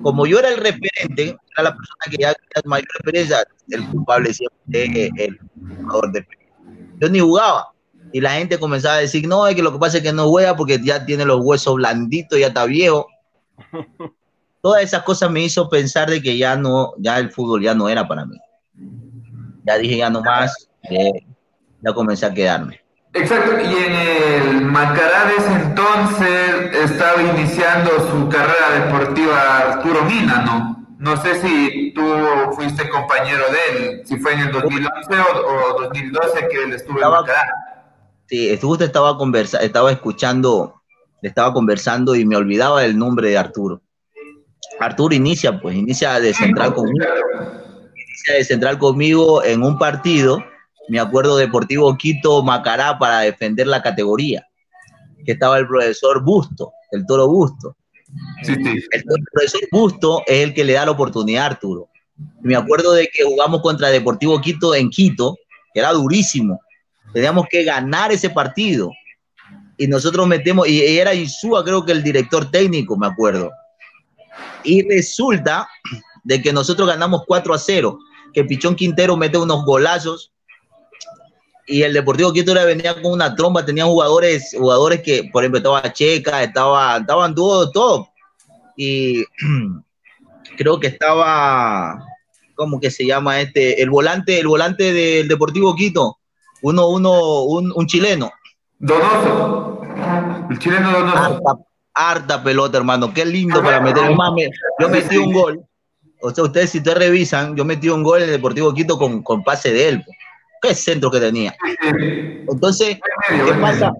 como 0.01 0.25
yo 0.25 0.39
era 0.39 0.49
el 0.49 0.57
referente, 0.57 1.37
era 1.57 1.63
la 1.63 1.75
persona 1.75 2.05
que 2.09 2.17
ya 2.17 2.33
tenía 2.33 2.69
mayor 2.69 2.87
experiencia, 2.95 3.43
el 3.69 3.87
culpable 3.89 4.33
siempre 4.33 5.05
es 5.05 5.11
el 5.17 5.39
jugador 5.83 6.11
de 6.11 6.27
Yo 6.99 7.09
ni 7.09 7.19
jugaba. 7.19 7.73
y 8.13 8.19
la 8.19 8.31
gente 8.31 8.59
comenzaba 8.59 8.95
a 8.95 8.99
decir, 8.99 9.27
no, 9.27 9.47
es 9.47 9.55
que 9.55 9.63
lo 9.63 9.71
que 9.71 9.79
pasa 9.79 9.97
es 9.97 10.03
que 10.03 10.11
no 10.11 10.27
juega 10.27 10.55
porque 10.55 10.79
ya 10.83 11.05
tiene 11.05 11.23
los 11.23 11.39
huesos 11.41 11.75
blanditos, 11.75 12.39
ya 12.39 12.47
está 12.47 12.65
viejo. 12.65 13.07
Todas 14.61 14.83
esas 14.83 15.03
cosas 15.03 15.31
me 15.31 15.43
hizo 15.43 15.69
pensar 15.69 16.09
de 16.09 16.21
que 16.21 16.37
ya 16.37 16.55
no, 16.55 16.93
ya 16.97 17.17
el 17.17 17.31
fútbol 17.31 17.61
ya 17.61 17.73
no 17.73 17.87
era 17.89 18.07
para 18.07 18.25
mí. 18.25 18.37
Ya 19.65 19.77
dije 19.77 19.97
ya 19.97 20.09
no 20.09 20.21
más, 20.21 20.69
ya 21.81 21.93
comencé 21.93 22.25
a 22.25 22.33
quedarme. 22.33 22.80
Exacto, 23.13 23.59
y 23.59 23.75
en 23.75 23.93
el 23.93 24.65
Macará 24.65 25.25
de 25.25 25.35
ese 25.35 25.53
entonces 25.53 26.91
estaba 26.91 27.21
iniciando 27.21 27.89
su 28.09 28.29
carrera 28.29 28.85
deportiva 28.85 29.57
Arturo 29.57 30.03
Mina, 30.05 30.43
¿no? 30.45 30.85
No 30.97 31.21
sé 31.21 31.41
si 31.41 31.91
tú 31.93 32.01
fuiste 32.55 32.87
compañero 32.87 33.43
de 33.51 33.89
él, 33.89 34.01
si 34.05 34.17
fue 34.17 34.33
en 34.33 34.39
el 34.41 34.51
2011 34.51 34.91
o, 35.19 35.81
2012 35.81 36.47
que 36.47 36.63
él 36.63 36.73
estuvo 36.73 37.01
en 37.01 37.09
Macará. 37.09 37.43
Sí, 38.27 38.57
justo 38.61 38.85
estaba, 38.85 39.17
conversa, 39.17 39.57
estaba 39.57 39.91
escuchando, 39.91 40.81
estaba 41.21 41.53
conversando 41.53 42.15
y 42.15 42.25
me 42.25 42.37
olvidaba 42.37 42.85
el 42.85 42.97
nombre 42.97 43.29
de 43.29 43.37
Arturo. 43.37 43.81
Arturo 44.79 45.13
inicia, 45.13 45.59
pues, 45.59 45.75
inicia 45.75 46.17
de 46.19 46.33
central 46.33 46.73
conmigo. 46.73 47.05
Inicia 47.93 48.35
de 48.35 48.45
central 48.45 48.77
conmigo 48.77 49.43
en 49.43 49.63
un 49.63 49.77
partido, 49.77 50.41
me 50.91 50.99
acuerdo 50.99 51.37
Deportivo 51.37 51.97
Quito 51.97 52.43
Macará 52.43 52.99
para 52.99 53.21
defender 53.21 53.65
la 53.65 53.81
categoría, 53.81 54.45
que 55.25 55.31
estaba 55.31 55.57
el 55.57 55.65
profesor 55.65 56.21
Busto, 56.21 56.73
el 56.91 57.05
toro 57.05 57.29
Busto. 57.29 57.77
Sí, 58.43 58.55
sí. 58.55 58.83
El 58.91 59.05
profesor 59.31 59.61
Busto 59.71 60.21
es 60.27 60.43
el 60.43 60.53
que 60.53 60.65
le 60.65 60.73
da 60.73 60.83
la 60.83 60.91
oportunidad 60.91 61.43
a 61.43 61.45
Arturo. 61.45 61.87
Me 62.41 62.57
acuerdo 62.57 62.91
de 62.91 63.07
que 63.07 63.23
jugamos 63.23 63.61
contra 63.61 63.87
Deportivo 63.87 64.41
Quito 64.41 64.75
en 64.75 64.89
Quito, 64.89 65.37
que 65.73 65.79
era 65.79 65.93
durísimo. 65.93 66.59
Teníamos 67.13 67.45
que 67.49 67.63
ganar 67.63 68.11
ese 68.11 68.29
partido. 68.29 68.91
Y 69.77 69.87
nosotros 69.87 70.27
metemos, 70.27 70.67
y 70.67 70.81
era 70.81 71.13
Insúa, 71.13 71.63
creo 71.63 71.85
que 71.85 71.93
el 71.93 72.03
director 72.03 72.51
técnico, 72.51 72.97
me 72.97 73.07
acuerdo. 73.07 73.49
Y 74.65 74.85
resulta 74.89 75.69
de 76.25 76.41
que 76.41 76.51
nosotros 76.51 76.85
ganamos 76.85 77.21
4 77.25 77.53
a 77.53 77.57
0, 77.57 77.97
que 78.33 78.43
Pichón 78.43 78.75
Quintero 78.75 79.15
mete 79.15 79.37
unos 79.37 79.63
golazos 79.63 80.33
y 81.67 81.83
el 81.83 81.93
Deportivo 81.93 82.33
Quito 82.33 82.53
venía 82.53 82.93
con 83.01 83.11
una 83.11 83.35
tromba, 83.35 83.65
tenía 83.65 83.85
jugadores, 83.85 84.55
jugadores 84.57 85.01
que, 85.01 85.29
por 85.31 85.43
ejemplo, 85.43 85.59
estaba 85.59 85.93
Checa, 85.93 86.43
estaba, 86.43 86.97
estaban 86.97 87.35
todo, 87.35 87.71
todo. 87.71 88.09
Y 88.75 89.23
creo 90.57 90.79
que 90.79 90.87
estaba, 90.87 92.03
¿cómo 92.55 92.79
que 92.79 92.91
se 92.91 93.05
llama 93.05 93.41
este? 93.41 93.81
El 93.81 93.89
volante, 93.89 94.39
el 94.39 94.47
volante 94.47 94.93
del 94.93 95.27
Deportivo 95.27 95.75
Quito, 95.75 96.17
uno, 96.61 96.87
uno, 96.89 97.43
un, 97.43 97.71
un 97.75 97.87
chileno. 97.87 98.31
Donoso. 98.79 99.81
El 100.49 100.59
chileno 100.59 100.91
Donoso. 100.91 101.65
Harta, 101.93 102.41
pelota, 102.41 102.77
hermano. 102.77 103.13
Qué 103.13 103.25
lindo 103.25 103.61
para 103.61 103.81
meter. 103.81 104.03
yo 104.79 104.89
metí 104.89 105.17
un 105.17 105.33
gol. 105.33 105.61
O 106.23 106.31
sea, 106.31 106.43
ustedes 106.43 106.69
si 106.69 106.77
ustedes 106.77 106.97
revisan, 106.97 107.55
yo 107.55 107.65
metí 107.65 107.89
un 107.89 108.03
gol 108.03 108.19
en 108.19 108.25
el 108.25 108.31
Deportivo 108.31 108.73
Quito 108.73 108.97
con, 108.97 109.23
con 109.23 109.43
pase 109.43 109.73
de 109.73 109.89
él. 109.89 110.05
Qué 110.61 110.75
centro 110.75 111.09
que 111.09 111.19
tenía. 111.19 111.55
Entonces, 112.49 112.99
¿qué 113.29 113.53
pasa? 113.59 113.93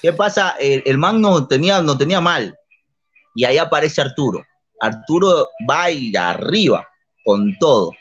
¿Qué 0.00 0.12
pasa? 0.12 0.56
El, 0.60 0.82
el 0.86 0.98
man 0.98 1.20
no 1.20 1.46
tenía, 1.46 1.82
no 1.82 1.98
tenía 1.98 2.20
mal. 2.20 2.56
Y 3.34 3.44
ahí 3.44 3.58
aparece 3.58 4.00
Arturo. 4.00 4.44
Arturo 4.80 5.48
va 5.68 5.86
a 5.86 6.30
arriba 6.30 6.86
con 7.24 7.56
todo. 7.58 7.92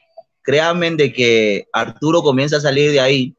Créanme 0.44 0.91
de 0.91 1.11
que 1.11 1.68
Arturo 1.74 2.22
comienza 2.22 2.57
a 2.57 2.61
salir 2.61 2.91
de 2.91 2.99
ahí 2.99 3.36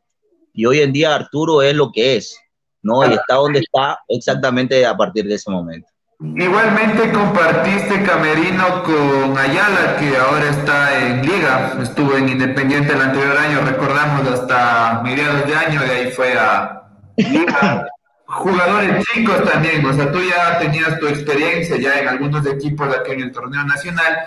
y 0.52 0.66
hoy 0.66 0.80
en 0.80 0.92
día 0.92 1.14
Arturo 1.14 1.62
es 1.62 1.74
lo 1.74 1.92
que 1.92 2.16
es, 2.16 2.36
¿no? 2.82 3.08
Y 3.08 3.14
está 3.14 3.36
donde 3.36 3.60
está 3.60 3.98
exactamente 4.08 4.84
a 4.84 4.96
partir 4.96 5.24
de 5.24 5.36
ese 5.36 5.50
momento. 5.50 5.88
Igualmente 6.20 7.12
compartiste 7.12 8.02
camerino 8.02 8.82
con 8.82 9.38
Ayala, 9.38 9.96
que 10.00 10.16
ahora 10.16 10.50
está 10.50 10.98
en 10.98 11.22
Liga, 11.24 11.74
estuvo 11.80 12.16
en 12.16 12.28
Independiente 12.28 12.92
el 12.92 13.02
anterior 13.02 13.36
año, 13.36 13.60
recordamos 13.60 14.26
hasta 14.26 15.00
mediados 15.04 15.46
de 15.46 15.54
año, 15.54 15.80
de 15.80 15.90
ahí 15.90 16.10
fue 16.10 16.36
a 16.36 16.82
Liga. 17.16 17.86
Jugadores 18.26 19.06
chicos 19.06 19.44
también, 19.44 19.86
o 19.86 19.92
sea, 19.92 20.10
tú 20.10 20.18
ya 20.20 20.58
tenías 20.58 20.98
tu 20.98 21.06
experiencia 21.06 21.76
ya 21.76 22.00
en 22.00 22.08
algunos 22.08 22.44
equipos 22.46 22.92
aquí 22.94 23.12
en 23.12 23.20
el 23.20 23.30
torneo 23.30 23.62
nacional 23.62 24.18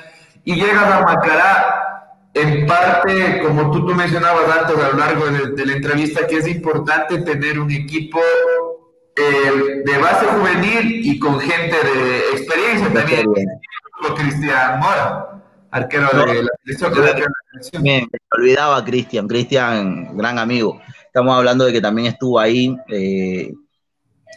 y 0.45 0.55
llegas 0.55 0.85
a 0.85 1.01
Macará 1.01 1.91
en 2.33 2.65
parte, 2.65 3.41
como 3.43 3.69
tú, 3.69 3.85
tú 3.85 3.93
mencionabas 3.93 4.45
antes 4.59 4.77
a 4.77 4.89
lo 4.91 4.97
largo 4.97 5.25
de, 5.25 5.65
la 5.65 5.73
entrevista, 5.73 6.25
que 6.25 6.37
es 6.37 6.47
importante 6.47 7.17
tener 7.19 7.59
un 7.59 7.69
equipo 7.69 8.19
eh, 9.15 9.83
de 9.85 9.97
base 9.97 10.25
juvenil 10.25 11.05
y 11.05 11.19
con 11.19 11.39
gente 11.39 11.75
de 11.75 12.19
experiencia 12.31 12.93
también. 12.93 13.25
Cristian 14.15 14.79
Mora, 14.79 15.43
arquero 15.69 16.09
de 16.13 16.43
la 16.43 16.49
selección. 16.63 17.83
Me, 17.83 18.07
olvidaba 18.35 18.83
Cristian, 18.83 19.27
Cristian, 19.27 20.17
gran 20.17 20.39
amigo. 20.39 20.81
Estamos 21.05 21.35
hablando 21.35 21.65
de 21.65 21.73
que 21.73 21.81
también 21.81 22.07
estuvo 22.07 22.39
ahí. 22.39 22.75
Eh, 22.89 23.53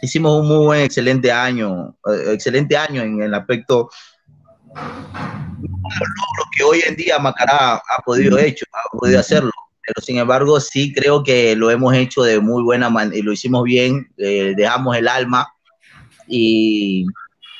hicimos 0.01 0.41
un 0.41 0.47
muy 0.47 0.65
buen, 0.65 0.81
excelente 0.81 1.31
año, 1.31 1.95
eh, 2.07 2.33
excelente 2.33 2.77
año 2.77 3.01
en 3.01 3.21
el 3.21 3.33
aspecto 3.33 3.89
logros 5.55 6.47
que 6.57 6.63
hoy 6.63 6.83
en 6.87 6.95
día 6.95 7.19
Macará 7.19 7.75
ha 7.75 8.01
podido 8.05 8.37
hecho, 8.37 8.65
ha 8.73 8.97
podido 8.97 9.19
hacerlo. 9.19 9.51
Pero 9.85 10.03
sin 10.03 10.17
embargo, 10.17 10.59
sí 10.59 10.93
creo 10.93 11.23
que 11.23 11.55
lo 11.55 11.69
hemos 11.69 11.93
hecho 11.93 12.23
de 12.23 12.39
muy 12.39 12.63
buena 12.63 12.89
manera 12.89 13.17
y 13.17 13.21
lo 13.21 13.31
hicimos 13.31 13.63
bien, 13.63 14.11
eh, 14.17 14.53
dejamos 14.55 14.95
el 14.97 15.07
alma 15.07 15.47
y, 16.27 17.05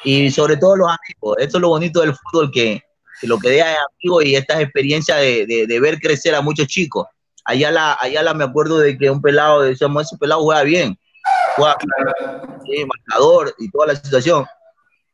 y, 0.04 0.32
sobre 0.32 0.58
todo 0.58 0.76
los 0.76 0.88
amigos. 0.88 1.38
Esto 1.40 1.58
es 1.58 1.62
lo 1.62 1.70
bonito 1.70 2.02
del 2.02 2.16
fútbol, 2.16 2.52
que, 2.52 2.82
que 3.22 3.28
lo 3.28 3.38
que 3.38 3.50
deja 3.50 3.74
es 3.74 3.78
amigos 4.00 4.26
y 4.26 4.36
estas 4.36 4.62
experiencias 4.62 5.20
de, 5.20 5.46
de, 5.46 5.68
de, 5.68 5.80
ver 5.80 6.00
crecer 6.00 6.34
a 6.34 6.42
muchos 6.42 6.68
chicos. 6.68 7.06
Allá 7.44 7.70
la, 7.70 7.98
allá 8.02 8.24
la 8.24 8.34
me 8.34 8.44
acuerdo 8.44 8.80
de 8.80 8.98
que 8.98 9.10
un 9.10 9.22
pelado, 9.22 9.62
decíamos, 9.62 10.04
ese 10.04 10.18
pelado 10.18 10.42
juega 10.42 10.64
bien, 10.64 10.98
juega 11.56 11.78
sí, 12.66 12.86
marcador 12.86 13.54
y 13.60 13.70
toda 13.70 13.88
la 13.88 13.96
situación 13.96 14.46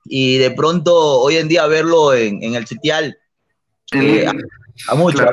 y 0.06 0.38
de 0.38 0.52
pronto 0.52 0.94
hoy 1.20 1.38
en 1.38 1.48
día 1.48 1.68
verlo 1.68 2.14
en, 2.14 2.44
en 2.44 2.56
el 2.56 2.66
sitial 2.66 3.18
eh, 3.94 4.26
a, 4.88 4.96
mucho. 4.96 5.26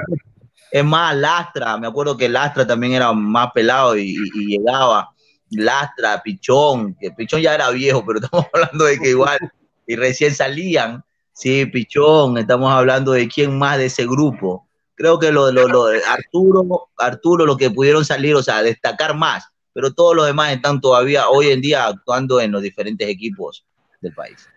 Es 0.70 0.84
más, 0.84 1.16
Lastra, 1.16 1.76
me 1.78 1.86
acuerdo 1.86 2.16
que 2.16 2.28
Lastra 2.28 2.66
también 2.66 2.92
era 2.92 3.12
más 3.12 3.52
pelado 3.52 3.96
y, 3.96 4.16
llegaba. 4.34 5.10
Lastra, 5.50 6.22
Pichón, 6.22 6.94
que 7.00 7.10
Pichón 7.10 7.40
ya 7.40 7.54
era 7.54 7.70
viejo, 7.70 8.04
pero 8.04 8.20
estamos 8.22 8.46
hablando 8.52 8.84
de 8.84 8.98
que 8.98 9.10
igual, 9.10 9.38
y 9.86 9.96
recién 9.96 10.34
salían, 10.34 11.02
sí, 11.32 11.64
Pichón, 11.66 12.36
estamos 12.36 12.70
hablando 12.72 13.12
de 13.12 13.28
quién 13.28 13.58
más 13.58 13.78
de 13.78 13.86
ese 13.86 14.06
grupo. 14.06 14.66
Creo 14.94 15.18
que 15.18 15.32
lo, 15.32 15.50
lo, 15.52 15.68
lo 15.68 15.86
Arturo, 16.06 16.88
Arturo, 16.98 17.46
lo 17.46 17.56
que 17.56 17.70
pudieron 17.70 18.04
salir, 18.04 18.34
o 18.34 18.42
sea, 18.42 18.62
destacar 18.62 19.14
más, 19.14 19.44
pero 19.72 19.94
todos 19.94 20.14
los 20.14 20.26
demás 20.26 20.52
están 20.52 20.80
todavía 20.80 21.28
hoy 21.28 21.50
en 21.50 21.60
día 21.60 21.86
actuando 21.86 22.40
en 22.40 22.52
los 22.52 22.62
diferentes 22.62 23.08
equipos 23.08 23.64
del 24.00 24.12
país. 24.12 24.48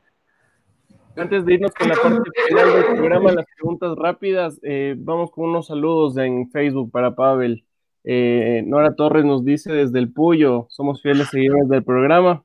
Antes 1.17 1.45
de 1.45 1.53
irnos 1.55 1.73
con 1.73 1.89
la 1.89 1.95
parte 1.95 2.31
final 2.47 2.73
del 2.73 2.85
programa, 2.95 3.31
las 3.33 3.45
preguntas 3.57 3.95
rápidas, 3.97 4.59
eh, 4.63 4.95
vamos 4.97 5.31
con 5.31 5.49
unos 5.49 5.67
saludos 5.67 6.17
en 6.17 6.49
Facebook 6.49 6.89
para 6.91 7.15
Pavel. 7.15 7.65
Eh, 8.03 8.63
Nora 8.65 8.95
Torres 8.95 9.25
nos 9.25 9.43
dice 9.43 9.71
desde 9.71 9.99
el 9.99 10.11
Puyo, 10.13 10.67
somos 10.69 11.01
fieles 11.01 11.27
seguidores 11.29 11.67
del 11.67 11.83
programa. 11.83 12.43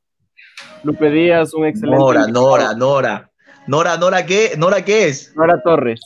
Lupe 0.83 1.11
Díaz, 1.11 1.55
un 1.55 1.67
excelente. 1.67 1.99
Nora, 1.99 2.27
Nora, 2.27 2.75
Nora. 2.75 3.31
Nora, 3.69 3.97
Nora, 3.97 4.27
¿qué? 4.27 4.51
¿Nora 4.59 4.85
qué 4.85 5.09
es? 5.09 5.35
Nora 5.37 5.63
Torres. 5.63 6.01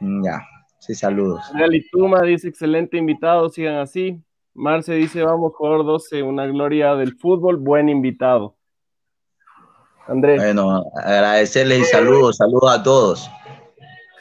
Ya, 0.00 0.42
sí, 0.80 0.94
saludos. 0.94 1.44
Tuma 1.92 2.22
dice 2.22 2.48
excelente 2.48 2.96
invitado, 2.96 3.48
sigan 3.48 3.76
así. 3.76 4.20
Marce 4.52 4.94
dice, 4.94 5.22
vamos, 5.22 5.54
jugador 5.54 5.86
12, 5.86 6.24
una 6.24 6.44
gloria 6.46 6.96
del 6.96 7.16
fútbol, 7.16 7.56
buen 7.56 7.88
invitado. 7.88 8.57
Andrés. 10.08 10.42
Bueno, 10.42 10.84
agradecerles 10.96 11.80
y 11.80 11.84
saludos, 11.84 12.36
saludos 12.36 12.70
a 12.72 12.82
todos. 12.82 13.30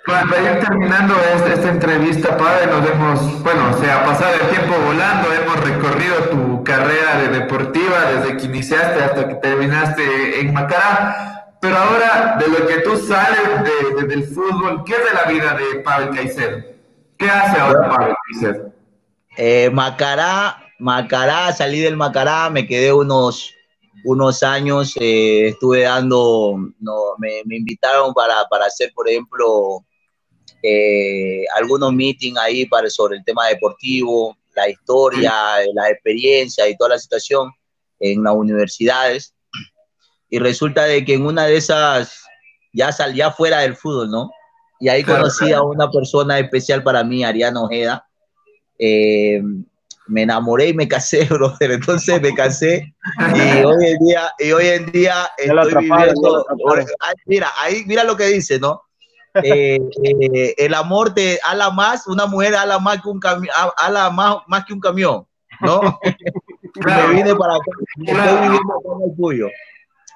Bueno, 0.07 0.29
para 0.29 0.53
ir 0.53 0.59
terminando 0.59 1.15
esta, 1.45 1.69
entrevista, 1.69 2.37
padre, 2.37 2.67
nos 2.67 2.89
hemos, 2.89 3.43
bueno, 3.43 3.77
se 3.77 3.91
ha 3.91 4.05
pasado 4.05 4.35
el 4.35 4.47
tiempo 4.49 4.73
volando, 4.85 5.33
hemos 5.33 5.59
recorrido 5.59 6.15
tu 6.29 6.63
carrera 6.63 7.19
de 7.19 7.39
deportiva 7.39 8.11
desde 8.13 8.37
que 8.37 8.45
iniciaste 8.45 9.03
hasta 9.03 9.27
que 9.27 9.35
terminaste 9.35 10.39
en 10.39 10.53
Macará, 10.53 11.55
pero 11.59 11.75
ahora 11.75 12.37
de 12.39 12.47
lo 12.47 12.67
que 12.67 12.79
tú 12.79 12.95
sales 12.95 13.41
de, 13.97 14.07
del 14.07 14.23
fútbol, 14.23 14.83
¿qué 14.85 14.93
es 14.93 14.99
de 14.99 15.13
la 15.13 15.23
vida 15.29 15.57
de 15.57 15.81
Pavel 15.81 16.11
Caicedo? 16.11 16.57
¿Qué 17.17 17.29
hace 17.29 17.59
ahora 17.59 17.89
Pavel 17.89 18.15
Caicedo? 18.31 18.71
Eh, 19.35 19.69
Macará, 19.73 20.57
Macará, 20.79 21.51
salí 21.51 21.81
del 21.81 21.97
Macará, 21.97 22.49
me 22.49 22.65
quedé 22.65 22.93
unos 22.93 23.56
unos 24.03 24.43
años 24.43 24.95
eh, 24.99 25.49
estuve 25.49 25.81
dando, 25.81 26.55
no, 26.79 26.95
me, 27.19 27.41
invitaron 27.49 28.13
para, 28.13 28.45
hacer, 28.65 28.91
por 28.93 29.09
ejemplo, 29.09 29.85
eh, 30.63 31.45
algunos 31.55 31.93
meetings 31.93 32.37
ahí 32.37 32.65
para, 32.65 32.89
sobre 32.89 33.17
el 33.17 33.23
tema 33.23 33.47
deportivo. 33.47 34.35
la 34.55 34.69
historia, 34.69 35.31
la 35.73 35.89
experiencia 35.89 36.67
y 36.67 36.75
toda 36.75 36.91
la 36.91 36.99
situación 36.99 37.51
en 37.99 38.23
las 38.23 38.33
universidades. 38.33 39.35
Y 40.29 40.39
resulta 40.39 40.85
de 40.85 41.05
que 41.05 41.13
en 41.13 41.25
una 41.25 41.45
de 41.45 41.57
esas, 41.57 42.23
ya 42.73 42.91
salía 42.91 43.31
fuera 43.31 43.59
del 43.59 43.75
fútbol, 43.75 44.09
¿no? 44.09 44.31
Y 44.79 44.89
ahí 44.89 45.03
conocí 45.03 45.51
a 45.51 45.61
una 45.61 45.89
persona 45.89 46.39
especial 46.39 46.83
para 46.83 47.03
mí, 47.03 47.23
Ariana 47.23 47.61
Ojeda. 47.61 48.07
Eh, 48.77 49.41
me 50.07 50.23
enamoré 50.23 50.69
y 50.69 50.73
me 50.73 50.87
casé, 50.87 51.25
brother. 51.29 51.71
Entonces 51.71 52.21
me 52.21 52.33
casé 52.33 52.93
y 53.35 53.39
hoy 53.63 53.85
en 53.85 53.97
día, 53.99 54.31
y 54.39 54.51
hoy 54.51 54.67
en 54.67 54.91
día 54.91 55.29
estoy 55.37 55.73
viviendo. 55.75 56.45
mira, 57.25 57.51
ahí 57.59 57.83
mira 57.85 58.03
lo 58.03 58.15
que 58.15 58.27
dice, 58.27 58.59
¿no? 58.59 58.81
Eh, 59.43 59.79
eh, 60.03 60.55
el 60.57 60.73
amor 60.73 61.13
te 61.13 61.39
ala 61.43 61.69
más, 61.69 62.07
una 62.07 62.25
mujer 62.25 62.55
ala 62.55 62.79
más 62.79 63.01
que 63.01 63.09
un 63.09 63.19
camión, 63.19 63.53
ala 63.77 64.09
más, 64.09 64.37
más 64.47 64.65
que 64.65 64.73
un 64.73 64.79
camión, 64.79 65.27
¿no? 65.61 65.99
me 66.85 67.13
vine 67.13 67.35
para 67.35 67.55
acá, 67.55 67.71
el 69.05 69.15
Puyo. 69.15 69.49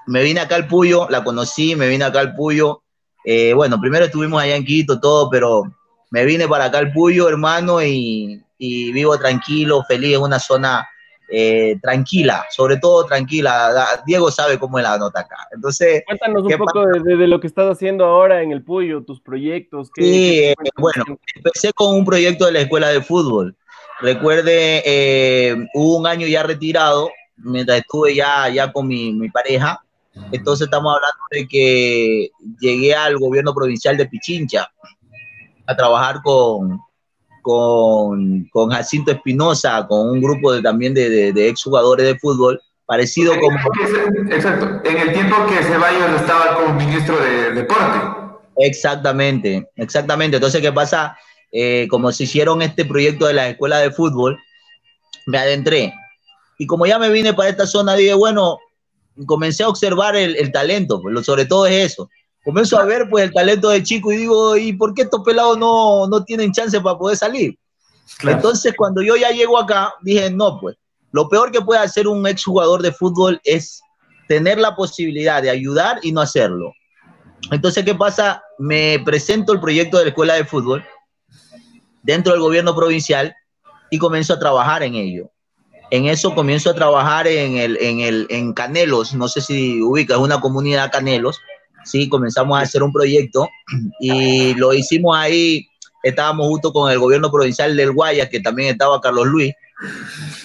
Me 0.08 0.24
vine 0.24 0.40
acá 0.40 0.56
al 0.56 0.68
Puyo, 0.68 1.08
la 1.10 1.24
conocí, 1.24 1.76
me 1.76 1.88
vine 1.88 2.04
acá 2.04 2.20
al 2.20 2.34
Puyo. 2.34 2.82
Eh, 3.24 3.54
bueno, 3.54 3.80
primero 3.80 4.06
estuvimos 4.06 4.42
allá 4.42 4.56
en 4.56 4.66
Quito, 4.66 5.00
todo, 5.00 5.30
pero 5.30 5.64
me 6.10 6.26
vine 6.26 6.48
para 6.48 6.66
acá 6.66 6.80
al 6.80 6.92
Puyo, 6.92 7.30
hermano, 7.30 7.82
y, 7.82 8.42
y 8.64 8.92
vivo 8.92 9.18
tranquilo, 9.18 9.84
feliz 9.88 10.18
en 10.18 10.22
una 10.22 10.38
zona 10.38 10.88
eh, 11.28 11.80
tranquila, 11.82 12.46
sobre 12.52 12.78
todo 12.78 13.06
tranquila. 13.06 13.74
Diego 14.06 14.30
sabe 14.30 14.60
cómo 14.60 14.78
es 14.78 14.84
la 14.84 15.00
nota 15.00 15.22
acá. 15.22 15.48
Entonces, 15.52 16.04
cuéntanos 16.06 16.44
un 16.44 16.58
poco 16.60 16.86
de, 16.86 17.28
lo 17.28 17.40
que 17.40 17.48
estás 17.48 17.72
haciendo 17.72 18.06
ahora 18.06 18.44
en 18.44 18.52
el 18.52 18.64
Puyo, 18.64 19.04
tus 19.04 19.20
proyectos. 19.20 19.90
sí, 19.96 20.44
eh, 20.44 20.54
bueno, 20.78 21.06
empecé 21.36 21.74
con 21.74 21.96
un 21.96 22.06
proyecto 22.06 22.46
de 22.46 22.52
la 22.52 22.60
escuela 22.60 22.90
de 22.90 23.02
fútbol. 23.02 23.56
Recuerde, 24.00 24.84
eh, 24.86 25.56
hubo 25.74 25.98
un 25.98 26.06
año 26.06 26.28
ya 26.28 26.44
retirado, 26.44 27.10
mientras 27.38 27.80
estuve 27.80 28.14
ya, 28.14 28.48
ya 28.50 28.72
con 28.72 28.88
mi, 28.88 29.12
mi 29.12 29.30
pareja. 29.30 29.84
Entonces 30.32 30.66
estamos 30.66 30.94
hablando 30.94 31.24
de 31.32 31.48
que 31.48 32.30
llegué 32.60 32.94
al 32.94 33.18
gobierno 33.18 33.56
provincial 33.56 33.98
de 33.98 34.06
Pichincha 34.06 34.70
a 35.66 35.76
trabajar 35.76 36.22
con, 36.22 36.80
con, 37.42 38.46
con 38.52 38.70
Jacinto 38.70 39.12
Espinosa, 39.12 39.86
con 39.88 40.10
un 40.10 40.22
grupo 40.22 40.54
de, 40.54 40.62
también 40.62 40.94
de, 40.94 41.10
de, 41.10 41.34
de 41.34 41.50
exjugadores 41.50 42.06
de 42.06 42.18
fútbol, 42.20 42.62
parecido 42.86 43.34
como... 43.40 43.58
exacto, 44.30 44.82
en 44.84 44.98
el 44.98 45.14
tiempo 45.14 45.36
que 45.48 45.64
Ceballos 45.64 46.22
estaba 46.22 46.56
como 46.56 46.74
ministro 46.76 47.18
de 47.20 47.52
deporte. 47.52 48.00
Exactamente, 48.58 49.70
exactamente. 49.76 50.38
Entonces, 50.38 50.62
¿qué 50.62 50.72
pasa? 50.72 51.18
Eh, 51.52 51.88
como 51.90 52.12
se 52.12 52.24
hicieron 52.24 52.62
este 52.62 52.86
proyecto 52.86 53.28
de 53.28 53.34
la 53.34 53.50
escuela 53.50 53.80
de 53.80 53.92
fútbol, 53.92 54.38
me 55.26 55.38
adentré. 55.38 55.94
Y 56.58 56.68
como 56.68 56.86
ya 56.86 57.00
me 57.00 57.10
vine 57.10 57.34
para 57.34 57.50
esta 57.50 57.66
zona, 57.66 57.96
dije, 57.96 58.14
bueno, 58.14 58.60
comencé 59.26 59.64
a 59.64 59.70
observar 59.70 60.16
el, 60.16 60.36
el 60.36 60.52
talento, 60.52 61.02
pues, 61.02 61.26
sobre 61.26 61.46
todo 61.46 61.66
es 61.66 61.92
eso 61.92 62.10
comienzo 62.44 62.80
a 62.80 62.86
ver 62.86 63.10
pues 63.10 63.26
el 63.26 63.34
talento 63.34 63.70
de 63.70 63.84
chico 63.84 64.12
y 64.12 64.18
digo, 64.18 64.58
¿y 64.58 64.74
por 64.74 64.94
qué 64.94 65.04
estos 65.04 65.22
pelados 65.24 65.58
no, 65.58 66.08
no 66.08 66.24
tienen 66.24 66.52
chance 66.52 66.80
para 66.82 66.98
poder 66.98 67.18
salir? 67.18 67.58
Entonces 68.24 68.74
cuando 68.76 69.02
yo 69.02 69.16
ya 69.16 69.30
llego 69.30 69.58
acá, 69.58 69.94
dije, 70.02 70.30
no, 70.30 70.60
pues 70.60 70.76
lo 71.12 71.28
peor 71.28 71.52
que 71.52 71.62
puede 71.62 71.82
hacer 71.82 72.08
un 72.08 72.26
exjugador 72.26 72.82
de 72.82 72.92
fútbol 72.92 73.40
es 73.44 73.82
tener 74.28 74.58
la 74.60 74.76
posibilidad 74.76 75.42
de 75.42 75.50
ayudar 75.50 76.00
y 76.04 76.12
no 76.12 76.22
hacerlo. 76.22 76.74
Entonces, 77.52 77.84
¿qué 77.84 77.96
pasa? 77.96 78.44
Me 78.58 79.00
presento 79.04 79.52
el 79.52 79.60
proyecto 79.60 79.98
de 79.98 80.06
la 80.06 80.10
escuela 80.10 80.34
de 80.36 80.46
fútbol 80.46 80.86
dentro 82.04 82.32
del 82.32 82.42
gobierno 82.42 82.76
provincial 82.76 83.36
y 83.90 83.98
comienzo 83.98 84.34
a 84.34 84.40
trabajar 84.40 84.84
en 84.84 84.96
ello. 84.96 85.30
En 85.90 86.06
eso 86.06 86.34
comienzo 86.34 86.70
a 86.70 86.76
trabajar 86.76 87.28
en, 87.28 87.58
el, 87.58 87.78
en, 87.82 88.00
el, 88.00 88.28
en 88.30 88.54
Canelos, 88.54 89.14
no 89.14 89.28
sé 89.28 89.42
si 89.42 89.82
ubicas, 89.82 90.18
una 90.18 90.40
comunidad 90.40 90.92
Canelos, 90.92 91.42
sí, 91.84 92.10
comenzamos 92.10 92.58
a 92.58 92.62
hacer 92.62 92.84
un 92.84 92.92
proyecto 92.92 93.48
y 94.00 94.54
lo 94.56 94.74
hicimos 94.74 95.18
ahí, 95.18 95.66
estábamos 96.04 96.48
justo 96.48 96.74
con 96.74 96.92
el 96.92 97.00
gobierno 97.00 97.32
provincial 97.32 97.76
del 97.76 97.92
Guayas, 97.92 98.30
que 98.30 98.40
también 98.40 98.70
estaba 98.70 99.02
Carlos 99.02 99.28
Luis. 99.28 99.54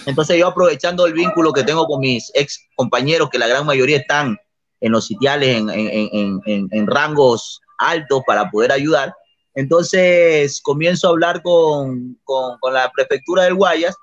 Entonces 0.07 0.39
yo 0.39 0.49
aprovechando 0.49 1.07
el 1.07 1.13
vínculo 1.13 1.53
que 1.53 1.63
tengo 1.63 1.87
con 1.87 2.01
mis 2.01 2.31
ex 2.35 2.59
compañeros, 2.75 3.29
que 3.31 3.39
la 3.39 3.49
gran 3.49 3.67
mayoría 3.67 3.99
están 3.99 4.37
en 4.81 4.93
los 4.93 5.07
sitiales, 5.07 5.57
en, 5.57 5.71
en, 5.71 6.41
en, 6.47 6.69
en 6.71 6.87
rangos 6.87 7.61
altos 7.79 8.23
para 8.27 8.51
poder 8.51 8.73
ayudar, 8.73 9.15
entonces 9.57 10.61
comienzo 10.63 11.09
a 11.09 11.11
hablar 11.11 11.43
con, 11.43 12.19
con, 12.25 12.59
con, 12.61 12.75
la 12.75 12.93
prefectura 12.93 13.45
del 13.45 13.55
Guayas 13.55 13.97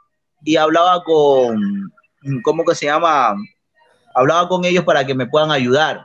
y 0.43 0.55
hablaba 0.55 1.03
con, 1.03 1.91
¿cómo 2.43 2.65
que 2.65 2.73
se 2.73 2.87
llama? 2.87 3.35
Hablaba 4.15 4.49
con 4.49 4.65
ellos 4.65 4.83
para 4.83 5.05
que 5.05 5.13
me 5.13 5.27
puedan 5.27 5.51
ayudar. 5.51 6.03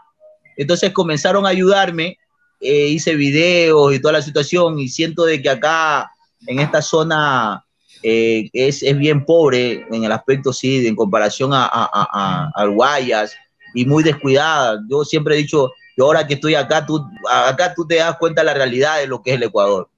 Entonces 0.58 0.92
comenzaron 0.92 1.46
a 1.46 1.50
ayudarme, 1.50 2.18
eh, 2.60 2.88
hice 2.88 3.14
videos 3.14 3.94
y 3.94 4.00
toda 4.00 4.14
la 4.14 4.22
situación 4.22 4.78
y 4.80 4.88
siento 4.88 5.24
de 5.24 5.40
que 5.40 5.48
acá 5.48 6.10
en 6.48 6.58
esta 6.58 6.82
zona 6.82 7.64
eh, 8.02 8.50
es, 8.52 8.82
es, 8.82 8.98
bien 8.98 9.24
pobre 9.24 9.86
en 9.90 10.02
el 10.02 10.10
aspecto, 10.10 10.52
sí, 10.52 10.84
en 10.86 10.96
comparación 10.96 11.52
a, 11.54 11.70
a, 11.72 12.50
a, 12.52 12.66
Guayas 12.66 13.34
y 13.72 13.86
muy 13.86 14.02
descuidada. 14.02 14.80
Yo 14.90 15.04
siempre 15.04 15.36
he 15.36 15.38
dicho, 15.38 15.72
yo 15.96 16.06
ahora 16.06 16.26
que 16.26 16.34
estoy 16.34 16.56
acá, 16.56 16.84
tú, 16.84 17.06
acá 17.30 17.72
tú 17.74 17.86
te 17.86 17.96
das 17.96 18.16
cuenta 18.18 18.40
de 18.40 18.46
la 18.46 18.54
realidad 18.54 18.98
de 18.98 19.06
lo 19.06 19.22
que 19.22 19.30
es 19.30 19.36
el 19.36 19.44
Ecuador. 19.44 19.88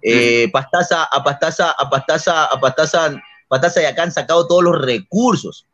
Eh, 0.00 0.48
Pastaza, 0.52 1.08
a 1.10 1.24
Pastaza, 1.24 1.72
a 1.72 1.90
Pastaza, 1.90 2.44
a 2.44 2.60
Pastaza, 2.60 3.20
Pastaza 3.48 3.82
y 3.82 3.86
acá 3.86 4.04
han 4.04 4.12
sacado 4.12 4.46
todos 4.46 4.62
los 4.62 4.80
recursos 4.80 5.66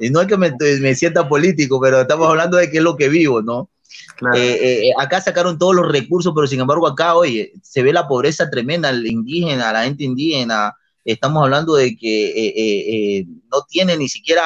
y 0.00 0.10
no 0.10 0.20
es 0.20 0.26
que 0.26 0.36
me, 0.36 0.52
me, 0.80 0.94
sienta 0.94 1.28
político, 1.28 1.80
pero 1.80 2.00
estamos 2.00 2.28
hablando 2.28 2.56
de 2.56 2.70
qué 2.70 2.78
es 2.78 2.82
lo 2.82 2.96
que 2.96 3.08
vivo, 3.08 3.42
¿no? 3.42 3.70
Claro. 4.16 4.36
Eh, 4.36 4.52
eh, 4.52 4.88
eh, 4.88 4.92
acá 4.98 5.20
sacaron 5.20 5.58
todos 5.58 5.74
los 5.74 5.90
recursos, 5.90 6.32
pero 6.34 6.46
sin 6.46 6.60
embargo 6.60 6.86
acá, 6.86 7.14
oye, 7.14 7.52
se 7.62 7.82
ve 7.82 7.92
la 7.92 8.08
pobreza 8.08 8.50
tremenda, 8.50 8.90
el 8.90 9.06
indígena, 9.06 9.72
la 9.72 9.84
gente 9.84 10.04
indígena, 10.04 10.74
estamos 11.04 11.42
hablando 11.42 11.74
de 11.74 11.96
que 11.96 12.26
eh, 12.28 12.52
eh, 12.56 13.26
no 13.50 13.62
tiene 13.68 13.96
ni 13.96 14.08
siquiera, 14.08 14.42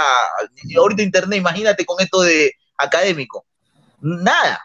ahorita 0.76 1.02
internet, 1.02 1.39
imagínate 1.39 1.85
con 1.85 2.01
esto 2.01 2.22
de 2.22 2.52
académico, 2.76 3.44
nada, 4.01 4.60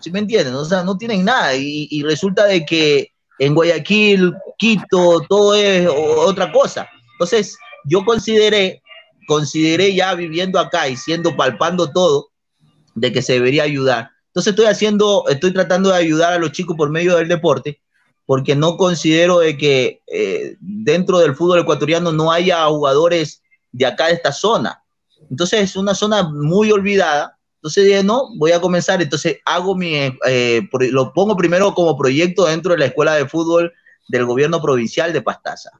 ¿sí 0.00 0.10
me 0.10 0.20
entienden? 0.20 0.54
O 0.54 0.64
sea, 0.64 0.82
no 0.82 0.96
tienen 0.96 1.24
nada 1.24 1.54
y, 1.54 1.88
y 1.90 2.02
resulta 2.02 2.44
de 2.44 2.64
que 2.64 3.12
en 3.38 3.54
Guayaquil, 3.54 4.34
Quito, 4.58 5.22
todo 5.28 5.54
es 5.54 5.88
otra 5.88 6.52
cosa. 6.52 6.86
Entonces, 7.12 7.56
yo 7.84 8.04
consideré 8.04 8.79
consideré 9.30 9.94
ya 9.94 10.12
viviendo 10.16 10.58
acá 10.58 10.88
y 10.88 10.96
siendo 10.96 11.36
palpando 11.36 11.92
todo 11.92 12.30
de 12.96 13.12
que 13.12 13.22
se 13.22 13.34
debería 13.34 13.62
ayudar. 13.62 14.10
Entonces 14.26 14.50
estoy 14.50 14.66
haciendo, 14.66 15.22
estoy 15.28 15.52
tratando 15.52 15.90
de 15.90 15.98
ayudar 15.98 16.32
a 16.32 16.38
los 16.38 16.50
chicos 16.50 16.76
por 16.76 16.90
medio 16.90 17.14
del 17.14 17.28
deporte, 17.28 17.80
porque 18.26 18.56
no 18.56 18.76
considero 18.76 19.38
de 19.38 19.56
que 19.56 20.02
eh, 20.12 20.56
dentro 20.58 21.20
del 21.20 21.36
fútbol 21.36 21.60
ecuatoriano 21.60 22.10
no 22.10 22.32
haya 22.32 22.66
jugadores 22.66 23.40
de 23.70 23.86
acá 23.86 24.08
de 24.08 24.14
esta 24.14 24.32
zona. 24.32 24.82
Entonces 25.30 25.60
es 25.60 25.76
una 25.76 25.94
zona 25.94 26.24
muy 26.24 26.72
olvidada. 26.72 27.38
Entonces 27.58 27.84
dije, 27.84 28.02
no, 28.02 28.36
voy 28.36 28.50
a 28.50 28.60
comenzar. 28.60 29.00
Entonces 29.00 29.38
hago 29.44 29.76
mi, 29.76 29.94
eh, 30.26 30.68
lo 30.90 31.12
pongo 31.12 31.36
primero 31.36 31.72
como 31.72 31.96
proyecto 31.96 32.46
dentro 32.46 32.72
de 32.72 32.78
la 32.78 32.86
escuela 32.86 33.14
de 33.14 33.28
fútbol 33.28 33.72
del 34.08 34.26
gobierno 34.26 34.60
provincial 34.60 35.12
de 35.12 35.22
Pastaza. 35.22 35.70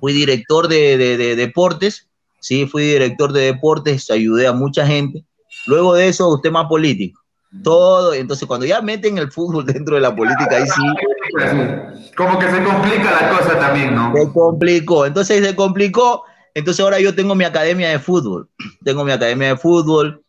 Fui 0.00 0.12
director 0.12 0.68
de, 0.68 0.98
de, 0.98 1.16
de 1.16 1.34
deportes 1.34 2.08
sí, 2.42 2.66
fui 2.66 2.82
director 2.82 3.32
de 3.32 3.42
deportes, 3.42 4.10
ayudé 4.10 4.46
a 4.46 4.52
mucha 4.52 4.86
gente. 4.86 5.24
Luego 5.66 5.94
de 5.94 6.08
eso, 6.08 6.28
usted 6.28 6.50
más 6.50 6.66
político. 6.66 7.20
Todo, 7.62 8.14
entonces 8.14 8.48
cuando 8.48 8.66
ya 8.66 8.80
meten 8.80 9.18
el 9.18 9.30
fútbol 9.30 9.64
dentro 9.66 9.94
de 9.94 10.00
la 10.02 10.14
política, 10.14 10.56
ahí 10.56 10.66
sí. 10.66 12.12
Como 12.16 12.38
que 12.38 12.50
se 12.50 12.62
complica 12.62 13.10
la 13.20 13.30
cosa 13.30 13.58
también, 13.58 13.94
¿no? 13.94 14.12
Se 14.14 14.30
complicó, 14.32 15.06
entonces 15.06 15.46
se 15.46 15.56
complicó. 15.56 16.24
Entonces 16.54 16.84
ahora 16.84 17.00
yo 17.00 17.14
tengo 17.14 17.34
mi 17.34 17.44
academia 17.44 17.88
de 17.88 17.98
fútbol. 17.98 18.50
Tengo 18.84 19.04
mi 19.04 19.12
academia 19.12 19.48
de 19.48 19.56
fútbol. 19.56 20.22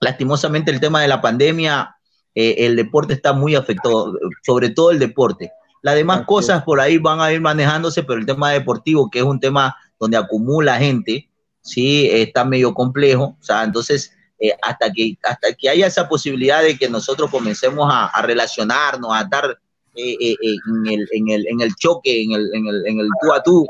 Lastimosamente 0.00 0.70
el 0.70 0.78
tema 0.78 1.02
de 1.02 1.08
la 1.08 1.20
pandemia, 1.20 1.96
eh, 2.36 2.54
el 2.58 2.76
deporte 2.76 3.14
está 3.14 3.32
muy 3.32 3.56
afectado, 3.56 4.14
sobre 4.46 4.70
todo 4.70 4.92
el 4.92 5.00
deporte. 5.00 5.50
Las 5.82 5.96
demás 5.96 6.24
cosas 6.26 6.62
por 6.62 6.80
ahí 6.80 6.98
van 6.98 7.20
a 7.20 7.32
ir 7.32 7.40
manejándose, 7.40 8.04
pero 8.04 8.20
el 8.20 8.26
tema 8.26 8.52
deportivo, 8.52 9.10
que 9.10 9.18
es 9.18 9.24
un 9.24 9.40
tema 9.40 9.74
donde 9.98 10.16
acumula 10.16 10.76
gente, 10.76 11.27
sí, 11.68 12.08
está 12.10 12.44
medio 12.44 12.74
complejo, 12.74 13.36
o 13.40 13.42
sea, 13.42 13.64
entonces, 13.64 14.12
eh, 14.40 14.52
hasta, 14.62 14.92
que, 14.92 15.16
hasta 15.22 15.52
que 15.52 15.68
haya 15.68 15.86
esa 15.86 16.08
posibilidad 16.08 16.62
de 16.62 16.78
que 16.78 16.88
nosotros 16.88 17.30
comencemos 17.30 17.88
a, 17.92 18.06
a 18.06 18.22
relacionarnos, 18.22 19.12
a 19.12 19.22
estar 19.22 19.58
eh, 19.94 20.16
eh, 20.20 20.36
en, 20.42 20.86
el, 20.86 21.08
en, 21.12 21.28
el, 21.28 21.46
en 21.48 21.60
el 21.60 21.74
choque, 21.74 22.22
en 22.22 22.32
el, 22.32 22.54
en 22.54 22.66
el, 22.68 22.86
en 22.86 23.00
el 23.00 23.08
tú 23.20 23.32
a 23.32 23.42
tú, 23.42 23.66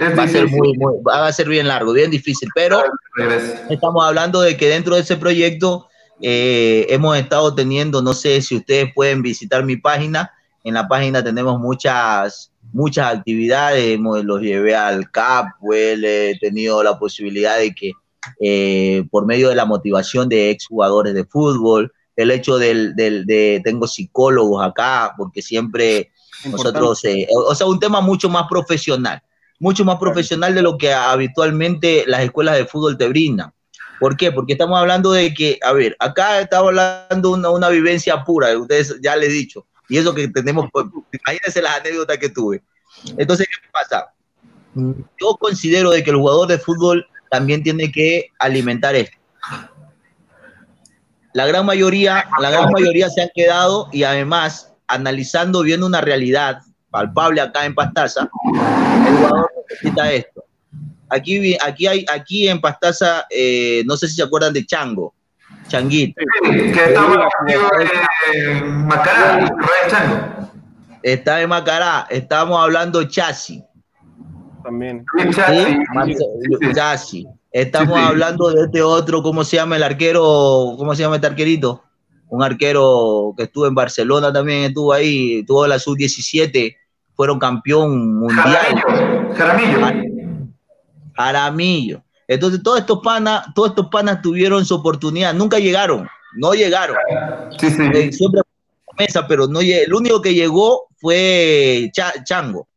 va 0.00 0.22
a, 0.22 0.28
ser 0.28 0.46
muy, 0.48 0.76
muy, 0.76 0.94
va 1.02 1.26
a 1.26 1.32
ser 1.32 1.48
bien 1.48 1.66
largo, 1.66 1.92
bien 1.92 2.10
difícil, 2.10 2.48
pero 2.54 2.82
estamos 3.70 4.04
hablando 4.04 4.40
de 4.40 4.56
que 4.56 4.68
dentro 4.68 4.94
de 4.94 5.00
ese 5.00 5.16
proyecto 5.16 5.88
eh, 6.20 6.86
hemos 6.90 7.16
estado 7.16 7.54
teniendo, 7.54 8.02
no 8.02 8.14
sé 8.14 8.40
si 8.40 8.56
ustedes 8.56 8.92
pueden 8.94 9.22
visitar 9.22 9.64
mi 9.64 9.76
página, 9.76 10.32
en 10.64 10.74
la 10.74 10.86
página 10.88 11.22
tenemos 11.22 11.58
muchas 11.58 12.52
muchas 12.76 13.14
actividades, 13.16 13.98
los 13.98 14.40
llevé 14.42 14.76
al 14.76 15.10
CAP, 15.10 15.46
pues, 15.60 15.98
he 16.02 16.36
tenido 16.40 16.82
la 16.82 16.98
posibilidad 16.98 17.58
de 17.58 17.74
que 17.74 17.92
eh, 18.38 19.04
por 19.10 19.24
medio 19.24 19.48
de 19.48 19.54
la 19.54 19.64
motivación 19.64 20.28
de 20.28 20.50
exjugadores 20.50 21.14
de 21.14 21.24
fútbol, 21.24 21.90
el 22.16 22.30
hecho 22.30 22.58
del, 22.58 22.94
de, 22.94 23.62
tengo 23.64 23.86
psicólogos 23.86 24.62
acá, 24.62 25.14
porque 25.16 25.40
siempre 25.40 26.10
nosotros, 26.44 27.02
eh, 27.06 27.26
o 27.30 27.54
sea, 27.54 27.66
un 27.66 27.80
tema 27.80 28.02
mucho 28.02 28.28
más 28.28 28.44
profesional, 28.48 29.22
mucho 29.58 29.84
más 29.84 29.96
profesional 29.98 30.54
de 30.54 30.62
lo 30.62 30.76
que 30.76 30.92
habitualmente 30.92 32.04
las 32.06 32.22
escuelas 32.22 32.56
de 32.58 32.66
fútbol 32.66 32.98
te 32.98 33.08
brindan. 33.08 33.52
¿Por 33.98 34.18
qué? 34.18 34.30
Porque 34.32 34.52
estamos 34.52 34.78
hablando 34.78 35.12
de 35.12 35.32
que, 35.32 35.58
a 35.62 35.72
ver, 35.72 35.96
acá 35.98 36.40
estamos 36.40 36.68
hablando 36.68 37.30
de 37.30 37.34
una, 37.38 37.50
una 37.50 37.68
vivencia 37.70 38.22
pura, 38.22 38.56
ustedes 38.58 38.98
ya 39.02 39.16
les 39.16 39.30
he 39.30 39.32
dicho, 39.32 39.66
y 39.88 39.98
eso 39.98 40.14
que 40.14 40.28
tenemos, 40.28 40.68
imagínense 41.12 41.62
las 41.62 41.80
anécdotas 41.80 42.18
que 42.18 42.28
tuve. 42.28 42.62
Entonces, 43.16 43.46
¿qué 43.48 43.68
pasa? 43.72 44.06
Yo 44.74 45.36
considero 45.38 45.90
de 45.90 46.02
que 46.02 46.10
el 46.10 46.16
jugador 46.16 46.48
de 46.48 46.58
fútbol 46.58 47.06
también 47.30 47.62
tiene 47.62 47.90
que 47.90 48.30
alimentar 48.38 48.94
esto. 48.94 49.16
La 51.32 51.46
gran 51.46 51.66
mayoría, 51.66 52.26
la 52.40 52.50
gran 52.50 52.70
mayoría 52.70 53.10
se 53.10 53.22
han 53.22 53.28
quedado 53.34 53.88
y 53.92 54.04
además 54.04 54.72
analizando, 54.86 55.62
viendo 55.62 55.86
una 55.86 56.00
realidad 56.00 56.60
palpable 56.90 57.40
acá 57.40 57.66
en 57.66 57.74
Pastaza, 57.74 58.28
el 59.06 59.16
jugador 59.16 59.50
necesita 59.68 60.10
esto. 60.12 60.44
Aquí, 61.08 61.56
aquí, 61.62 61.86
hay, 61.86 62.04
aquí 62.12 62.48
en 62.48 62.60
Pastaza, 62.60 63.26
eh, 63.30 63.82
no 63.86 63.96
sé 63.96 64.08
si 64.08 64.14
se 64.14 64.22
acuerdan 64.22 64.52
de 64.52 64.66
Chango, 64.66 65.14
Changuito. 65.68 66.20
que 66.42 66.84
estaba 66.84 67.28
en 68.32 68.86
Macará, 68.86 69.54
Chango. 69.88 70.50
Está 71.02 71.40
en 71.40 71.48
Macará, 71.48 72.06
estamos 72.10 72.60
hablando 72.60 73.04
Chasi. 73.04 73.62
También. 74.62 75.04
Chasi. 76.74 77.26
Estamos 77.52 77.98
hablando 77.98 78.50
de 78.50 78.64
este 78.64 78.82
otro, 78.82 79.22
¿cómo 79.22 79.44
se 79.44 79.56
llama 79.56 79.76
el 79.76 79.82
arquero? 79.82 80.74
¿Cómo 80.76 80.94
se 80.94 81.02
llama 81.02 81.16
este 81.16 81.28
arquerito? 81.28 81.82
Un 82.28 82.42
arquero 82.42 83.32
que 83.36 83.44
estuvo 83.44 83.66
en 83.66 83.74
Barcelona 83.74 84.32
también, 84.32 84.64
estuvo 84.64 84.92
ahí, 84.92 85.44
tuvo 85.44 85.66
la 85.66 85.78
sub-17, 85.78 86.76
fueron 87.14 87.38
campeón 87.38 88.18
mundial. 88.18 88.82
Jaramillo. 89.36 89.78
Jaramillo. 91.14 92.05
Entonces, 92.28 92.62
todos 92.62 92.80
estos 92.80 93.00
panas, 93.02 93.46
todos 93.54 93.70
estos 93.70 93.86
panas 93.88 94.20
tuvieron 94.20 94.64
su 94.64 94.74
oportunidad, 94.74 95.32
nunca 95.34 95.58
llegaron, 95.58 96.08
no 96.34 96.54
llegaron. 96.54 96.96
Sí, 97.58 97.70
sí. 97.70 97.82
Eh, 97.94 98.12
siempre 98.12 98.42
mesa, 98.98 99.26
pero 99.28 99.46
no 99.46 99.60
el 99.60 99.92
único 99.92 100.20
que 100.22 100.34
llegó 100.34 100.88
fue 100.96 101.90
Chango. 102.24 102.68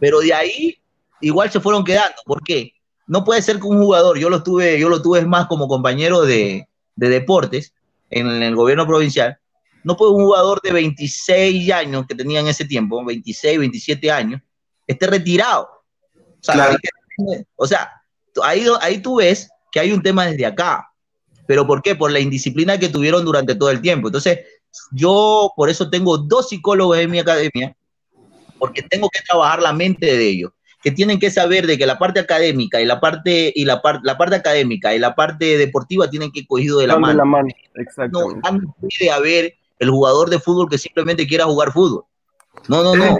Pero 0.00 0.20
de 0.20 0.34
ahí 0.34 0.78
igual 1.20 1.50
se 1.50 1.60
fueron 1.60 1.84
quedando. 1.84 2.16
¿Por 2.24 2.42
qué? 2.42 2.72
No 3.06 3.24
puede 3.24 3.42
ser 3.42 3.58
que 3.58 3.66
un 3.66 3.82
jugador, 3.82 4.18
yo 4.18 4.28
lo 4.28 4.42
tuve, 4.42 4.78
yo 4.78 4.88
lo 4.88 5.00
tuve 5.00 5.24
más 5.24 5.46
como 5.46 5.68
compañero 5.68 6.22
de, 6.22 6.68
de 6.96 7.08
deportes 7.08 7.72
en 8.10 8.28
el 8.28 8.54
gobierno 8.54 8.86
provincial, 8.86 9.38
no 9.84 9.96
puede 9.96 10.12
un 10.12 10.24
jugador 10.24 10.60
de 10.62 10.72
26 10.72 11.72
años 11.72 12.06
que 12.06 12.14
tenía 12.14 12.40
en 12.40 12.48
ese 12.48 12.64
tiempo, 12.64 13.04
26, 13.04 13.58
27 13.58 14.10
años, 14.10 14.40
esté 14.86 15.06
retirado. 15.06 15.68
O 17.56 17.66
sea, 17.66 18.01
ahí, 18.42 18.66
ahí 18.80 19.02
tú 19.02 19.16
ves 19.16 19.48
que 19.70 19.80
hay 19.80 19.92
un 19.92 20.02
tema 20.02 20.26
desde 20.26 20.46
acá. 20.46 20.88
¿Pero 21.46 21.66
por 21.66 21.82
qué? 21.82 21.94
Por 21.94 22.12
la 22.12 22.20
indisciplina 22.20 22.78
que 22.78 22.88
tuvieron 22.88 23.24
durante 23.24 23.54
todo 23.54 23.70
el 23.70 23.80
tiempo. 23.80 24.08
Entonces, 24.08 24.40
yo 24.92 25.52
por 25.56 25.68
eso 25.68 25.90
tengo 25.90 26.18
dos 26.18 26.48
psicólogos 26.48 26.98
en 26.98 27.10
mi 27.10 27.18
academia, 27.18 27.76
porque 28.58 28.82
tengo 28.82 29.08
que 29.10 29.20
trabajar 29.28 29.60
la 29.60 29.72
mente 29.72 30.06
de 30.06 30.28
ellos, 30.28 30.52
que 30.82 30.90
tienen 30.90 31.18
que 31.18 31.30
saber 31.30 31.66
de 31.66 31.76
que 31.76 31.86
la 31.86 31.98
parte 31.98 32.20
académica 32.20 32.80
y 32.80 32.86
la 32.86 33.00
parte 33.00 33.52
y 33.54 33.64
la, 33.64 33.82
parte 33.82 34.00
la 34.04 34.16
parte 34.16 34.36
académica 34.36 34.94
y 34.94 34.98
la 34.98 35.14
parte 35.14 35.58
deportiva 35.58 36.08
tienen 36.08 36.30
que 36.30 36.40
ir 36.40 36.46
cogido 36.46 36.78
de 36.78 36.86
la 36.86 36.98
mano. 36.98 37.12
De 37.12 37.18
la 37.18 37.24
mano. 37.24 37.48
No, 38.12 38.30
no 38.52 38.76
puede 38.80 39.10
haber 39.10 39.54
el 39.78 39.90
jugador 39.90 40.30
de 40.30 40.38
fútbol 40.38 40.68
que 40.68 40.78
simplemente 40.78 41.26
quiera 41.26 41.44
jugar 41.44 41.72
fútbol. 41.72 42.04
No, 42.68 42.82
no, 42.82 42.94
no. 42.94 43.18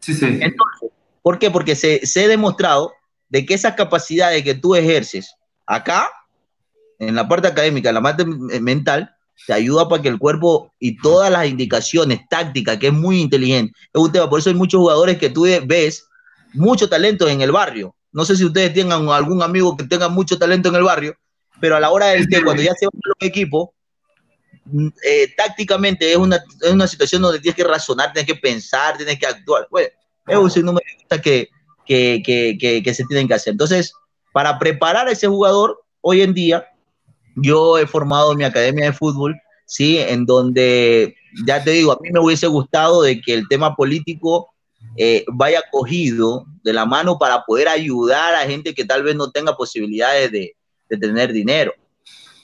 Sí, 0.00 0.14
sí. 0.14 0.24
Entonces, 0.24 0.90
¿por 1.22 1.38
qué? 1.38 1.50
Porque 1.50 1.76
se, 1.76 2.04
se 2.06 2.24
ha 2.24 2.28
demostrado 2.28 2.92
de 3.30 3.46
que 3.46 3.54
esas 3.54 3.74
capacidades 3.74 4.42
que 4.42 4.54
tú 4.54 4.74
ejerces 4.74 5.34
acá, 5.66 6.08
en 6.98 7.14
la 7.14 7.26
parte 7.26 7.48
académica, 7.48 7.88
en 7.88 7.94
la 7.94 8.02
parte 8.02 8.24
mental, 8.24 9.14
te 9.46 9.52
ayuda 9.54 9.88
para 9.88 10.02
que 10.02 10.08
el 10.08 10.18
cuerpo 10.18 10.72
y 10.78 10.98
todas 10.98 11.30
las 11.30 11.46
indicaciones 11.46 12.20
tácticas, 12.28 12.76
que 12.76 12.88
es 12.88 12.92
muy 12.92 13.20
inteligente, 13.20 13.72
es 13.92 14.00
un 14.00 14.12
tema. 14.12 14.28
Por 14.28 14.40
eso 14.40 14.50
hay 14.50 14.56
muchos 14.56 14.80
jugadores 14.80 15.18
que 15.18 15.30
tú 15.30 15.46
ves 15.64 16.06
mucho 16.52 16.88
talento 16.88 17.28
en 17.28 17.40
el 17.40 17.52
barrio. 17.52 17.94
No 18.12 18.24
sé 18.24 18.36
si 18.36 18.44
ustedes 18.44 18.74
tengan 18.74 19.08
algún 19.08 19.42
amigo 19.42 19.76
que 19.76 19.84
tenga 19.84 20.08
mucho 20.08 20.38
talento 20.38 20.68
en 20.68 20.74
el 20.74 20.82
barrio, 20.82 21.16
pero 21.60 21.76
a 21.76 21.80
la 21.80 21.90
hora 21.90 22.06
del 22.06 22.28
que 22.28 22.42
cuando 22.42 22.62
ya 22.62 22.74
se 22.74 22.86
van 22.86 23.00
los 23.02 23.28
equipos, 23.28 23.68
mm, 24.64 24.88
eh, 25.06 25.34
tácticamente 25.36 26.10
es 26.10 26.18
una, 26.18 26.36
es 26.60 26.70
una 26.70 26.88
situación 26.88 27.22
donde 27.22 27.38
tienes 27.38 27.56
que 27.56 27.64
razonar, 27.64 28.12
tienes 28.12 28.32
que 28.32 28.38
pensar, 28.38 28.96
tienes 28.96 29.18
que 29.18 29.26
actuar. 29.26 29.68
Bueno, 29.70 29.88
es 30.26 30.36
un 30.36 30.50
sinnúmero 30.50 30.84
de 31.08 31.20
que 31.20 31.48
que, 31.90 32.94
se 32.94 33.04
tienen 33.04 33.26
que 33.26 33.34
hacer. 33.34 33.52
Entonces, 33.52 33.92
para 34.32 34.58
preparar 34.58 35.08
a 35.08 35.12
ese 35.12 35.26
jugador, 35.26 35.82
hoy 36.00 36.22
en 36.22 36.34
día, 36.34 36.66
yo 37.36 37.78
he 37.78 37.86
formado 37.86 38.34
mi 38.34 38.44
academia 38.44 38.86
de 38.86 38.92
fútbol, 38.92 39.36
¿sí? 39.66 39.98
En 39.98 40.24
donde, 40.24 41.16
ya 41.46 41.62
te 41.62 41.72
digo, 41.72 41.92
a 41.92 41.98
mí 42.00 42.10
me 42.12 42.20
hubiese 42.20 42.46
gustado 42.46 43.02
de 43.02 43.20
que 43.20 43.34
el 43.34 43.48
tema 43.48 43.74
político 43.74 44.50
eh, 44.96 45.24
vaya 45.32 45.62
cogido 45.70 46.46
de 46.62 46.72
la 46.72 46.86
mano 46.86 47.18
para 47.18 47.44
poder 47.44 47.68
ayudar 47.68 48.34
a 48.34 48.46
gente 48.46 48.74
que 48.74 48.84
tal 48.84 49.02
vez 49.02 49.16
no 49.16 49.30
tenga 49.30 49.56
posibilidades 49.56 50.30
de, 50.30 50.56
tener 50.88 51.32
dinero, 51.32 51.72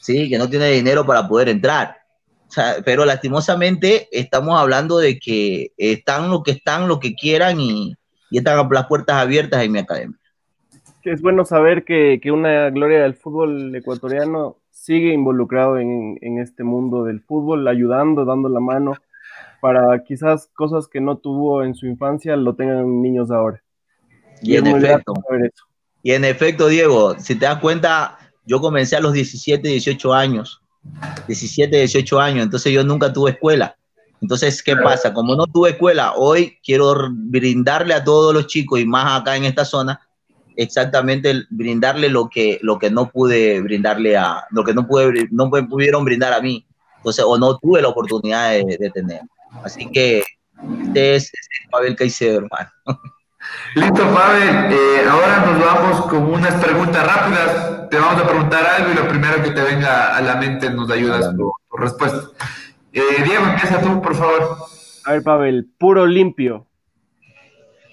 ¿sí? 0.01 0.29
Que 0.29 0.39
no 0.39 0.49
tiene 0.49 0.71
dinero 0.71 1.05
para 1.05 1.27
poder 1.29 1.49
entrar. 1.49 1.97
pero 2.85 3.05
lastimosamente 3.05 4.09
estamos 4.13 4.59
hablando 4.59 4.99
de 4.99 5.19
que 5.19 5.73
están 5.77 6.31
lo 6.31 6.45
que 6.45 6.53
están, 6.53 6.87
lo 6.87 7.01
que 7.01 7.15
quieran 7.15 7.61
y, 7.61 7.97
y 8.31 8.39
están 8.39 8.69
las 8.71 8.87
puertas 8.87 9.17
abiertas 9.17 9.63
en 9.63 9.73
mi 9.73 9.79
academia. 9.79 10.19
Es 11.03 11.23
bueno 11.23 11.45
saber 11.45 11.85
que, 11.85 12.21
una 12.33 12.69
gloria 12.71 13.03
del 13.03 13.15
fútbol 13.15 13.75
ecuatoriano 13.77 14.57
sigue 14.71 15.13
involucrado 15.13 15.79
en, 15.79 16.39
este 16.41 16.65
mundo 16.65 17.05
del 17.05 17.21
fútbol, 17.21 17.67
ayudando, 17.69 18.25
dando 18.25 18.49
la 18.49 18.61
mano 18.61 18.95
para 19.61 20.03
quizás 20.05 20.51
cosas 20.55 20.87
que 20.87 21.01
no 21.01 21.17
tuvo 21.19 21.63
en 21.63 21.75
su 21.75 21.87
infancia 21.87 22.37
lo 22.37 22.55
tengan 22.55 23.03
niños 23.03 23.31
ahora. 23.31 23.63
Y, 24.43 24.57
en 24.57 24.67
efecto, 24.67 25.15
y 26.03 26.13
en 26.13 26.25
efecto, 26.25 26.69
Diego, 26.69 27.19
si 27.19 27.35
te 27.37 27.47
das 27.47 27.59
cuenta, 27.59 28.19
yo 28.45 28.61
comencé 28.61 28.97
a 28.97 29.01
los 29.01 29.13
17, 29.13 29.67
18 29.67 30.13
años. 30.13 30.61
17, 31.27 31.77
18 31.77 32.21
años, 32.21 32.45
entonces 32.45 32.73
yo 32.73 32.85
nunca 32.85 33.13
tuve 33.13 33.33
escuela. 33.33 33.76
Entonces, 34.21 34.63
¿qué 34.63 34.77
pasa? 34.77 35.13
Como 35.13 35.35
no 35.37 35.47
tuve 35.47 35.71
escuela, 35.71 36.15
hoy 36.15 36.59
quiero 36.65 36.95
brindarle 37.11 37.95
a 37.95 38.03
todos 38.03 38.33
los 38.33 38.47
chicos 38.47 38.81
y 38.81 38.87
más 38.87 39.21
acá 39.21 39.37
en 39.37 39.45
esta 39.45 39.65
zona, 39.65 40.01
exactamente 40.57 41.45
brindarle 41.51 42.09
lo 42.09 42.29
que, 42.29 42.59
lo 42.63 42.79
que 42.79 42.91
no 42.91 43.11
pude 43.11 43.61
brindarle 43.61 44.17
a, 44.17 44.45
lo 44.51 44.65
que 44.65 44.75
no, 44.75 44.87
pude, 44.87 45.29
no 45.31 45.51
pudieron 45.51 46.05
brindar 46.05 46.33
a 46.33 46.41
mí. 46.41 46.67
Entonces, 46.97 47.25
o 47.27 47.39
no 47.39 47.59
tuve 47.59 47.83
la 47.83 47.89
oportunidad 47.89 48.53
de, 48.53 48.91
tener. 48.93 49.21
Así 49.63 49.89
que 49.91 50.25
este 50.87 51.17
es, 51.17 51.31
Pavel 51.71 51.95
Caicedo, 51.95 52.39
hermano. 52.39 52.71
Listo, 53.77 54.03
Pavel. 54.13 54.73
Eh, 54.73 55.05
ahora 55.09 55.47
nos 55.47 55.65
vamos 55.65 56.07
con 56.07 56.23
unas 56.33 56.55
preguntas 56.55 57.07
rápidas. 57.07 57.89
Te 57.91 57.99
vamos 57.99 58.21
a 58.23 58.27
preguntar 58.27 58.67
algo 58.67 58.93
y 58.93 58.95
lo 58.97 59.09
primero 59.09 59.43
que 59.43 59.51
te 59.51 59.63
venga 59.63 60.17
a 60.17 60.21
la 60.21 60.37
mente 60.37 60.71
nos 60.71 60.91
ayudas 60.91 61.27
con 61.27 61.37
tu 61.37 61.53
respuesta. 61.77 62.29
Eh, 62.97 63.23
Diego, 63.25 63.45
empieza 63.45 63.79
tú, 63.83 64.01
por 64.01 64.15
favor. 64.15 64.57
A 65.05 65.13
ver, 65.13 65.23
Pavel, 65.23 65.69
puro 65.77 66.07
limpio. 66.07 66.67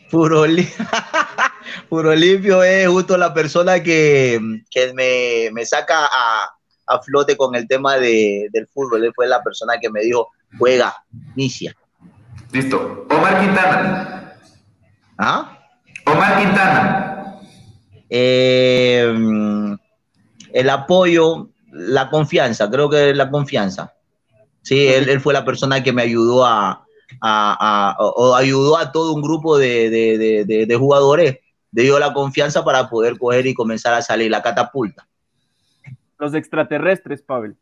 Puro, 0.09 0.45
puro 1.89 2.15
limpio 2.15 2.63
es 2.63 2.87
justo 2.87 3.17
la 3.17 3.33
persona 3.33 3.83
que, 3.83 4.39
me, 4.93 5.65
saca 5.65 6.05
a, 6.05 7.01
flote 7.01 7.35
con 7.35 7.53
el 7.53 7.67
tema 7.67 7.97
del 7.97 8.65
fútbol. 8.73 9.03
Él 9.03 9.11
fue 9.13 9.27
la 9.27 9.43
persona 9.43 9.73
que 9.77 9.89
me 9.89 9.99
dijo, 10.03 10.29
juega, 10.57 10.95
inicia. 11.35 11.75
Listo. 12.53 13.05
Omar 13.09 13.41
Quintana. 13.41 14.39
¿Ah? 15.17 15.59
Omar 16.05 16.39
Quintana. 16.39 17.41
Eh, 18.09 19.13
el 20.53 20.69
apoyo, 20.69 21.49
la 21.71 22.09
confianza, 22.09 22.69
creo 22.69 22.89
que 22.89 23.13
la 23.13 23.29
confianza. 23.29 23.93
Sí, 24.63 24.87
él, 24.87 25.19
fue 25.21 25.33
la 25.33 25.45
persona 25.45 25.83
que 25.83 25.93
me 25.93 26.01
ayudó 26.01 26.45
a, 26.45 26.85
o 27.99 28.35
ayudó 28.35 28.77
a 28.77 28.91
todo 28.91 29.13
un 29.13 29.21
grupo 29.21 29.57
de, 29.57 30.75
jugadores, 30.79 31.37
le 31.71 31.83
dio 31.83 31.99
la 31.99 32.13
confianza 32.13 32.63
para 32.63 32.89
poder 32.89 33.17
coger 33.17 33.45
y 33.45 33.53
comenzar 33.53 33.93
a 33.93 34.01
salir 34.01 34.31
la 34.31 34.41
catapulta. 34.41 35.07
Los 36.17 36.33
extraterrestres, 36.33 37.21
Pavel. 37.21 37.55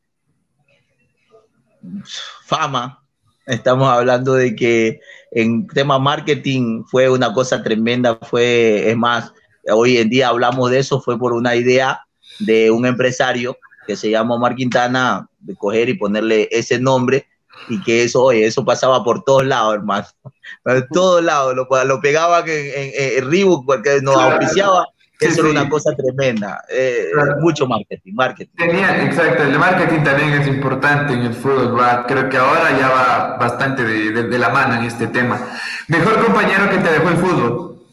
Fama, 2.45 3.02
Estamos 3.48 3.90
hablando 3.90 4.36
de 4.36 4.56
que 4.56 5.02
en 5.32 5.65
tema 5.68 5.98
marketing 5.98 6.84
fue 6.86 7.10
una 7.10 7.34
cosa 7.34 7.64
tremenda, 7.64 8.18
fue, 8.22 8.90
es 8.90 8.95
más, 8.95 9.34
hoy 9.69 9.98
en 9.98 10.10
día 10.10 10.28
hablamos 10.28 10.69
de 10.69 10.80
eso, 10.80 11.02
fue 11.02 11.18
por 11.18 11.34
una 11.34 11.56
idea 11.56 12.06
de 12.40 12.69
un 12.69 12.86
empresario 12.86 13.57
que 13.88 13.95
se 13.95 14.11
llama 14.11 14.36
Omar 14.36 14.56
Quintana, 14.56 15.28
de 15.41 15.55
coger 15.55 15.89
y 15.89 15.95
ponerle 15.95 16.47
ese 16.51 16.80
nombre 16.80 17.27
y 17.68 17.81
que 17.81 18.03
eso, 18.03 18.23
oye, 18.23 18.45
eso 18.45 18.65
pasaba 18.65 19.03
por 19.03 19.23
todos 19.23 19.45
lados, 19.45 19.76
hermano. 19.76 20.07
Por 20.63 20.88
todos 20.89 21.23
lados, 21.23 21.55
lo, 21.55 21.68
lo 21.85 22.01
pegaban 22.01 22.43
en, 22.47 22.91
en, 22.93 23.31
Reebok 23.31 23.65
porque 23.65 23.99
nos 24.01 24.15
auspiciaba. 24.15 24.88
Eso 25.19 25.41
era 25.41 25.61
una 25.61 25.69
cosa 25.69 25.91
tremenda. 25.95 26.63
Eh, 26.69 27.11
mucho 27.39 27.68
marketing, 27.68 28.13
marketing. 28.13 28.55
Tenía, 28.57 29.03
exacto, 29.03 29.43
el 29.43 29.57
marketing 29.57 30.03
también 30.03 30.34
es 30.34 30.47
importante 30.47 31.13
en 31.13 31.22
el 31.22 31.34
fútbol. 31.34 31.80
Creo 32.07 32.27
que 32.27 32.38
ahora 32.38 32.77
ya 32.77 32.89
va 32.89 33.38
bastante 33.38 33.84
de, 33.84 34.23
de, 34.23 34.38
la 34.39 34.49
mano 34.49 34.76
en 34.76 34.84
este 34.84 35.07
tema. 35.07 35.39
Mejor 35.88 36.26
compañero 36.26 36.69
que 36.69 36.77
te 36.77 36.91
dejó 36.91 37.09
el 37.09 37.18
fútbol. 37.18 37.85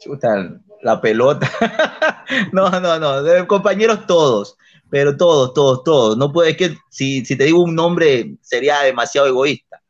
Chuta, 0.00 0.60
la 0.82 1.00
pelota. 1.00 1.50
no, 2.52 2.70
no, 2.80 2.98
no. 2.98 3.46
Compañeros 3.46 4.06
todos 4.06 4.56
pero 4.90 5.16
todos, 5.16 5.52
todos, 5.54 5.84
todos. 5.84 6.16
No 6.16 6.32
puedes 6.32 6.56
que 6.56 6.76
si, 6.90 7.24
si 7.24 7.36
te 7.36 7.44
digo 7.44 7.62
un 7.62 7.74
nombre 7.74 8.36
sería 8.40 8.80
demasiado 8.80 9.26
egoísta. 9.26 9.80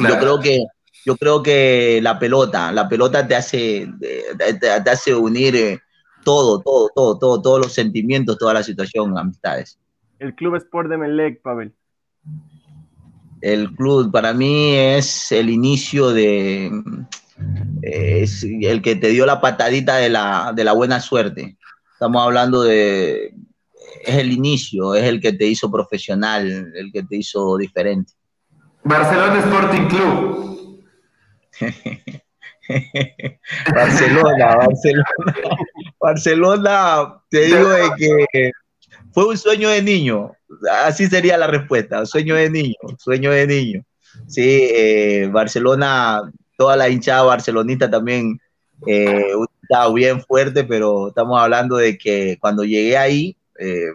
Yo 0.00 0.18
creo 0.18 0.40
que 0.40 0.64
yo 1.04 1.16
creo 1.16 1.40
que 1.40 2.00
la 2.02 2.18
pelota, 2.18 2.72
la 2.72 2.88
pelota 2.88 3.26
te 3.26 3.36
hace 3.36 3.88
te, 4.00 4.90
hace 4.90 5.14
unir 5.14 5.54
eh, 5.54 5.80
todo, 6.24 6.60
todo, 6.60 6.90
todo, 6.94 7.18
todo, 7.18 7.40
todos 7.40 7.60
los 7.60 7.72
sentimientos, 7.72 8.36
toda 8.38 8.54
la 8.54 8.62
situación, 8.64 9.16
amistades. 9.16 9.78
El 10.18 10.34
Club 10.34 10.56
Sport 10.56 10.90
de 10.90 10.98
Melec, 10.98 11.40
Pavel. 11.42 11.72
El 13.40 13.72
club 13.76 14.10
para 14.10 14.32
mí 14.32 14.74
es 14.74 15.30
el 15.30 15.50
inicio 15.50 16.10
de 16.10 16.72
es 17.82 18.42
el 18.42 18.82
que 18.82 18.96
te 18.96 19.08
dio 19.08 19.26
la 19.26 19.40
patadita 19.40 19.96
de 19.96 20.08
la, 20.08 20.52
de 20.56 20.64
la 20.64 20.72
buena 20.72 21.00
suerte. 21.00 21.56
Estamos 21.92 22.22
hablando 22.22 22.62
de 22.62 23.34
es 24.02 24.16
el 24.16 24.32
inicio, 24.32 24.94
es 24.94 25.04
el 25.04 25.20
que 25.20 25.32
te 25.32 25.46
hizo 25.46 25.70
profesional, 25.70 26.72
el 26.74 26.90
que 26.92 27.02
te 27.02 27.16
hizo 27.16 27.56
diferente. 27.56 28.12
Barcelona 28.84 29.38
Sporting 29.40 29.88
Club. 29.88 30.84
Barcelona, 33.74 34.56
Barcelona. 34.56 35.04
Barcelona, 36.00 37.22
te 37.30 37.46
digo 37.46 37.68
que 38.32 38.52
fue 39.12 39.26
un 39.28 39.38
sueño 39.38 39.70
de 39.70 39.82
niño. 39.82 40.32
Así 40.84 41.06
sería 41.06 41.36
la 41.38 41.46
respuesta, 41.46 42.04
sueño 42.06 42.34
de 42.34 42.50
niño, 42.50 42.76
sueño 42.98 43.30
de 43.30 43.46
niño. 43.46 43.82
Sí, 44.26 44.68
eh, 44.72 45.28
Barcelona, 45.32 46.30
toda 46.56 46.76
la 46.76 46.88
hinchada 46.88 47.22
barcelonista 47.22 47.90
también 47.90 48.40
eh, 48.86 49.32
estaba 49.62 49.92
bien 49.92 50.22
fuerte, 50.22 50.64
pero 50.64 51.08
estamos 51.08 51.40
hablando 51.40 51.76
de 51.76 51.96
que 51.98 52.36
cuando 52.40 52.64
llegué 52.64 52.96
ahí, 52.96 53.36
eh, 53.58 53.92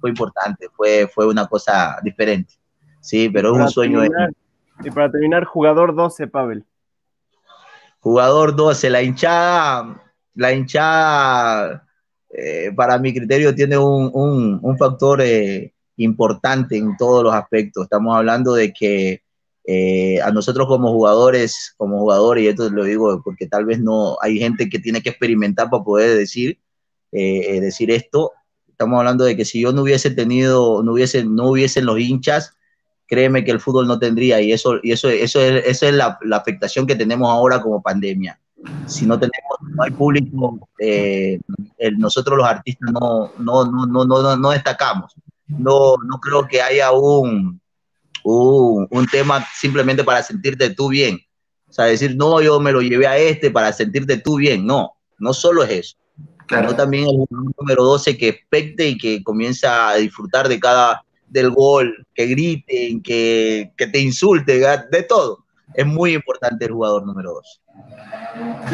fue 0.00 0.10
importante, 0.10 0.68
fue, 0.74 1.08
fue 1.12 1.26
una 1.26 1.46
cosa 1.46 1.98
diferente. 2.02 2.54
Sí, 3.00 3.28
pero 3.28 3.54
es 3.54 3.62
un 3.62 3.68
sueño. 3.68 4.04
y 4.84 4.90
para 4.90 5.10
terminar, 5.10 5.44
jugador 5.44 5.94
12, 5.94 6.26
Pavel. 6.26 6.64
Jugador 8.00 8.54
12, 8.54 8.90
la 8.90 9.02
hinchada, 9.02 10.02
la 10.34 10.52
hinchada, 10.52 11.86
eh, 12.30 12.72
para 12.74 12.98
mi 12.98 13.14
criterio, 13.14 13.54
tiene 13.54 13.78
un, 13.78 14.76
factor 14.78 15.20
eh, 15.22 15.72
importante 15.96 16.76
en 16.76 16.96
todos 16.96 17.24
los 17.24 17.34
aspectos. 17.34 17.84
Estamos 17.84 18.16
hablando 18.16 18.54
de 18.54 18.72
que 18.72 19.22
a 20.22 20.30
nosotros 20.30 20.68
como 20.68 20.92
jugadores, 20.92 21.74
como 21.76 21.98
jugadores, 21.98 22.44
y 22.44 22.48
esto 22.48 22.70
lo 22.70 22.84
digo 22.84 23.20
porque 23.24 23.48
tal 23.48 23.64
vez 23.64 23.80
no 23.80 24.16
hay 24.20 24.38
gente 24.38 24.68
que 24.68 24.78
tiene 24.78 25.02
que 25.02 25.08
experimentar 25.08 25.68
para 25.70 25.82
poder 25.82 26.16
decir, 26.16 26.60
decir 27.10 27.90
esto, 27.90 28.32
estamos 28.76 28.98
hablando 28.98 29.24
de 29.24 29.34
que 29.34 29.46
si 29.46 29.62
yo 29.62 29.72
no 29.72 29.82
hubiese 29.82 30.10
tenido, 30.10 30.82
no 30.82 30.92
hubiese, 30.92 31.24
no 31.24 31.48
hubiesen 31.48 31.86
los 31.86 31.98
hinchas, 31.98 32.52
créeme 33.06 33.42
que 33.42 33.50
el 33.50 33.58
fútbol 33.58 33.86
no 33.86 33.98
tendría 33.98 34.38
y 34.42 34.52
eso, 34.52 34.74
y 34.82 34.92
eso, 34.92 35.08
eso 35.08 35.40
es, 35.40 35.64
esa 35.64 35.88
es 35.88 35.94
la, 35.94 36.18
afectación 36.32 36.86
que 36.86 36.94
tenemos 36.94 37.30
ahora 37.30 37.62
como 37.62 37.80
pandemia. 37.80 38.38
Si 38.84 39.06
no 39.06 39.18
tenemos, 39.18 39.56
no 39.74 39.82
hay 39.82 39.92
público, 39.92 40.68
eh, 40.78 41.40
nosotros 41.96 42.36
los 42.36 42.46
artistas 42.46 42.92
no, 42.92 43.32
no, 43.38 43.64
no, 43.64 43.86
no, 43.86 44.04
no, 44.04 44.36
no 44.36 44.50
destacamos. 44.50 45.14
No, 45.46 45.94
no 45.96 46.20
creo 46.20 46.46
que 46.46 46.60
haya 46.60 46.92
un, 46.92 47.58
un, 48.24 48.88
un 48.90 49.06
tema 49.06 49.46
simplemente 49.54 50.04
para 50.04 50.22
sentirte 50.22 50.68
tú 50.68 50.88
bien. 50.88 51.18
O 51.66 51.72
sea, 51.72 51.86
decir, 51.86 52.14
no, 52.14 52.42
yo 52.42 52.60
me 52.60 52.72
lo 52.72 52.82
llevé 52.82 53.06
a 53.06 53.16
este 53.16 53.50
para 53.50 53.72
sentirte 53.72 54.18
tú 54.18 54.36
bien. 54.36 54.66
No, 54.66 54.96
no 55.18 55.32
solo 55.32 55.62
es 55.62 55.70
eso 55.70 55.96
Claro. 56.46 56.74
también 56.74 57.06
el 57.08 57.24
número 57.58 57.84
12 57.84 58.16
que 58.16 58.28
expecte 58.28 58.88
y 58.88 58.98
que 58.98 59.22
comienza 59.22 59.90
a 59.90 59.96
disfrutar 59.96 60.48
de 60.48 60.60
cada 60.60 61.02
del 61.28 61.50
gol, 61.50 62.06
que 62.14 62.26
griten, 62.26 63.02
que, 63.02 63.72
que 63.76 63.86
te 63.88 63.98
insulte, 63.98 64.60
de 64.90 65.02
todo. 65.02 65.44
Es 65.74 65.84
muy 65.84 66.14
importante 66.14 66.64
el 66.64 66.72
jugador 66.72 67.04
número 67.04 67.32
2. 67.32 67.60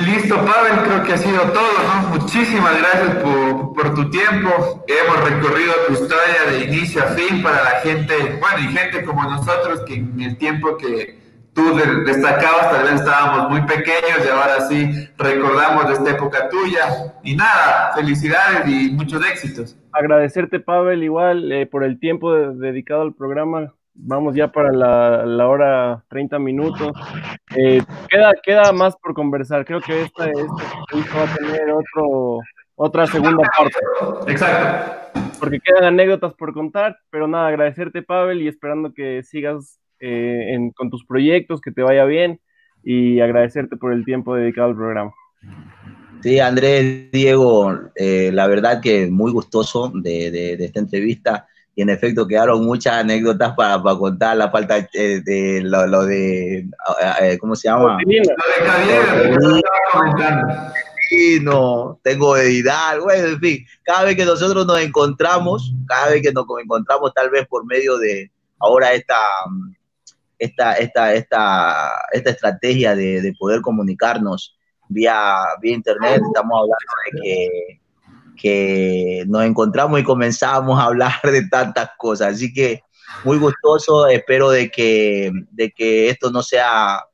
Listo, 0.06 0.36
Pavel, 0.36 0.84
creo 0.84 1.02
que 1.04 1.12
ha 1.12 1.18
sido 1.18 1.42
todo, 1.52 1.72
¿no? 1.86 2.20
Muchísimas 2.20 2.78
gracias 2.78 3.16
por, 3.16 3.72
por, 3.74 3.94
tu 3.94 4.10
tiempo. 4.10 4.84
Hemos 4.86 5.30
recorrido 5.30 5.72
tu 5.86 5.94
historia 5.94 6.50
de 6.50 6.64
inicio 6.64 7.02
a 7.02 7.06
fin 7.08 7.42
para 7.42 7.62
la 7.62 7.80
gente, 7.80 8.38
bueno, 8.40 8.70
y 8.70 8.72
gente 8.72 9.04
como 9.04 9.22
nosotros 9.24 9.82
que 9.86 9.94
en 9.94 10.20
el 10.20 10.36
tiempo 10.36 10.76
que, 10.76 11.21
tú 11.54 11.74
destacabas, 12.06 12.70
tal 12.70 12.84
vez 12.84 12.94
estábamos 12.94 13.50
muy 13.50 13.62
pequeños 13.62 14.24
y 14.24 14.28
ahora 14.28 14.60
sí 14.68 15.08
recordamos 15.18 15.86
de 15.88 15.94
esta 15.94 16.10
época 16.10 16.48
tuya. 16.48 17.14
Y 17.22 17.36
nada, 17.36 17.92
felicidades 17.94 18.66
y 18.66 18.90
muchos 18.92 19.24
éxitos. 19.26 19.76
Agradecerte, 19.92 20.60
Pavel, 20.60 21.02
igual 21.02 21.52
eh, 21.52 21.66
por 21.66 21.84
el 21.84 21.98
tiempo 21.98 22.32
dedicado 22.34 23.02
al 23.02 23.14
programa. 23.14 23.72
Vamos 23.94 24.34
ya 24.34 24.48
para 24.48 24.72
la, 24.72 25.48
hora 25.48 26.02
30 26.08 26.38
minutos. 26.38 26.92
Eh, 27.54 27.82
queda, 28.08 28.32
queda 28.42 28.72
más 28.72 28.96
por 28.96 29.12
conversar. 29.12 29.66
Creo 29.66 29.82
que 29.82 30.02
esta, 30.02 30.30
esta 30.30 31.16
va 31.16 31.24
a 31.24 31.36
tener 31.36 31.70
otro, 31.70 32.40
otra 32.74 33.06
segunda 33.06 33.46
parte. 33.54 34.32
Exacto. 34.32 35.20
Porque 35.38 35.60
quedan 35.60 35.84
anécdotas 35.84 36.32
por 36.34 36.54
contar, 36.54 36.96
pero 37.10 37.26
nada, 37.28 37.48
agradecerte, 37.48 38.02
Pavel, 38.02 38.40
y 38.40 38.48
esperando 38.48 38.94
que 38.94 39.22
sigas 39.24 39.81
eh, 40.04 40.58
con 40.74 40.90
tus 40.90 41.06
proyectos, 41.06 41.60
que 41.60 41.70
te 41.70 41.82
vaya 41.82 42.04
bien 42.04 42.40
y 42.82 43.20
agradecerte 43.20 43.76
por 43.76 43.92
el 43.92 44.04
tiempo 44.04 44.34
dedicado 44.34 44.70
al 44.70 44.74
programa. 44.74 45.12
Sí, 46.24 46.40
Andrés, 46.40 47.10
Diego, 47.12 47.72
eh, 47.94 48.30
la 48.32 48.48
verdad 48.48 48.80
que 48.80 49.06
muy 49.06 49.30
gustoso 49.30 49.92
de, 49.94 50.54
esta 50.58 50.80
entrevista 50.80 51.46
y 51.76 51.82
en 51.82 51.90
efecto 51.90 52.26
quedaron 52.26 52.64
muchas 52.64 52.94
anécdotas 52.94 53.54
para, 53.54 53.80
contar 53.80 54.36
la 54.36 54.50
falta 54.50 54.88
eh, 54.92 55.20
de, 55.24 55.62
lo, 55.62 56.04
de, 56.04 56.68
¿cómo 57.38 57.54
se 57.54 57.68
llama? 57.68 57.98
Sí, 61.08 61.38
no, 61.42 62.00
tengo 62.02 62.36
edad, 62.36 62.98
bueno, 63.00 63.28
en 63.28 63.38
fin, 63.38 63.66
cada 63.84 64.04
vez 64.04 64.16
que 64.16 64.24
nosotros 64.24 64.66
nos 64.66 64.80
encontramos, 64.80 65.72
cada 65.86 66.10
vez 66.10 66.22
que 66.22 66.32
nos 66.32 66.44
encontramos 66.60 67.14
tal 67.14 67.30
vez 67.30 67.46
por 67.46 67.64
medio 67.66 67.98
de 67.98 68.32
ahora 68.58 68.94
esta 68.94 69.16
esta, 70.42 70.72
esta, 70.72 71.14
esta, 71.14 71.92
esta 72.10 72.30
estrategia 72.30 72.96
de, 72.96 73.22
de 73.22 73.32
poder 73.38 73.60
comunicarnos 73.60 74.56
vía, 74.88 75.36
vía 75.60 75.74
internet. 75.74 76.20
Estamos 76.26 76.58
hablando 76.58 76.92
de 77.04 77.22
que, 77.22 77.80
que 78.36 79.24
nos 79.28 79.44
encontramos 79.44 80.00
y 80.00 80.04
comenzamos 80.04 80.80
a 80.80 80.86
hablar 80.86 81.20
de 81.22 81.48
tantas 81.48 81.90
cosas. 81.96 82.34
Así 82.34 82.52
que 82.52 82.82
muy 83.24 83.38
gustoso, 83.38 84.08
espero 84.08 84.50
de 84.50 84.68
que, 84.68 85.30
de 85.52 85.70
que 85.70 86.08
esto 86.08 86.32
no 86.32 86.42
sea 86.42 87.04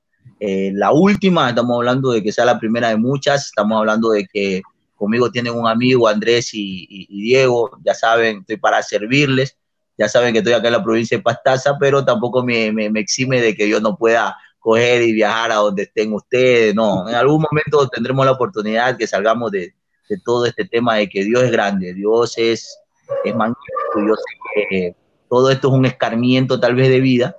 eh, 0.40 0.70
la 0.74 0.92
última, 0.92 1.50
estamos 1.50 1.76
hablando 1.76 2.12
de 2.12 2.22
que 2.22 2.32
sea 2.32 2.46
la 2.46 2.58
primera 2.58 2.88
de 2.88 2.96
muchas, 2.96 3.46
estamos 3.46 3.78
hablando 3.78 4.10
de 4.10 4.26
que 4.26 4.62
conmigo 4.94 5.30
tienen 5.30 5.54
un 5.54 5.68
amigo, 5.68 6.08
Andrés 6.08 6.54
y, 6.54 6.86
y 6.88 7.22
Diego, 7.22 7.78
ya 7.84 7.92
saben, 7.92 8.38
estoy 8.38 8.56
para 8.56 8.82
servirles 8.82 9.58
ya 9.98 10.08
saben 10.08 10.32
que 10.32 10.38
estoy 10.38 10.52
acá 10.52 10.68
en 10.68 10.74
la 10.74 10.82
provincia 10.82 11.16
de 11.16 11.22
Pastaza, 11.22 11.76
pero 11.78 12.04
tampoco 12.04 12.44
me, 12.44 12.72
me, 12.72 13.00
exime 13.00 13.40
de 13.40 13.56
que 13.56 13.68
yo 13.68 13.80
no 13.80 13.96
pueda 13.96 14.36
coger 14.60 15.02
y 15.02 15.12
viajar 15.12 15.50
a 15.50 15.56
donde 15.56 15.82
estén 15.82 16.12
ustedes, 16.12 16.74
no, 16.74 17.08
en 17.08 17.16
algún 17.16 17.42
momento 17.42 17.88
tendremos 17.88 18.24
la 18.24 18.32
oportunidad 18.32 18.96
que 18.96 19.06
salgamos 19.06 19.50
de, 19.50 19.74
de 20.08 20.20
todo 20.24 20.46
este 20.46 20.64
tema 20.64 20.94
de 20.94 21.08
que 21.08 21.24
Dios 21.24 21.42
es 21.42 21.50
grande, 21.50 21.94
Dios 21.94 22.34
es, 22.38 22.78
es 23.24 23.34
magnífico, 23.34 24.06
yo 24.06 24.14
sé 24.14 24.62
que 24.70 24.96
todo 25.28 25.50
esto 25.50 25.68
es 25.68 25.74
un 25.74 25.86
escarmiento 25.86 26.60
tal 26.60 26.74
vez 26.74 26.88
de 26.88 27.00
vida 27.00 27.36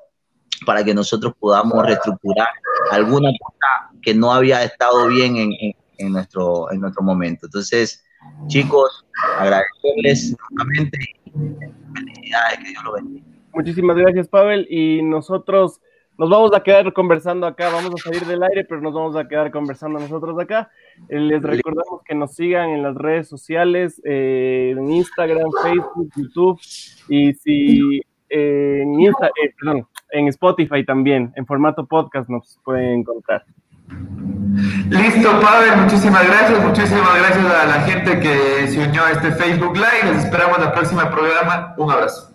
para 0.66 0.84
que 0.84 0.94
nosotros 0.94 1.34
podamos 1.40 1.86
reestructurar 1.86 2.50
alguna 2.92 3.30
cosa 3.40 3.98
que 4.02 4.14
no 4.14 4.34
había 4.34 4.64
estado 4.64 5.08
bien 5.08 5.38
en, 5.38 5.54
en, 5.60 5.76
en 5.98 6.12
nuestro, 6.12 6.72
en 6.72 6.82
nuestro 6.82 7.04
momento. 7.04 7.46
Entonces, 7.46 8.04
chicos, 8.48 9.06
agradecerles 9.38 10.36
nuevamente 10.50 10.98
Felicidades, 11.32 12.60
que 12.60 12.70
Dios 12.70 12.84
lo 12.84 12.94
bendiga. 12.94 13.26
Muchísimas 13.54 13.98
gracias, 13.98 14.28
Pavel. 14.28 14.68
Y 14.70 15.02
nosotros 15.02 15.82
nos 16.20 16.30
vamos 16.30 16.54
a 16.54 16.62
quedar 16.62 16.92
conversando 16.92 17.48
acá, 17.48 17.70
vamos 17.70 17.94
a 17.96 17.98
salir 17.98 18.26
del 18.26 18.44
aire, 18.44 18.66
pero 18.66 18.82
nos 18.82 18.94
vamos 18.94 19.16
a 19.16 19.28
quedar 19.28 19.52
conversando 19.52 20.00
nosotros 20.00 20.38
acá. 20.38 20.70
Eh, 21.08 21.18
les 21.18 21.42
recordamos 21.42 22.02
que 22.04 22.14
nos 22.14 22.36
sigan 22.36 22.72
en 22.72 22.84
las 22.84 22.96
redes 22.96 23.30
sociales, 23.30 24.02
eh, 24.04 24.76
en 24.78 24.92
Instagram, 24.92 25.50
Facebook, 25.64 26.12
YouTube, 26.18 26.60
y 27.08 27.34
si 27.36 28.02
eh, 28.30 28.82
en, 28.84 29.00
Insta, 29.00 29.30
perdón, 29.60 29.88
en 30.12 30.28
Spotify 30.28 30.86
también, 30.86 31.32
en 31.38 31.46
formato 31.46 31.86
podcast 31.86 32.30
nos 32.30 32.60
pueden 32.66 33.00
encontrar. 33.00 33.46
Listo, 34.90 35.40
Pavel, 35.40 35.82
muchísimas 35.82 36.26
gracias, 36.26 36.64
muchísimas 36.64 37.16
gracias 37.16 37.46
a 37.46 37.66
la 37.66 37.82
gente 37.82 38.20
que 38.20 38.68
se 38.68 38.88
unió 38.88 39.06
a 39.06 39.12
este 39.12 39.32
Facebook 39.32 39.76
Live. 39.76 40.14
Les 40.14 40.26
esperamos 40.26 40.58
en 40.58 40.64
el 40.64 40.72
próximo 40.72 41.02
programa. 41.10 41.76
Un 41.78 41.92
abrazo. 41.92 42.30